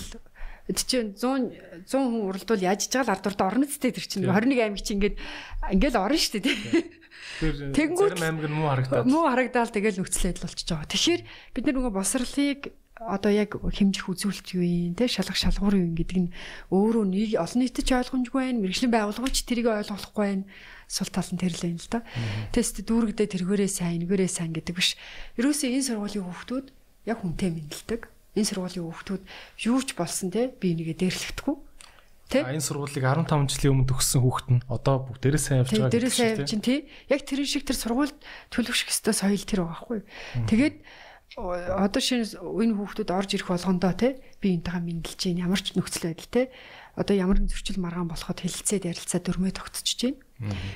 [0.71, 4.63] чинь 100 100 хүн уралдвал яаж иж байгаа л ардурд орно ч тэр чинь 21
[4.63, 5.17] аймаг чинь ингээд
[5.75, 6.55] ингээд орно шүү дээ те.
[7.75, 9.03] Тэнгүүт зарим аймаг нь муу харагдаад.
[9.07, 10.91] Муу харагдаал тэгэл нөхцөл байдал болчихж байгаа.
[10.91, 11.21] Тэгэхээр
[11.53, 12.61] бид нөгөө босрлыг
[13.01, 16.33] одоо яг хэмжих үзүүлэлт юу юм те шалгах шалгуур юу гэдэг нь
[16.69, 20.45] өөрөө нэг олон нийтэд ч ойлгомжгүй байх мэрэгжлийн байгууллагч тэрийг ойлгохгүй байх
[20.93, 22.05] сул тал нь тэр л юм л да.
[22.53, 24.93] Тест дүүрэгдээ тэргээрээ сайн нэгээрээ сайн гэдэг биш.
[25.41, 26.67] Ерөөсөө энэ сургуулийн хүүхдүүд
[27.09, 28.01] яг хүнтэй мэдлдэг.
[28.37, 29.23] Энэ сургуулийн хүүхдүүд
[29.65, 31.55] юу ч болсон те би нэгэ дээрлэхдэггүй.
[32.29, 32.45] Тэ?
[32.45, 35.91] Энэ сургуулийг 15 жилийн өмнө төгссөн хүүхэд нь одоо бүгдээрээ сайн явж байгаа.
[35.91, 36.79] Явж чинь тий.
[37.09, 38.17] Яг тэр шиг тэр сургуульд
[38.53, 39.99] төлөвшөх ёстой соёл тэр байгаа хгүй.
[40.49, 40.75] Тэгээд
[41.37, 46.13] одоо шинэ энэ хүүхдүүд орж ирэх болгондоо те би энтэйгээ мэдлж чинь ямар ч нөхцөл
[46.13, 46.41] байдал те
[46.93, 50.21] одоо ямар нэгэн зөрчил маргаан болоход хэлэлцээд ярилцаа дөрмөө тогтчихж байна.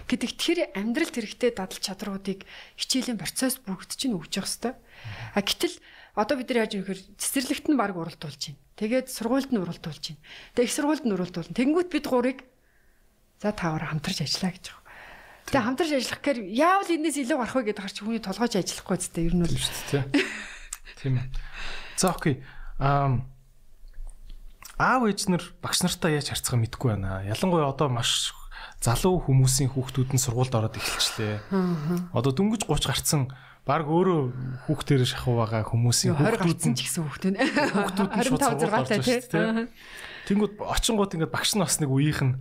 [0.10, 4.78] Гэдэг тэр амьдралд хэрэгтэй дадал чадруудыг хичээлийн процесс бүрэгдэж чинь өгч явах хэвээр.
[5.38, 5.76] А гэтэл
[6.18, 8.62] одоо бид нар яаж юм хэр цэцэрлэгт нь баг уралдуулж байна.
[8.82, 10.24] Тэгээд сургуульд нь уралдуулж байна.
[10.58, 11.54] Тэгээд их сургуульд нь уралдуулна.
[11.54, 12.40] Тэнгүүт бид гурыг
[13.38, 14.87] за таваар хамтарч ажиллаа гэж байгаа.
[15.48, 19.20] Тэгээ хамтарч ажиллах гэхээр яавал энэс илүү гарах вэ гэдэг харч хүний толгойч ажиллахгүй зү
[19.24, 20.04] ер нь бол шүү дээ.
[21.00, 21.28] Тийм ээ.
[21.96, 22.44] За окей.
[22.84, 23.24] Аа
[24.78, 27.26] аав ээж нар багш нартаа яаж харьцахаа мэдэхгүй байна.
[27.26, 28.36] Ялангуяа одоо маш
[28.84, 32.14] залуу хүмүүсийн хүүхдүүд нь сургуульд ороод эхэлчлээ.
[32.14, 33.22] Одоо дөнгөж 30 гарцсан
[33.66, 38.44] баг өөрөө хүүхдээр шахуу байгаа хүмүүсийн хүүхдүүд нь ч гэсэн хүүхдүүд нь хүүхдүүд нь шууд
[38.46, 39.68] сургуульд орж ирсэн тийм.
[40.30, 42.36] Тэнгүүд очингууд ингээд багш нь бас нэг үеийнх нь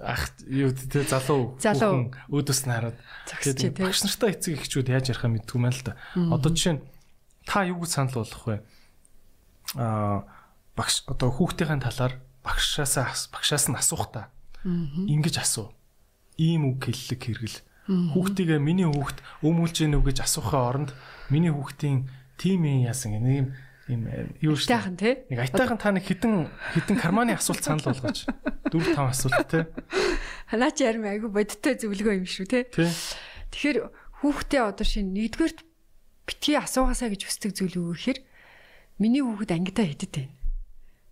[0.00, 2.96] ах юу тэ залуу залуу өөдөөс нь хараад
[3.28, 6.00] тэгээд багш нартай эцэг эхчүүд яаж ярихаа мэдгүй мэн л да.
[6.16, 6.84] Одоо жишээ нь
[7.44, 8.56] та юу гэж санал болгох вэ?
[9.76, 10.24] Аа
[10.72, 14.32] багш одоо хүүхдийн талаар багшаасаа багшаас нь асуух та.
[14.64, 15.76] Ингиж асуу.
[16.40, 17.58] Ийм үг хэллэг хэрэгэл.
[18.16, 20.90] Хүүхдийгээ миний хүүхд өмүүлж гэнэ үү гэж асуухын оронд
[21.28, 22.08] миний хүүхдийн
[22.40, 23.46] тим юм яасан гэх нэг
[23.88, 24.04] юм Ийм
[24.44, 24.68] юу шүү.
[24.68, 25.14] Айтайхан тий.
[25.32, 26.44] Нэг айтайхан та нэг хідэн
[26.76, 28.28] хідэн карманы асуулт санал болгооч.
[28.68, 29.64] 4 5 асуулт тий.
[30.52, 32.68] Ханаа чи ярим айгу бодиттой зөвлөгөө юм шүү тий.
[32.68, 33.88] Тэгэхээр
[34.20, 35.64] хүүхдээ одоо шинэ нэгдүгээрт
[36.28, 38.20] битгий асуугаасаа гэж хүсдэг зүйл гэхээр
[39.00, 40.36] миний хүүхэд ангидаа хэдэд байна.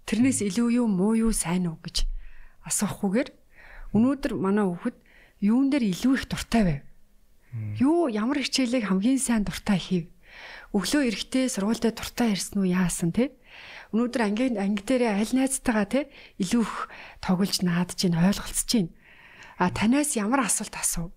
[0.04, 2.04] Тэрнээс илүү юу муу юу сайн уу гэж
[2.68, 3.32] асуухгүйгээр
[3.96, 4.96] өнөөдөр манай хүүхэд
[5.48, 6.82] юун дээр илүү их дуртай байв.
[7.80, 10.04] Юу ямар хичээлийг хамгийн сайн дуртай хийв.
[10.76, 13.32] Өглөө эрэхтэй сургуультай дуртай ирсэн үү яасан те.
[13.96, 16.00] Өнөөдөр анги анги дээрээ аль найзтайгаа те
[16.36, 16.92] илүү их
[17.24, 18.92] тоглож наадж чинь ойлголцож чинь.
[19.56, 21.16] А танаас ямар асуулт асуув?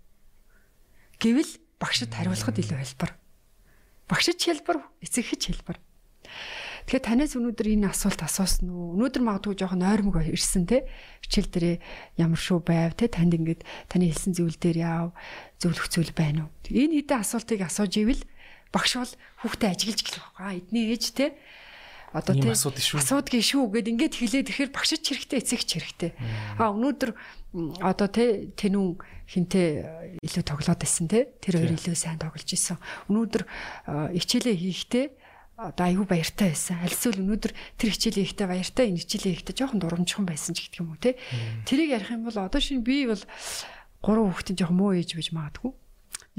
[1.19, 3.11] Гэвэл багшд хариулахад илүү хэлбэр.
[4.07, 5.77] Багшд хэлбэр, эцэг хэж хэлбэр.
[6.88, 8.95] Тэгэхээр танаас өнөөдөр энэ асуулт асуусан уу?
[8.95, 10.88] Өнөөдөр магадгүй жоохон ойрмог ирсэн те.
[11.22, 11.77] Хичээл дээрээ
[12.18, 15.10] ямар шүү байв те танд ингээд таны хэлсэн зүйл дээр яав
[15.60, 16.52] зөвлөх зүйл байна уу?
[16.72, 18.23] Энэ хэдэн асуултыг асууж ивэл
[18.72, 20.58] багш бол хүүхдээ ажиглаж гэлээ байгаа.
[20.58, 21.34] Эдний ээж те
[22.14, 23.00] одоо Ийм тий асуудаг шүү.
[23.02, 26.12] асуудгийн шүү гэд ингээд хэлээд тэгэхээр багшч хэрэгтэй эцэгч хэрэгтэй.
[26.58, 27.12] А өнөөдөр
[27.86, 28.98] одоо тий тэнүүн
[29.30, 32.82] хинтээ илүү тоглоод байсан тий тэр хоёр илүү сайн тоглож исэн.
[33.14, 35.06] Өнөөдөр а, хичээлээ хийхдээ
[35.60, 36.82] одоо аюу баяртай байсан.
[36.82, 40.98] Альсвал өнөөдөр тэр хичээлээ хийхдээ баяртай энэ хичээлээ хийхдээ жоохон дурамжхан байсан ч гэх юм
[40.98, 41.14] уу тий.
[41.70, 43.22] Тэрийг ярих юм бол одоо шинэ би бол
[44.02, 45.74] гурван хүүхдийн жоохон муу ээж байж магадгүй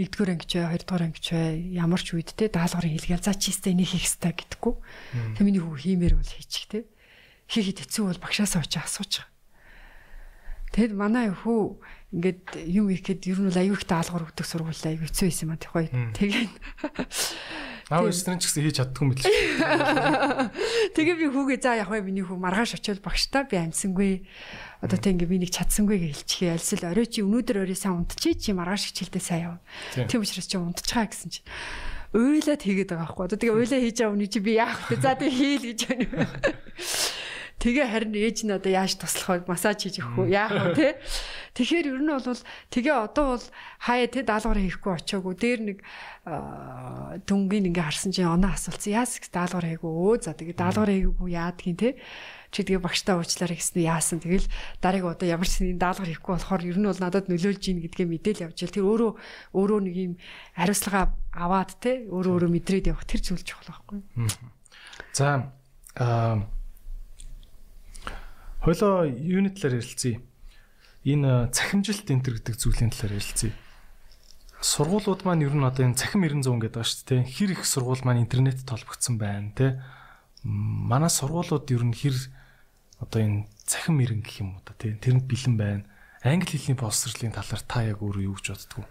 [0.01, 3.77] нэгдүгээр ангич бай, хоёрдугаар ангич бай, ямар ч үед те даалгаврын хэлгээл за чи өстэй
[3.77, 4.75] энийг хийх хэрэгтэй гэдэггүй.
[5.37, 6.89] Тэг миний хүү хиймээр бол хийчих те.
[7.53, 9.29] Хийхэд хэцүү бол багшаасаа очиж асууж байгаа.
[10.71, 11.83] Тэгэд манай хүү
[12.15, 15.61] ингээд юм ихэд ер нь аюу их даалгавар өгдөг сургууль аюу хэцүү байсан юм аа
[15.61, 15.91] тэг гоё.
[16.15, 16.51] Тэгээд
[17.91, 19.35] Аав өстрэн ч гэсэн хийж чаддгүй юм билээ.
[20.95, 24.31] тэгээ би хүүгээ за яг бай миний хүү маргааш очивол багштай би амсангүй.
[24.79, 26.55] Одоо тэг ингээ би нэг чадсангүй гэж хэлчихээ.
[26.55, 30.07] Альсэл орой чи өнөөдөр орой сайн унтчих чи маргааш хичээлдээ сайн яв.
[30.07, 31.43] Тийм учраас чи унтчихаа гэсэн чи
[32.15, 33.25] уйлаад хийгээд байгаа байхгүй.
[33.27, 34.99] Одоо тэгээ уйлаа хийж байгаа үний чи би яах вэ?
[35.03, 36.31] За тэг хийл гэж байна.
[37.61, 39.53] Тэгээ харин ээж нь одоо яаж туслах вэ?
[39.53, 40.33] Массаж хийж өгөх үү?
[40.33, 40.89] Яах вэ те?
[41.53, 42.25] Тэгэхээр ер нь бол
[42.73, 43.47] тэгээ одоо бол
[43.85, 45.35] хаяа те даалгавар хийхгүй очиагүй.
[45.37, 45.79] Дээр нэг
[47.29, 48.97] дүнгийн ингээ харсан чинь оноо асуулцсан.
[48.97, 49.93] Яас даалгавар хийгүү.
[49.93, 52.01] Өө за тэгээ даалгавар хийгээгүй яадгийн те?
[52.49, 54.25] Чи тэгээ багштай уучлаарай гэсэн яасан.
[54.25, 54.49] Тэгэл
[54.81, 58.09] дараагийн одоо ямар ч нэг даалгавар хийхгүй болохоор ер нь бол надад нөлөөлж ийн гэдгээ
[58.09, 58.73] мэдээл явж ил.
[58.73, 59.13] Тэр өөрөө
[59.53, 60.13] өөрөө нэг юм
[60.57, 64.01] хариуцлага аваад те өөрөө өөрөө мэдрээд явах тэр зүйл чухал байхгүй.
[65.13, 65.53] За
[66.01, 66.41] аа
[68.61, 70.21] Хойлоо юуны талаар ярилцъя.
[71.05, 73.53] Энэ цахимжилт энтер гэдэг зүйлийн талаар ярилцъя.
[74.61, 77.23] Сургуулиуд маань ер нь одоо энэ цахим 900 гэдэг байгаа шүү дээ.
[77.25, 79.81] Хэр их сургууль маань интернет толбогдсон байна те.
[80.45, 82.17] Манай сургуулиуд ер нь хэр
[83.01, 84.93] одоо энэ цахим ирэн гэх юм уу та те.
[85.01, 85.85] Тэрэнд бэлэн байна.
[86.21, 88.85] Англи хэлний боловсролын талаар та яг өөрөө юу гэж боддгоо?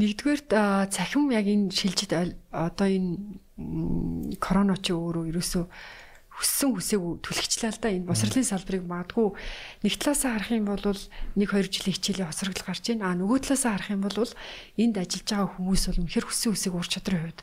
[0.00, 5.64] Нэгдүгээрт аа, цахим яг энэ шилжид ойл- одоо энэ м, корона чи өөрөө ерөөсөө
[6.36, 9.28] хүссэн хүсээгүй түлхчлээ л да энэ босрлын салбарыг магадгүй
[9.82, 11.08] нэг талаасаа харах юм бол 1
[11.40, 13.08] 2 жилийн хичээлийн хоцрогдол гарч байна.
[13.08, 14.20] А нөгөө талаасаа харах юм бол
[14.76, 17.40] энд ажиллаж байгаа хүмүүс бол үнэхэр хүссэн хүсээг ур чадрын хувьд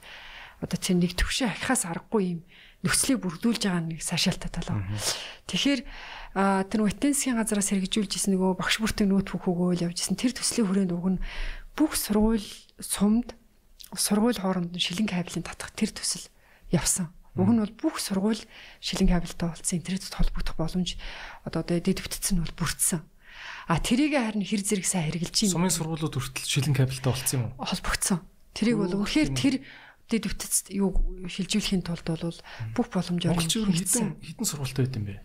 [0.62, 2.40] одоо тэр нэг төвшин ахихаас аргагүй юм
[2.84, 4.94] нөхцөлийг бүрдүүлж байгаа нэг сашаалтай тал байна.
[5.50, 5.82] Тэгэхээр
[6.70, 10.92] тэр Ватенсгийн газараас хэрэгжүүлж исэн нөгөө багш бүртэг ноутбук өгөөл явж исэн тэр төслийн хүрээнд
[10.92, 11.24] уг нь
[11.80, 12.44] бүх сургууль
[12.78, 13.36] сумд
[13.96, 16.28] сургууль хооронд шилэн кабелийн татах тэр төсөл
[16.70, 17.08] явсан.
[17.34, 18.44] Уг нь бол бүх сургууль
[18.78, 20.96] шилэн кабелтай болсон интернетэд холбогдох боломж
[21.48, 23.02] одоо дэвтгдсэн нь бол бүрдсэн.
[23.68, 27.66] А тэрийг харин хэр зэрэг сайн хэрэгжилж Сумын сургуулиуд хүртэл шилэн кабелтай болцсон юм уу?
[27.66, 28.20] холбогдсон.
[28.54, 29.56] Тэрийг бол үнэхээр тэр
[30.12, 30.94] дэвтгц юу
[31.26, 32.40] шилжүүлэхийн тулд бол
[32.78, 33.18] бүх нь
[33.74, 34.20] хийгдсэн.
[34.20, 35.16] хитэн хитэн сургуультай байт юм бэ?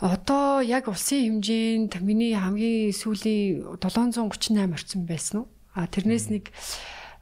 [0.00, 5.48] Одоо яг улсын хэмжээнд миний хамгийн сүүлийн 738 орцсон байсан уу?
[5.72, 6.52] А тэрнээс нэг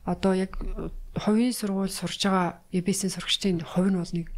[0.04, 0.58] одоо яг
[1.16, 4.28] хувийн сургууль сурж байгаа EBS-ийн сурагчдын хувь нь бол нэг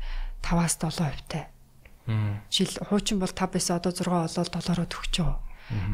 [0.45, 1.45] 5-аас 7 хувьтай.
[2.53, 5.41] Жил хуучин бол 5 байсан одоо 6 болоод 7-ороо төгсөж байгаа.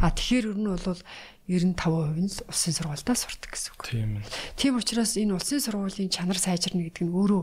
[0.04, 1.00] А тэгэхээр ер нь бол
[1.48, 3.82] 95% нь улсын сургуультай сурдаг гэсэн үг.
[3.88, 4.28] Тийм ээ.
[4.60, 7.42] Тийм учраас энэ улсын сургуулийн чанар сайжирна гэдэг нь өөрөө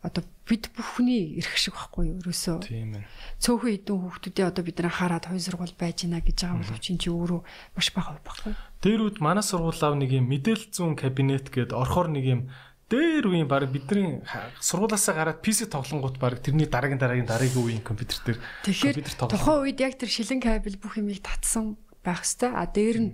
[0.00, 2.18] одоо бид бүхний эрх шиг байхгүй юу?
[2.24, 3.04] Ерөөсөө Тийм ээ.
[3.44, 7.02] цөөхөн хідэн хүүхдүүдээ одоо бид нар хараад хоёр сургууль байж гинэ гэж байгаа боловч энэ
[7.04, 7.40] чи өөрөө
[7.76, 8.54] маш бага хувь баггүй.
[8.80, 12.40] Дээр үд манай сургуулаа нэг юм мэдээлэл зүүн кабинет гээд орхоор нэг юм
[12.88, 14.24] дээр үеийн баг бидний
[14.58, 19.36] сургуулаасаа гараад PC тоглонгууд баг тэрний дараагийн дараагийн дараагийн үеийн компьютер дээр компьютер тоглох.
[19.36, 22.56] тухайн үед яг тэр шилэн кабель бүх юмыг татсан байх хэвээр.
[22.56, 23.10] А дээр нь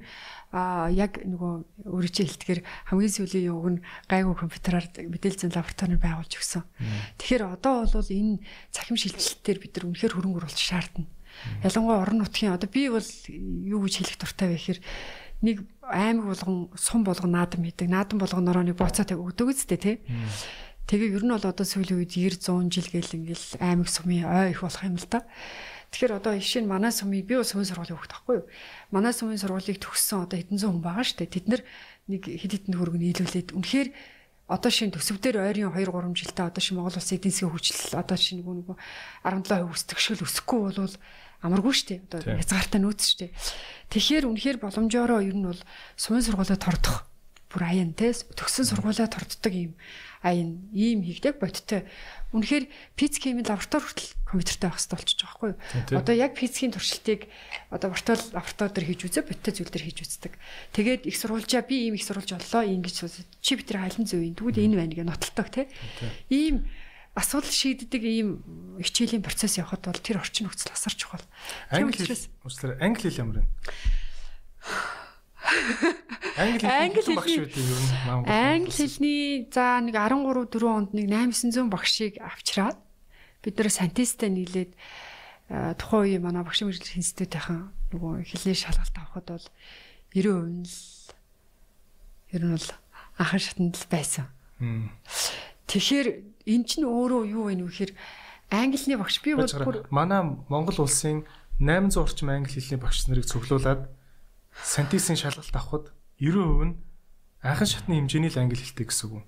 [0.55, 6.01] а яг нөгөө өөрөө чи хэлтгэр хамгийн сүүлийн юуг нь гайгүй компьютераар мэдээлэл зүйн лабораторийг
[6.01, 6.63] байгуулж өгсөн.
[7.19, 8.41] Тэгэхээр одоо бол энэ
[8.71, 11.11] цахим шилжилтээр бид нар үнэхээр хөрөнгө оруулалт шаардна.
[11.61, 14.81] Ялангуяа орон нутгийн одоо би бол юу гэж хэлэх дуртай вэ гэхээр
[15.43, 17.89] нэг аймаг болгон сум болгон наадам хийдэг.
[17.89, 19.97] Наадам болгонороо нэг буцаа өгдөг үстэй тий.
[20.87, 24.55] Тэгээ ер нь бол одоо сүүлийн үед 90 100 жил гэл ингээл аймаг сумын ой
[24.55, 25.27] их болох юм л да.
[25.91, 28.47] Тэгэхээр одоо жишээ нь манай сумын би бас сумын сургуулийн хүүхэд байхгүй юу?
[28.95, 31.35] Манай сумын сургуулийг төгссөн одоо хэдэн зуун хүн байгаа шүү дээ.
[31.35, 31.63] Тэд нар
[32.07, 33.89] нэг хэд хэдэн хөргөнд нийлүүлээд үнэхээр
[34.47, 37.99] одоо шин төсөв дээр ойрын 2 3 жилдээ одоо шин Монгол улсын эдийн засгийн хөгжил
[37.99, 38.79] одоо шин нөгөө
[39.27, 40.95] 17% өсдөгшөл өсөхгүй болвол
[41.47, 42.01] амаргүй шүү дээ.
[42.11, 43.33] Одоо хязгаартай нөөц шүү дээ.
[43.95, 45.63] Тэгэхээр үнэхээр боломжоороо ер нь бол
[45.95, 47.07] сумын сургуулиуд тордох
[47.47, 49.73] бүр аян те төгссөн сургуулиуд торддог юм
[50.27, 51.87] аян ийм хийгдэг бодтой.
[52.35, 52.67] Үнэхээр
[52.99, 56.01] физикийн лаборатори хүртэл компьютертэй байх хэрэгтэй болчихж байгаа байхгүй юу?
[56.03, 57.21] Одоо яг физикийн туршилтыг
[57.71, 60.33] одоо виртуал лаборатори дээр хийж үзээ, бодтой зүйл дээр хийж үздэг.
[60.75, 62.97] Тэгээд их сурвалжаа би ийм их сурвалж боллоо, ингэж
[63.39, 64.35] чи битэр хайлан зөв юм.
[64.35, 65.71] Тэгвэл энэ байна гэж нотолдог те.
[66.27, 66.67] Ийм
[67.17, 68.45] асуудал шийддэг ийм
[68.77, 71.25] хичээлийн процесс явахад бол тэр орчин нөхцөл асар чухал.
[71.73, 72.05] Англи
[72.45, 73.49] үслэр англи хэл ямар вэ?
[76.37, 78.29] Англи англи багш үү нь Монгол.
[78.29, 82.77] Англи хэлний за нэг 13 4 онд нэг 800 багшийг авчираад
[83.41, 84.77] бид нэр сантисттэй нийлээд
[85.81, 89.47] тухайн үеийн манай багш мэрэгжил институтийнхан нөгөө хэлний шалгалт авахд бол
[90.13, 90.77] 90% нь л
[92.37, 92.69] ер нь бол
[93.17, 94.29] анхан шатанд л байсан.
[95.71, 97.91] Тэгэхээр эн чинь өөрөө юу вэ нөхөр
[98.51, 99.51] англиний багш би бол
[99.91, 101.27] манай Монгол улсын
[101.59, 103.91] 800 орчим англи хэлний багш нарыг цуглуулад
[104.63, 105.87] сантисийн шалгалт авахд
[106.23, 106.75] 90% нь
[107.43, 109.25] анхан шатны хэмжээний л англи хэлтэй гэсэн үг.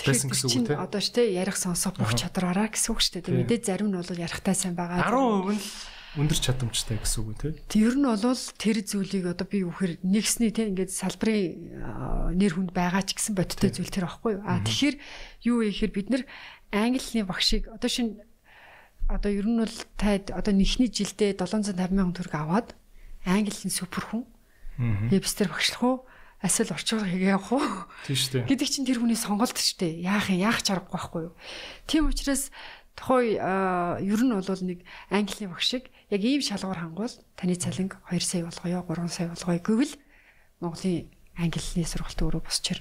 [0.00, 0.80] Байсан гэсэн үг тийм.
[0.80, 3.36] Одоо ч тийм ярих сонсох бүх чадвараараа гэсэн үг шүү дээ.
[3.44, 5.04] Мэдээж зарим нь бол ярихтай сайн байгаа.
[5.06, 5.62] 10% нь
[6.18, 7.54] өндөр чадамжтай гэсэн үг тийм.
[7.70, 13.06] Тэр нь бол тэр зүйлийг одоо би үхэр нэгсний тийм ингээд салбарын нэр хүнд байгаа
[13.06, 14.42] ч гэсэн бодиттой зүйл тэр аахгүй юу.
[14.42, 14.96] А тэгэхээр
[15.46, 16.22] юу вэ гэхээр бид нар
[16.74, 18.18] англиний багшийг одоо шин
[19.06, 22.68] одоо ер нь бол таад одоо нэгний жилдээ 750 сая төгрөг аваад
[23.26, 24.26] английн супер хүн.
[25.10, 25.96] Вебстер багшлах уу?
[26.40, 27.62] Асал орчуулга хийгээ явах уу?
[28.08, 28.48] Тийм шүү дээ.
[28.48, 30.08] Гэдэг чинь тэр хүний сонголт шүү дээ.
[30.08, 31.34] Яах юм яах чаргагүй байхгүй юу?
[31.84, 32.48] Тийм учраас
[32.96, 34.80] тухай ер нь бол нэг
[35.12, 37.14] английн багшиг яг ийм шалгуур хангуул.
[37.38, 39.94] Таны цалинг 2 сая болгоё 3 сая болгоё гэвэл
[40.60, 41.08] Монголын
[41.38, 42.80] английн сургалт өөрөө босчээр.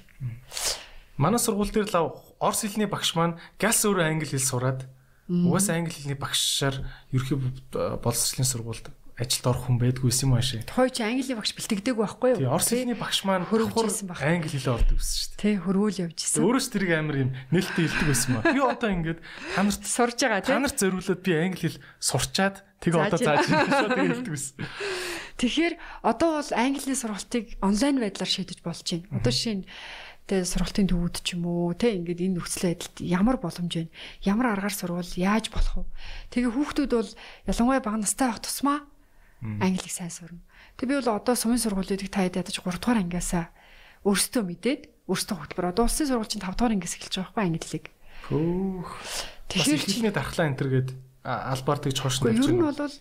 [1.18, 4.90] Манай сургууль дээр л Орос хэлний багш маань галс өөрөө англи хэл сураад
[5.30, 6.76] угаасаа англи хэлний багшаар
[7.12, 7.38] ерхий
[7.72, 8.88] боловсролын сургуульд
[9.20, 10.64] ажилд орох хүн байдгүйс юм аашаа.
[10.64, 12.40] Чи англи багш бэлтгэдэггүй байхгүй юу?
[12.40, 14.18] Тий, Орос хэлний багш маань баг.
[14.24, 15.44] Англи хэлээ ордог гэсэн шүү дээ.
[15.44, 16.40] Тий, хөрвүүл явж исэн.
[16.40, 18.44] Өөрөөс тэрийг амар юм нээлттэй хэлдэг байсан маа.
[18.48, 20.54] Би одоо ингээд та нарт сурж байгаа тий.
[20.56, 24.56] Та нарт зориулаад би англи хэл сурчаад тэгээ одоо зааж тэгээ хэлдэг байсан.
[25.40, 25.74] Тэгэхээр
[26.04, 29.08] одоо бол англи сургалтыг онлайн байдлаар шийдэж болж байна.
[29.20, 29.66] Одоо жишээ нь
[30.30, 33.92] тэ сургалтын төвүүд ч юм уу тэ ингээд энэ нөхцөл байдалд ямар боломж байна?
[34.22, 35.92] Ямар аргаар сурвал яаж болох вэ?
[36.36, 37.12] Тэгээ хүүхдүүд бол
[37.50, 38.86] ялангуяа бага настай байх тусмаа
[39.42, 40.44] англиг сайн сурна.
[40.76, 43.52] Тэг би бол одоо сумын сургуулиудыг та ядаж 3 дугаар ангиасаа
[44.04, 45.72] өөрсдөө мэдээд өөрсдөө хөтөлбөр.
[45.72, 47.86] Одоо улсын сургууль чинь 5 дугаар ангиас эхэлж байгаа байхгүй англиг.
[48.28, 48.92] Хөөх.
[49.50, 50.90] Тэгэхээр чиний дархлаа энэ төр гээд
[51.24, 52.48] албаар тэгж хошно гэж байна.
[52.48, 52.96] Ер нь бол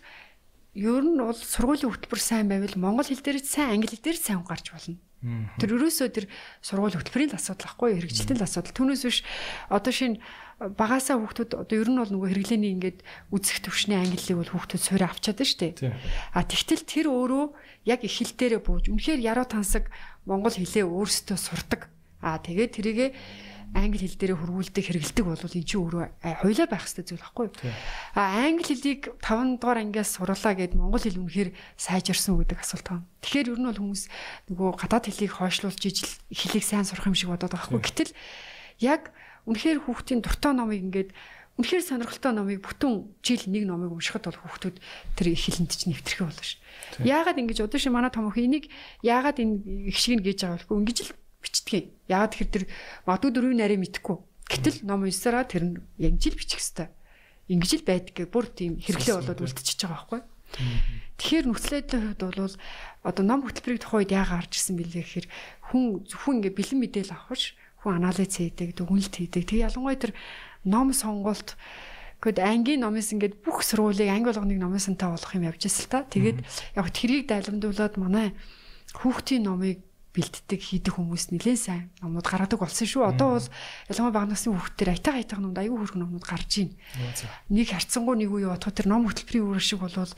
[0.75, 4.41] ер нь бол сургуулийн хөтөлбөр сайн байвал монгол хэл дээр сайн англи хэл дээр сайн
[4.43, 4.97] гарч болно.
[5.59, 6.25] Тэр өрөөсөө тэр
[6.63, 8.71] сургууль хөтөлбөрийн асуудал ахгүй хэрэгжилтийн асуудал.
[8.71, 9.19] Түүнээс биш
[9.67, 10.23] одоо шинэ
[10.59, 12.99] багасаа хүүхдүүд одоо ер нь бол нөгөө хэрэглээний ингээд
[13.31, 15.95] үзэх төвшний ангиллыг бол хүүхдүүд суурь авчаад штэ.
[16.35, 17.45] А тэгтэл тэр өөрөө
[17.87, 19.87] яг их хэл дээрээ бууж үнэхээр яруу тансаг
[20.27, 21.87] монгол хэлээ өөрсдөө сурдаг.
[22.19, 23.07] А тэгээд тэрийгэ
[23.71, 26.03] англи хэл дээрээ хөрвүүлдэг хэрэгэлдэг бол энэ чинь өөрөө
[26.41, 27.55] хоёлаа байх хэрэгтэй зүйл байхгүй юу?
[28.17, 33.05] А англи хэлийг 5 дугаар ангиас сурлаа гэд монгол хэл үнэхээр сайжирсан гэдэг асуулт байна.
[33.21, 34.03] Тэгэхээр ер нь бол хүмүүс
[34.49, 38.09] нөгөө гадаад хэлийг хойшлуулж ижил хэлийг сайн сурах юм шиг бодоод байгаа байхгүй.
[38.09, 38.11] Гэтэл
[38.81, 39.13] яг
[39.49, 41.09] Үнэхээр хүүхдийн дуртай номыг ингээд
[41.59, 44.77] үнэхээр сонирхолтой номыг бүтэн жил нэг номыг уншихад бол хүүхдүүд
[45.17, 46.55] тэр их хилэнд чинь нэвтрэх болно ш.
[47.03, 48.71] Яагаад ингэж одоо ши манай том охин энийг
[49.03, 50.79] яагаад энэ их шиг гэж байгаа вэ?
[50.87, 51.91] Ингэж л бичдэг.
[52.07, 52.63] Яагаад тэр тэр
[53.03, 54.17] мадуу дөрвийн нарийн мэдхгүй.
[54.47, 56.95] Гэтэл ном уншсараа тэр нь яг жил бичих хэвээр.
[57.51, 60.21] Ингэж л байдаг бүр тийм хэрэглээ болоод үлдчихэж байгаа байхгүй.
[61.19, 62.55] Тэгэхээр нөхцөл байдлын хувьд бол
[63.03, 65.27] одоо ном хөтөлбөрийг тухайд яагаад гарч ирсэн бэлээ гэхээр
[65.69, 69.43] хүн зөвхөн ингээ бэлэн мэдээл авах ш хүн анализ хийдэг, дүгнэлт хийдэг.
[69.47, 70.13] Тэг ялангуяа тэр
[70.65, 71.55] ном сонголт
[72.19, 75.87] Гэвь ангийн номоос ингээд бүх сургуулийг анги болгоныг номоос нь та болох юм явж ирсэн
[75.87, 75.99] л та.
[76.03, 76.43] Тэгээд
[76.75, 78.35] яг тэрийг дайламдуулаад манай
[78.91, 79.79] хүүхдийн номыг
[80.11, 83.07] бэлддэг хийдэг хүмүүс нэлээд сайн номнууд гаргадаг болсон шүү.
[83.07, 83.47] Одоо бол
[83.87, 86.75] ялангуяа бага насны хүүхдтэр айтаа айтаа номд аюу хөрх номнууд гарч байна.
[87.47, 90.11] Нэг харцсангуу нэг үе бодоход тэр ном хөтөлбөрийн үүрэг шиг болвол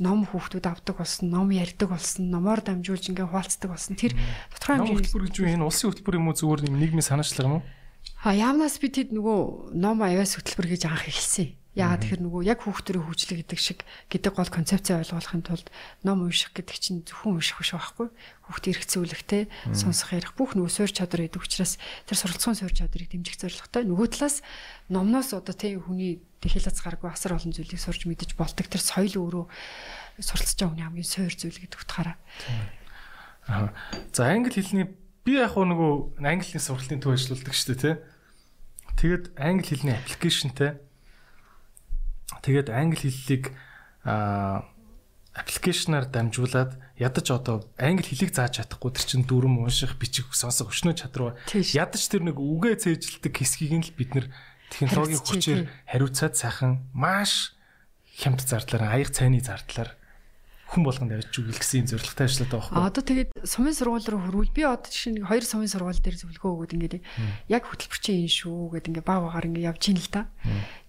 [0.00, 3.94] ном хүүхдүүд авдаг болсон, ном ярьдаг болсон, номоор дамжуулж ингээ хуваалцдаг болсон.
[4.00, 4.16] Тэр
[4.56, 7.64] тодорхой хэмжээний хөтөлбөр гэж юу энэ улсын хөтөлбөр юм уу зүгээр нийгмийн санаачлага юм уу?
[8.24, 11.60] А яамнаас би тэд нөгөө ном аяас хөтөлбөр гэж анх эхэлсэн.
[11.70, 15.70] Яагаад тэгэхээр нөгөө яг хүүхдэрийн хөгжлөг гэдэг шиг гэдэг гол концепцээ ойлгуулахын тулд
[16.02, 18.08] ном унших гэдэг чинь зөвхөн унших биш байхгүй.
[18.50, 21.78] Хүүхд эргэцүүлэх те сонсох ярих бүх нөгөө суурь чадвар гэдэг учраас
[22.10, 23.86] тэр суралцсан суурь чадварыг дэмжих зорилготой.
[23.86, 24.42] Нөгөө талаас
[24.90, 28.66] номноос одоо те хүний тэхэл хязгааргүй асар олон зүйлийг сурч мэдэж болдог.
[28.66, 29.44] Тэр соёл өөрөө
[30.20, 32.16] суралцж байгаа хүний хамгийн суурь зүйл гэдэг утгаараа.
[33.48, 33.72] Аа.
[34.12, 34.88] За англи хэлний
[35.24, 37.92] би яг нөгөө англи хэлний сургалтын төв ажилладаг шүү дээ те.
[39.00, 40.80] Тэгээд англи хэлний аппликейшнтэй
[42.38, 43.50] Тэгээд англи хэллийг
[44.06, 44.70] аа
[45.34, 50.94] аппликейшнаар дамжуулаад ядаж одоо англи хэлийг зааж чадахгүй тэр чин дүрм унших, бичих, сонсох өшнөө
[50.94, 54.26] чадвар ядаж тэр нэг үгээ цээжилдэг хэсгийг нь л бид нэр
[54.70, 55.60] технологийн хүчээр
[55.90, 57.54] хариуцаад сайхан маш
[58.18, 59.98] хямд зардлаар аяг цайны зардлаар
[60.70, 62.78] хүн болгонд авч өгөх гэсэн зорилготой ажилладаг байхгүй.
[62.78, 66.50] Одоо тэгээд сумын сургууль руу хөрвөл би одоо жишээ нэг хоёр сумын сургууль дээр зөвлөгөө
[66.54, 66.94] өгөөд ингээд
[67.50, 70.30] яг хөтөлбөрчин юм шүү гэдэг ингээд баг багаар ингээд явж ийн л та.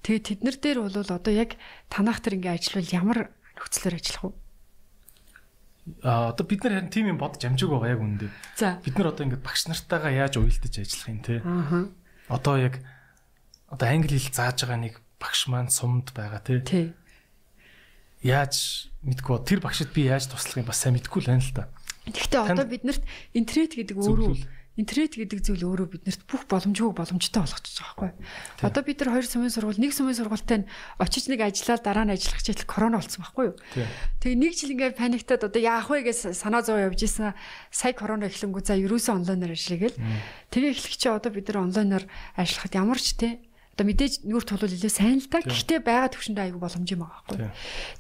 [0.05, 1.57] Тэгээд тэднэр дээр бол одоо яг
[1.89, 3.19] танах тэр ингээд ажиллавал ямар
[3.57, 4.33] нөхцлөөр ажиллах вэ?
[6.05, 8.31] А одоо бид нар харин тийм юм бодож амжиг байгаа яг үүндээ.
[8.85, 11.41] Бид нар одоо ингээд багш нартайгаа яаж уялдаж ажиллах юм те.
[12.29, 12.85] Одоо яг
[13.71, 16.43] одоо англи хэл зааж байгаа нэг багш маань сумд байгаа.
[16.43, 16.93] Тий
[18.21, 21.65] яаж мэдгүй тэр багшид би яаж туслах юм бас сайн мэдгүй л байна л да.
[22.05, 23.03] Гэхдээ одоо биднэрт
[23.33, 24.33] интернет гэдэг өөрөө
[24.77, 28.65] интернет гэдэг зүйл өөрөө биднэрт бүх боломжгүй боломжтой болгочихж байгаа байхгүй.
[28.65, 30.63] Одоо бид нар хоёр сумын сургууль, нэг сумын сургуультай
[31.01, 33.55] очиж нэг ажиллаад дараа нь ажиллах чийл корона болсон байхгүй юу?
[34.23, 37.35] Тэгээ нэг жил ингээ паниктаад одоо яах вэ гэж санаа зов явж исэн.
[37.67, 39.99] Сая корона эхлэнгүү за ерөөсөө онлайнаар ажиллая гэл.
[40.55, 42.05] Тэгээ эхлэх чи одоо бид нар онлайнаар
[42.39, 45.39] ажиллахад ямар ч те Одоо мэдээж нүүр тулвал илүү сайн л да.
[45.39, 47.49] Гэхдээ байгаа төвшөндөө аягүй боломж юм байгаа байхгүй.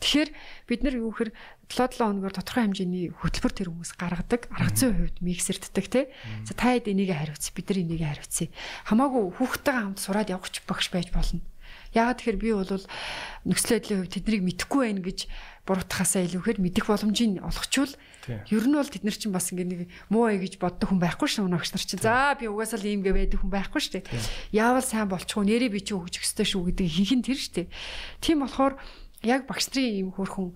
[0.03, 0.29] Тэгэхээр
[0.67, 1.31] бид нар юу гэхээр
[1.71, 4.51] 7-7 хоногор тодорхой хэмжээний хөтөлбөр тэр хүмүүс гаргадаг.
[4.51, 6.05] Аргацсан хувьд миксерддэг тий.
[6.43, 8.51] За та хэд энийг хариуц, бид нар энийг хариуцъя.
[8.91, 11.39] Хамаагүй хүүхдтэйгээ хамт сураад явах багш байж болно.
[11.95, 12.83] Яагаад тэгэхээр би бол
[13.47, 15.19] нөхцөл байдлын хувьд тэднийг мэдэхгүй байх гэж
[15.65, 17.93] буруутахаасаа илүүхээр мэдэх боломжийг олгочвол
[18.27, 21.27] ер нь бол тэд нар чинь бас ингэ нэг муу ая гэж боддог хүн байхгүй
[21.29, 22.01] шүү өнөөгч нар чинь.
[22.01, 24.05] За би угаасаа л ийм гэ байдаг хүн байхгүй шүү дээ
[24.57, 27.67] яавал сайн болчихгүй нэрээ би чи өгч өстэй шүү гэдэг хинхэн тэр шүү дээ
[28.25, 28.73] тийм болохоор
[29.21, 30.49] яг багш нарын ийм хөрхөн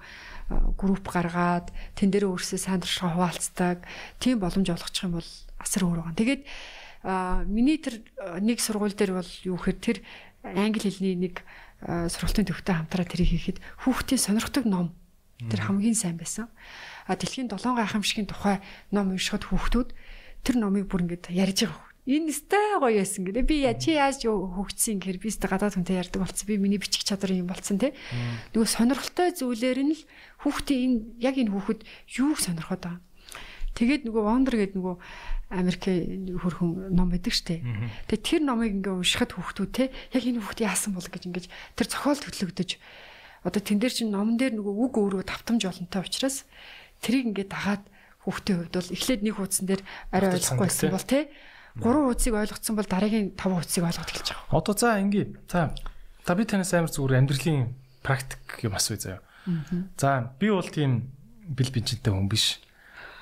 [0.77, 3.77] групп гаргаад тэн дээр өөрсдөө сайн туршгаа хуваалцдаг.
[4.21, 6.17] Тийм боломж олгочих юм бол асар өөр байгаа.
[6.21, 6.41] Тэгээд
[7.49, 8.05] миний тэр
[8.41, 9.97] нэг сургууль дээр бол юу гэхээр тэр
[10.45, 11.41] англи хэлний нэг
[11.85, 14.97] сургалтын төвтэй хамтраа тэрийг хийхэд хүүхдийн сонирхдаг ном
[15.37, 16.49] тэр хамгийн сайн байсан.
[17.05, 19.89] А дэлхийн 7 гайхамшигын тухай ном уншихад хүүхдүүд
[20.41, 21.85] тэр номыг бүр ингэж ярьж байгаа.
[22.05, 23.49] Энэ стай гоё яасан гэдэг.
[23.49, 26.45] Би чи яаж хөгжсөн гэхээр би стай гадаад хүнтэй ярьдаг болсон.
[26.45, 27.97] Би миний бичих чадвар юм болсон те.
[28.53, 30.05] Нөгөө сонирхолтой зүйлээр нь л
[30.45, 31.81] хүүхдийн энэ яг энэ хүүхэд
[32.21, 33.01] юуг сонирхоод байгаа.
[33.73, 34.95] Тэгээд нөгөө Wonder гэдэг нөгөө
[35.49, 37.61] Америк хөрхөн ном байдаг штэ.
[38.09, 41.45] Тэгээ тэр номыг ингээ уншихад хүүхдүүд те яг энэ хүүхд яасан бол гэж ингээ
[41.77, 42.69] тэр зохиол төлөгдөж
[43.45, 46.49] одоо тэн дээр чинь номон дээр нөгөө үг өөрөө тавтамж олонтой учраас
[47.05, 47.85] тэрийг ингээ дагаад
[48.25, 51.29] хүүхдийн хувьд бол эхлээд нэг хуудсан дээр арай ойлгохгүй байсан бол те.
[51.77, 54.57] гурван хуудсыг ойлгоцсон бол дараагийн таван хуудсыг ойлгоод эхэлж байгаа.
[54.57, 55.75] Одоо за ингээ за.
[56.25, 59.21] Та би танаас амар зүгээр амьдралын практик юм асууя заяа.
[59.99, 61.13] За би бол тийм
[61.45, 62.64] бэл бинчэнтэй хүн биш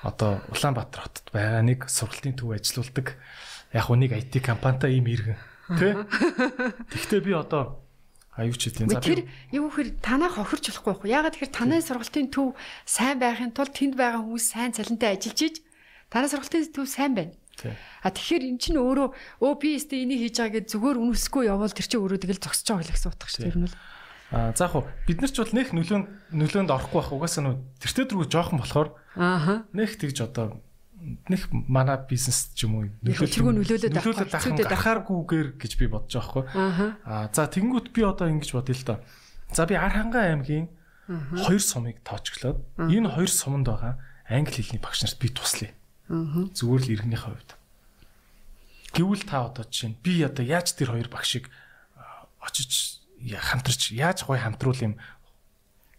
[0.04, 3.16] одоо Улаанбаатар хотод байгаа нэг сургалтын төв ажилуулдаг
[3.72, 5.38] яг нэг IT компанитай ийм иргэн
[5.80, 5.96] тий.
[6.92, 7.80] Тэгвэл би одоо
[8.36, 9.24] аюу ч тийм за би
[9.54, 12.52] юу хэр танаа хохирч болохгүй байхгүй ягаад тэгэхээр танай сургалтын төв
[12.84, 15.56] сайн байхын тулд тэнд байгаа хүмүүс сайн цалинтай ажиллаж иж
[16.12, 17.34] танай сургалтын төв сайн байна.
[18.02, 19.08] А тэгэхээр эн чинь өөрөө
[19.40, 22.66] өө би өстө энийг хийж байгаа гэж зүгээр үнэсгүй явбал тэр чинь өөрөө тэгэл зогсож
[22.74, 23.52] байгаа гэсэн утга шүү дээ.
[23.54, 23.76] Тэр нь бол
[24.32, 28.04] А за яг бид нар ч бол нэх нөлөөнд нөлөөнд орохгүй байх угаасаа нөө тэртээ
[28.08, 28.88] дөрөв жоохон болохоор
[29.20, 30.64] ааха нэх тэгж одоо
[31.28, 36.44] нэх манай бизнес ч юм уу нөлөөлөд нөлөөлөд ахааргүйгээр гэж би бодож байгаа хгүй.
[37.04, 38.98] Аа за тэгэнгүүт би одоо ингэж бодъё л доо.
[39.52, 40.72] За би Архангай аймгийн
[41.44, 45.76] хоёр сумыг тоочглоод энэ хоёр суманд байгаа англи хэлний багш нарт би туслая.
[46.08, 47.50] Зүгээр л иргэнийхээ хувьд.
[48.96, 51.52] Гэвүүл та одоо жишээ нь би одоо яаж тэр хоёр багшийг
[52.40, 54.94] очиж хамтарч яаж гой хамтруул юм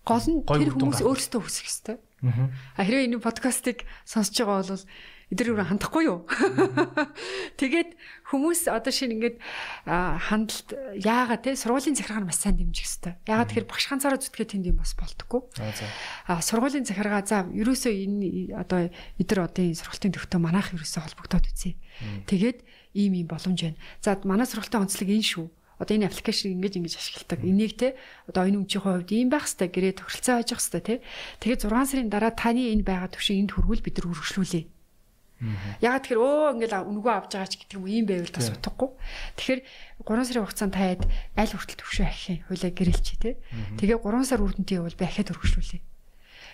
[0.05, 1.97] гол нь тэр хүмүүс өөрсдөө хүсэх ёстой.
[2.21, 4.85] А хэрвээ энэ подкастыг сонсож байгаа бол
[5.33, 6.29] эдгээр өөр хандахгүй юу?
[7.59, 7.97] Тэгээд
[8.29, 9.37] хүмүүс одоо шинэ ингээд
[9.89, 10.69] хандлт
[11.01, 13.13] яагаад те сургуулийн захиргаа маш сайн дэмжих хэрэгтэй.
[13.25, 15.49] Яагаад тэгэхээр багш ганцаараа зүтгээ тэнд юм бас болтгоо.
[16.29, 21.73] А сургуулийн захиргаа за ерөөсөө энэ одоо эдгээр одын сургалтын төвтэй манайх ерөөсөө холбогдоод үзье.
[22.29, 22.61] Тэгээд
[22.93, 23.81] ийм ийм боломж байна.
[24.05, 27.39] За манай сургалтын онцлог энэ шүү одоо энэ аппликейшн ингэж ингэж ашигладаг.
[27.43, 30.95] Энийг те одоо энэ өмчийн хувьд ийм байх хэвээр гэрээ тохиролцоо байж хэвээр те.
[31.43, 34.65] Тэгээд 6 сарын дараа таны энэ байгаа төвшин энд хөргүүл бид нар үргэлжлүүлээ.
[35.83, 38.89] Ягаад тэгэхээр өө ингээл өнгөө авч байгаа ч гэдэг юм ийм байвал бас утгагүй.
[39.35, 39.61] Тэгэхээр
[40.07, 41.01] 3 сарын хугацаанд таад
[41.35, 42.39] аль хүртэл төвшөө ахих юм.
[42.47, 43.35] Хойлоо гэрэлчи те.
[43.75, 45.83] Тэгээ 3 сар үрдэнтэй бол би ахиад өргөжлүүлээ.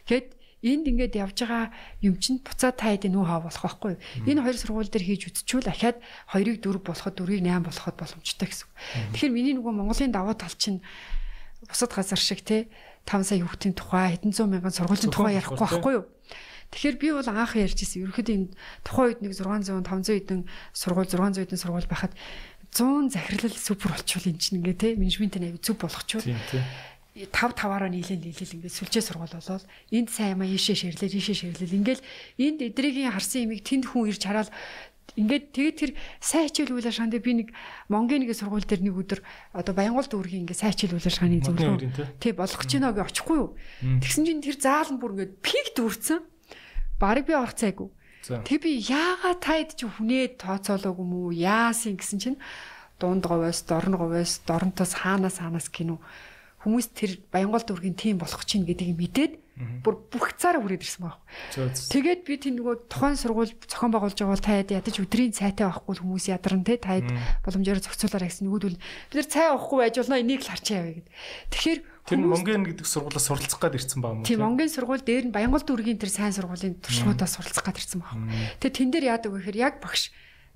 [0.10, 0.28] Тэгэд
[0.62, 1.74] энд ингээд явж байгаа
[2.06, 3.98] юм чинь буцаад таад нүү хаа болох байхгүй.
[4.30, 5.98] Энэ хоёр сургууль дээр хийж үзчихвэл ахаад
[6.30, 8.70] хоёрыг дөрв болоход дөрвийг 8 болоход боломжтой гэсэн.
[9.18, 10.86] Тэгэхээр миний нөгөө Монголын давуу тал чинь
[11.66, 12.70] бусад газар шиг те
[13.10, 16.06] 5 сая хүүхдийн тухай хэдэн зуун мянган сургуулийн тухай ярихгүй байхгүй юу?
[16.72, 18.08] Тэгэхээр би бол анх ярьж ирсэн.
[18.08, 18.50] Ерөнхийдөө энэ
[18.86, 20.42] тухайн үед нэг 600 500 хэдэн
[20.72, 22.14] сургууль 600 хэдэн сургууль байхад
[22.72, 26.32] 100 захирлал супер болчихвол энэ чинь ингээ те менежмент нь аяг зүг болгочихвол.
[27.32, 31.76] Тав таваараа нийлэн нийлэл ингээд сүлжээ сургууль болоод энд сайн юм ийшээ ширлээ ийшээ ширлээ
[31.76, 32.04] ингээл
[32.40, 34.48] энд эдрийн харсан имийг тэнд хүн ирж хараад
[35.20, 35.92] ингээд тэгээд тэр
[36.24, 37.50] сайн хичээл үйл ажиллагаанд би нэг
[37.92, 39.20] Монгийн нэг сургууль дээр нэг өдөр
[39.52, 43.50] одоо Баянгол дүүргийн ингээд сайн хичээл үйл ажиллагааны зөвлөгөө тий болгож гинэ гэж очихгүй юу?
[44.00, 46.24] Тэгсэн чинь тэр заал нь бүр ингээд пик дүүрсэн
[46.96, 47.92] барыг би орох цайгүй
[48.48, 51.36] тэг би яагаад таад чи хүнээ тооцоолоог юм уу?
[51.36, 52.40] Яасан гэсэн чинь
[53.02, 56.00] дунд говоос дорн говоос доронтоос хаанаас хаанаас гинүү
[56.62, 59.34] хүмүүс тэр Баянгол дүүргийн тим болох чинь гэдгийг мэдээд
[59.86, 61.18] бүр бүх цаараа хүрээд ирсэн за.
[61.94, 66.02] Тэгээд би тийм нөгөө тухайн сургууль зохион байгуулж байгаа бол таад ядаж өдрийн цайтай байхгүй
[66.02, 67.06] хүмүүс ядарна те таад
[67.46, 71.10] боломжоор зохицуулаарай гэсэн нөгөөдөл бид нар цай авахгүй байж болно энийг л харчаа яваа гэд.
[71.54, 74.26] Тэгэхээр Тэр Монгийн гэдэг сургуулиас суралцах гад ирсэн баа уу?
[74.26, 78.26] Тийм Монгийн сургууль дээр нь Баянгол дүүргийн тэр сайн сургуулийн туршлагуудаас суралцах гад ирсэн байхгүй.
[78.58, 80.10] Тэгээд тэн дээр яадаг вэ гэхээр яг багш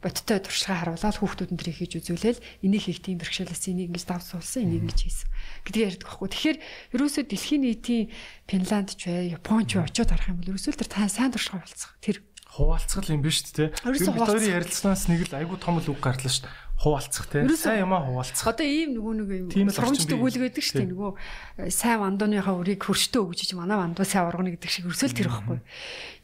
[0.05, 4.61] бодтой туршлагаа харуулаад хүүхдүүд нь тэрийг хийж үзүүлээл энийг хийх тийм бэрхшээлээс энийг ингэж давсуулсан
[4.69, 5.29] энийг ингэж хийсэн
[5.65, 6.29] гэдгийг ярьдаг байхгүй.
[6.29, 6.57] Тэгэхээр
[6.93, 8.05] ерөөсөө дэлхийн нийтийн
[8.45, 11.65] Финланд ч бай, Япон ч бай очиод харах юм бол ерөөсөө тэр та сайн туршлага
[11.65, 11.97] болцох.
[12.05, 13.65] Тэр хуваалцах юм биш үү те.
[13.81, 16.64] Бид хоёрын ярилцлагаас нэг л айгүй том л үг гарлаа шүү дээ.
[16.75, 17.47] Хуваалцах те.
[17.55, 18.51] Сайн юмаа хуваалцах.
[18.51, 20.11] Одоо ийм нөгөө нэг юм Тийм л сургамж орчин бий.
[20.11, 20.91] төгөөлөг гэдэг шүү дээ.
[20.91, 25.15] Нөгөө э, сайн вандууныхаа үрийг хөрчтөө өгч чи манай вандуу сайн ургана гэдэг шиг өрсөөл
[25.15, 25.59] тэр байхгүй.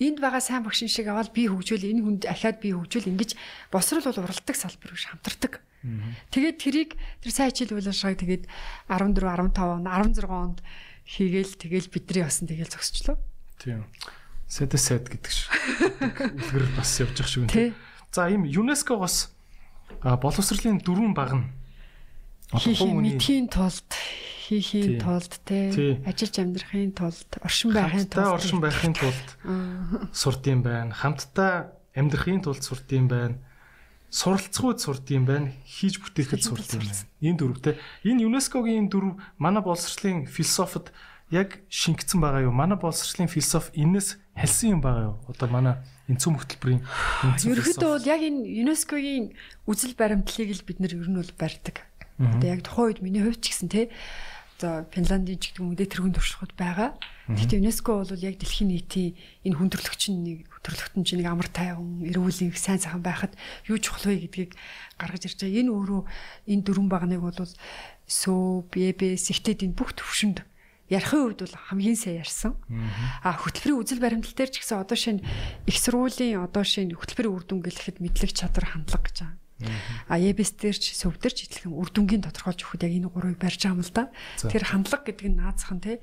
[0.03, 3.31] Энд байгаа сайн багшин шиг аваад би хөгжөөл энэ хүнд ахаад би хөгжөөл ингэж
[3.71, 5.63] босрол бол уралдаг салбар биш хамтардаг.
[6.35, 6.91] Тэгээд тэрийг
[7.23, 8.43] тэр сайн хичээл үйл ажиллагааг тэгээд
[8.91, 10.59] 14 15 он 16 онд
[11.07, 13.17] хийгээл тэгэл бидний басан тэгэл зогсчлоо.
[13.57, 13.87] Тийм.
[14.45, 15.49] Сэт сэт гэдэг шиг.
[16.21, 17.73] Үлгэр бас явж явах шиг үнэ.
[18.11, 19.31] За ийм ЮНЕСКО-гоос
[19.99, 21.45] боловсролын дөрвөн баг нь
[22.51, 23.87] хүний мэдхийн тулд
[24.51, 25.71] хийхийн тулд те
[26.03, 29.27] ажиллаж амьдрахын тулд оршин байхын хамтдаа тулд оршин байхын тулд
[30.11, 30.91] сурдсан байна.
[30.91, 33.39] Хамтдаа амьдрахын тулд сурдсан байна.
[34.11, 35.55] Суралцахуйд сурдсан байна.
[35.63, 37.07] Хийж бүтээхэд сурдсан байна.
[37.23, 37.79] Энэ дөрвтэй.
[38.03, 40.91] Энэ ЮНЕСКОгийн дөрв манай боловсролын философид
[41.31, 42.51] яг шингэсэн байгаа юу?
[42.51, 45.17] Манай боловсролын философи энэс хэлсэн юм байгаа юу?
[45.31, 45.75] Одоо манай
[46.09, 46.81] энцүү хөтөлбөрийн
[47.45, 49.25] Ерөнхийдөө бол яг энэ ЮНЕСКОгийн
[49.69, 51.85] үзэл баримтлалыг л бид нэр ер нь бол барьдаг.
[52.17, 53.89] Одоо яг тухайн үед миний хувьд ч гэсэн те
[54.61, 56.89] за Финландийн ч гэдэг юм уу тэрүүн туршлагууд байгаа.
[57.33, 62.53] Гэхдээ ЮНЕСКО бол яг дэлхийн нийтийн энэ хүндрэлтчин нэг төрлөختөн чинь нэг амар тайван эрүүл
[62.53, 63.33] их сайн сайхан байхад
[63.65, 64.53] юу чухал вэ гэдгийг
[65.01, 65.61] гаргаж ирж байгаа.
[65.65, 66.01] Энэ өөрөө
[66.53, 67.33] энэ дөрвөн багныг бол
[68.05, 70.45] сөө ББ сэгтэд энэ бүх төвшөнд
[70.91, 72.59] ярихын үед бол хамгийн сайн ярьсан.
[73.23, 75.23] А хөтөлбөрийн үзэл баримтлал дээр ч гэсэн одоо шинэ
[75.63, 79.39] их сургуулийн одоо шинэ хөтөлбөрийн үр дүн гэлэхэд мэдлэг чадвар хандлага гэж байгаа.
[80.09, 83.37] А ЕБС дээр ч сөв дээр ч идэлхэн үр дүнгийн тодорхойлж өгөхөд яг энэ гурвыг
[83.39, 84.03] барьж байгаа юм л да.
[84.41, 86.01] Тэр хандлага гэдэг нь наацхан те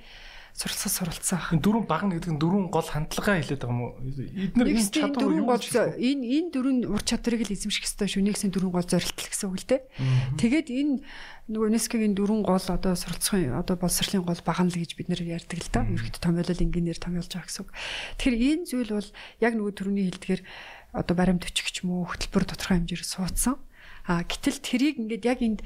[0.59, 1.55] суралцсан баг.
[1.55, 3.95] Энэ дөрвөн баг нь гэдэг нь дөрвөн гол хандлагаа хэлээд байгаа юм уу?
[4.03, 8.09] Эдгээр энэ чадвар дөрвөн юу гол гэж энэ энэ дөрвөн ур чадварыг л эзэмших ёстой
[8.11, 8.27] шүү.
[8.27, 9.83] Нэгсийн дөрвөн гол зорилтол гэсэн үг л дээ.
[10.35, 10.95] Тэгээд энэ
[11.47, 15.63] нөгөө ЮНЕСКОгийн дөрвөн гол одоо суралцахын одоо боловсролын гол багана л гэж бид нэр ярьдаг
[15.63, 15.87] л да.
[15.87, 17.71] Ерхэд томьёолол инженеэр томьёолж байгаа гэсэн үг.
[18.19, 20.43] Тэгэхээр энэ зүйл бол яг нөгөө төрөний хэлдгээр
[20.99, 23.57] одоо баримт өчгч юм уу хөтөлбөр тодорхой хэмжээр суудсан.
[24.09, 25.61] А гэтэл тэрийг ингээд яг энд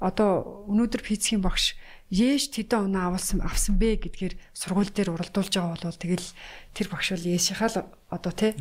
[0.00, 1.76] одоо өнөөдөр физикийн багш
[2.06, 6.28] Еш тэдэн оноо авсан авсан бэ гэдгээр сургууль дээр уралдуулж байгаа бол тэгэл
[6.70, 7.82] тэр багш бол Ешийнхаа л
[8.14, 8.54] одоо тий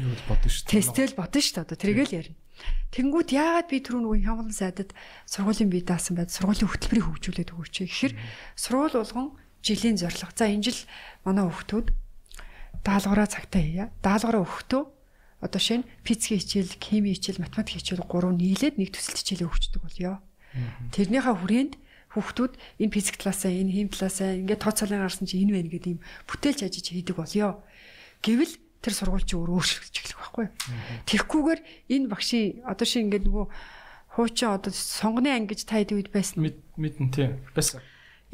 [0.65, 2.41] тестэл бодно шүү дээ одоо тэргээл ярина.
[2.89, 4.97] Тэнгүүд яагаад би түрүү нөгөө хямлан сайдад
[5.30, 7.75] сургуулийн бие даасан байд сургуулийн хөтөлбөрийг хөгжүүлээд өгөөч.
[7.85, 8.14] Гэхдээ
[8.57, 9.27] сургууль болгон
[9.61, 10.33] жилийн зорилго.
[10.33, 10.81] За энэ жил
[11.22, 11.88] манай хүүхдүүд
[12.81, 13.85] даалгавраа цагтаа хийя.
[14.01, 14.83] Даалгавраа өгөхдөө
[15.45, 20.24] одоо шинэ физикийн хичээл, химийн хичээл, математик хичээл гурав нийлээд нэг төсөл хичээлээ өгчдөг болёо.
[20.92, 21.74] Тэрнийхээ хүрээнд
[22.16, 26.01] хүүхдүүд энэ физик талаасаа, энэ хим талаасаа ингээд тооцоолын гарсан чи энэ байна гэдэг юм
[26.32, 27.59] бүтээлч ажиж хийдэг болёо.
[28.24, 30.48] Гэвэл тэр сургууль чи өөрөө өөрчлөж эхлэх байхгүй.
[31.11, 31.61] Тэгхгүйгээр
[31.92, 33.45] энэ багшийн одоо шин ингээд нөгөө
[34.16, 36.40] хуучин одоо сонгоны анги гэж та хэд үед байсан.
[36.40, 37.27] Мэд мэдэн тий.
[37.51, 37.84] Байсан.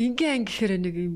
[0.02, 1.16] Ингийн анги гэхээр нэг юм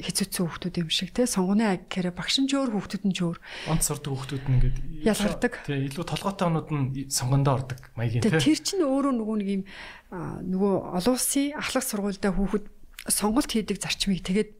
[0.00, 3.18] хэцүүцэн хүүхдүүд юм шиг те сонгоны анги гэхээр багш нь ч өөр хүүхдүүд нь ч
[3.22, 3.38] өөр.
[3.70, 5.52] Онц сурдаг хүмүүс нь ингээд Ялгардаг.
[5.68, 8.32] Тий, илүү толгойтой онууд нь сонгондоо ордог маягийн тий.
[8.32, 9.62] тэр чинь өөрөө нөгөө нэг юм
[10.10, 12.64] нөгөө олон улсын ахлах сургуультай хүүхэд
[13.12, 14.50] сонголт хийдэг зарчмыг тэгээд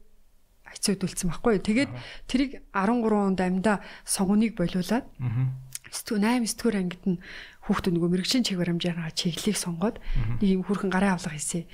[0.75, 1.59] хэцүүдүүлсэн байхгүй.
[1.65, 1.91] Тэгээд
[2.29, 3.73] тэрийг 13 онд амьда
[4.05, 5.49] сонгоныг болиулаад Аа.
[5.89, 7.17] сэтгүү 8 сэтгүүр ангид нь
[7.65, 9.97] хүүхдүүд нөгөө мэрэгжлийн чиг баримжаараа чиглэлийг сонгоод
[10.43, 11.65] нэг юм хүрхэн гарын авлага хийсэн.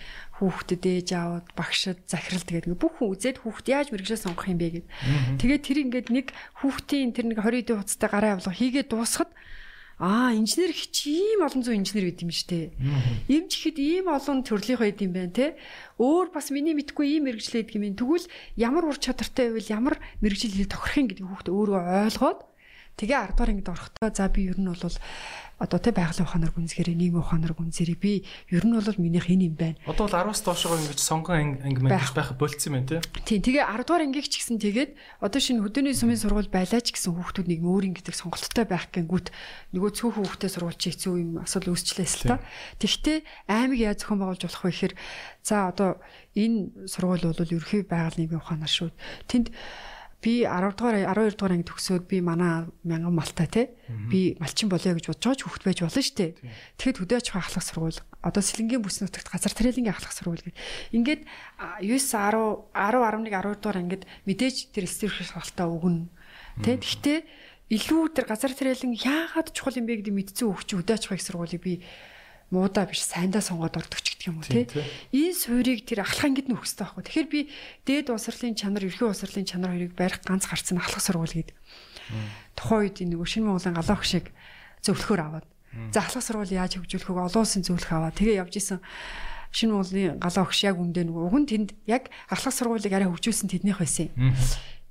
[0.42, 4.82] Хүүхдэд ээж аавд багшд захирал тэгээд бүх хүн үзээд хүүхд яаж мэрэгжлээ сонгох юм бэ
[4.82, 4.88] гэд.
[5.38, 6.28] Тэгээд тэр ингээд нэг
[6.66, 9.30] хүүхдийн тэр нэг 20 дэх хугацаатай гарын авлага хийгээд дуусахад
[10.02, 12.74] Аа, инженер чи ийм олон зуун инженер байд юм штэ.
[13.30, 15.54] Им ч ихэд ийм олон төрлийнх байд юм байна те.
[16.02, 17.94] Өөр бас миний мэдгүй ийм мэрэгжлээд юм.
[17.94, 18.26] Тэгвэл
[18.58, 19.96] ямар ур чадвартай байвал ямар
[20.26, 22.40] мэрэгжил хэл тохирох юм гэдэг хүүхд өөрөө ойлгоод
[22.98, 24.98] тэгээ 10 дугаар ангид орохдоо за би ер нь бол
[25.62, 29.56] одоо тэ байгалийн ухаанаар гүнзгээрээ нийгмийн ухаанаар гүнзгээрээ би ер нь бол минийх энэ юм
[29.62, 29.78] байна.
[29.86, 33.00] Одоо бол 10-аас доошоо ингэж сонгон анги мангиж байх болцсон юм байна тий.
[33.22, 33.46] Тийм.
[33.46, 34.92] Тэгээ 10 дугаар ангиг ч гэсэн тэгээд
[35.22, 39.30] одоо шинэ хөдөөний сумын сургууль байлаач гэсэн хүүхдүүд нэг өөр ингэдэг сонголттой байх гэнгүүт
[39.78, 42.44] нөгөө цөөхөн хүүхдээ сургууль чи хэцүү юм асуудал үүсчлээс л та.
[42.82, 44.94] Тэгвэл аймаг яаж зохион байгуулж болох вэ гэхээр
[45.46, 45.90] за одоо
[46.34, 48.90] энэ сургууль бол ерөнхий байгаль нийгмийн ухаанаар шүү.
[49.30, 49.54] Тэнд
[50.22, 54.94] би 10 дугаар 12 дугаар анги төгсөөд би манай мянган малтай те би малчин болоё
[54.94, 56.32] гэж бодож байгаа ч хөвгт байж болно шүү дээ.
[56.78, 60.58] Тэгэхэд хөдөө аж ахуйн ахлах сургууль одоо сэлэнгийн бүс нутагт газар тариалангийн ахлах сургууль гэдэг.
[60.94, 61.22] Ингээд
[61.82, 66.06] 9 10 10 11 12 дугаар ангид мэдээж тэр стержих шалгалтаа өгнө.
[66.62, 67.20] Тэ гэхдээ
[67.74, 71.64] илүү тэр газар тариалан яагаад чухал юм бэ гэдэг мэдсэн хөвч хөдөө аж ахуйн сургуулийг
[71.66, 71.74] би
[72.52, 74.68] муудаа биш сайндаа сонгоод ордог ч гэдэг юм уу тий.
[75.16, 77.04] Энэ суурийг тэр ахлах ангид нь өгсөй байхгүй.
[77.08, 77.40] Тэгэхээр би
[77.88, 81.56] дээд усрлын чанар, ерхий усрлын чанар хоёрыг барих ганц гарцсан ахлах сургууль гээд.
[82.60, 84.36] Тухайн үед нөгөө шинэ Монголын галаа хөшиг
[84.84, 85.48] зөвлөхөр аваад.
[85.96, 88.84] За ахлах сургууль яаж хөгжүүлэхөг олон улсын зөвлөх аваад тэгээ явж исэн
[89.56, 93.48] шинэ Монголын галаа хөш яг үндэ нөгөө уг нь тэнд яг ахлах сургуулийг арай хөгжүүлсэн
[93.48, 94.36] тэднийх байсан юм.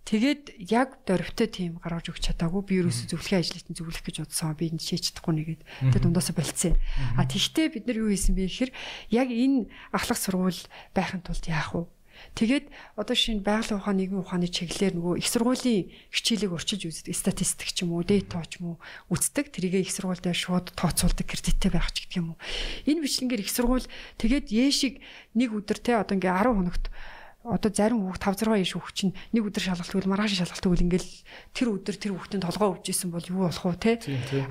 [0.04, 4.58] Тэгээд яг дөрвтэй тим гаргаж өгч чадаагүй би ерөөсө зөвлөхийн ажлыг зөвлөх гэж бодсон.
[4.58, 6.74] Би энэ шийдэж чадахгүй нэгээд тэгээд дундаас болцсон.
[7.14, 8.72] А тэгтээ бид нар юу хийсэн бэ гэхээр
[9.14, 10.60] яг энэ ахлах сургууль
[10.96, 11.84] байхын тулд яах вэ?
[12.34, 12.68] Тэгээд
[13.00, 17.16] одоо шинэ байгалийн ухааны нийгмийн ухааны чиглэлээр нөгөө их сургуулийн хичээлийг урчиж үздэг.
[17.16, 19.50] Статистик ч юм уу, дэйто ч юм уу үздэг.
[19.50, 22.38] Тэрийгээ их сургууль дээр шууд тооцоолдог кредиттэй байх ч гэдэг юм уу.
[22.86, 23.88] Энэ бичлэнгээр их сургууль
[24.20, 25.00] тэгээд яэшиг
[25.34, 26.84] нэг өдөр те одоо ингээ 10 хоногт
[27.40, 30.84] одоо зарим хүүхд 5 6 яш хүүхд чинь нэг өдөр шалгалт өгөл маргааш шалгалт өгөл
[30.84, 31.10] ингээл
[31.56, 33.92] тэр өдөр тэр хүүхдийн толгоо өвжсэн бол юу болох вэ те?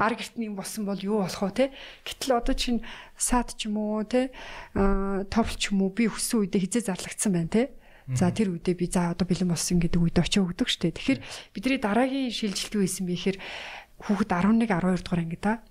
[0.02, 1.66] Ар гертний болсон бол юу болох вэ те?
[2.02, 2.82] Гэтэл одоо чинь
[3.14, 4.34] сад ч юм уу те?
[4.74, 7.64] Товл ч юм уу би өссөн үедээ хизээ зарлагдсан байна те?
[8.10, 10.90] За тэр үедээ би за одоо бэлэн болсон гэдэг үед очиж өгдөг штэ.
[10.98, 11.22] Тэгэхээр
[11.54, 13.38] бидний дараагийн шилжилт юу исэн бэ гэхээр
[14.02, 15.62] хүүхэд 11 12 дугаар анги да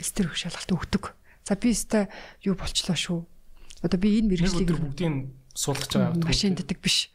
[0.00, 1.04] стер шалгалт өгдөг.
[1.44, 2.08] За би өстой
[2.48, 3.20] юу болчлоо шүү.
[3.84, 6.28] Одоо би энэ мэрэгжлийг бүгдийн суулгаж байгаа авдаг.
[6.28, 7.12] Машин дэдэг биш.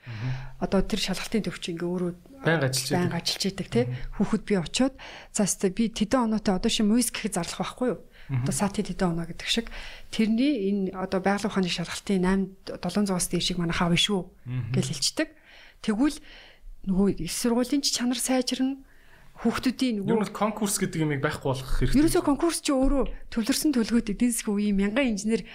[0.61, 2.11] Одоо тэр шалгалтын төвч ингээ өөрөө
[2.45, 3.01] байнга ажиллаж байдаг.
[3.01, 3.85] Байнга ажиллаж байдаг тий.
[4.17, 4.95] Хүүхэд би очиод
[5.33, 7.99] өстой би тэдэн оноотой одоо ши муйс гэхэд зарлах байхгүй юу?
[8.27, 9.67] Одоо сати тэдэн оноо гэдэг шиг
[10.11, 12.21] тэрний энэ одоо байгалийн ухааны шалгалтын
[12.67, 14.21] 8 700-аас дээшийг манай хав шүү
[14.75, 15.29] гэж хэлцдэг.
[15.81, 16.19] Тэгвэл
[16.85, 18.83] нөгөө их сургуулийн чанар сайжирна
[19.37, 21.99] хүүхдүүдийн нөгөө Юу конкурс гэдэг юм байхгүй болох хэрэгтэй.
[22.01, 25.45] Ерөөсөө конкурс чи өөрөө төвлөрсөн төлгөөд эдийн засгийн үеийн мянган инженер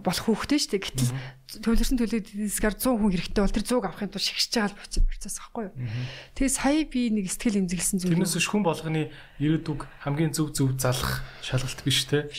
[0.00, 0.84] болох хүүхдээ шүү дээ.
[0.88, 1.12] Гэтэл
[1.58, 5.36] төвлөрсөн төлөөд эдийн засгаар 100 хүн хэрэгтэй бол тэр 100 авахын тулд шигшж байгаа процесс
[5.42, 5.74] байхгүй юу?
[6.38, 8.14] Тэгээ сая би нэг сэтгэл эмзэглсэн зүйл.
[8.14, 9.02] Тэрнээс хүн болгоны
[9.42, 12.30] ирээдүг хамгийн зөв зөв залах шалгалт биш те.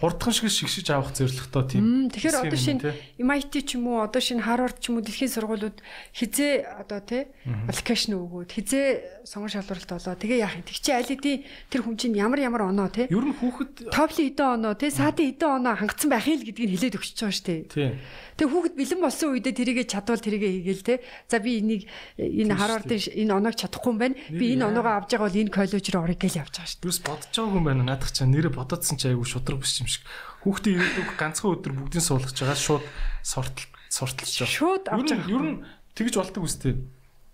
[0.00, 2.08] Хурдхан шиг шигшиж авах зорилготой тийм.
[2.08, 2.80] Тэгэхээр одоо шинэ
[3.20, 5.82] MIT ч юм уу, одоо шинэ Harvard ч юм уу дэлхийн сургуулиуд
[6.14, 10.14] хизээ одоо те аппликейшн өгөөд хизээ сонгон шалралт болоо.
[10.14, 10.64] Тэгээ яах юм?
[10.64, 13.08] Тэг чи аль хэдийн тэр хүн чинь ямар ямар оноо те.
[13.10, 16.70] Ер нь хүүхэд товлын хэдэн оноо те, саадын хэдэн оноо хангацсан байх юм л гэдгийг
[16.76, 17.60] хэлээд өгч байгаа шүү дээ.
[17.72, 17.92] Тийм.
[18.34, 20.94] Тэгээ хүүхэд бэлэн болсон үедээ тэрийгэ чадвал тэрийгэ хийгээл те.
[21.30, 21.86] За би энийг
[22.18, 24.18] энэ Harvard-ын энэ оноог чадахгүй юм байна.
[24.30, 26.88] Би энэ оноогоо авч байгаа бол энэ коллеж руу орё гэж явж байгаа шүү дээ.
[26.90, 27.82] Юус бодож байгаа хүн байна.
[27.86, 30.02] Наадах чаа нэрэ бодоодсэн чи айгүй шудраг биш юм шиг.
[30.42, 32.84] Хүүхдээ ирээдүг ганцхан өдөр бүгдийн суулгаж байгаа шууд
[33.22, 34.50] сортал сорталж байгаа.
[34.58, 35.30] Шууд авч байгаа.
[35.30, 35.56] Ер нь
[35.94, 36.74] тэгж болдог үстэй.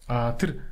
[0.04, 0.69] А тэр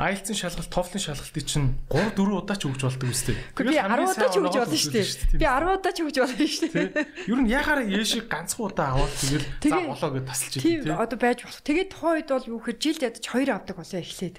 [0.00, 3.36] IELTS-ын шалгалт, TOEFL-ын шалгалтыг чинь 3 4 удаа ч өгч болдог үстэй.
[3.52, 5.06] Би 10 удаа ч өгч болно шүү дээ.
[5.36, 7.04] Би 10 удаа ч өгч болно шүү дээ.
[7.28, 10.96] Ер нь яхаар яшиг ганцхан удаа аваад тэгэл за болоо гэж тасалж идэв тийм.
[10.96, 11.60] Одоо байж болох.
[11.60, 14.36] Тэгээд тухайн үед бол юу гэхээр жилд ядаж 2 авдаг болоо эхлээд.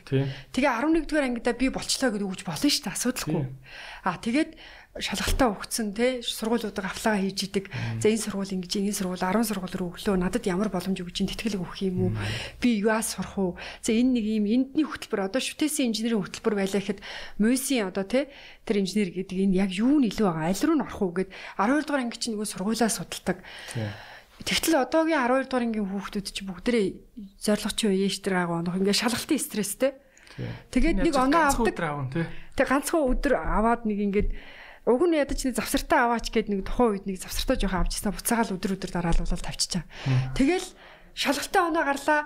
[0.49, 2.95] Тэгээ 11 дугаар ангидаа би болчлоо гэж өгч болно шүү дээ.
[2.97, 3.45] Асуудалгүй.
[4.01, 4.51] Аа тэгээд
[4.91, 7.71] шалгалтаа өгцөн те сургуулиудаа авлага хийж идэг.
[8.03, 11.31] За энэ сургууль ингэж энэ сургууль 10 сургууль руу өглөө надад ямар боломж өгч ин
[11.31, 12.11] тэтгэлэг өгөх юм уу?
[12.59, 13.51] Би юас сурах уу?
[13.79, 16.99] За энэ нэг юм эндний хөтөлбөр одоо шүтээсийн инженерийн хөтөлбөр байлаа гэхэд
[17.39, 18.27] мөсийн одоо те
[18.67, 20.51] тэр инженер гэдэг энэ яг юу нь илүү байгаа?
[20.51, 23.39] Аль руу н орох уу гэд 12 дугаар анги чинь нөгөө сургуулаа судалдаг.
[24.43, 26.83] Тэгтэл одоогийн 12 дугаар ангийн хүүхдүүд чи бүгдээ
[27.39, 29.95] зорилго чи яаш тэр гаагаа онох ингээ шалгалтын стресстэй.
[30.67, 31.79] Тэгээд нэг оноо авдаг.
[32.59, 34.29] Тэг ганцхан өдөр аваад нэг ингээд
[34.85, 38.55] Уг нь ядаж нэг завсартаа аваач гээд нэг тухайн үед нэг завсартаа жоохон авчихсан буцаагаал
[38.57, 39.85] өдөр өдөр дараалуулаад тавьчихаа.
[40.33, 40.67] Тэгэл
[41.13, 42.21] шалгалтаа оноо гарлаа.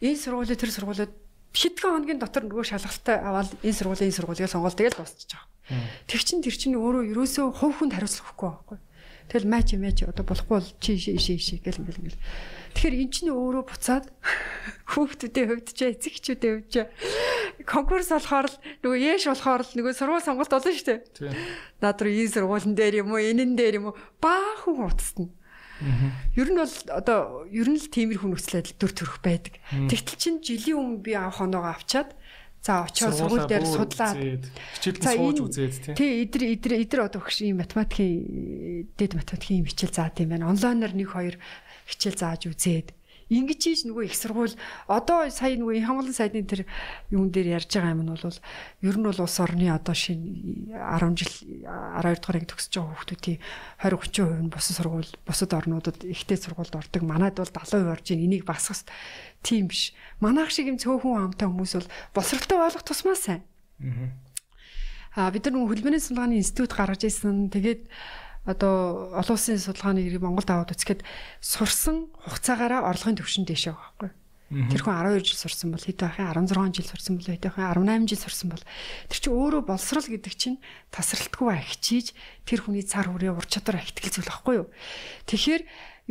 [0.00, 1.12] Энэ сургуулийн тэр сургуулиуд
[1.52, 5.44] шидхэн хоногийн дотор нөгөө шалгалтаа аваад энэ сургуулийн энэ сургуулийг сонгоод тэгэл дуусчих.
[6.08, 8.78] Тэг чин тэр чин өөрөө ерөөсөө хувь хүнд хариуцлахгүй байхгүй.
[9.30, 12.20] Тэгэл маач маач одоо болохгүй бол чи ши ши ши гэл ингээл ингээл.
[12.72, 14.06] Тэгэхээр эн чинь өөрөө буцаад
[15.76, 16.76] ч эцэгчүүдийн хувьд ч
[17.68, 21.00] конкурс болохоор л нөгөө яэш болохоор л нөгөө сургууль сонголт болно шүү дээ.
[21.12, 21.32] Тийм.
[21.80, 25.28] Наад руу ийм сургуулийн дээр юм уу, энэн дээр юм уу баахан утасна.
[26.38, 29.54] Ер нь бол одоо ер нь л тиймэрхүү нөхцөл байдал төр төрөх байдаг.
[29.90, 32.14] Тэгтэл чин жилийн өмнө би авах оноогоо авчаад
[32.62, 34.46] За очиод сургууль дээр судлаад
[34.78, 35.98] хичээл сууж үзээд.
[35.98, 40.46] Тий, эдэр эдэр эдэр одоо хөш ийм математикийн дэд математикийн хичээл заад юм байна.
[40.46, 41.42] Онлайнаар нэг хоёр
[41.92, 42.88] хичээл зааж үзээд
[43.32, 44.52] Ингэж ийж нөгөө их сургууль
[44.92, 46.68] одоо сая нөгөө хамгаалан сайдны тэр
[47.08, 51.16] юун дээр ярьж байгаа юм нь бол ер нь бол улс орны одоо шинэ 10
[51.16, 51.32] жил
[51.64, 53.40] 12 дугаар анги төгсөж байгаа хүүхдүүдийн
[53.88, 57.02] 20 30% нь бусад сургууль бусад орнуудад ихтэй сургуульд ордог.
[57.08, 58.84] Манайд бол 70% орж ийн энийг басах
[59.40, 59.96] тийм биш.
[60.20, 63.40] Манайх шиг юм цөөхөн амтай хүмүүс бол босролтой болох тусмаа сайн.
[65.16, 67.48] Аа бид нар хөлбөмбөний судалгааны институт гаргаж ирсэн.
[67.48, 67.88] Тэгээд
[68.44, 71.06] одоо олон улсын судалгааны иргэн Монголд аваад үзэхэд
[71.38, 74.10] сурсан хугацаагаараа орлогын түвшин дэшээ байгаа байхгүй.
[74.52, 77.56] Тэр хүн 12 жил сурсан бол хэд байх юм 16 жил сурсан бол хэд байх
[77.56, 78.64] юм 18 жил сурсан бол
[79.08, 80.60] тэр чинь өөрөө боловсрал гэдэг чинь
[80.92, 82.12] тасралтгүй ахичиж
[82.44, 84.68] тэр хүний цар хүрээ ур чадвар ахитгэл зүйл байхгүй юу.
[85.24, 85.62] Тэгэхээр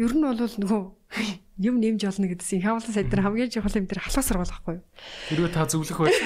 [0.01, 0.81] ер нь бол нөгөө
[1.61, 4.85] юм нэмж олно гэдсэн хямлан сайд нар хамгийн чухал юм тэр ахлах сургууль байхгүй юу.
[5.29, 6.25] Тэрвээ та зөвлөх байсан.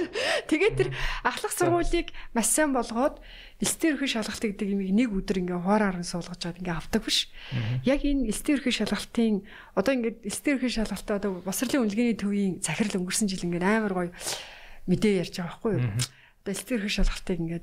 [0.50, 0.88] Тэгээд тэр
[1.24, 3.18] ахлах сургуулийг маш сайн болгоод
[3.58, 7.32] элстээр өрхөй шалгалт гэдэг имийг нэг өдөр ингээ хоороор нь суулгаж чад ингээ авдаг биш.
[7.82, 9.42] Яг энэ элстээр өрхөй шалгалтын
[9.74, 14.10] одоо ингээ элстээр өрхөй шалгалтаа одоо босрлын үнэлгээний төвийн захирал өнгөрсөн жил ингээ амар гоё
[14.86, 15.82] мэдээ ярьж байгаа байхгүй юу.
[16.44, 17.62] Одоо элстээр өрхөй шалгалтыг ингээ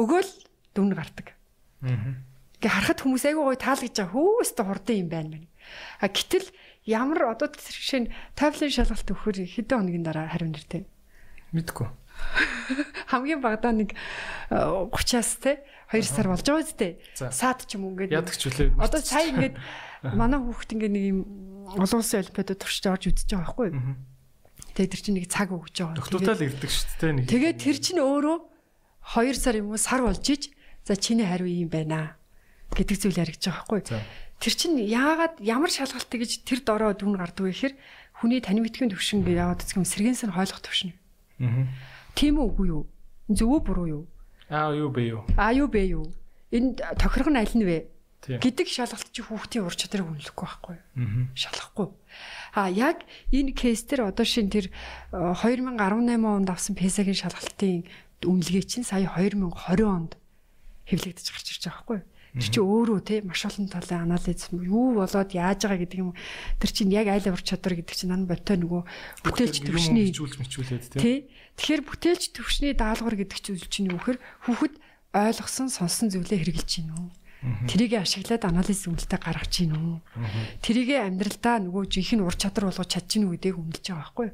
[0.00, 0.32] өгөөл
[0.72, 1.36] дүн гардаг.
[1.84, 5.44] Ингээ харахад хүмүүс айгүй гоё таалагдж байгаа хөөстө хурдан юм байна мэн.
[6.00, 6.48] А гэтэл
[6.84, 10.84] ямар одоо жишээ нь TOEFL шалгалт өгөхөр хэдэн хоногийн дараа хариу нэртэй.
[11.54, 11.88] Мэдгүй.
[13.10, 13.96] Хамгийн багадаа нэг
[14.50, 16.98] 30-аас те 2 сар болж байгаа үстэй.
[17.14, 18.14] Саад ч юм уу ингээд.
[18.14, 18.78] Ядагч үлээ.
[18.78, 19.56] Одоо сая ингээд
[20.18, 21.20] манай хүүхд ингээд нэг юм
[21.70, 23.96] олон улсын олимпиадад туршиж орж үзэж байгаа байхгүй юу?
[24.74, 25.98] Тэгээ тэр чинь нэг цаг өгж байгаа.
[25.98, 27.24] Доктортаа л ирдэг шүү дээ нэг.
[27.30, 28.38] Тэгээ тэр чинь өөрөө
[29.14, 30.50] 2 сар юм уу сар болж иж
[30.82, 32.18] за чиний хариу юм байна
[32.74, 34.02] гэдэг зүйл яригдж байгаа байхгүй юу?
[34.42, 37.74] Тэр чинь яагаад ямар шалгалтыг гэж тэр дороо дүн гардаг вэ гэхээр
[38.18, 40.92] хүний тань мэдхийн төвшин гэж яваад үзэх юм сэргэн сан хойлох төвшин.
[41.40, 41.66] Аа.
[42.14, 42.86] Тийм үгүй юу?
[43.30, 44.04] Зөв үү буруу юу?
[44.50, 45.22] Аа юу бэ юу?
[45.34, 46.06] Аа юу бэ юу?
[46.52, 47.94] Энд тохирох нь аль нь вэ?
[48.24, 51.28] гэдэг шалгалт чи хүүхдийн ур чадрыг үнэлэхгүй байхгүй юу?
[51.36, 51.92] Шалгахгүй.
[52.56, 54.72] А яг энэ кейс дээр одоо шин тэр
[55.12, 55.76] 2018
[56.24, 57.84] онд авсан песагийн шалгалтын
[58.24, 60.16] үнэлгээ чинь сая 2020 онд
[60.88, 62.00] хэвлэгдэж гарч ирж байгаа байхгүй?
[62.34, 66.18] Тэр чи өөрөө те маш олон талын анализ юу болоод яаж байгаа гэдэг юм.
[66.58, 68.82] Тэр чинь яг айл авир чадвар гэдэг чинь нан ботой нөгөө
[69.22, 71.30] бүтээлч төвшний хичүүлж мичүүлээд те.
[71.30, 74.18] Тэгэхээр бүтээлч төвшний даалгавар гэдэг зүйл чинь юу гэхээр
[74.50, 74.74] хүүхэд
[75.14, 77.08] ойлгосон сонсон зүйлээ хэрэгжилж гин үү.
[77.70, 79.96] Тэрийг ашиглаад анализ үнэлтэд гаргаж гин үү.
[80.64, 84.28] Тэрийг амьдралдаа нөгөө жинхэнэ ур чадвар болгож чадж гин үү гэдгийг үнэлж байгаа байхгүй.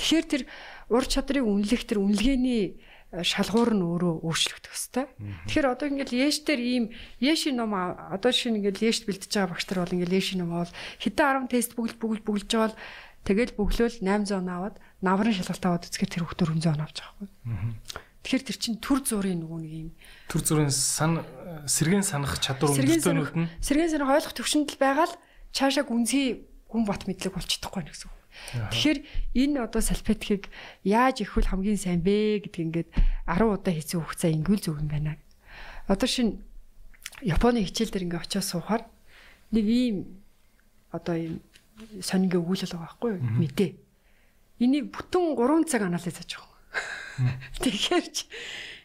[0.00, 0.42] Тэгэхээр тэр
[0.88, 2.80] ур чадрыг үнэлэх тэр үнэлгээний
[3.10, 5.10] шалгуур нь өөрөө өөрчлөгдөх хэвээр.
[5.50, 6.84] Тэгэхээр одоо ингээл Яш дээр ийм
[7.18, 10.72] Яшийн ном одоо шинэ ингээл Яшд бэлдэж байгаа багш нар бол ингээл Яшийн ном бол
[11.02, 12.78] хэдэн 10 тест бүгд бүгд бүгдж байгаа
[13.26, 18.10] тэгэл бөглөөл 800 аваад наврын шалгалт аваад үзэхээр тэр хүүхдэр 100 авч байгаа байхгүй.
[18.20, 19.90] Тэгэхээр тэр чинь төр зургийн нөгөө нэг юм
[20.28, 21.24] төр зүрийн сан
[21.64, 25.16] сэргэн санах чадвар өндөртөнүүд нь сэргэн санах ойлгох төвшөнд л байгаа л
[25.56, 28.19] цаашаа гүнзгий гүн бат мэдлэг болж чадахгүй гэсэн үг.
[28.52, 28.98] Тэгэхээр
[29.34, 30.48] энэ одоо салфетхийг
[30.84, 32.90] яаж ихвэл хамгийн сайн бэ гэдгийг ингээд
[33.26, 35.18] 10 удаа хийсэн хугацаа ингүүл зүг юм байна.
[35.86, 36.42] Одоо шин
[37.20, 38.82] Японы хичээл дээр ингээд очиод суухаар
[39.52, 39.96] нэг ийм
[40.94, 41.34] одоо ийм
[42.00, 43.22] сонингийн өгүүлэл байгаа байхгүй юу?
[43.40, 43.70] Мэдээ.
[44.60, 46.48] Энийг бүтэн 3 цаг анализ хийж байгаа.
[47.62, 48.24] Тэгэхээр ч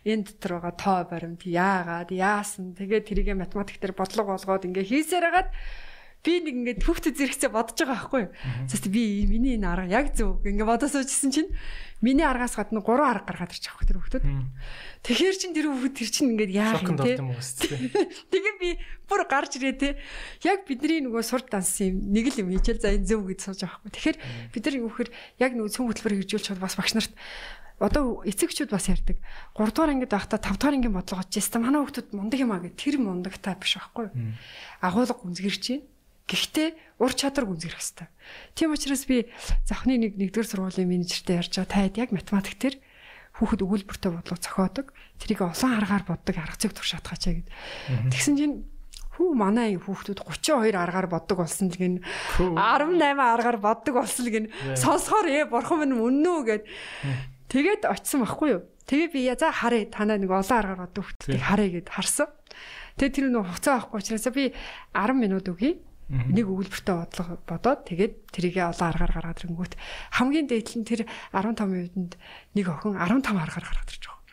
[0.06, 5.25] энэ дотор байгаа тоо баримт яагаад яасан тэгээд тэрийг математик дээр бодлого болгоод ингээ хийсээр
[5.25, 5.49] хагаад
[6.25, 8.33] би нэг ингээд хүүхдэд зэрэгцээ бодож байгаа байхгүй юу.
[8.68, 11.50] Зөвхөн би миний энэ арга яг зөв ингээд бодож суужсэн чинь
[12.05, 14.25] миний аргаас гадна гурван арга гаргаад ирчих واخ тэр хүүхдэд.
[15.00, 17.17] Тэгэхээр чин тэр хүүхд тэр чин ингээд яах юм те.
[17.17, 18.68] Тэгээ би
[19.09, 19.89] бүр гарч ирээ те.
[20.44, 23.65] Яг бидний нөгөө сур данс юм нэг л юм хийчихэл за энэ зөв гэж сууж
[23.65, 23.92] байгаа байхгүй.
[23.97, 24.18] Тэгэхээр
[24.52, 25.09] бид нар юухэр
[25.41, 27.17] яг нөгөө цөм хөтөлбөр хэрэгжүүлж чад бас багш нарт
[27.81, 29.17] одоо эцэгчүүд бас ярьдаг.
[29.57, 31.65] 3 дугаар ангид байхдаа 5 дугаар ангийн бодлого очижсэн.
[31.65, 34.12] Манай хүүхдүүд мундаг юм а гэх тэр мундагтай биш байхгүй.
[34.84, 35.89] Агуулга гүнзгэрч чинь
[36.26, 38.08] Гэхдээ ур чадвар гүнзгэх хэрэгтэй.
[38.58, 39.30] Тийм учраас би
[39.70, 42.76] завхны нэг нэгдүгээр сургуулийн менежертэй ярьж байгаа таад яг математик төр
[43.38, 44.88] хүүхэд өгүүлбэртэй бодлого зохиодог.
[45.22, 47.50] Тэрийг олон аргаар боддог арга зүйг туршаатгачаа гэд.
[48.10, 48.56] Тэгсэн чинь
[49.16, 51.95] хүү манай хүүхдүүд 32 аргаар боддог болсон л гин
[52.36, 52.56] 18
[53.16, 54.45] аргаар боддог болсон л гин
[54.76, 56.64] сонсохоор ээ бурхан минь үнэн үү гэд
[57.52, 58.62] тэгээд очисон байхгүй юу.
[58.86, 62.28] Тэгээ би за харъя танаа нэг олон аргаар одоо хүүхдүүдийг харъя гэд харсан.
[63.00, 64.52] Тэгээ тэр нэг хугацаа авахгүй учраас би
[64.95, 65.80] 10 минут өгье.
[66.09, 69.74] Нэг өгүүлбэртээ бодлого бодоод тэгээд тэрийгэ олон аргаар гаргаад ирэнгүүт
[70.14, 71.01] хамгийн дээдлэн тэр
[71.34, 72.14] 15 минутанд
[72.53, 74.24] нэг охин 15 аргаар гаргаад ирж байгаа.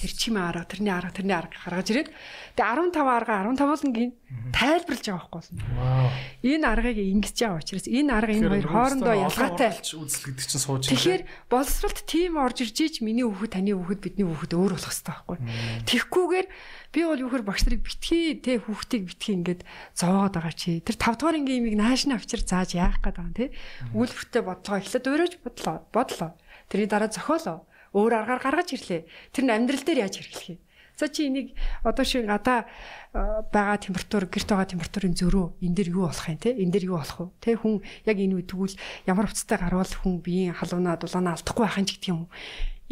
[0.00, 2.08] Тэр чимээ арга, тэрний арга, тэрний арга гаргаж ирээд
[2.56, 4.10] тэгээ 15 арга 15-аас нь гин
[4.50, 6.10] тайлбарлаж байгаа байхгүй болно.
[6.40, 9.70] Энэ аргыг ингэж байгаа учраас энэ арга энэ хоёр хоорондоо ялгаатай.
[9.76, 14.26] үзэл гэдэг чинь сууж Тэгэхээр боловсролт тим орж ирж ич миний хүүхэд таны хүүхэд бидний
[14.26, 15.38] хүүхэд өөр болох хэрэгтэй байхгүй.
[15.84, 16.46] Тэгхгүйгээр
[16.90, 19.62] би бол юухэр багш нарыг битгий те хүүхдийг битгий ингээд
[19.94, 20.82] зовоогод байгаа чи.
[20.82, 23.54] Тэр 5 дугаар ингийн имийг нааш нь авчир зааж яах гээд байгаа юм те.
[23.94, 25.76] Үйлдвэртээ бодлого эхлээд өөрөөж бодлоо.
[25.94, 26.30] Бодлоо.
[26.66, 29.06] Тэрний дараа зохиолоо өөр аргаар гаргаж ирлээ.
[29.34, 30.60] Тэр нь амьдрал дээр яаж хэрэглэх юм?
[31.00, 32.68] За чи энийг одоо шиг гадаа
[33.14, 36.52] байгаа температур, гэрт байгаа температурын зөрөө энэ дэр юу болох юм те?
[36.52, 37.32] Энэ дэр юу болох вэ?
[37.40, 38.76] Тэ хүн яг энэ үед тэгвэл
[39.08, 42.30] ямар уцтай гарвал хүн биеийн халуунаа дулаанаа алдахгүй байх юм ч гэдэг юм уу?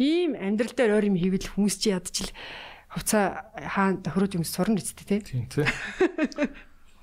[0.01, 2.33] Ийм амьдрал дээр өөр юм хийвэл хүмүүс чи ядчил
[2.89, 5.17] хувцаа хаан тохирож юм сурна гэжтэй те.
[5.21, 5.69] Тийм те.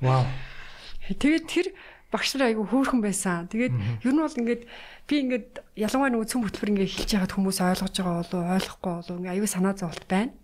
[0.02, 0.26] Вау.
[1.06, 1.66] Тэгээд тэр
[2.10, 3.46] багш нар айгүй хөөрхөн байсан.
[3.46, 4.62] Тэгээд ер нь бол ингээд
[5.06, 5.48] би ингээд
[5.78, 9.46] ялангуяа нөгөө цөм хөтөлбөр ингээд хэлж яхад хүмүүс ойлгож байгаа болов ойлгохгүй болов ингээд аюу
[9.46, 10.34] санаа зовлт байна.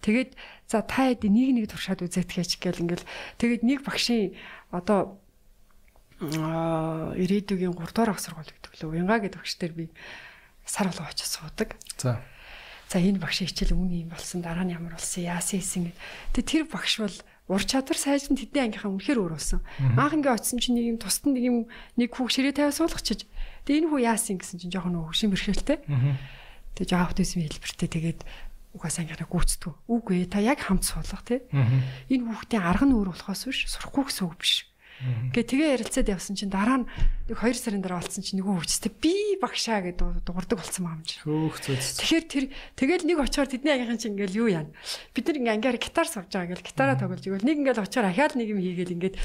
[0.00, 0.30] Тэгээд
[0.64, 3.04] за та хэд нэг нэг туршаад үзээд гэж гэл ингээд
[3.36, 4.32] тэгээд нэг багшийн
[4.72, 5.20] одоо
[6.20, 9.84] ирээдүйн 3 дугаар ах сургууль гэдэг лөө уянга гэдэг багш дээр би
[10.64, 11.76] сар болго очиж суудаг.
[11.96, 12.20] За.
[12.90, 15.98] За энэ багш хичээл үүний юм болсон дараа нь ямар болсон яасан хийсэн гэд.
[16.34, 19.62] Тэгээд тэр багш бол ур чадвар сайжран тэдний ангийнхаа үнэхээр өөр болсон.
[19.94, 21.56] Анх ингээ очисон чинь нэг юм тусад нэг юм
[21.94, 23.30] нэг хүүг ширээ тавиа суулгачиж
[23.70, 25.78] Тэгээ энэ хүү яасан гэсэн чинь жоохон нөгөө хөшин бэрхшээлтэй.
[26.74, 28.20] Тэгээ жоохон аутизм хэлбэртэй тэгээд
[28.72, 29.72] угаасаа ингээ гүйцдэг.
[29.84, 31.44] Үгүй та яг хамт суулгах тий.
[32.08, 34.66] Энэ хүүхдийн арга нь өөр болохоос биш сурахгүй гэсэн үг биш.
[35.32, 36.86] Гэ тэгээ ярилцаад явсан чинь дараа нь
[37.32, 41.24] нэг 2 сарын дараа олцсон чинь нөгөө хүчтэй би багшаа гэдэг дуурдаг болсон юм чи.
[41.24, 42.04] Хөөх зөөц.
[42.04, 42.44] Тэгэхээр тэр
[42.76, 44.68] тэгэл нэг очоор тэдний ангийнхан чинь ингээл юу яана.
[45.16, 48.36] Бид нар ингээ ангиар гитар сувж байгаа ингээл гитараа тоглож игэл нэг ингээл очоор ахаал
[48.36, 49.16] нэг юм хийгээл ингээд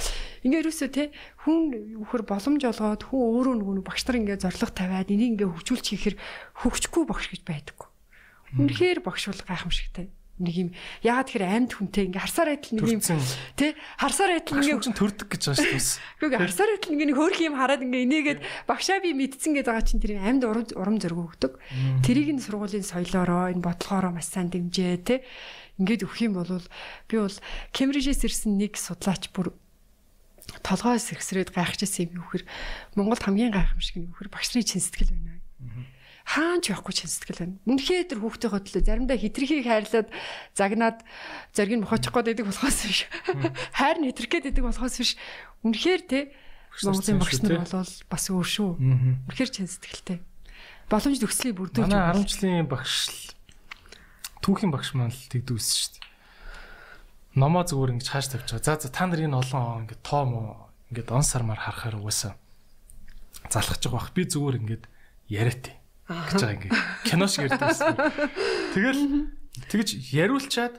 [0.48, 1.04] ингээ ерөөсөө те
[1.44, 1.60] хүн
[2.08, 6.16] үхэр боломж олгоод хүн өөрөө нөгөө багш нар ингээ зориг тавиад энийг ингээ хөгжүүлж хийхэр
[6.64, 7.90] хөгжихгүй багш гэж байдаггүй.
[8.64, 13.01] Үнэхээр багш бол гайхамшигтай нэг юм яагаад тэгэхээр амьд хүнтэй ингээ харсаар байтал нэг юм
[13.55, 16.19] тий харсаар байтал ингээ хүн төрдөг гэж байгаа шүү дээ.
[16.19, 19.88] Гэхдээ харсаар байтал ингээ нэг хөөх юм хараад ингээ инээгээд багшаа би мэдсэн гэж байгаа
[19.88, 21.53] чинь тэр амьд урам урам зориг өгдөг.
[22.03, 25.19] Тэрийг нь сургуулийн соёлоороо энэ бодлогоороо маш сайн дэмжээ тий.
[25.80, 26.51] Ингээд өгөх юм бол
[27.07, 27.38] би бол
[27.72, 29.55] Кембрижээс ирсэн нэг судлаач бүр
[30.64, 32.45] толгоос ихсрээд гайхажсэн юм юу гэхээр
[32.99, 35.39] Монголд хамгийн гайхамшиг нь юу гэхээр багш нарын чин сэтгэл байна
[36.26, 37.58] хаач явахгүй чин сэтгэл байна.
[37.70, 40.10] Үнэхээр тэр хүүхдийнхөө төлөө заримдаа хитрхийг хайрлаад
[40.58, 40.98] загнаад
[41.54, 43.00] зориг нь мохочих гээд байдаг болохоос биш.
[43.78, 45.12] Хайр нь хитрх гээд байдаг болохоос биш.
[45.62, 46.20] Үнэхээр те
[46.82, 48.70] Монголын багш нар бол бас өөр шүү.
[49.30, 50.20] Үнэхээр чин сэтгэлтэй.
[50.90, 52.12] Боломж төгслийг бүрдүүлж байна.
[52.12, 53.32] Манай 10 жилийн багш
[54.44, 56.04] түүхийн багш маань л тэгдүүсэн шүү дээ.
[57.40, 58.60] Номоо зүгээр ингэж тавьж байгаа.
[58.60, 60.42] За за та нар энэ олон ингэ тоо мо
[60.92, 62.36] ингээд он сармаар харахаар угаасаа
[63.48, 64.12] залхаж байгаа бах.
[64.12, 64.84] Би зүгээр ингээд
[65.32, 66.74] яриатай гэж байгаа ингээ
[67.09, 67.98] кино шиг ярьдагсан.
[68.77, 69.01] Тэгэл
[69.72, 70.75] тэгэж яриулчаад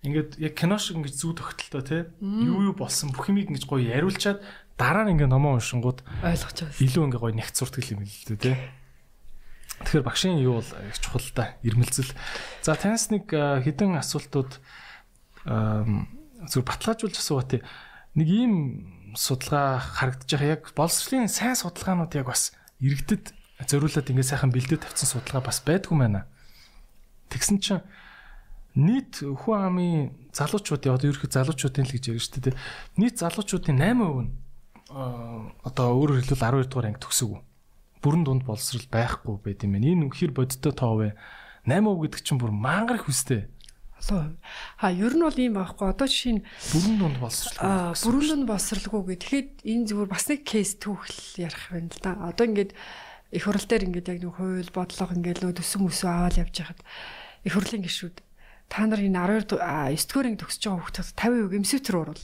[0.00, 3.84] ингээд яг кино шиг ингэж зүү тогтолтой те юу юу болсон бүх юмыг ингэж гоё
[3.84, 4.40] яриулчаад
[4.80, 6.80] дараа нь ингээ номоо уншингууд ойлгож байгаа.
[6.80, 8.52] Илүү ингээ гоё нэгц сурдаг юм л дээ те.
[9.84, 12.16] Тэгэхээр багшийн юу бол их чухал та ирмэлзэл.
[12.64, 14.56] За танаас нэг хідэн асуултууд
[15.44, 17.58] зүр баталгаажуулж асуугаа те.
[18.16, 18.54] Нэг ийм
[19.16, 23.36] судалгаа харагдаж байгаа яг боловсролын сайн судалгаанууд яг бас иргэдэд
[23.68, 26.24] зориулаад ингэ сайхан бэлдээ тавьсан судалгаа бас байдгүй байна.
[27.28, 27.84] Тэгсэн чинь
[28.74, 29.94] нийт хүн амын
[30.32, 32.60] залуучуудын одоо ерөнхий залуучуудын л гэж ярьж шүү дээ.
[32.96, 34.30] Нийт залуучуудын 8% нь
[34.90, 37.38] одоо өөрөөр хэлбэл 12 дугаар анги төгсөв.
[38.02, 39.86] Бүрэн дунд боловсрал байхгүй байт юм байна.
[39.86, 41.14] Энэ хэр бодиттой тоо вэ?
[41.66, 43.46] 8% гэдэг чинь бүр мангар их үстэй.
[44.80, 45.92] А ер нь бол ийм байхгүй.
[45.92, 47.92] Одоо жишээ нь бүрэн дунд боловсрал.
[47.92, 49.20] Бүрэн дунд боловсралгүй гэх.
[49.20, 52.10] Тэгэхэд энэ зүгээр бас нэг кейс түүхэл ярих байна л да.
[52.32, 52.72] Одоо ингээд
[53.30, 56.80] их хурл дээр ингээд яг нэг хууль бодлого ингээд нөө төсөн өсөө аваад явж хахад
[57.46, 58.16] их хурлын гишүүд
[58.66, 62.22] та нар энэ 12 9 дугаар анги төгсөж байгаа хүүхдүүд 50% эмсвтер уурал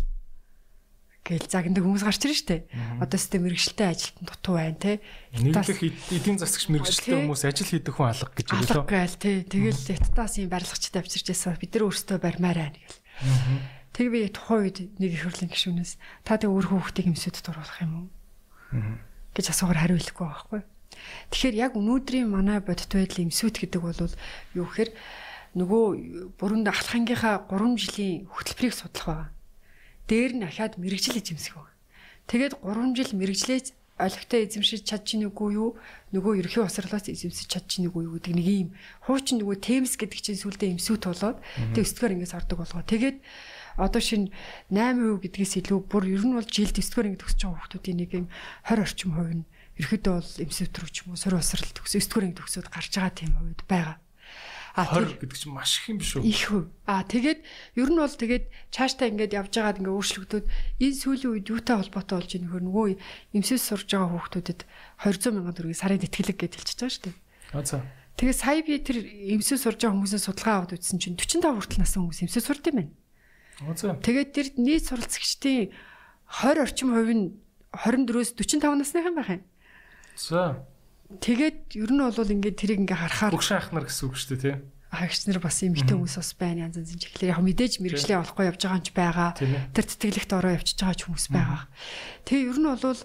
[1.27, 2.71] гээл загнадаг хүмүүс гарч ирж штэ.
[3.03, 4.93] Одоо систем мэрэгчлээ ажилтан дутуу байна те.
[5.35, 5.83] Нийтлэх
[6.15, 8.71] эдийн засагч мэрэгчлээ хүмүүс ажил хийдэг хүн алга гэж хэлээ.
[8.79, 9.31] Алга гээл те.
[9.43, 11.59] Тэгэл хятадаас юм барилгачтай авчирч байсан.
[11.59, 13.03] Бид нар өөрсдөө барьмаар байна гэл.
[13.91, 18.07] Тэг би тухайн үед нэг их хурлын гишүүнээс та тэг өөр хүүхдийг эмсэд дуруулах юм
[18.07, 18.09] уу?
[19.37, 20.61] гэж асуугаар хариулахгүй байхгүй.
[21.31, 24.01] Тэгэхээр яг өнөөдрийн манай бодит байдлын эмсүүт гэдэг бол
[24.55, 24.91] юу гэхээр
[25.57, 25.85] нөгөө
[26.37, 29.29] бүрэн ахлахангийнхаа 3 жилийн хөтөлбөрийг судлах байгаа.
[30.07, 31.75] Дээр нь ахаад мэрэгжил эзэмсэх байгаа.
[32.29, 33.61] Тэгээд 3 жил мэрэгжлээ
[33.97, 35.81] олигтой эзэмшиж чадж ийнүгүй юу?
[36.13, 38.69] Нөгөө ерхий босрлоос эзэмсэж чадж ийнүгүй юу гэдэг нэг юм.
[39.09, 41.41] Хуучин нөгөө темс гэдэг чинь сүлдээ эмсүүт болоод
[41.73, 42.85] тэг өсдгөр ингээс ордог болгоо.
[42.85, 43.17] Тэгээд
[43.81, 44.29] одоо шинэ
[44.69, 48.27] 8% гэдгээс илүү бүр ер нь бол жилд өсдгөр ингэ төгсөж байгаа хүмүүсийн нэг юм
[48.69, 49.45] 20 орчим хувь нь
[49.77, 50.31] ерөөдөө бол
[50.81, 53.97] рүү ч юм уу сөрөг босрал төгс өсдгөр ингэ төгсөөд гарч байгаа тийм хувьд байгаа.
[54.77, 56.29] А 20 гэдэг чинь маш их юм биш үү?
[56.29, 56.69] Их хөв.
[56.85, 57.41] А тэгээд
[57.81, 60.45] ер нь бол тэгээд цааштай ингээд явж байгаад ингээд өөрчлөгдөд
[60.85, 62.87] энэ сүүлийн үед юутай холбоотой болж нөхөр нөгөө
[63.41, 64.61] эмсэс сурж байгаа хүүхдүүдэд
[65.01, 67.17] 200 сая төгрөгийн сарын тэтгэлэг гэж хэлчихэж байгаа шүү дээ.
[67.57, 67.77] А за.
[68.21, 68.99] Тэгээд сая би тэр
[69.33, 72.77] эмсэс сурж байгаа хүмүүсээс судалгаа аваад үзсэн чинь 45 хүртэл насны хүмүүс эмсэс сурд юм
[72.77, 72.93] байна.
[73.65, 73.97] А за.
[73.97, 77.25] Тэгээд тэр нийт суралцагчдын 20 орчим хувь нь
[77.73, 79.43] 24-өөс 45 насныхан байх юм.
[80.17, 80.65] За.
[81.21, 84.43] Тэгээд ер нь бол ингээд тэрийг ингээ харахаар Бүгш ах нар гэсэн үг шүү дээ
[84.43, 84.57] тий.
[84.91, 87.37] агч нар бас юм хитэн хүмүүс бас байна янз янз чихлээ.
[87.37, 89.31] Яг мэдээж мэрэгчлээ олохгүй явж байгаа юм ч байгаа.
[89.37, 91.63] Тэр тэтгэлэгт ороо явчихж байгаа ч хүмүүс байгаа.
[92.25, 93.01] Тэгээ ер нь бол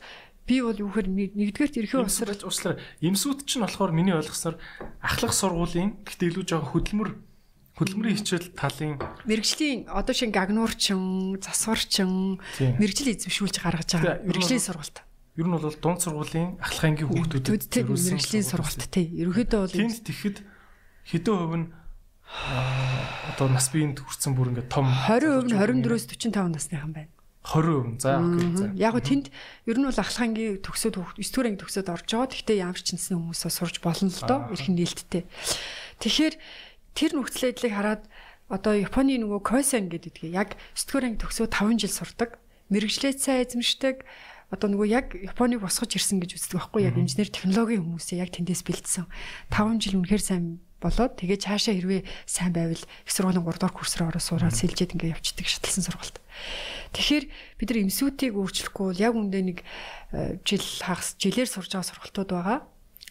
[0.48, 1.08] би бол юу гэхээр
[1.38, 4.58] нэгдүгээр эрхээ усраж услаар эмсүүд чинь болохоор миний ойлгосноор
[5.04, 7.10] ахлах сургуулийн гэхдээ илүү жоохон хөдөлмөр
[7.78, 8.98] хөдөлмөрийн хичээл талын
[9.30, 14.98] мэрэгжлийн одоо шиг гагнуурчин, засварчин мэрэгжил эзэмшүүлж гаргаж байгаа мэрэгжлийн сургалт
[15.42, 19.10] ер нь бол дунд сургуулийн ахлах ангийн хүүхдүүдэд мэрэгжлийн сургалт тий.
[19.26, 20.38] Ерөнхийдөө бол тэнд тэгэхэд
[21.10, 21.68] хэдэн хувь нь
[23.34, 27.12] одоо нас биеинд хүрсэн бүр ингээд том 20% нь 24-өөс 45 насныхан байна.
[27.44, 28.66] 20% за окей за.
[28.78, 29.26] Яг гоо тэнд
[29.66, 32.30] ер нь бол ахлах ангийн төгсөөд 9 дугаар анги төгсөөд орж байгаа.
[32.30, 34.40] Гэхдээ ямар ч чинсэн хүмүүсээ сурж болно л доо.
[34.54, 35.24] Ирхэн нээлттэй.
[36.06, 36.36] Тэгэхээр
[36.94, 38.04] тэр нөхцөл байдлыг хараад
[38.46, 42.30] одоо Японы нөгөө Койсан гэдэг яг 9 дугаар анги төгсөөд 5 жил сурдаг.
[42.70, 44.06] Мэргэжлээ сайн эзэмшдэг
[44.52, 48.68] одоо нөгөө яг Японыг босгож ирсэн гэж үздэг байхгүй яг инженер технологийн хүмүүсээ яг тэндээс
[48.68, 49.08] бэлдсэн
[49.48, 53.96] 5 жил үнэхээр сайн болоод тэгээ цаашаа хэрвээ сайн байвал их сургуулийн 3 дахь курс
[54.02, 56.18] руу ороод сураад сэлжээд ингээ явчихдаг шатлсан сургалт.
[56.98, 57.26] Тэгэхээр
[57.62, 59.58] бид нар эмсүүтийг өөрчлөхгүй бол яг үндэ нэг
[60.12, 62.60] э, жил хагас жилээр сурж байгаа сургалтууд байгаа.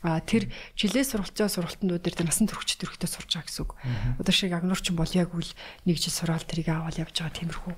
[0.01, 0.49] А тэр
[0.81, 3.73] жилээ сургалцаа сургалтнууд дээр насан туршид төрхтөө сурж байгаа гэсэн үг.
[4.17, 5.51] Одоо шиг агнуурчин бол яг үл
[5.85, 7.75] нэг жил сураал тэрийг аваад явж байгаа тиймэрхүү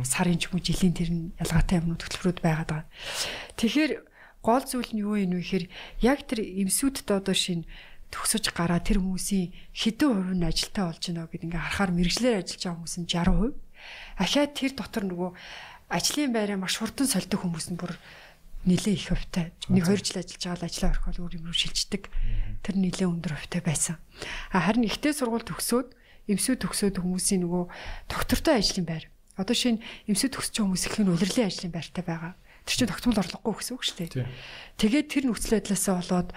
[0.00, 2.88] сарын ч юм уу жилийн тэр нь ялгаатай юмнууд хөтөлбөрүүд байгаад байгаа.
[3.60, 3.92] Тэгэхээр
[4.40, 5.64] гол зүйл нь юу юм вэ гэхээр
[6.00, 7.68] яг тэр эмсүүдтэй одоо шин
[8.08, 12.62] төгсөж гараа тэр хүмүүсийн хэдэн хувь нь ажилтаа болж байна гэдээ ингээ харахаар мэрэгчлэр ажиллаж
[12.62, 13.52] байгаа хүмүүс нь 60%.
[14.16, 15.30] Ахаад тэр дотор нөгөө
[15.90, 17.94] ажлын байраа маш хурдан сольдог хүмүүс нь бүр
[18.66, 19.54] нэлээ их хувьтай.
[19.70, 22.10] Нэг 2 жил ажиллаж байгаа л ажлаа орхиол өөр юм руу шилждэг.
[22.66, 23.96] Тэр нэлээ өндөр хувьтай байсан.
[24.50, 25.94] А харин ихтэй сургууль төгсөөд
[26.26, 27.64] эмсүү төгсөөд хүмүүсийн нөгөө
[28.10, 29.06] доктортой ажлын байр.
[29.38, 32.34] Одоо шинэ эмсүү байгаа хүмүүс их нь улирлын ажлын байртай байгаа.
[32.66, 34.26] Тэр чинь тогтмол орлогогүй гэсэн үг шүү дээ.
[34.74, 36.30] Тэгээд тэр нөхцөл байдлаасаа болоод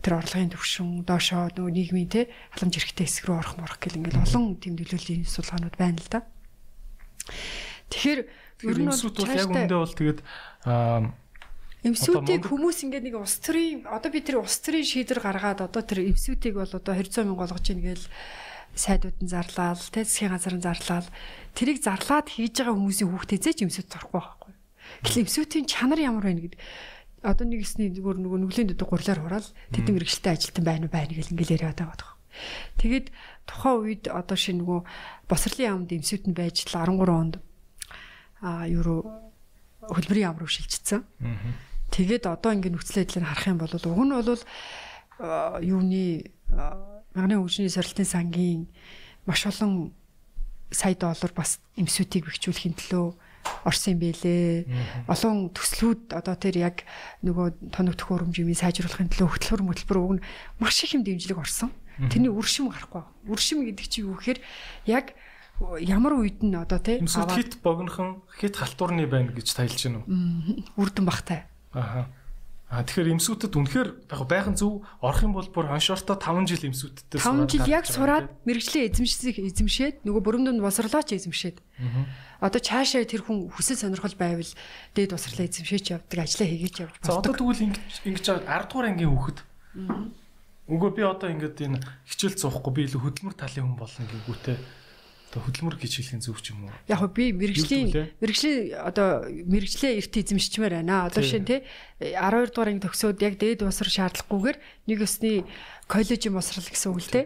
[0.00, 4.24] тэр орлогын төвшин доошоо нөгөө нийгмийн те халамж эрхтэй хэсэг рүү орох морох гэл ингээл
[4.24, 6.24] олон тийм нөлөөлийн судалгаанууд байна л да.
[7.92, 8.20] Тэгэхээр
[8.64, 10.20] ер нь бол яг үндэ бол тэгээд
[11.82, 16.06] Эмсүүдийг хүмүүс ингээд нэг улс төрийн одоо би тэр улс төрийн шийдвэр гаргаад одоо тэр
[16.06, 18.06] эмсүүдийг бол одоо 200 мянга болгож ийн гээл
[18.78, 21.08] сайдууд нь зарлал, тэ засгийн газар нь зарлал.
[21.58, 24.52] Тэрийг зарлаад хийж байгаа хүмүүсийн хүүхдээзээ ч эмсүүд зорохгүй байхгүй.
[25.02, 26.60] Гэтэл эмсүүдийн чанар ямар байна гэдэг
[27.22, 31.12] одоо нэг хэсний зүгээр нөгөө нүглийн дэдэг гурлаар хураал тэдэн мэрэгчлээ ажилтан байна уу байна
[31.14, 32.14] гэл ингээл яриад байгаа байхгүй.
[32.82, 33.06] Тэгээд
[33.46, 34.80] тухайн үед одоо шинэ нөгөө
[35.30, 37.34] босрлын яамд эмсүүд нь байж л 13 онд
[38.42, 39.06] а евро
[39.86, 41.06] хөлбөрийн яам руу шилжчихсэн.
[41.92, 44.42] Тэгээд одоо ингэ нөхцөл байдлыг харах юм бол уг нь бол
[45.60, 46.32] юуны
[47.12, 48.60] мягны хөгжлийн сорилтын сангийн
[49.28, 49.92] маш олон
[50.72, 53.12] сая доллар бас эмсүүдийг бэхжүүлэхин төлөө
[53.68, 54.66] орсон бэлээ.
[55.06, 56.76] Олон төслүүд одоо тэр яг
[57.22, 60.24] нөгөө тоног төхөөрөмж юм сайжруулахын төлөө хөтөлбөр мөтөлбөр уг нь
[60.58, 61.70] маш их юм дэмжлэг орсон.
[62.08, 63.04] Тэрний үршим гарахгүй.
[63.28, 64.40] Үршим гэдэг чинь юу гэхээр
[64.88, 65.12] яг
[65.78, 70.06] ямар үед нь одоо тий хит богнохон хит халтуурны байна гэж тайлж уу?
[70.80, 71.51] Үрдэн бахтай.
[71.72, 72.08] Аха.
[72.72, 77.20] А тэгэхээр эмсүүтэд үнэхээр яг байхын зөв орох юм бол бүр хоншортой 5 жил эмсүүттэй
[77.20, 81.60] сураад 5 жил яг сураад мэрэгчлээ эзэмшсэг эзэмшээд нөгөө бүрэн дунд босрлооч эзэмшээд.
[82.40, 84.52] Одоо цаашаа тэр хүн хүсэл сонирхол байвал
[84.96, 86.96] дээд босрлоо эзэмшээч явдаг ажлаа хийгээч байна.
[87.04, 89.38] За одоо тэгвэл ингэж ингэж 10 дугаар ангийн хүүхэд.
[90.72, 91.78] Үгүй би одоо ингэж энэ
[92.08, 94.81] хичээл зоохгүй би илүү хөдөлмөр талын хүн болно гээгүүтээ одоо
[95.40, 96.74] хөдөлмөр гэж хэлэх зөв ч юм уу?
[96.90, 97.88] Яг би мэрэгжлийн
[98.20, 101.08] мэрэгжлийн одоо мэрэгжлээ эрт эзэмшчмээр байна.
[101.08, 101.64] Одоо шин тий
[102.02, 104.58] 12 дугаар анги төгсөөд яг дээд усар шаардлагагүйгээр
[104.92, 105.46] нэг өсний
[105.88, 107.24] коллежийн босрал гэсэн үг л тий.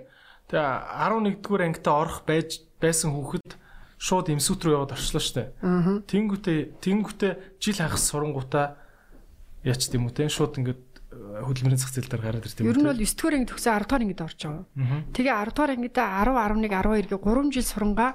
[0.52, 3.58] Тэгээ 11 дугаар ангитаа орох байж байсан хүүхэд
[3.98, 5.56] шууд эмсүүт рүү яваад орчлоо штэ.
[6.06, 8.76] Тэнгүүтээ тэнгүүтээ жил хагас сурангуудаа
[9.64, 10.80] яач тийм үү те шууд ингээд
[11.44, 12.70] хөдөлмөрийн зах зээл дээр гараад ирд юм.
[12.70, 14.64] Ер нь бол 9 дугаар анги төгсөө 10 дугаар ангид орж байгаа.
[15.12, 18.10] Тэгээ 10 дугаар ангидаа 10, 11, 12 гээ 3 жил сурангаа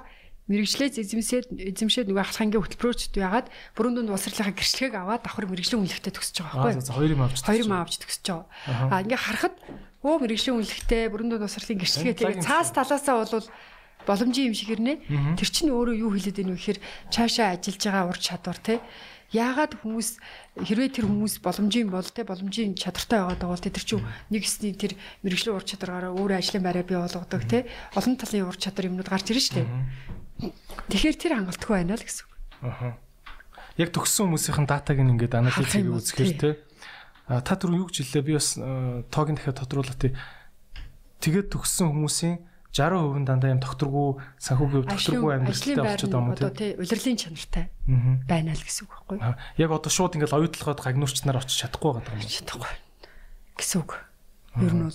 [0.50, 3.46] мэрэгчлээ эзэмсээд эзэмшээд нөгөө ахлахангийн хөтөлбөрөөрчд яагаад
[3.78, 7.38] бүрэн дүнд улсрлынхаа гэрчлэгийг аваад давхар мэрэгжлийн үнэлэхтэй төгсөж байгаа Аа за хоёр юм авч.
[7.46, 8.90] хоёр юм авч төгсөж байгаа.
[8.90, 9.54] Аа ингээ харахад
[10.02, 13.46] өө мэрэгжлийн үнэлэхтэй бүрэн дүнд улсрлын гэрчлэгээ тэгээ цаас талаасаа бол
[14.02, 14.98] боломжийн юм шиг ирнэ.
[15.38, 16.78] Тэр чинь өөрөө юу хэлээд байв гэхээр
[17.14, 18.82] цаашаа ажиллаж байгаа ур чадвар те
[19.32, 20.08] яагаад хүмүүс
[20.60, 24.76] хэрвээ тэр хүмүүс боломжийн бол те боломжийн чадртай байгаад байгаа бол тэр чинь нэг хэсний
[24.76, 24.92] тэр
[25.24, 27.64] мэрэгжлийн ур чадвараараа өөрөө ажлын байраа бий болгодог те
[27.96, 30.52] олон талын ур чадвар юмнууд гарч шүү дээ.
[30.92, 32.32] Тэгэхээр тэр хангалтгүй байна л гэсэн үг.
[32.68, 32.94] Аа.
[33.80, 36.50] Яг төгссөн хүмүүсийн датаг ингээд анализ хийгээ үзэхээр те
[37.40, 38.60] та түр юу гэж хэллээ би бас
[39.08, 40.12] тоогийн дахиад тодруулах тий.
[41.24, 44.08] Тэгээд төгссөн хүмүүсийн 60% дандаа юм докторгүй
[44.40, 47.64] санхүүгийн докторгүй амьдралтай болчиход байгаа юм одоо тий улирлын чанартай
[48.24, 49.36] байна л гэсэн үг байхгүй юу?
[49.60, 52.24] Яг одоо шууд ингээд оюутлахад гагнуурч нар очиж чадахгүй байгаа юм.
[52.24, 52.72] Чадахгүй
[53.60, 53.92] гэсэн үг.
[54.60, 54.92] Ер нь бол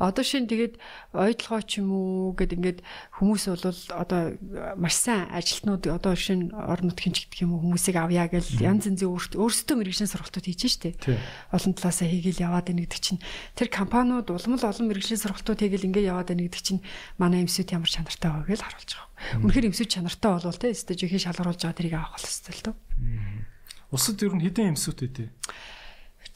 [0.00, 0.80] одоо шин тэгээд
[1.12, 2.80] ойдлогоо ч юм уу гэд ингээд
[3.20, 4.40] хүмүүс бол одоо
[4.80, 8.88] маш сайн ажилтнууд одоо шин орон нутгийн ч гэдэг юм уу хүмүүсийг авъя гэл янз
[8.88, 10.96] янзын өөрсдөө мэрэгжлийн сургалтууд хийж штэ.
[11.52, 13.20] Олон талаасаа хийгээл яваад байна гэдэг чинь
[13.58, 16.80] тэр компаниуд улам л олон мэрэгжлийн сургалтууд хийгээл ингээд яваад байна гэдэг чинь
[17.18, 19.44] манай эмсүүд ямар чанартай байгаа гэж харуулж байгаа.
[19.44, 22.76] Үнэхээр эмсүүд чанартай болвол те жихээ шалгаруулж байгаа тэрийг авах хэрэгтэй л дөө.
[23.90, 25.28] Улсад ер нь хэдэн эмсүүд үү?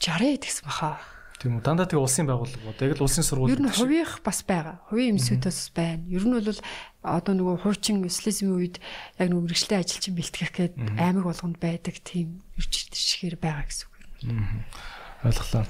[0.01, 0.97] 60 гэсэн баха.
[1.41, 1.65] Тийм үү.
[1.65, 3.49] Дандаа тэгээ улсын байгууллагууд яг л улсын сургууль.
[3.49, 4.85] Ер нь хувийнх бас байгаа.
[4.93, 6.05] Хувийн эмсүүдээс байна.
[6.05, 6.61] Ер нь бол
[7.01, 8.77] одоо нөгөө хуучин социализмын үед
[9.17, 13.95] яг нөгөө мэрэгчлээ ажилчин бэлтгэх гээд аймаг болгонд байдаг тийм ирж шихээр байгаа гэсэн үг
[14.29, 14.69] юм.
[15.25, 15.65] Ойлголоо.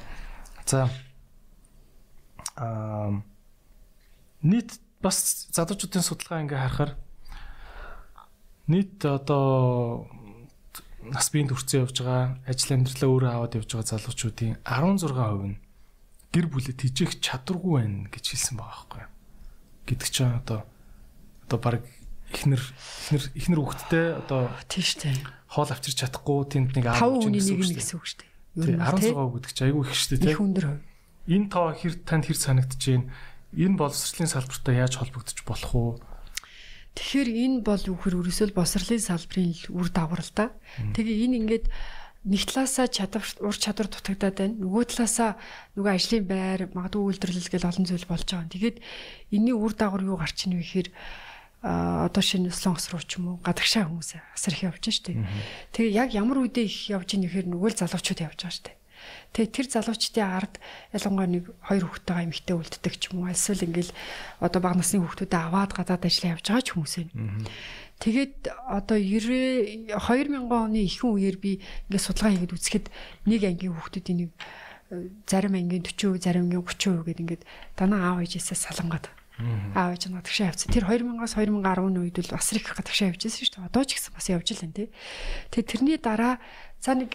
[0.68, 0.92] За
[2.60, 3.24] аа
[4.44, 6.92] нийт бас залуучуудын судалгаа ингээ харахаар
[8.68, 10.12] нийт одоо
[11.10, 15.58] нас биеийн төрцөө явж байгаа, ажил амьдралаа өөрөө аваад явж байгаа залуучуудын 16% нь
[16.32, 19.04] гэр бүлэд хижээх чадваргүй байна гэж хэлсэн байгаа байхгүй.
[19.90, 20.60] Гэдэг чинь одоо
[21.50, 21.84] одоо баг
[22.32, 25.20] ихнэр ихнэр ихнэр хүүхэдтэй одоо тийш дээ.
[25.52, 28.32] Хоол авчирч чадахгүй тэнд нэг аав үний нэг нь гэсэн үг шүү дээ.
[28.64, 30.32] Ер нь 16% гэдэг чинь айгүй их шүү дээ.
[30.32, 30.84] Их өндөр хувь.
[31.28, 33.12] Энэ тоо хэр танд хэр санагдаж байна?
[33.52, 36.11] Энэ боловсролын салбартаа яаж холбогдож болох вэ?
[36.96, 40.52] Тэгэхээр энэ бол үхэр өрөөсөө босрлын салбарын үр дагавар л да.
[40.92, 41.66] Тэгээ энэ ингээд
[42.28, 44.60] нэг талаасаа чадвар ур чадвар дутагдаад байна.
[44.60, 45.40] Нөгөө талаасаа
[45.80, 48.54] нөгөө ажлын байр, магадгүй үйлдвэрлэл гэл олон зүйл болж байгаа.
[48.54, 48.78] Тэгээд
[49.34, 50.90] энэний үр дагавар юу гарч ийн вэ гэхээр
[51.62, 55.18] одоо шинэ солонгос руу ч юм уу гадагшаа хүмүүс асар их явж штэ.
[55.74, 58.81] Тэгээ яг ямар үедээ их явж ийн гэхээр нөгөө л залуучууд явж байгаа штэ.
[59.32, 60.54] Тэгээ тэр залуучдын ард
[60.92, 63.92] ялангуяа нэг хоёр хүүхдтэйгээ эмэгтэй үлддэг ч юм уу эсвэл ингээл
[64.44, 67.48] одоо бага насны хүүхдүүдэд аваад гадаад ажиллаа явж байгаа ч хүмүүс байна.
[68.02, 72.86] Тэгээд одоо 90 2000 оны ихэнх үеэр би ингээд судалгаа хийгээд үзэхэд
[73.30, 74.32] нэг ангийн хүүхдүүдийн нэг
[74.90, 77.44] э, зарим ангийн 40%, зарим ангийн 30% гэдэг ингээд
[77.78, 79.06] данаа аав ээжээсээ салангаад
[79.78, 80.70] аав ээж нь гадагшаа явцсан.
[80.74, 83.70] Тэр 2000-аас 2010 үед бол бас их гадагшаа явж байсан шүү дээ.
[83.70, 84.90] Одоо ч гэсэн бас явж л байна тий.
[85.50, 86.34] Тэгээд тэрний дараа
[86.82, 87.12] за нэг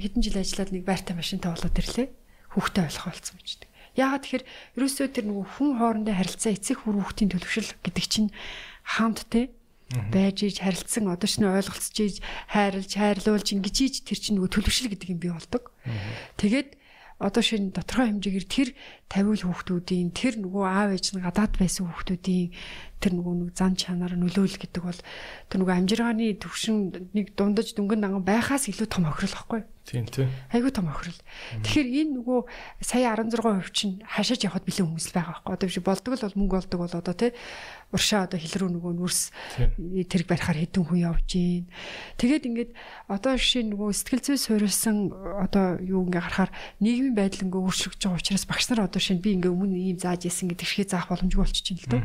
[0.00, 2.08] хэдэн жил ажиллаад нэг байртай машинтай болоод ирлээ.
[2.56, 3.68] Хүүхдээ ойлгох болсон юм чинь.
[3.98, 4.44] Яагаад тэгэхээр
[4.78, 8.30] ерөөсөө тэр нөгөө хүн хоорондын харилцаа эцэг хүр хүүхдийн төлөвшил гэдэг чинь
[8.86, 9.50] хамт те
[9.90, 12.16] байж иж харилцсан одоо ч нэ ойлголцож иж
[12.54, 15.74] хайрлж хайрлуулж ингэж иж тэр чинь нөгөө төлөвшил гэдэг юм бий болдог.
[16.38, 16.78] Тэгээд
[17.18, 18.68] одоо шинэ тодорхой хэмжээгээр тэр
[19.10, 22.54] тавиул хүүхдүүдийн тэр нөгөө аав ээж нь гадаад байсан хүүхдүүдийн
[23.00, 25.00] тэр нөгөө нэг зам чанаар нөлөөлөл гэдэг бол
[25.48, 29.64] тэр нөгөө амжиргааны төвшин нэг дундаж дүнгийн данган байхаас илүү том охирол واخгүй.
[29.88, 30.28] Тийм тийм.
[30.52, 31.16] Айгүй том охирол.
[31.64, 32.38] Тэгэхээр энэ нөгөө
[32.84, 35.52] сая 16% чинь хашааж явахад бэлэн хүмүүс л байгаа واخгүй.
[35.56, 37.32] Одоо биш болдог л бол мөнгө болдог бол одоо тий
[37.90, 39.20] уршаа одоо хил рүү нөгөө нүрс
[40.06, 41.66] тэрэг барихаар хэдэн хүн явж гин.
[42.22, 42.70] Тэгээд ингээд
[43.10, 45.10] одоо жишээ нөгөө сэтгэл зүй суурилсан
[45.42, 49.34] одоо юу ингээ харахаар нийгмийн байдал ингээ өөрчлөгдөж байгаа учраас багш нар одоо шинэ би
[49.36, 52.02] ингээ өмнө ийм зааж ясан гэдэг шигээ заах боломжгүй болчихж байна л дөө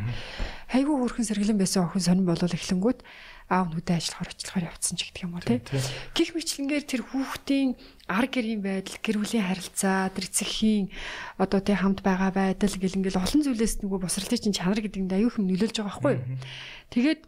[0.74, 3.00] айгүй хөрхэн сэргэлэн байсан охин сонирн болол эхлэнгүүт
[3.46, 5.62] аав нүдэ ажиллахаар очлохоор явцсан ч гэдэг юм уу тий.
[6.18, 7.78] Гэх мэтлэнгээр тэр хүүхдийн
[8.10, 10.90] ар гэрийн байдал, гэр бүлийн харилцаа, тэр эцэгхийн
[11.38, 15.14] одоо тий хамт байгаа байдал гэл ингээл олон зүйлээс нөгөө босралтын чинь чанар гэдэг нь
[15.14, 16.26] аюу хэм нөлөөлж байгаа байхгүй юу.
[16.90, 17.22] Тэгээд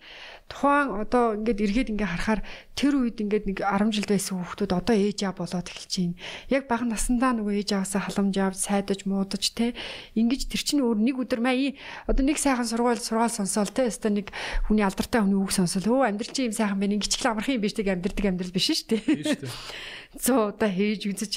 [0.48, 2.42] тухайн одоо ингээд эргээд ингээ харахаар
[2.74, 6.16] тэр үед ингээд нэг 10 жил байсан хүүхдүүд одоо ээж аа болоод эхэлж байна.
[6.48, 9.76] Яг бага насандаа нөгөө ээж аваасаа халамж авч сайдаж муудаж те
[10.16, 11.76] ингэж тэр чинь өөр нэг өдөр маяа
[12.08, 14.28] одоо нэг сайхан сургаал сургаал сонсоол те өстой нэг
[14.72, 17.76] хүний алдартай хүний үг сонсоол өө амьдрал чи юм сайхан байна ингэчлээ амархан юм биш
[17.76, 19.04] тэг амьдрдаг амьдрал биш шүү дээ.
[20.18, 21.34] 100 удаа хийж үзэж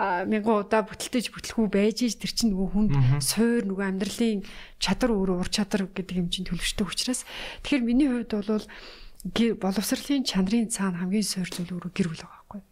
[0.00, 4.40] мянган удаа бүтэлтэж бүтлэхүү байж иж тэр чинь нөгөө хүнд суур нөгөө амьдралын
[4.80, 7.22] чадар өөр ур чадар гэдэг юм чинь төлөвштэй учраас
[7.62, 8.66] тэгэхээр миний хувьд бол
[9.62, 12.62] боловсролын чанарын цаана хамгийн суур зүйл өөрөө гэр бүл байгаа байхгүй.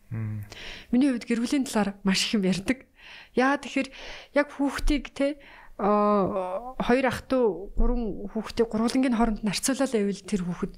[0.90, 2.90] Миний хувьд гэр бүлийн талаар маш их юм ярьдаг.
[3.38, 3.88] Яа тэгэхээр
[4.34, 5.38] яг хүүхдийг те
[5.80, 8.02] а хоёр ах トゥ гурван
[8.34, 10.72] хүүхдийг гурвангийн хооронд нарцуулаад байвал тэр хүүхэд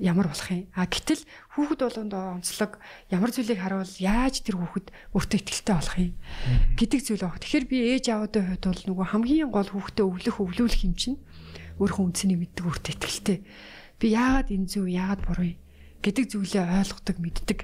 [0.00, 0.66] ямар болох юм.
[0.74, 1.22] А гэтэл
[1.54, 2.78] хүүхэд болгонд онцлог
[3.10, 6.12] ямар зүйлийг харуул яаж тэр хүүхэд өөртөө ихтэй болох юм
[6.78, 7.38] гэдэг зүйл баг.
[7.42, 11.18] Тэгэхээр би ээж аавуудын хувьд бол нөгөө хамгийн гол хүүхдээ өвлөх өвлүүлэх юм чинь
[11.82, 13.38] өөрийнхөө үнцнийг мэддэг өөртөө ихтэй.
[13.98, 15.54] Би яагаад энэ зөв яагаад буруу
[16.02, 17.58] гэдэг зүйлээ ойлгодог мэддэг.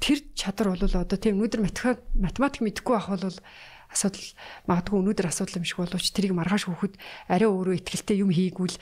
[0.00, 1.60] Тэр чадвар бол одоо тийм өнөөдөр
[2.16, 3.38] математик мэдэхгүй байх бол
[3.90, 4.28] асуудал
[4.70, 6.94] магадгүй өнөөдөр асуудал юм шиг боловч тэрийг маргааш хөөхөд
[7.26, 8.78] арай өөрөө ихтгэлтэй юм хийгүүл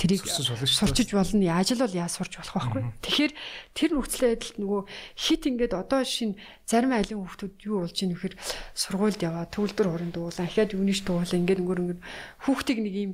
[0.00, 1.44] тэрийг сурчиж болно.
[1.44, 2.82] Яаж л бол яаж сурч болох байхгүй.
[3.04, 3.32] Тэгэхээр
[3.76, 4.80] тэр нөхцөл байдалд нөгөө
[5.12, 8.34] хит ингээд одоо шин зарим айлын хүүхдүүд юу болж ийн вэхэр
[8.72, 12.00] сургуульд яваа төвлөр хорон дуулаа ахаад юуниш дуулаа ингээд өнгөр өнгөр
[12.48, 13.12] хүүхдийг нэг юм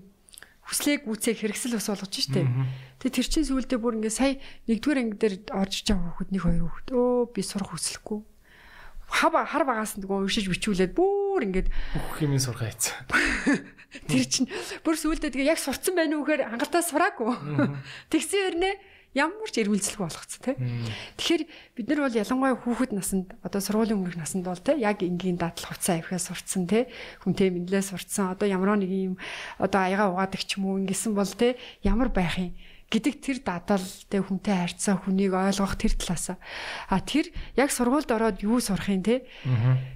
[0.62, 2.47] хүслээ гүцээ хэрэгсэл бас болгож штэ.
[3.03, 4.39] Тэгээ тэр чин сүулдэ бүр ингээд сая
[4.71, 8.19] нэгдүгээр анги дээр орж иж байгаа хүүхэд нэг хоёр хүүхэд өө би сурах хүсэлгүй
[9.12, 12.97] хав хар багаас нөгөө уншиж бичүүлээд бүр ингээд бүх юм сурах айц.
[14.08, 14.49] Тэр чинь
[14.81, 17.28] бүр сүулдэ тэгээ яг сурцсан байх уу гэхээр хангалттай сураагүй.
[18.12, 18.74] Тэгсэн хэрнээ
[19.12, 20.57] ямар ч эрмэлзэлгүй болгоцсон тий.
[21.20, 21.42] Тэгэхээр
[21.76, 25.76] бид нар бол ялангуяа хүүхэд насанд одоо сургуулийн өмнөх насанд бол тий яг энгийн дадлах
[25.76, 26.89] хувцас авихаа сурцсан тий
[27.20, 29.20] хүнтэй мэдлээ сурцсан одоо ямар нэг юм
[29.60, 32.57] одоо аяга угаадаг ч юм уу ингэсэн бол тий ямар байх юм
[32.93, 36.37] гэдэг тэр дадал тэ хүнтэй харьцаа хүнийг ойлгох тэр талаасаа.
[36.93, 39.25] А тэр яг сургуульд ороод юу сурах юм те?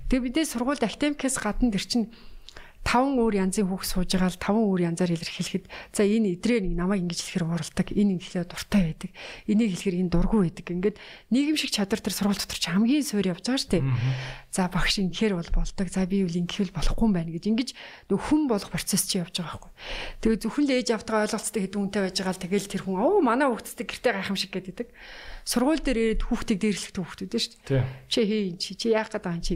[0.08, 2.08] Тэгээ бидээ сургуульд академикээс гадна тэр чинь
[2.86, 6.74] таван өөр янзын хүүхд сууж байгаа л таван өөр янзаар илэрхийлэхэд за энэ идрээ нэг
[6.78, 9.10] намайг ингэж хэлэхэр уралдаг энэ ингэхлээр дуртай байдаг
[9.50, 10.66] энийг хэлэхэр энэ дургүй байдаг.
[10.70, 10.97] Ингээд
[11.34, 13.84] нийгэм шиг чадвар тэр сургууль дотор ч хамгийн суур явж байгаа шүү дээ
[14.55, 17.68] за багш ингэхэр бол болдог за би үл ингэхэл болохгүй юм байна гэж ингэж
[18.06, 19.73] нөх хүн болох процесс чи явж байгаа байхгүй.
[20.23, 23.18] Тэгээ зөвхөн л ээж автгаа ойлголцтой хэдэн үнтэй байж байгаа л тэгэл тэр хүн оо
[23.18, 24.89] манай хүүхдтэй гэртээ гайхамшиг гэдэг
[25.42, 29.55] сургууль дээр ирээд хүүхдийг дээрлэхтэй хүүхдүүд шүү дээ чи хий чи яах гэдэг юм чи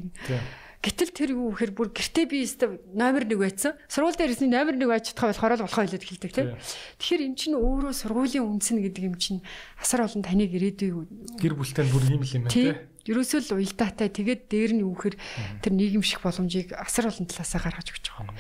[0.81, 3.77] Гэтэл тэр юу гэхээр бүр гэртээ би өстө номер 1 байцсан.
[3.85, 6.57] Сургууль дээрээс номер 1 байж чадхаа болохоор л болохоо хэлээд хэлдэг тийм.
[6.97, 9.45] Тэгэхээр эн чинь өөрөө сургуулийн үнсэн гэдэг юм чинь
[9.77, 11.05] асар олон таныг ирээдүй
[11.37, 12.81] гэр бүлтэй бүр ийм л юм байна тийм.
[13.05, 15.17] Ерөөсөө л уялдаатай тэгээд дээр нь юу гэхээр
[15.61, 18.37] тэр нийгэмших боломжийг асар олон талаасаа гаргаж өгч байгаа юм.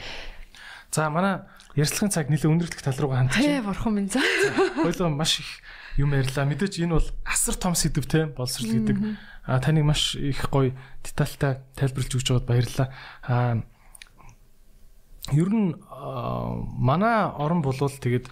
[0.96, 1.44] За манай
[1.76, 3.44] ярилцлагын цаг нэлээд өндөрлөх тал руугаа хандчих.
[3.44, 4.24] Тий, бурхан минь за.
[4.80, 5.60] Хойлоо маш их
[5.96, 6.46] юм ярьлаа.
[6.46, 8.98] Мэдээч энэ бол асар том сэдв те боловсрал гэдэг.
[9.46, 12.88] А таныг маш их гоё детальтай тайлбарлаж өгч байгаад баярлалаа.
[13.26, 13.62] А
[15.32, 15.74] ер нь
[16.78, 18.30] манай орон болвол тэгээд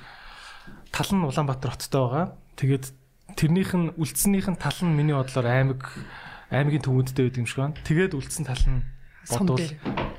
[0.92, 2.26] тал нь Улаанбаатар хоттой байгаа.
[2.56, 2.84] Тэгээд
[3.36, 5.82] тэрнийх нь үлдсэнийх нь тал нь миний бодлоор аймаг
[6.50, 7.78] аймгийн төвөндтэй байдаг юм шиг байна.
[7.84, 8.82] Тэгээд үлдсэн тал нь
[9.30, 9.68] бодвол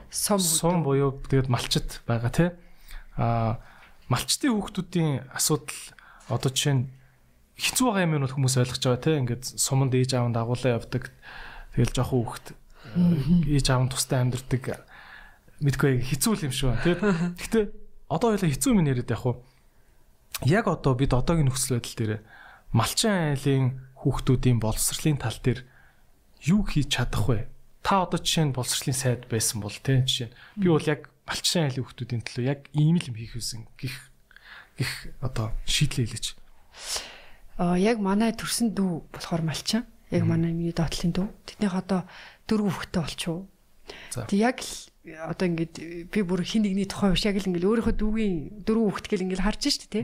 [0.09, 2.49] сум сум буюу тэгээд малчит байгаа тий.
[3.17, 3.59] А
[4.09, 5.79] малчтын хүүхдүүдийн асуудал
[6.29, 6.85] одоо жишээ нь
[7.59, 11.11] хэцүү байгаа юм нь хүмүүс ойлгож байгаа тийм ингээд суманд ээж аав дагуулаа явдаг.
[11.75, 12.47] Тэгэл жоохон хүүхэд
[13.51, 14.63] ээж аав тустай амьдэрдэг
[15.59, 16.71] мэдгүй хэцүү юм шүү.
[16.81, 16.97] Тийм
[17.35, 17.65] гэхдээ
[18.15, 19.43] одоо хоёлаа хэцүү юм яриад яг хуу
[20.47, 22.13] яг одоо бид одоогийн нөхцөл байдал дээр
[22.71, 23.65] малчин айлын
[23.99, 25.67] хүүхдүүдийн боловсролын тал дээр
[26.47, 27.51] юу хийж чадах вэ?
[27.83, 31.83] Та одоо жишээ нь боловсролын сайд байсан бол тийм жишээ би бол яг малчин айлын
[31.83, 34.09] хүүхдүүдийн төлөө яг ийм л юм хийх үсэн гих
[34.79, 36.27] гих одоо шийдлээ хэлээч
[37.59, 39.85] яг манай төрсөн дүү болохоор малчин.
[40.09, 41.27] Яг манай миний доотлын дүү.
[41.45, 42.07] Тэднийх одоо
[42.47, 43.45] дөрөв хүүхэдтэй болчихоо.
[44.25, 44.71] Тэг яг л
[45.29, 49.07] одоо ингээд би бүр хин нэгний тухай биш яг л ингээд өөрийнхөө дүүгийн дөрөв хүүхэд
[49.11, 50.03] гэл ингээд харж штэ тий.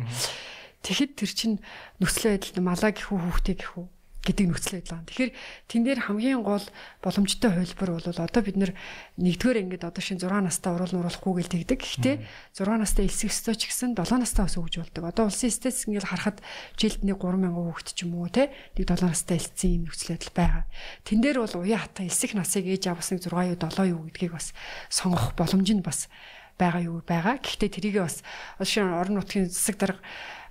[0.86, 1.52] Тэгэхэд тэр чин
[1.98, 3.86] нөхцөл байдал малаа гэхүү хүүхдээ гэхүү
[4.26, 5.08] гэдэг нөхцөл байдал байна.
[5.14, 5.32] Тэгэхээр
[5.70, 6.66] тэн дээр хамгийн гол
[7.06, 11.80] боломжтой хувилбар бол одоо бид нэгдүгээр ингээд одоо шин 6 настай уруул нуруулахгүй гэл тэгдэг.
[11.80, 12.16] Гэхдээ
[12.58, 15.04] 6 настай элсэх өстой ч гэсэн 7 настай бас өгж болдог.
[15.06, 16.42] Одоо улсын статистик ингээд харахад
[16.74, 20.34] жилд нэг 3000 хүүхэд ч юм уу те нэг 7 настай элсэн юм нөхцөл байдал
[20.34, 20.64] байгаа.
[21.06, 24.34] Тэн дээр бол уян хатан элсэх насыг ээж аваас нэг 6 юу 7 юу гэдгийг
[24.34, 24.58] бас
[24.90, 26.10] сонгох боломж нь бас
[26.58, 27.38] байгаа юу байгаа.
[27.38, 28.24] Гэхдээ тэрийг бас
[28.64, 30.02] шин орон нутгийн засаг дарга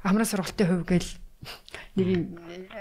[0.05, 1.11] амраа сургалтын хувь гээл
[1.97, 2.23] нэг юм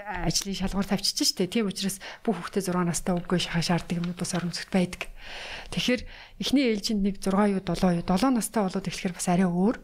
[0.06, 1.46] ажлын шалгуур тавьчих штэ.
[1.48, 5.08] Тийм учраас бүх хүүхдээ 6 настай үгүй шаарддаг юмнууд бас оромцогт байдаг.
[5.74, 6.02] Тэгэхээр
[6.40, 9.76] эхний ээлжинд нэг 6 юу 7 юу 7 настай болоод эхлэхээр бас арай өөр.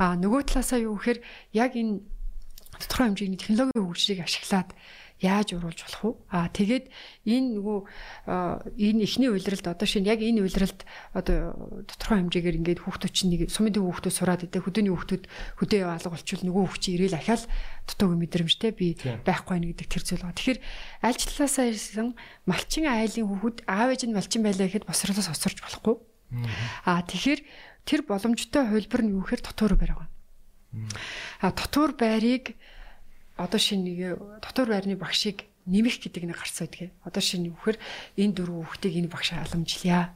[0.00, 1.20] Аа нөгөө талаасаа юу гэхээр
[1.52, 2.00] яг энэ
[2.80, 4.72] тодорхой хэмжээний технологийн хөгжлийг ашиглаад
[5.22, 6.12] яаж уруулж болох вэ?
[6.34, 6.90] Аа тэгээд
[7.24, 7.78] энэ нөгөө
[8.76, 10.82] энэ ихний уйлралд одоо шинэ яг энэ уйлралд
[11.14, 11.38] одоо
[11.86, 15.24] тодорхой хэмжээгээр ингээд хүүхдүүд чинь нэг сумын төв хүүхдүүд сураад идэ хөдөөний хүүхдүүд
[15.62, 17.44] хөдөө яв алга болчихвол нөгөө хүүхд чинь ирээл ахаал
[17.86, 18.86] дутуугийн мэдрэмжтэй би
[19.22, 20.38] байхгүй нь гэдэг тэр зүйл байна.
[20.38, 20.60] Тэгэхээр
[21.06, 22.08] аль ч талаасаа ирсэн
[22.44, 25.96] малчин айлын хүүхэд аав ээж нь малчин байлаа гэхэд босрлоос хоцорч болохгүй.
[26.86, 27.40] Аа тэгэхээр
[27.86, 30.08] тэр боломжтой хувилбар нь юу гэхээр дотор байр байгаа.
[31.42, 32.56] А дотор байрыг
[33.36, 34.00] одоо шинэ нэг
[34.42, 36.90] дотор байрны багшийг нэмэх гэдэг нэг гарц байдаг.
[37.06, 37.78] Одоо шинэ үхээр
[38.18, 40.12] энэ дөрвөн хүүхдийг энэ багш халамжлая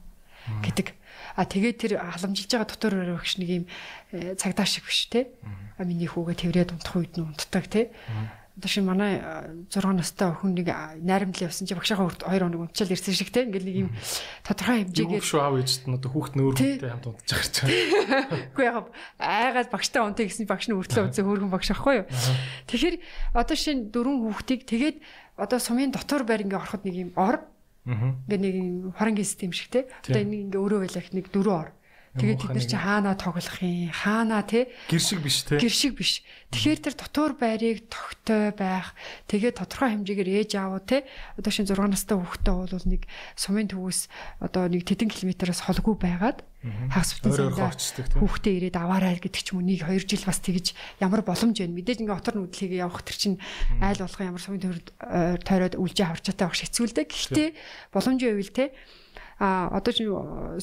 [0.62, 0.94] гэдэг.
[1.36, 3.64] А тэгээд тэр халамжилж байгаа дотор байрны багш нэг юм
[4.12, 5.30] э, цагдаа шиг биш те.
[5.78, 7.90] А миний хүүгээ тэрвэрэд унтах үед нь унтдаг те.
[8.56, 9.20] Одоо шин манай
[9.68, 10.72] 6 настай охин нэг
[11.04, 13.90] найрамдлын явсан чи багшаа 2 хоног унтчаал ирсэн шиг те ингээл нэг юм
[14.40, 18.48] тодорхой хэмжээгээр шүү аав ээжт нь одоо хүүхд нөөрхөнтэй хамт унтж гарч байгаа.
[18.56, 18.88] Үгүй яг
[19.20, 22.06] айгаад багштай унтаа гэсэн багш нь өртлөө үзээ хөөргөн багш ахгүй юу.
[22.72, 22.96] Тэгэхээр
[23.36, 24.96] одоо шин дөрвөн хүүхдийг тэгээд
[25.36, 27.44] одоо сумын дотор байр ингээ ороход нэг юм ор.
[27.84, 28.56] Ингээ нэг
[28.96, 29.84] хорангийн систем шиг те.
[30.00, 31.70] Одоо энэ ингээ өөрөө байлах нэг дөрөв ор.
[32.16, 33.92] Тэгээд бид нар чи хаанаа тоглох юм?
[33.92, 34.72] Хаанаа те?
[34.88, 35.60] Гэр шиг биш те?
[35.60, 36.24] Гэр шиг биш.
[36.50, 38.96] Тэгэхээр тэр дотор байрыг тогтой байх.
[39.28, 41.04] Тэгээд тодорхой хэмжээгээр ээж аав те.
[41.36, 43.02] Одоо шин 6 настай хүүхдээ бол нэг
[43.36, 44.00] сумын төвөөс
[44.40, 46.40] одоо нэг тэдэн километроос холгүй байгаад
[46.90, 47.70] хагас бүтэн сандаа
[48.18, 51.76] хүүхдээ ирээд аваарай гэдэг ч юм уу нэг 2 жил бас тэгж ямар боломж байна.
[51.78, 53.38] Мэдээж ингээ отор нүдлийг явах тэр чинь
[53.78, 54.88] айл болгоо ямар сумын төвөнд
[55.46, 57.06] тойроод үлжээ аварчаатай багш хэцүүлдэг.
[57.06, 57.48] Гэхдээ
[57.94, 58.74] боломжийн үйл те
[59.36, 60.04] а одоо ч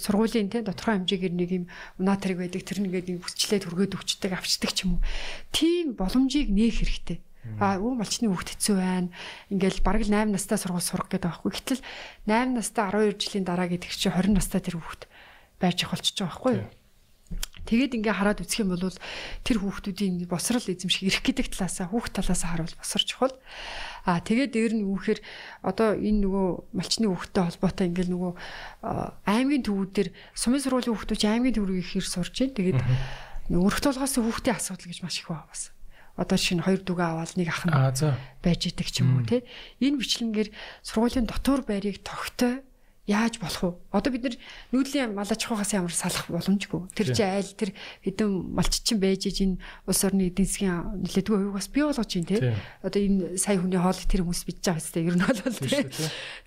[0.02, 1.66] сургуулийн те тодорхой хэмжээгээр нэг юм
[2.02, 5.06] унаатрыг байдаг тэр нэгээд нэг хүсчлээд хүргээд өгчдөг авчдаг ч юм уу.
[5.53, 7.22] Тийм боломжийг нээх хэрэгтэй.
[7.60, 9.11] А өвөн малчны хүүхд хэцүү байна.
[9.52, 11.52] Ингээл бараг л 8 настай сургууль сурах гэдэг байхгүй.
[11.52, 11.82] Гэтэл
[12.26, 15.11] 8 настай 12 жилийн дараа гэдэг чинь 20 настай тэр хүүхд
[15.60, 16.68] байж болчихж байгаа байхгүй юу?
[17.64, 18.92] Тэгээд ингээ хараад үзэх юм бол
[19.48, 23.35] тэр хүүхдүүдийн босрал эзэмших эрх гэдэг талаасаа хүүхд талаасаа харуул босор чухал.
[24.03, 25.19] Аа тэгээд дээр нь үүхээр
[25.64, 28.33] одоо энэ нөгөө малчны хүүхдтэй холбоотой ингээл нөгөө
[29.24, 32.58] аймгийн төвүүдээр сумын сургуулийн хүүхдүүд аймгийн төв рүү ихээр сурч байна.
[32.59, 32.80] Тэгээд
[33.48, 35.72] өргөт толгоос хүүхдийн асуудал гэж маш их байна бас.
[36.19, 37.74] Одоо шинэ хоёр дүгэ аваад нэг ах нь
[38.43, 39.48] байж идэг ч юм уу те
[39.80, 40.50] энэ бичлэнгээр
[40.83, 42.61] сургуулийн дотор байрыг тогтой
[43.03, 43.72] Яаж болох вэ?
[43.91, 44.35] Одоо бид нар
[44.72, 46.88] нүүдлийн мал аж ахуйгаас ямар салах боломжгүй.
[46.95, 51.57] Тэр чинь айл тэр хэдэн малччин байж иж энэ улс орны эдийн засгийн нэлээдгүй хувийг
[51.59, 52.56] бас бий болгож байна те.
[52.80, 55.91] Одоо энэ сая хүний хоол тэр хүмүүс бидж байгаа хэвчээ ер нь бол те.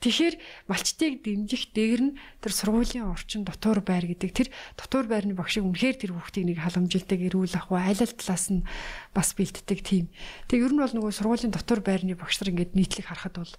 [0.00, 4.48] Тэгэхээр малчтыг дэмжих дээр нь тэр сургуулийн орчин дотор байр гэдэг тэр
[4.80, 8.64] дотор байрны багшиг үнэхээр тэр хүүхдийг нэг халамжилдаг эрүүл ах уу айл ал талаас нь
[9.12, 10.08] бас бэлддэг тийм.
[10.48, 13.52] Тэг ер нь бол нөгөө сургуулийн дотор байрны багш нар ингээд нийтлэг харахад бол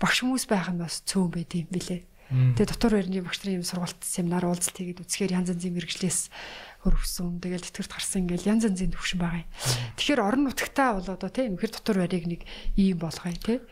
[0.00, 2.04] багш хүмүүс байх нь бас цөөн байд юм билэ.
[2.26, 6.20] Тэгээ дотор байрны багш нарын юм сургалт семинар уулзалт хийгээд үзэхээр янз янзын мэрэгчлээс
[6.82, 7.38] хөрвсөн.
[7.38, 9.50] Тэгэл тэтгэврт гарсан ингээл янз янзын төвшин байгаа юм.
[9.94, 12.42] Тэгэхээр орон нутгтаа бол одоо тийм үнэхээр дотор байрыг нэг
[12.74, 13.62] ийм болгоё тийм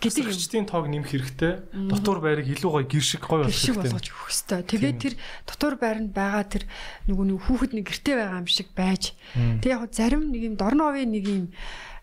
[0.00, 1.52] гэдэг юмчдын тоог нэмэх хэрэгтэй.
[1.92, 3.92] Дотор байрыг илүү гоё гэр шиг гоё болгох хэрэгтэй.
[3.92, 4.60] болгож өгөх хэрэгтэй.
[4.64, 6.64] Тэгээд тэр дотор байранд байгаа тэр
[7.04, 9.12] нөгөө нэг хүүхэд нэг гэрте байгаа юм шиг байж.
[9.36, 11.44] Тэг яг зарим нэг юм дорноовын нэг юм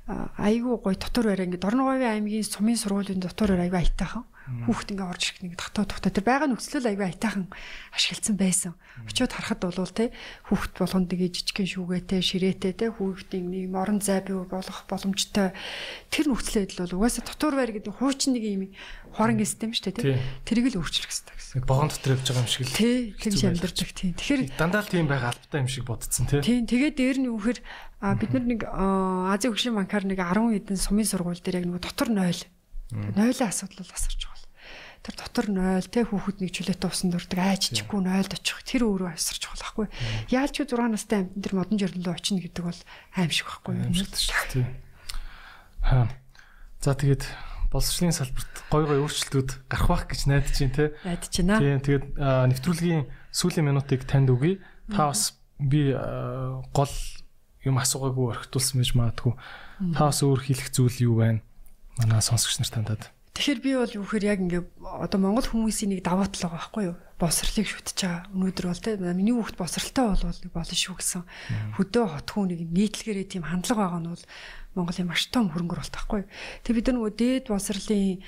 [0.07, 1.45] айгүй гоё дотор байраа.
[1.47, 5.83] Ингээд Дорноговын аймгийн сумын сургуулийн дотор байраа айгүй аятайхан хүүхд ингээ орж ирэх нэг татаа
[5.83, 6.11] тухтай.
[6.15, 7.51] Тэр байгаа нөхцөл айгүй аятайхан
[7.91, 8.73] ашигласан байсан.
[9.03, 10.15] Очиод харахад бол те
[10.47, 15.51] хүүхд болгонд нэг жижигхэн шүүгээтэй ширээтэй те хүүхдийн нэг морон зай бий болох боломжтой.
[16.07, 18.63] Тэр нөхцөлөд бол угаасаа дотор байр гэдэг хуучин нэг юм
[19.17, 21.65] хорангийн систем шүү дээ те тэрийг л өөрчлөх хэрэгтэй гэсэн.
[21.65, 22.77] Богон дотор явж байгаа юм шиг л.
[22.77, 24.11] Тий, тэгж амьдардаг тий.
[24.13, 26.41] Тэгэхээр дандаа л тийм байгаа албатай юм шиг бодсон тий.
[26.45, 27.59] Тий, тэгээд дээр нь үхээр
[28.21, 32.13] бид нар нэг Азийн хөгжлийн банкар нэг 10 хэдэн сумын сургууль дээр яг нэг дотор
[32.13, 32.45] 0.
[32.93, 34.37] Нойлын асуудал бол асарч байгаа.
[35.01, 38.61] Тэр дотор 0 те хүүхэд нэг чөлөөтэй усан дурдаг айччихгүй 0-д очих.
[38.69, 39.87] Тэр өөрөө асарч байгаа байхгүй.
[40.29, 42.81] Яаж ч 6 настай амтэн тэр модон жирлөө очино гэдэг бол
[43.17, 43.91] аим шиг байхгүй юу?
[44.53, 44.65] Тий.
[45.87, 46.11] Аа.
[46.83, 47.23] За тэгээд
[47.71, 50.85] боловсролын салбарт гой гой өөрчлөлтүүд гарах байх гэж найдаж байна те.
[51.03, 51.59] Найдаж байна.
[51.59, 52.05] Тийм тэгээд
[52.53, 54.63] нэвтрүүлгийн сүүлийн минутыг танд өгье.
[54.87, 55.91] Та бас би
[56.71, 56.93] гол
[57.67, 59.33] юм асуугаагүй орхитуулсан байж магадгүй.
[59.93, 61.43] Та бас өөр хэлэх зүйл юу байна?
[61.99, 63.11] Манай сонсогч нар тандаад.
[63.37, 66.83] Тэгэхээр би бол юу гэхээр яг ингээ одоо Монгол хүмүүсийн нэг даваа тал байгаа байхгүй
[66.89, 66.97] юу?
[67.21, 68.25] Босрлыг шүтэж байгаа.
[68.33, 71.21] Өнөөдөр бол те миний хүүхд босралтай болвол болно шүү гэсэн.
[71.77, 74.25] Хөдөө хотхүү нэг нийтлэгээрээ тийм хандлага байгаа нь бол
[74.73, 76.29] Монголын маш том хөрөнгөр болт байхгүй юу?
[76.65, 78.25] Тэг бид нөгөө дээд босрлын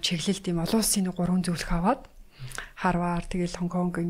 [0.00, 2.08] чиглэлд ийм олон улсын нэг гурван зөвлөх аваад
[2.80, 4.00] Харвар тэгэл Хонконг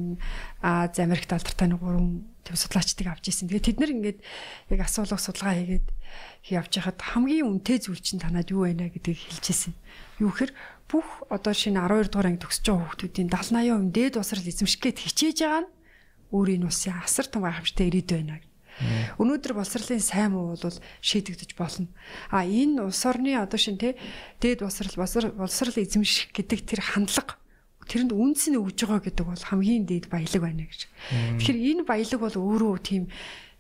[0.62, 3.50] Аз Америкт алдартай нэг гурван төв судлаачдыг авч ирсэн.
[3.50, 4.18] Тэгээ тэд нар ингээд
[4.70, 5.86] яг асуулах судалгаа хийгээд
[6.54, 9.74] явж хахад хамгийн үнэтэй зүйл чинь танад юу байна гэдгийг хэлжсэн.
[10.20, 10.52] Юу гэхээр
[10.86, 14.98] бүх одоо шинэ 12 дугаар анги төгсөж байгаа хүүхдүүдийн 70 80% дээд усрал эзэмших гээд
[15.00, 15.72] хичээж байгаа нь
[16.30, 18.38] өөрийн улсын асар том гайхамшигтай ирээд байна.
[19.20, 21.88] Өнөөдөр боловсролын сайн муу бол шийдэгдэж болно.
[22.32, 23.98] А энэ улс орны одоо шин тэ
[24.40, 27.36] дээд боловсрал боловсрал эзэмших гэдэг тэр хандлага
[27.90, 30.80] тэрэнд үнс нь өгж байгаа гэдэг бол хамгийн дээд баялаг байна гэж.
[31.42, 33.10] Тэгэхээр энэ баялаг бол өөрөө тийм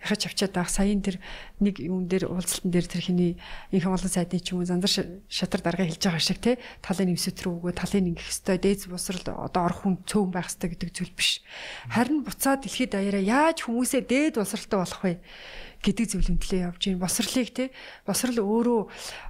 [0.00, 1.16] яхаж авчаад байх саяын тэр
[1.60, 3.32] нэг юм дээр уулзалтан дээр тэр хиний
[3.70, 7.40] инх олон сайдны ч юм уу зандар шатар дарга хэлж байгаа шиг те талын нэмсэт
[7.44, 11.12] рүү өгөө талын ингэх хэвээр дээд босрал одоо орох хүн цөөн байх хэвээр гэдэг зүйл
[11.12, 11.44] биш.
[11.92, 15.20] Харин буцаад дэлхийд даяараа яаж хүмүүсээ дээд босралтай болох вэ?
[15.80, 17.00] гэдэг зөвлөмтлөө явж байна.
[17.00, 17.64] Босрлыг те
[18.04, 18.80] босрал өөрөө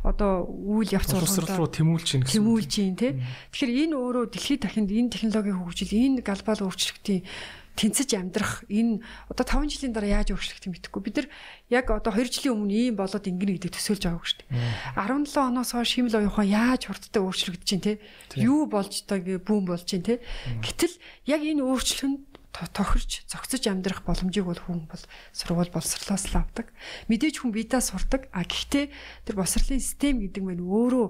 [0.03, 1.31] одоо үйл явц болгоно.
[1.31, 2.35] Босрал руу тэмүүлж байна гэсэн.
[2.43, 3.11] Тэмүүлж байна те.
[3.55, 7.23] Тэгэхээр энэ өөрөө дэлхийд дахинд энэ технологийн хөгжил, энэ глобал өөрчлөлтийн
[7.77, 9.01] тэнцэж амьдрах энэ
[9.31, 11.03] одоо 5 жилийн дараа яаж өөрчлөгдөх мэдэхгүй.
[11.03, 11.29] Бид нар
[11.71, 14.99] яг одоо 2 жилийн өмнө ийм болоод ингэнэ гэдэг төсөөлж байгааг шүү дээ.
[14.99, 17.93] 17 оноос хойш химэл оюухан яаж хурдтай өөрчлөгдөж чинь те.
[18.37, 20.21] Юу болж байгааг бүүн болж чинь те.
[20.61, 20.95] Гэтэл
[21.31, 26.75] яг энэ өөрчлөлт тохирч зогсож амьдрах боломжийг бол хүн бол сургууль боловсрлоос л авдаг.
[27.07, 28.27] Мэдээж хүн биедээ сурдаг.
[28.35, 28.91] А гэхдээ
[29.25, 31.07] тэр боловсрлын систем гэдэг нь өөрөө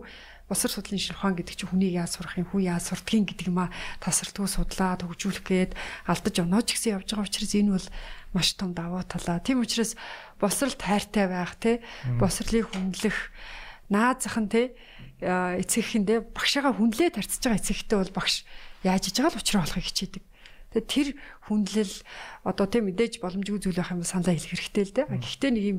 [0.58, 3.72] судлалын шинжлэх ухаан гэдэг чинь хүнийг яаж сурах юм, хүн яаж сурдгийг гэдэг юм а
[4.02, 5.72] тасралтгүй судлаад хөгжүүлэх гээд
[6.10, 7.88] алдаж онооч гэсэн явж байгаа учраас энэ бол
[8.34, 9.38] маш том давуу талаа.
[9.42, 9.94] Тийм учраас
[10.38, 11.82] боловсрал тайртай байх те
[12.18, 13.16] боловсролыг хүндлэх
[13.90, 14.74] наад зах нь те
[15.22, 18.46] эцэгхэндээ багшаага хүнлээ тарцж байгаа эцэгтэй бол багш
[18.86, 20.24] яаж иж байгаа л учраа болохыг хичээдэг.
[20.70, 21.08] Тэгээ тэр
[21.50, 21.94] хүндлэл
[22.46, 25.06] одоо тийм мэдээж боломжгүй зүйл байх юм саналаа хэлэх хэрэгтэй л дээ.
[25.18, 25.78] Гэхдээ нэг юм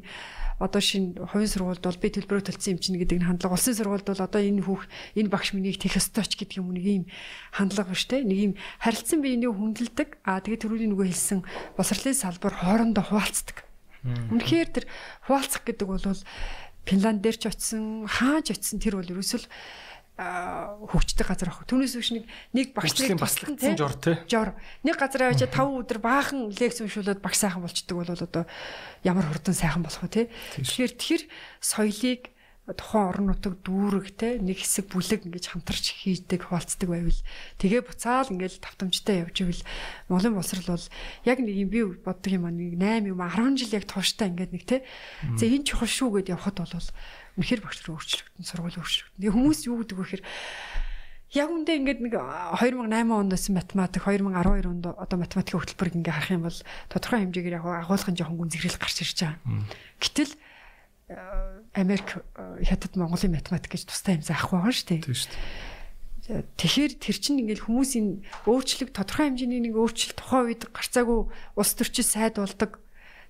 [0.60, 3.56] одоо шинэ хувийн сургуульд бол би төлбөрөө төлсөн юм чинь гэдэг нь хандлага.
[3.56, 4.84] Улсын сургуульд бол одоо энэ хүүх
[5.16, 7.06] энэ багш минийг тех өстөөч гэдэг юм нэг юм
[7.56, 8.20] хандлага биш те.
[8.20, 8.53] Нэг юм
[8.84, 10.10] харилцан биенийг хүндэлдэг.
[10.28, 11.40] Аа тэгээ төрүүний нөгөө хэлсэн
[11.80, 13.64] босрлын салбар хоорондоо хуваалцдаг.
[14.03, 14.86] Үнэхээр тэр
[15.26, 16.03] хуваалцах гэдэг бол
[16.86, 19.45] Финланд дээр ч очисон, хааж очисон тэр бол ерөөсөл
[20.91, 21.64] хөгждөг газар ах.
[21.66, 24.16] Түүнээс биш нэг нэг багшлын баслагдсан жор тий.
[24.30, 24.53] Жор.
[24.85, 28.45] Нэг газар авчи 5 өдөр баахан лекц уншуулад баг сайхан болчдөг бол одоо
[29.03, 30.25] ямар хурдан сайхан болох вэ тий.
[30.61, 31.22] Тэгэхээр тэр
[31.59, 32.32] соёлыг
[32.77, 37.19] тухайн орон нутаг дүүрэг те нэг хэсэг бүлэг ингэж хамтарч хийдэг хуваалцдаг байвал
[37.58, 39.64] тэгээ буцаал ингэж тавтамжтай явж ивэл
[40.08, 40.88] Монголын боловсрал бол
[41.25, 44.50] яг нэг юм би боддог юм аа нэг 8 юм 10 жил яг тууштай ингэж
[44.53, 44.85] нэг те
[45.35, 46.88] за энэ чухал шүү гэд явхад бол
[47.42, 49.18] үнэхэр багш руу өөрчлөгдөн сургууль өөрчлөгдөн.
[49.18, 50.24] Тэгээ хүмүүс юу гэдэг вэ гэхээр
[51.32, 56.36] яг үндэ ингээд нэг 2008 онд байсан математик 2012 онд одоо математикийн хөтөлбөрийг ингээ харах
[56.36, 56.60] юм бол
[56.92, 59.40] тодорхой хэмжээгээр яг агуулгын жоохон гүн зэрэгэл гарч ирж байгаа.
[59.98, 60.34] Гэтэл
[61.74, 62.08] Америк
[62.68, 65.02] хятад Монголын математик гэж тустай юм заахгүй байгаа шүү дээ.
[65.08, 66.44] Тийм шүү дээ.
[66.60, 68.08] Тэгэхээр тэр чинь ингээл хүмүүсийн
[68.48, 72.80] өөрчлөлт тодорхой хэмжээний нэг өөрчлөлт тухайн үед гарцаагүй улс төрчид сайд болдог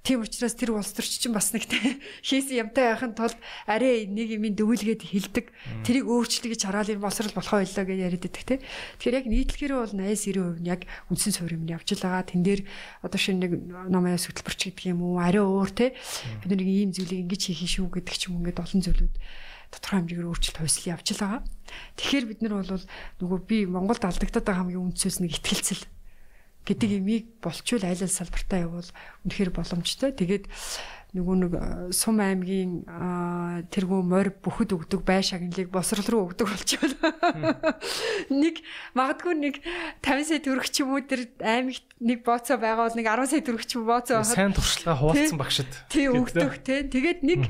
[0.02, 1.70] Тийм учраас тэр улс төрч чинь бас нэг
[2.26, 3.38] хийсэн юмтай байхын тулд
[3.70, 5.54] арай нэг юм дөвөлгээд хилдэг.
[5.86, 8.56] Тэрийг өөрчлөе гэж хараад энэ боловсрал болохоо байлаа гэж яриад байдаг те.
[8.98, 10.82] Тэгэхээр яг нийтлэхээр бол 80 90% нь яг
[11.14, 12.26] үндсэн суурь юм явж байгаа.
[12.26, 12.62] Тэн дээр
[13.06, 13.52] одоо шинэ нэг
[13.94, 15.94] номоос хөтөлбөрч гэдэг юм уу арай өөр те.
[16.42, 19.16] Бид нэг ийм зүйлийг ингэж хийх шүү гэдэг ч юм ингээд олон зүйлүүд
[19.72, 21.42] тодорхой хэмжээгээр өөрчлөлт хувьсэл явж байгаа.
[21.96, 22.86] Тэгэхээр бид нар бол
[23.22, 25.88] нөгөө би Монголд алдагдаад байгаа хамгийн үндсээс нэг ихтгэлцэл
[26.66, 28.90] гэдэг имийг болчвол айл ал салбартаа явуул
[29.26, 30.14] үнэхээр боломжтой.
[30.14, 30.46] Тэгээд
[31.12, 32.88] нөгөө нэг э, сум аймгийн
[33.68, 36.96] тэргүү морь бүхэд өгдөг бай шагналыг босрол руу өгдөг болчихвол
[38.32, 38.64] нэг
[38.96, 39.56] магадгүй нэг
[40.00, 43.44] 50 сая төгрөг ч юм уу тэр аймагт нэг бооцоо байгаа бол нэг 10 сая
[43.44, 46.80] төгрөг ч юм бооцоо байхад сайн туршлага хуваалцсан багшд тий өгдөг тий.
[46.88, 47.44] Тэгээд нэг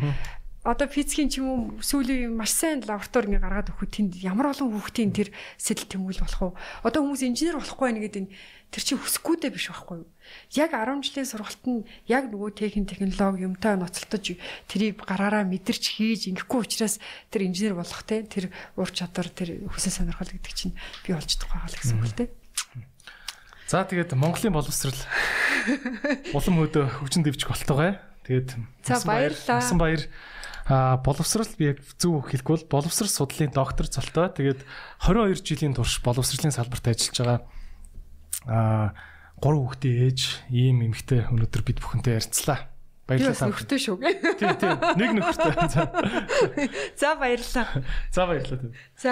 [0.66, 4.74] одоо физикийн ч юм уу сүүлийн маш сайн лаборатори ингээ гаргаад өгөхөд тэнд ямар олон
[4.74, 6.58] хүүхдийн тэр сэтэл тэмүүлэл болох уу?
[6.86, 8.34] Одоо хүмүүс инженер болохгүй байх гэдэг нь
[8.72, 10.08] тэр чинь хүсэхгүй дээ биш байхгүй юу
[10.56, 14.40] яг 10 жилийн сургалт нь яг нөгөө техник технологи юмтай ноцтолтож
[14.72, 18.48] тэрийг гараараа мэдэрч хийж ингэхгүй учраас тэр инженер болох те тэр
[18.80, 22.16] ур чадвар тэр хүсэл сонирхол гэдэг чинь би олж чадах байгаа л гэсэн үг л
[22.16, 22.26] те
[23.72, 25.00] За тэгээд Монголын боловсрал
[26.36, 28.04] улам өдөө хөгжин дэвжих болтойгоо.
[28.28, 29.64] Тэгээд За баярлалаа.
[29.64, 30.04] Насан баяр
[30.68, 34.28] А боловсрал би яг зөв хэлэхгүй бол боловсрал судлалын доктор цолтой.
[34.28, 34.68] Тэгээд
[35.08, 37.40] 22 жилийн турш боловсролын салбарт ажиллаж байгаа
[38.48, 38.94] а
[39.42, 40.20] гурван хүүхдээ ээж
[40.54, 42.70] ийм эмэгтэй өнөөдөр бид бүхэнтэй ярилцлаа.
[43.10, 43.50] Баярлалаа.
[43.50, 43.98] Нөхөртэй шүү.
[44.40, 44.78] Тийм тийм.
[44.96, 46.70] Нэг нөхөртэй.
[46.96, 47.68] За баярлалаа.
[48.14, 48.72] За баярлалаа.
[48.96, 49.12] За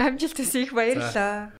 [0.00, 1.52] амжилт хүсье их баярлалаа.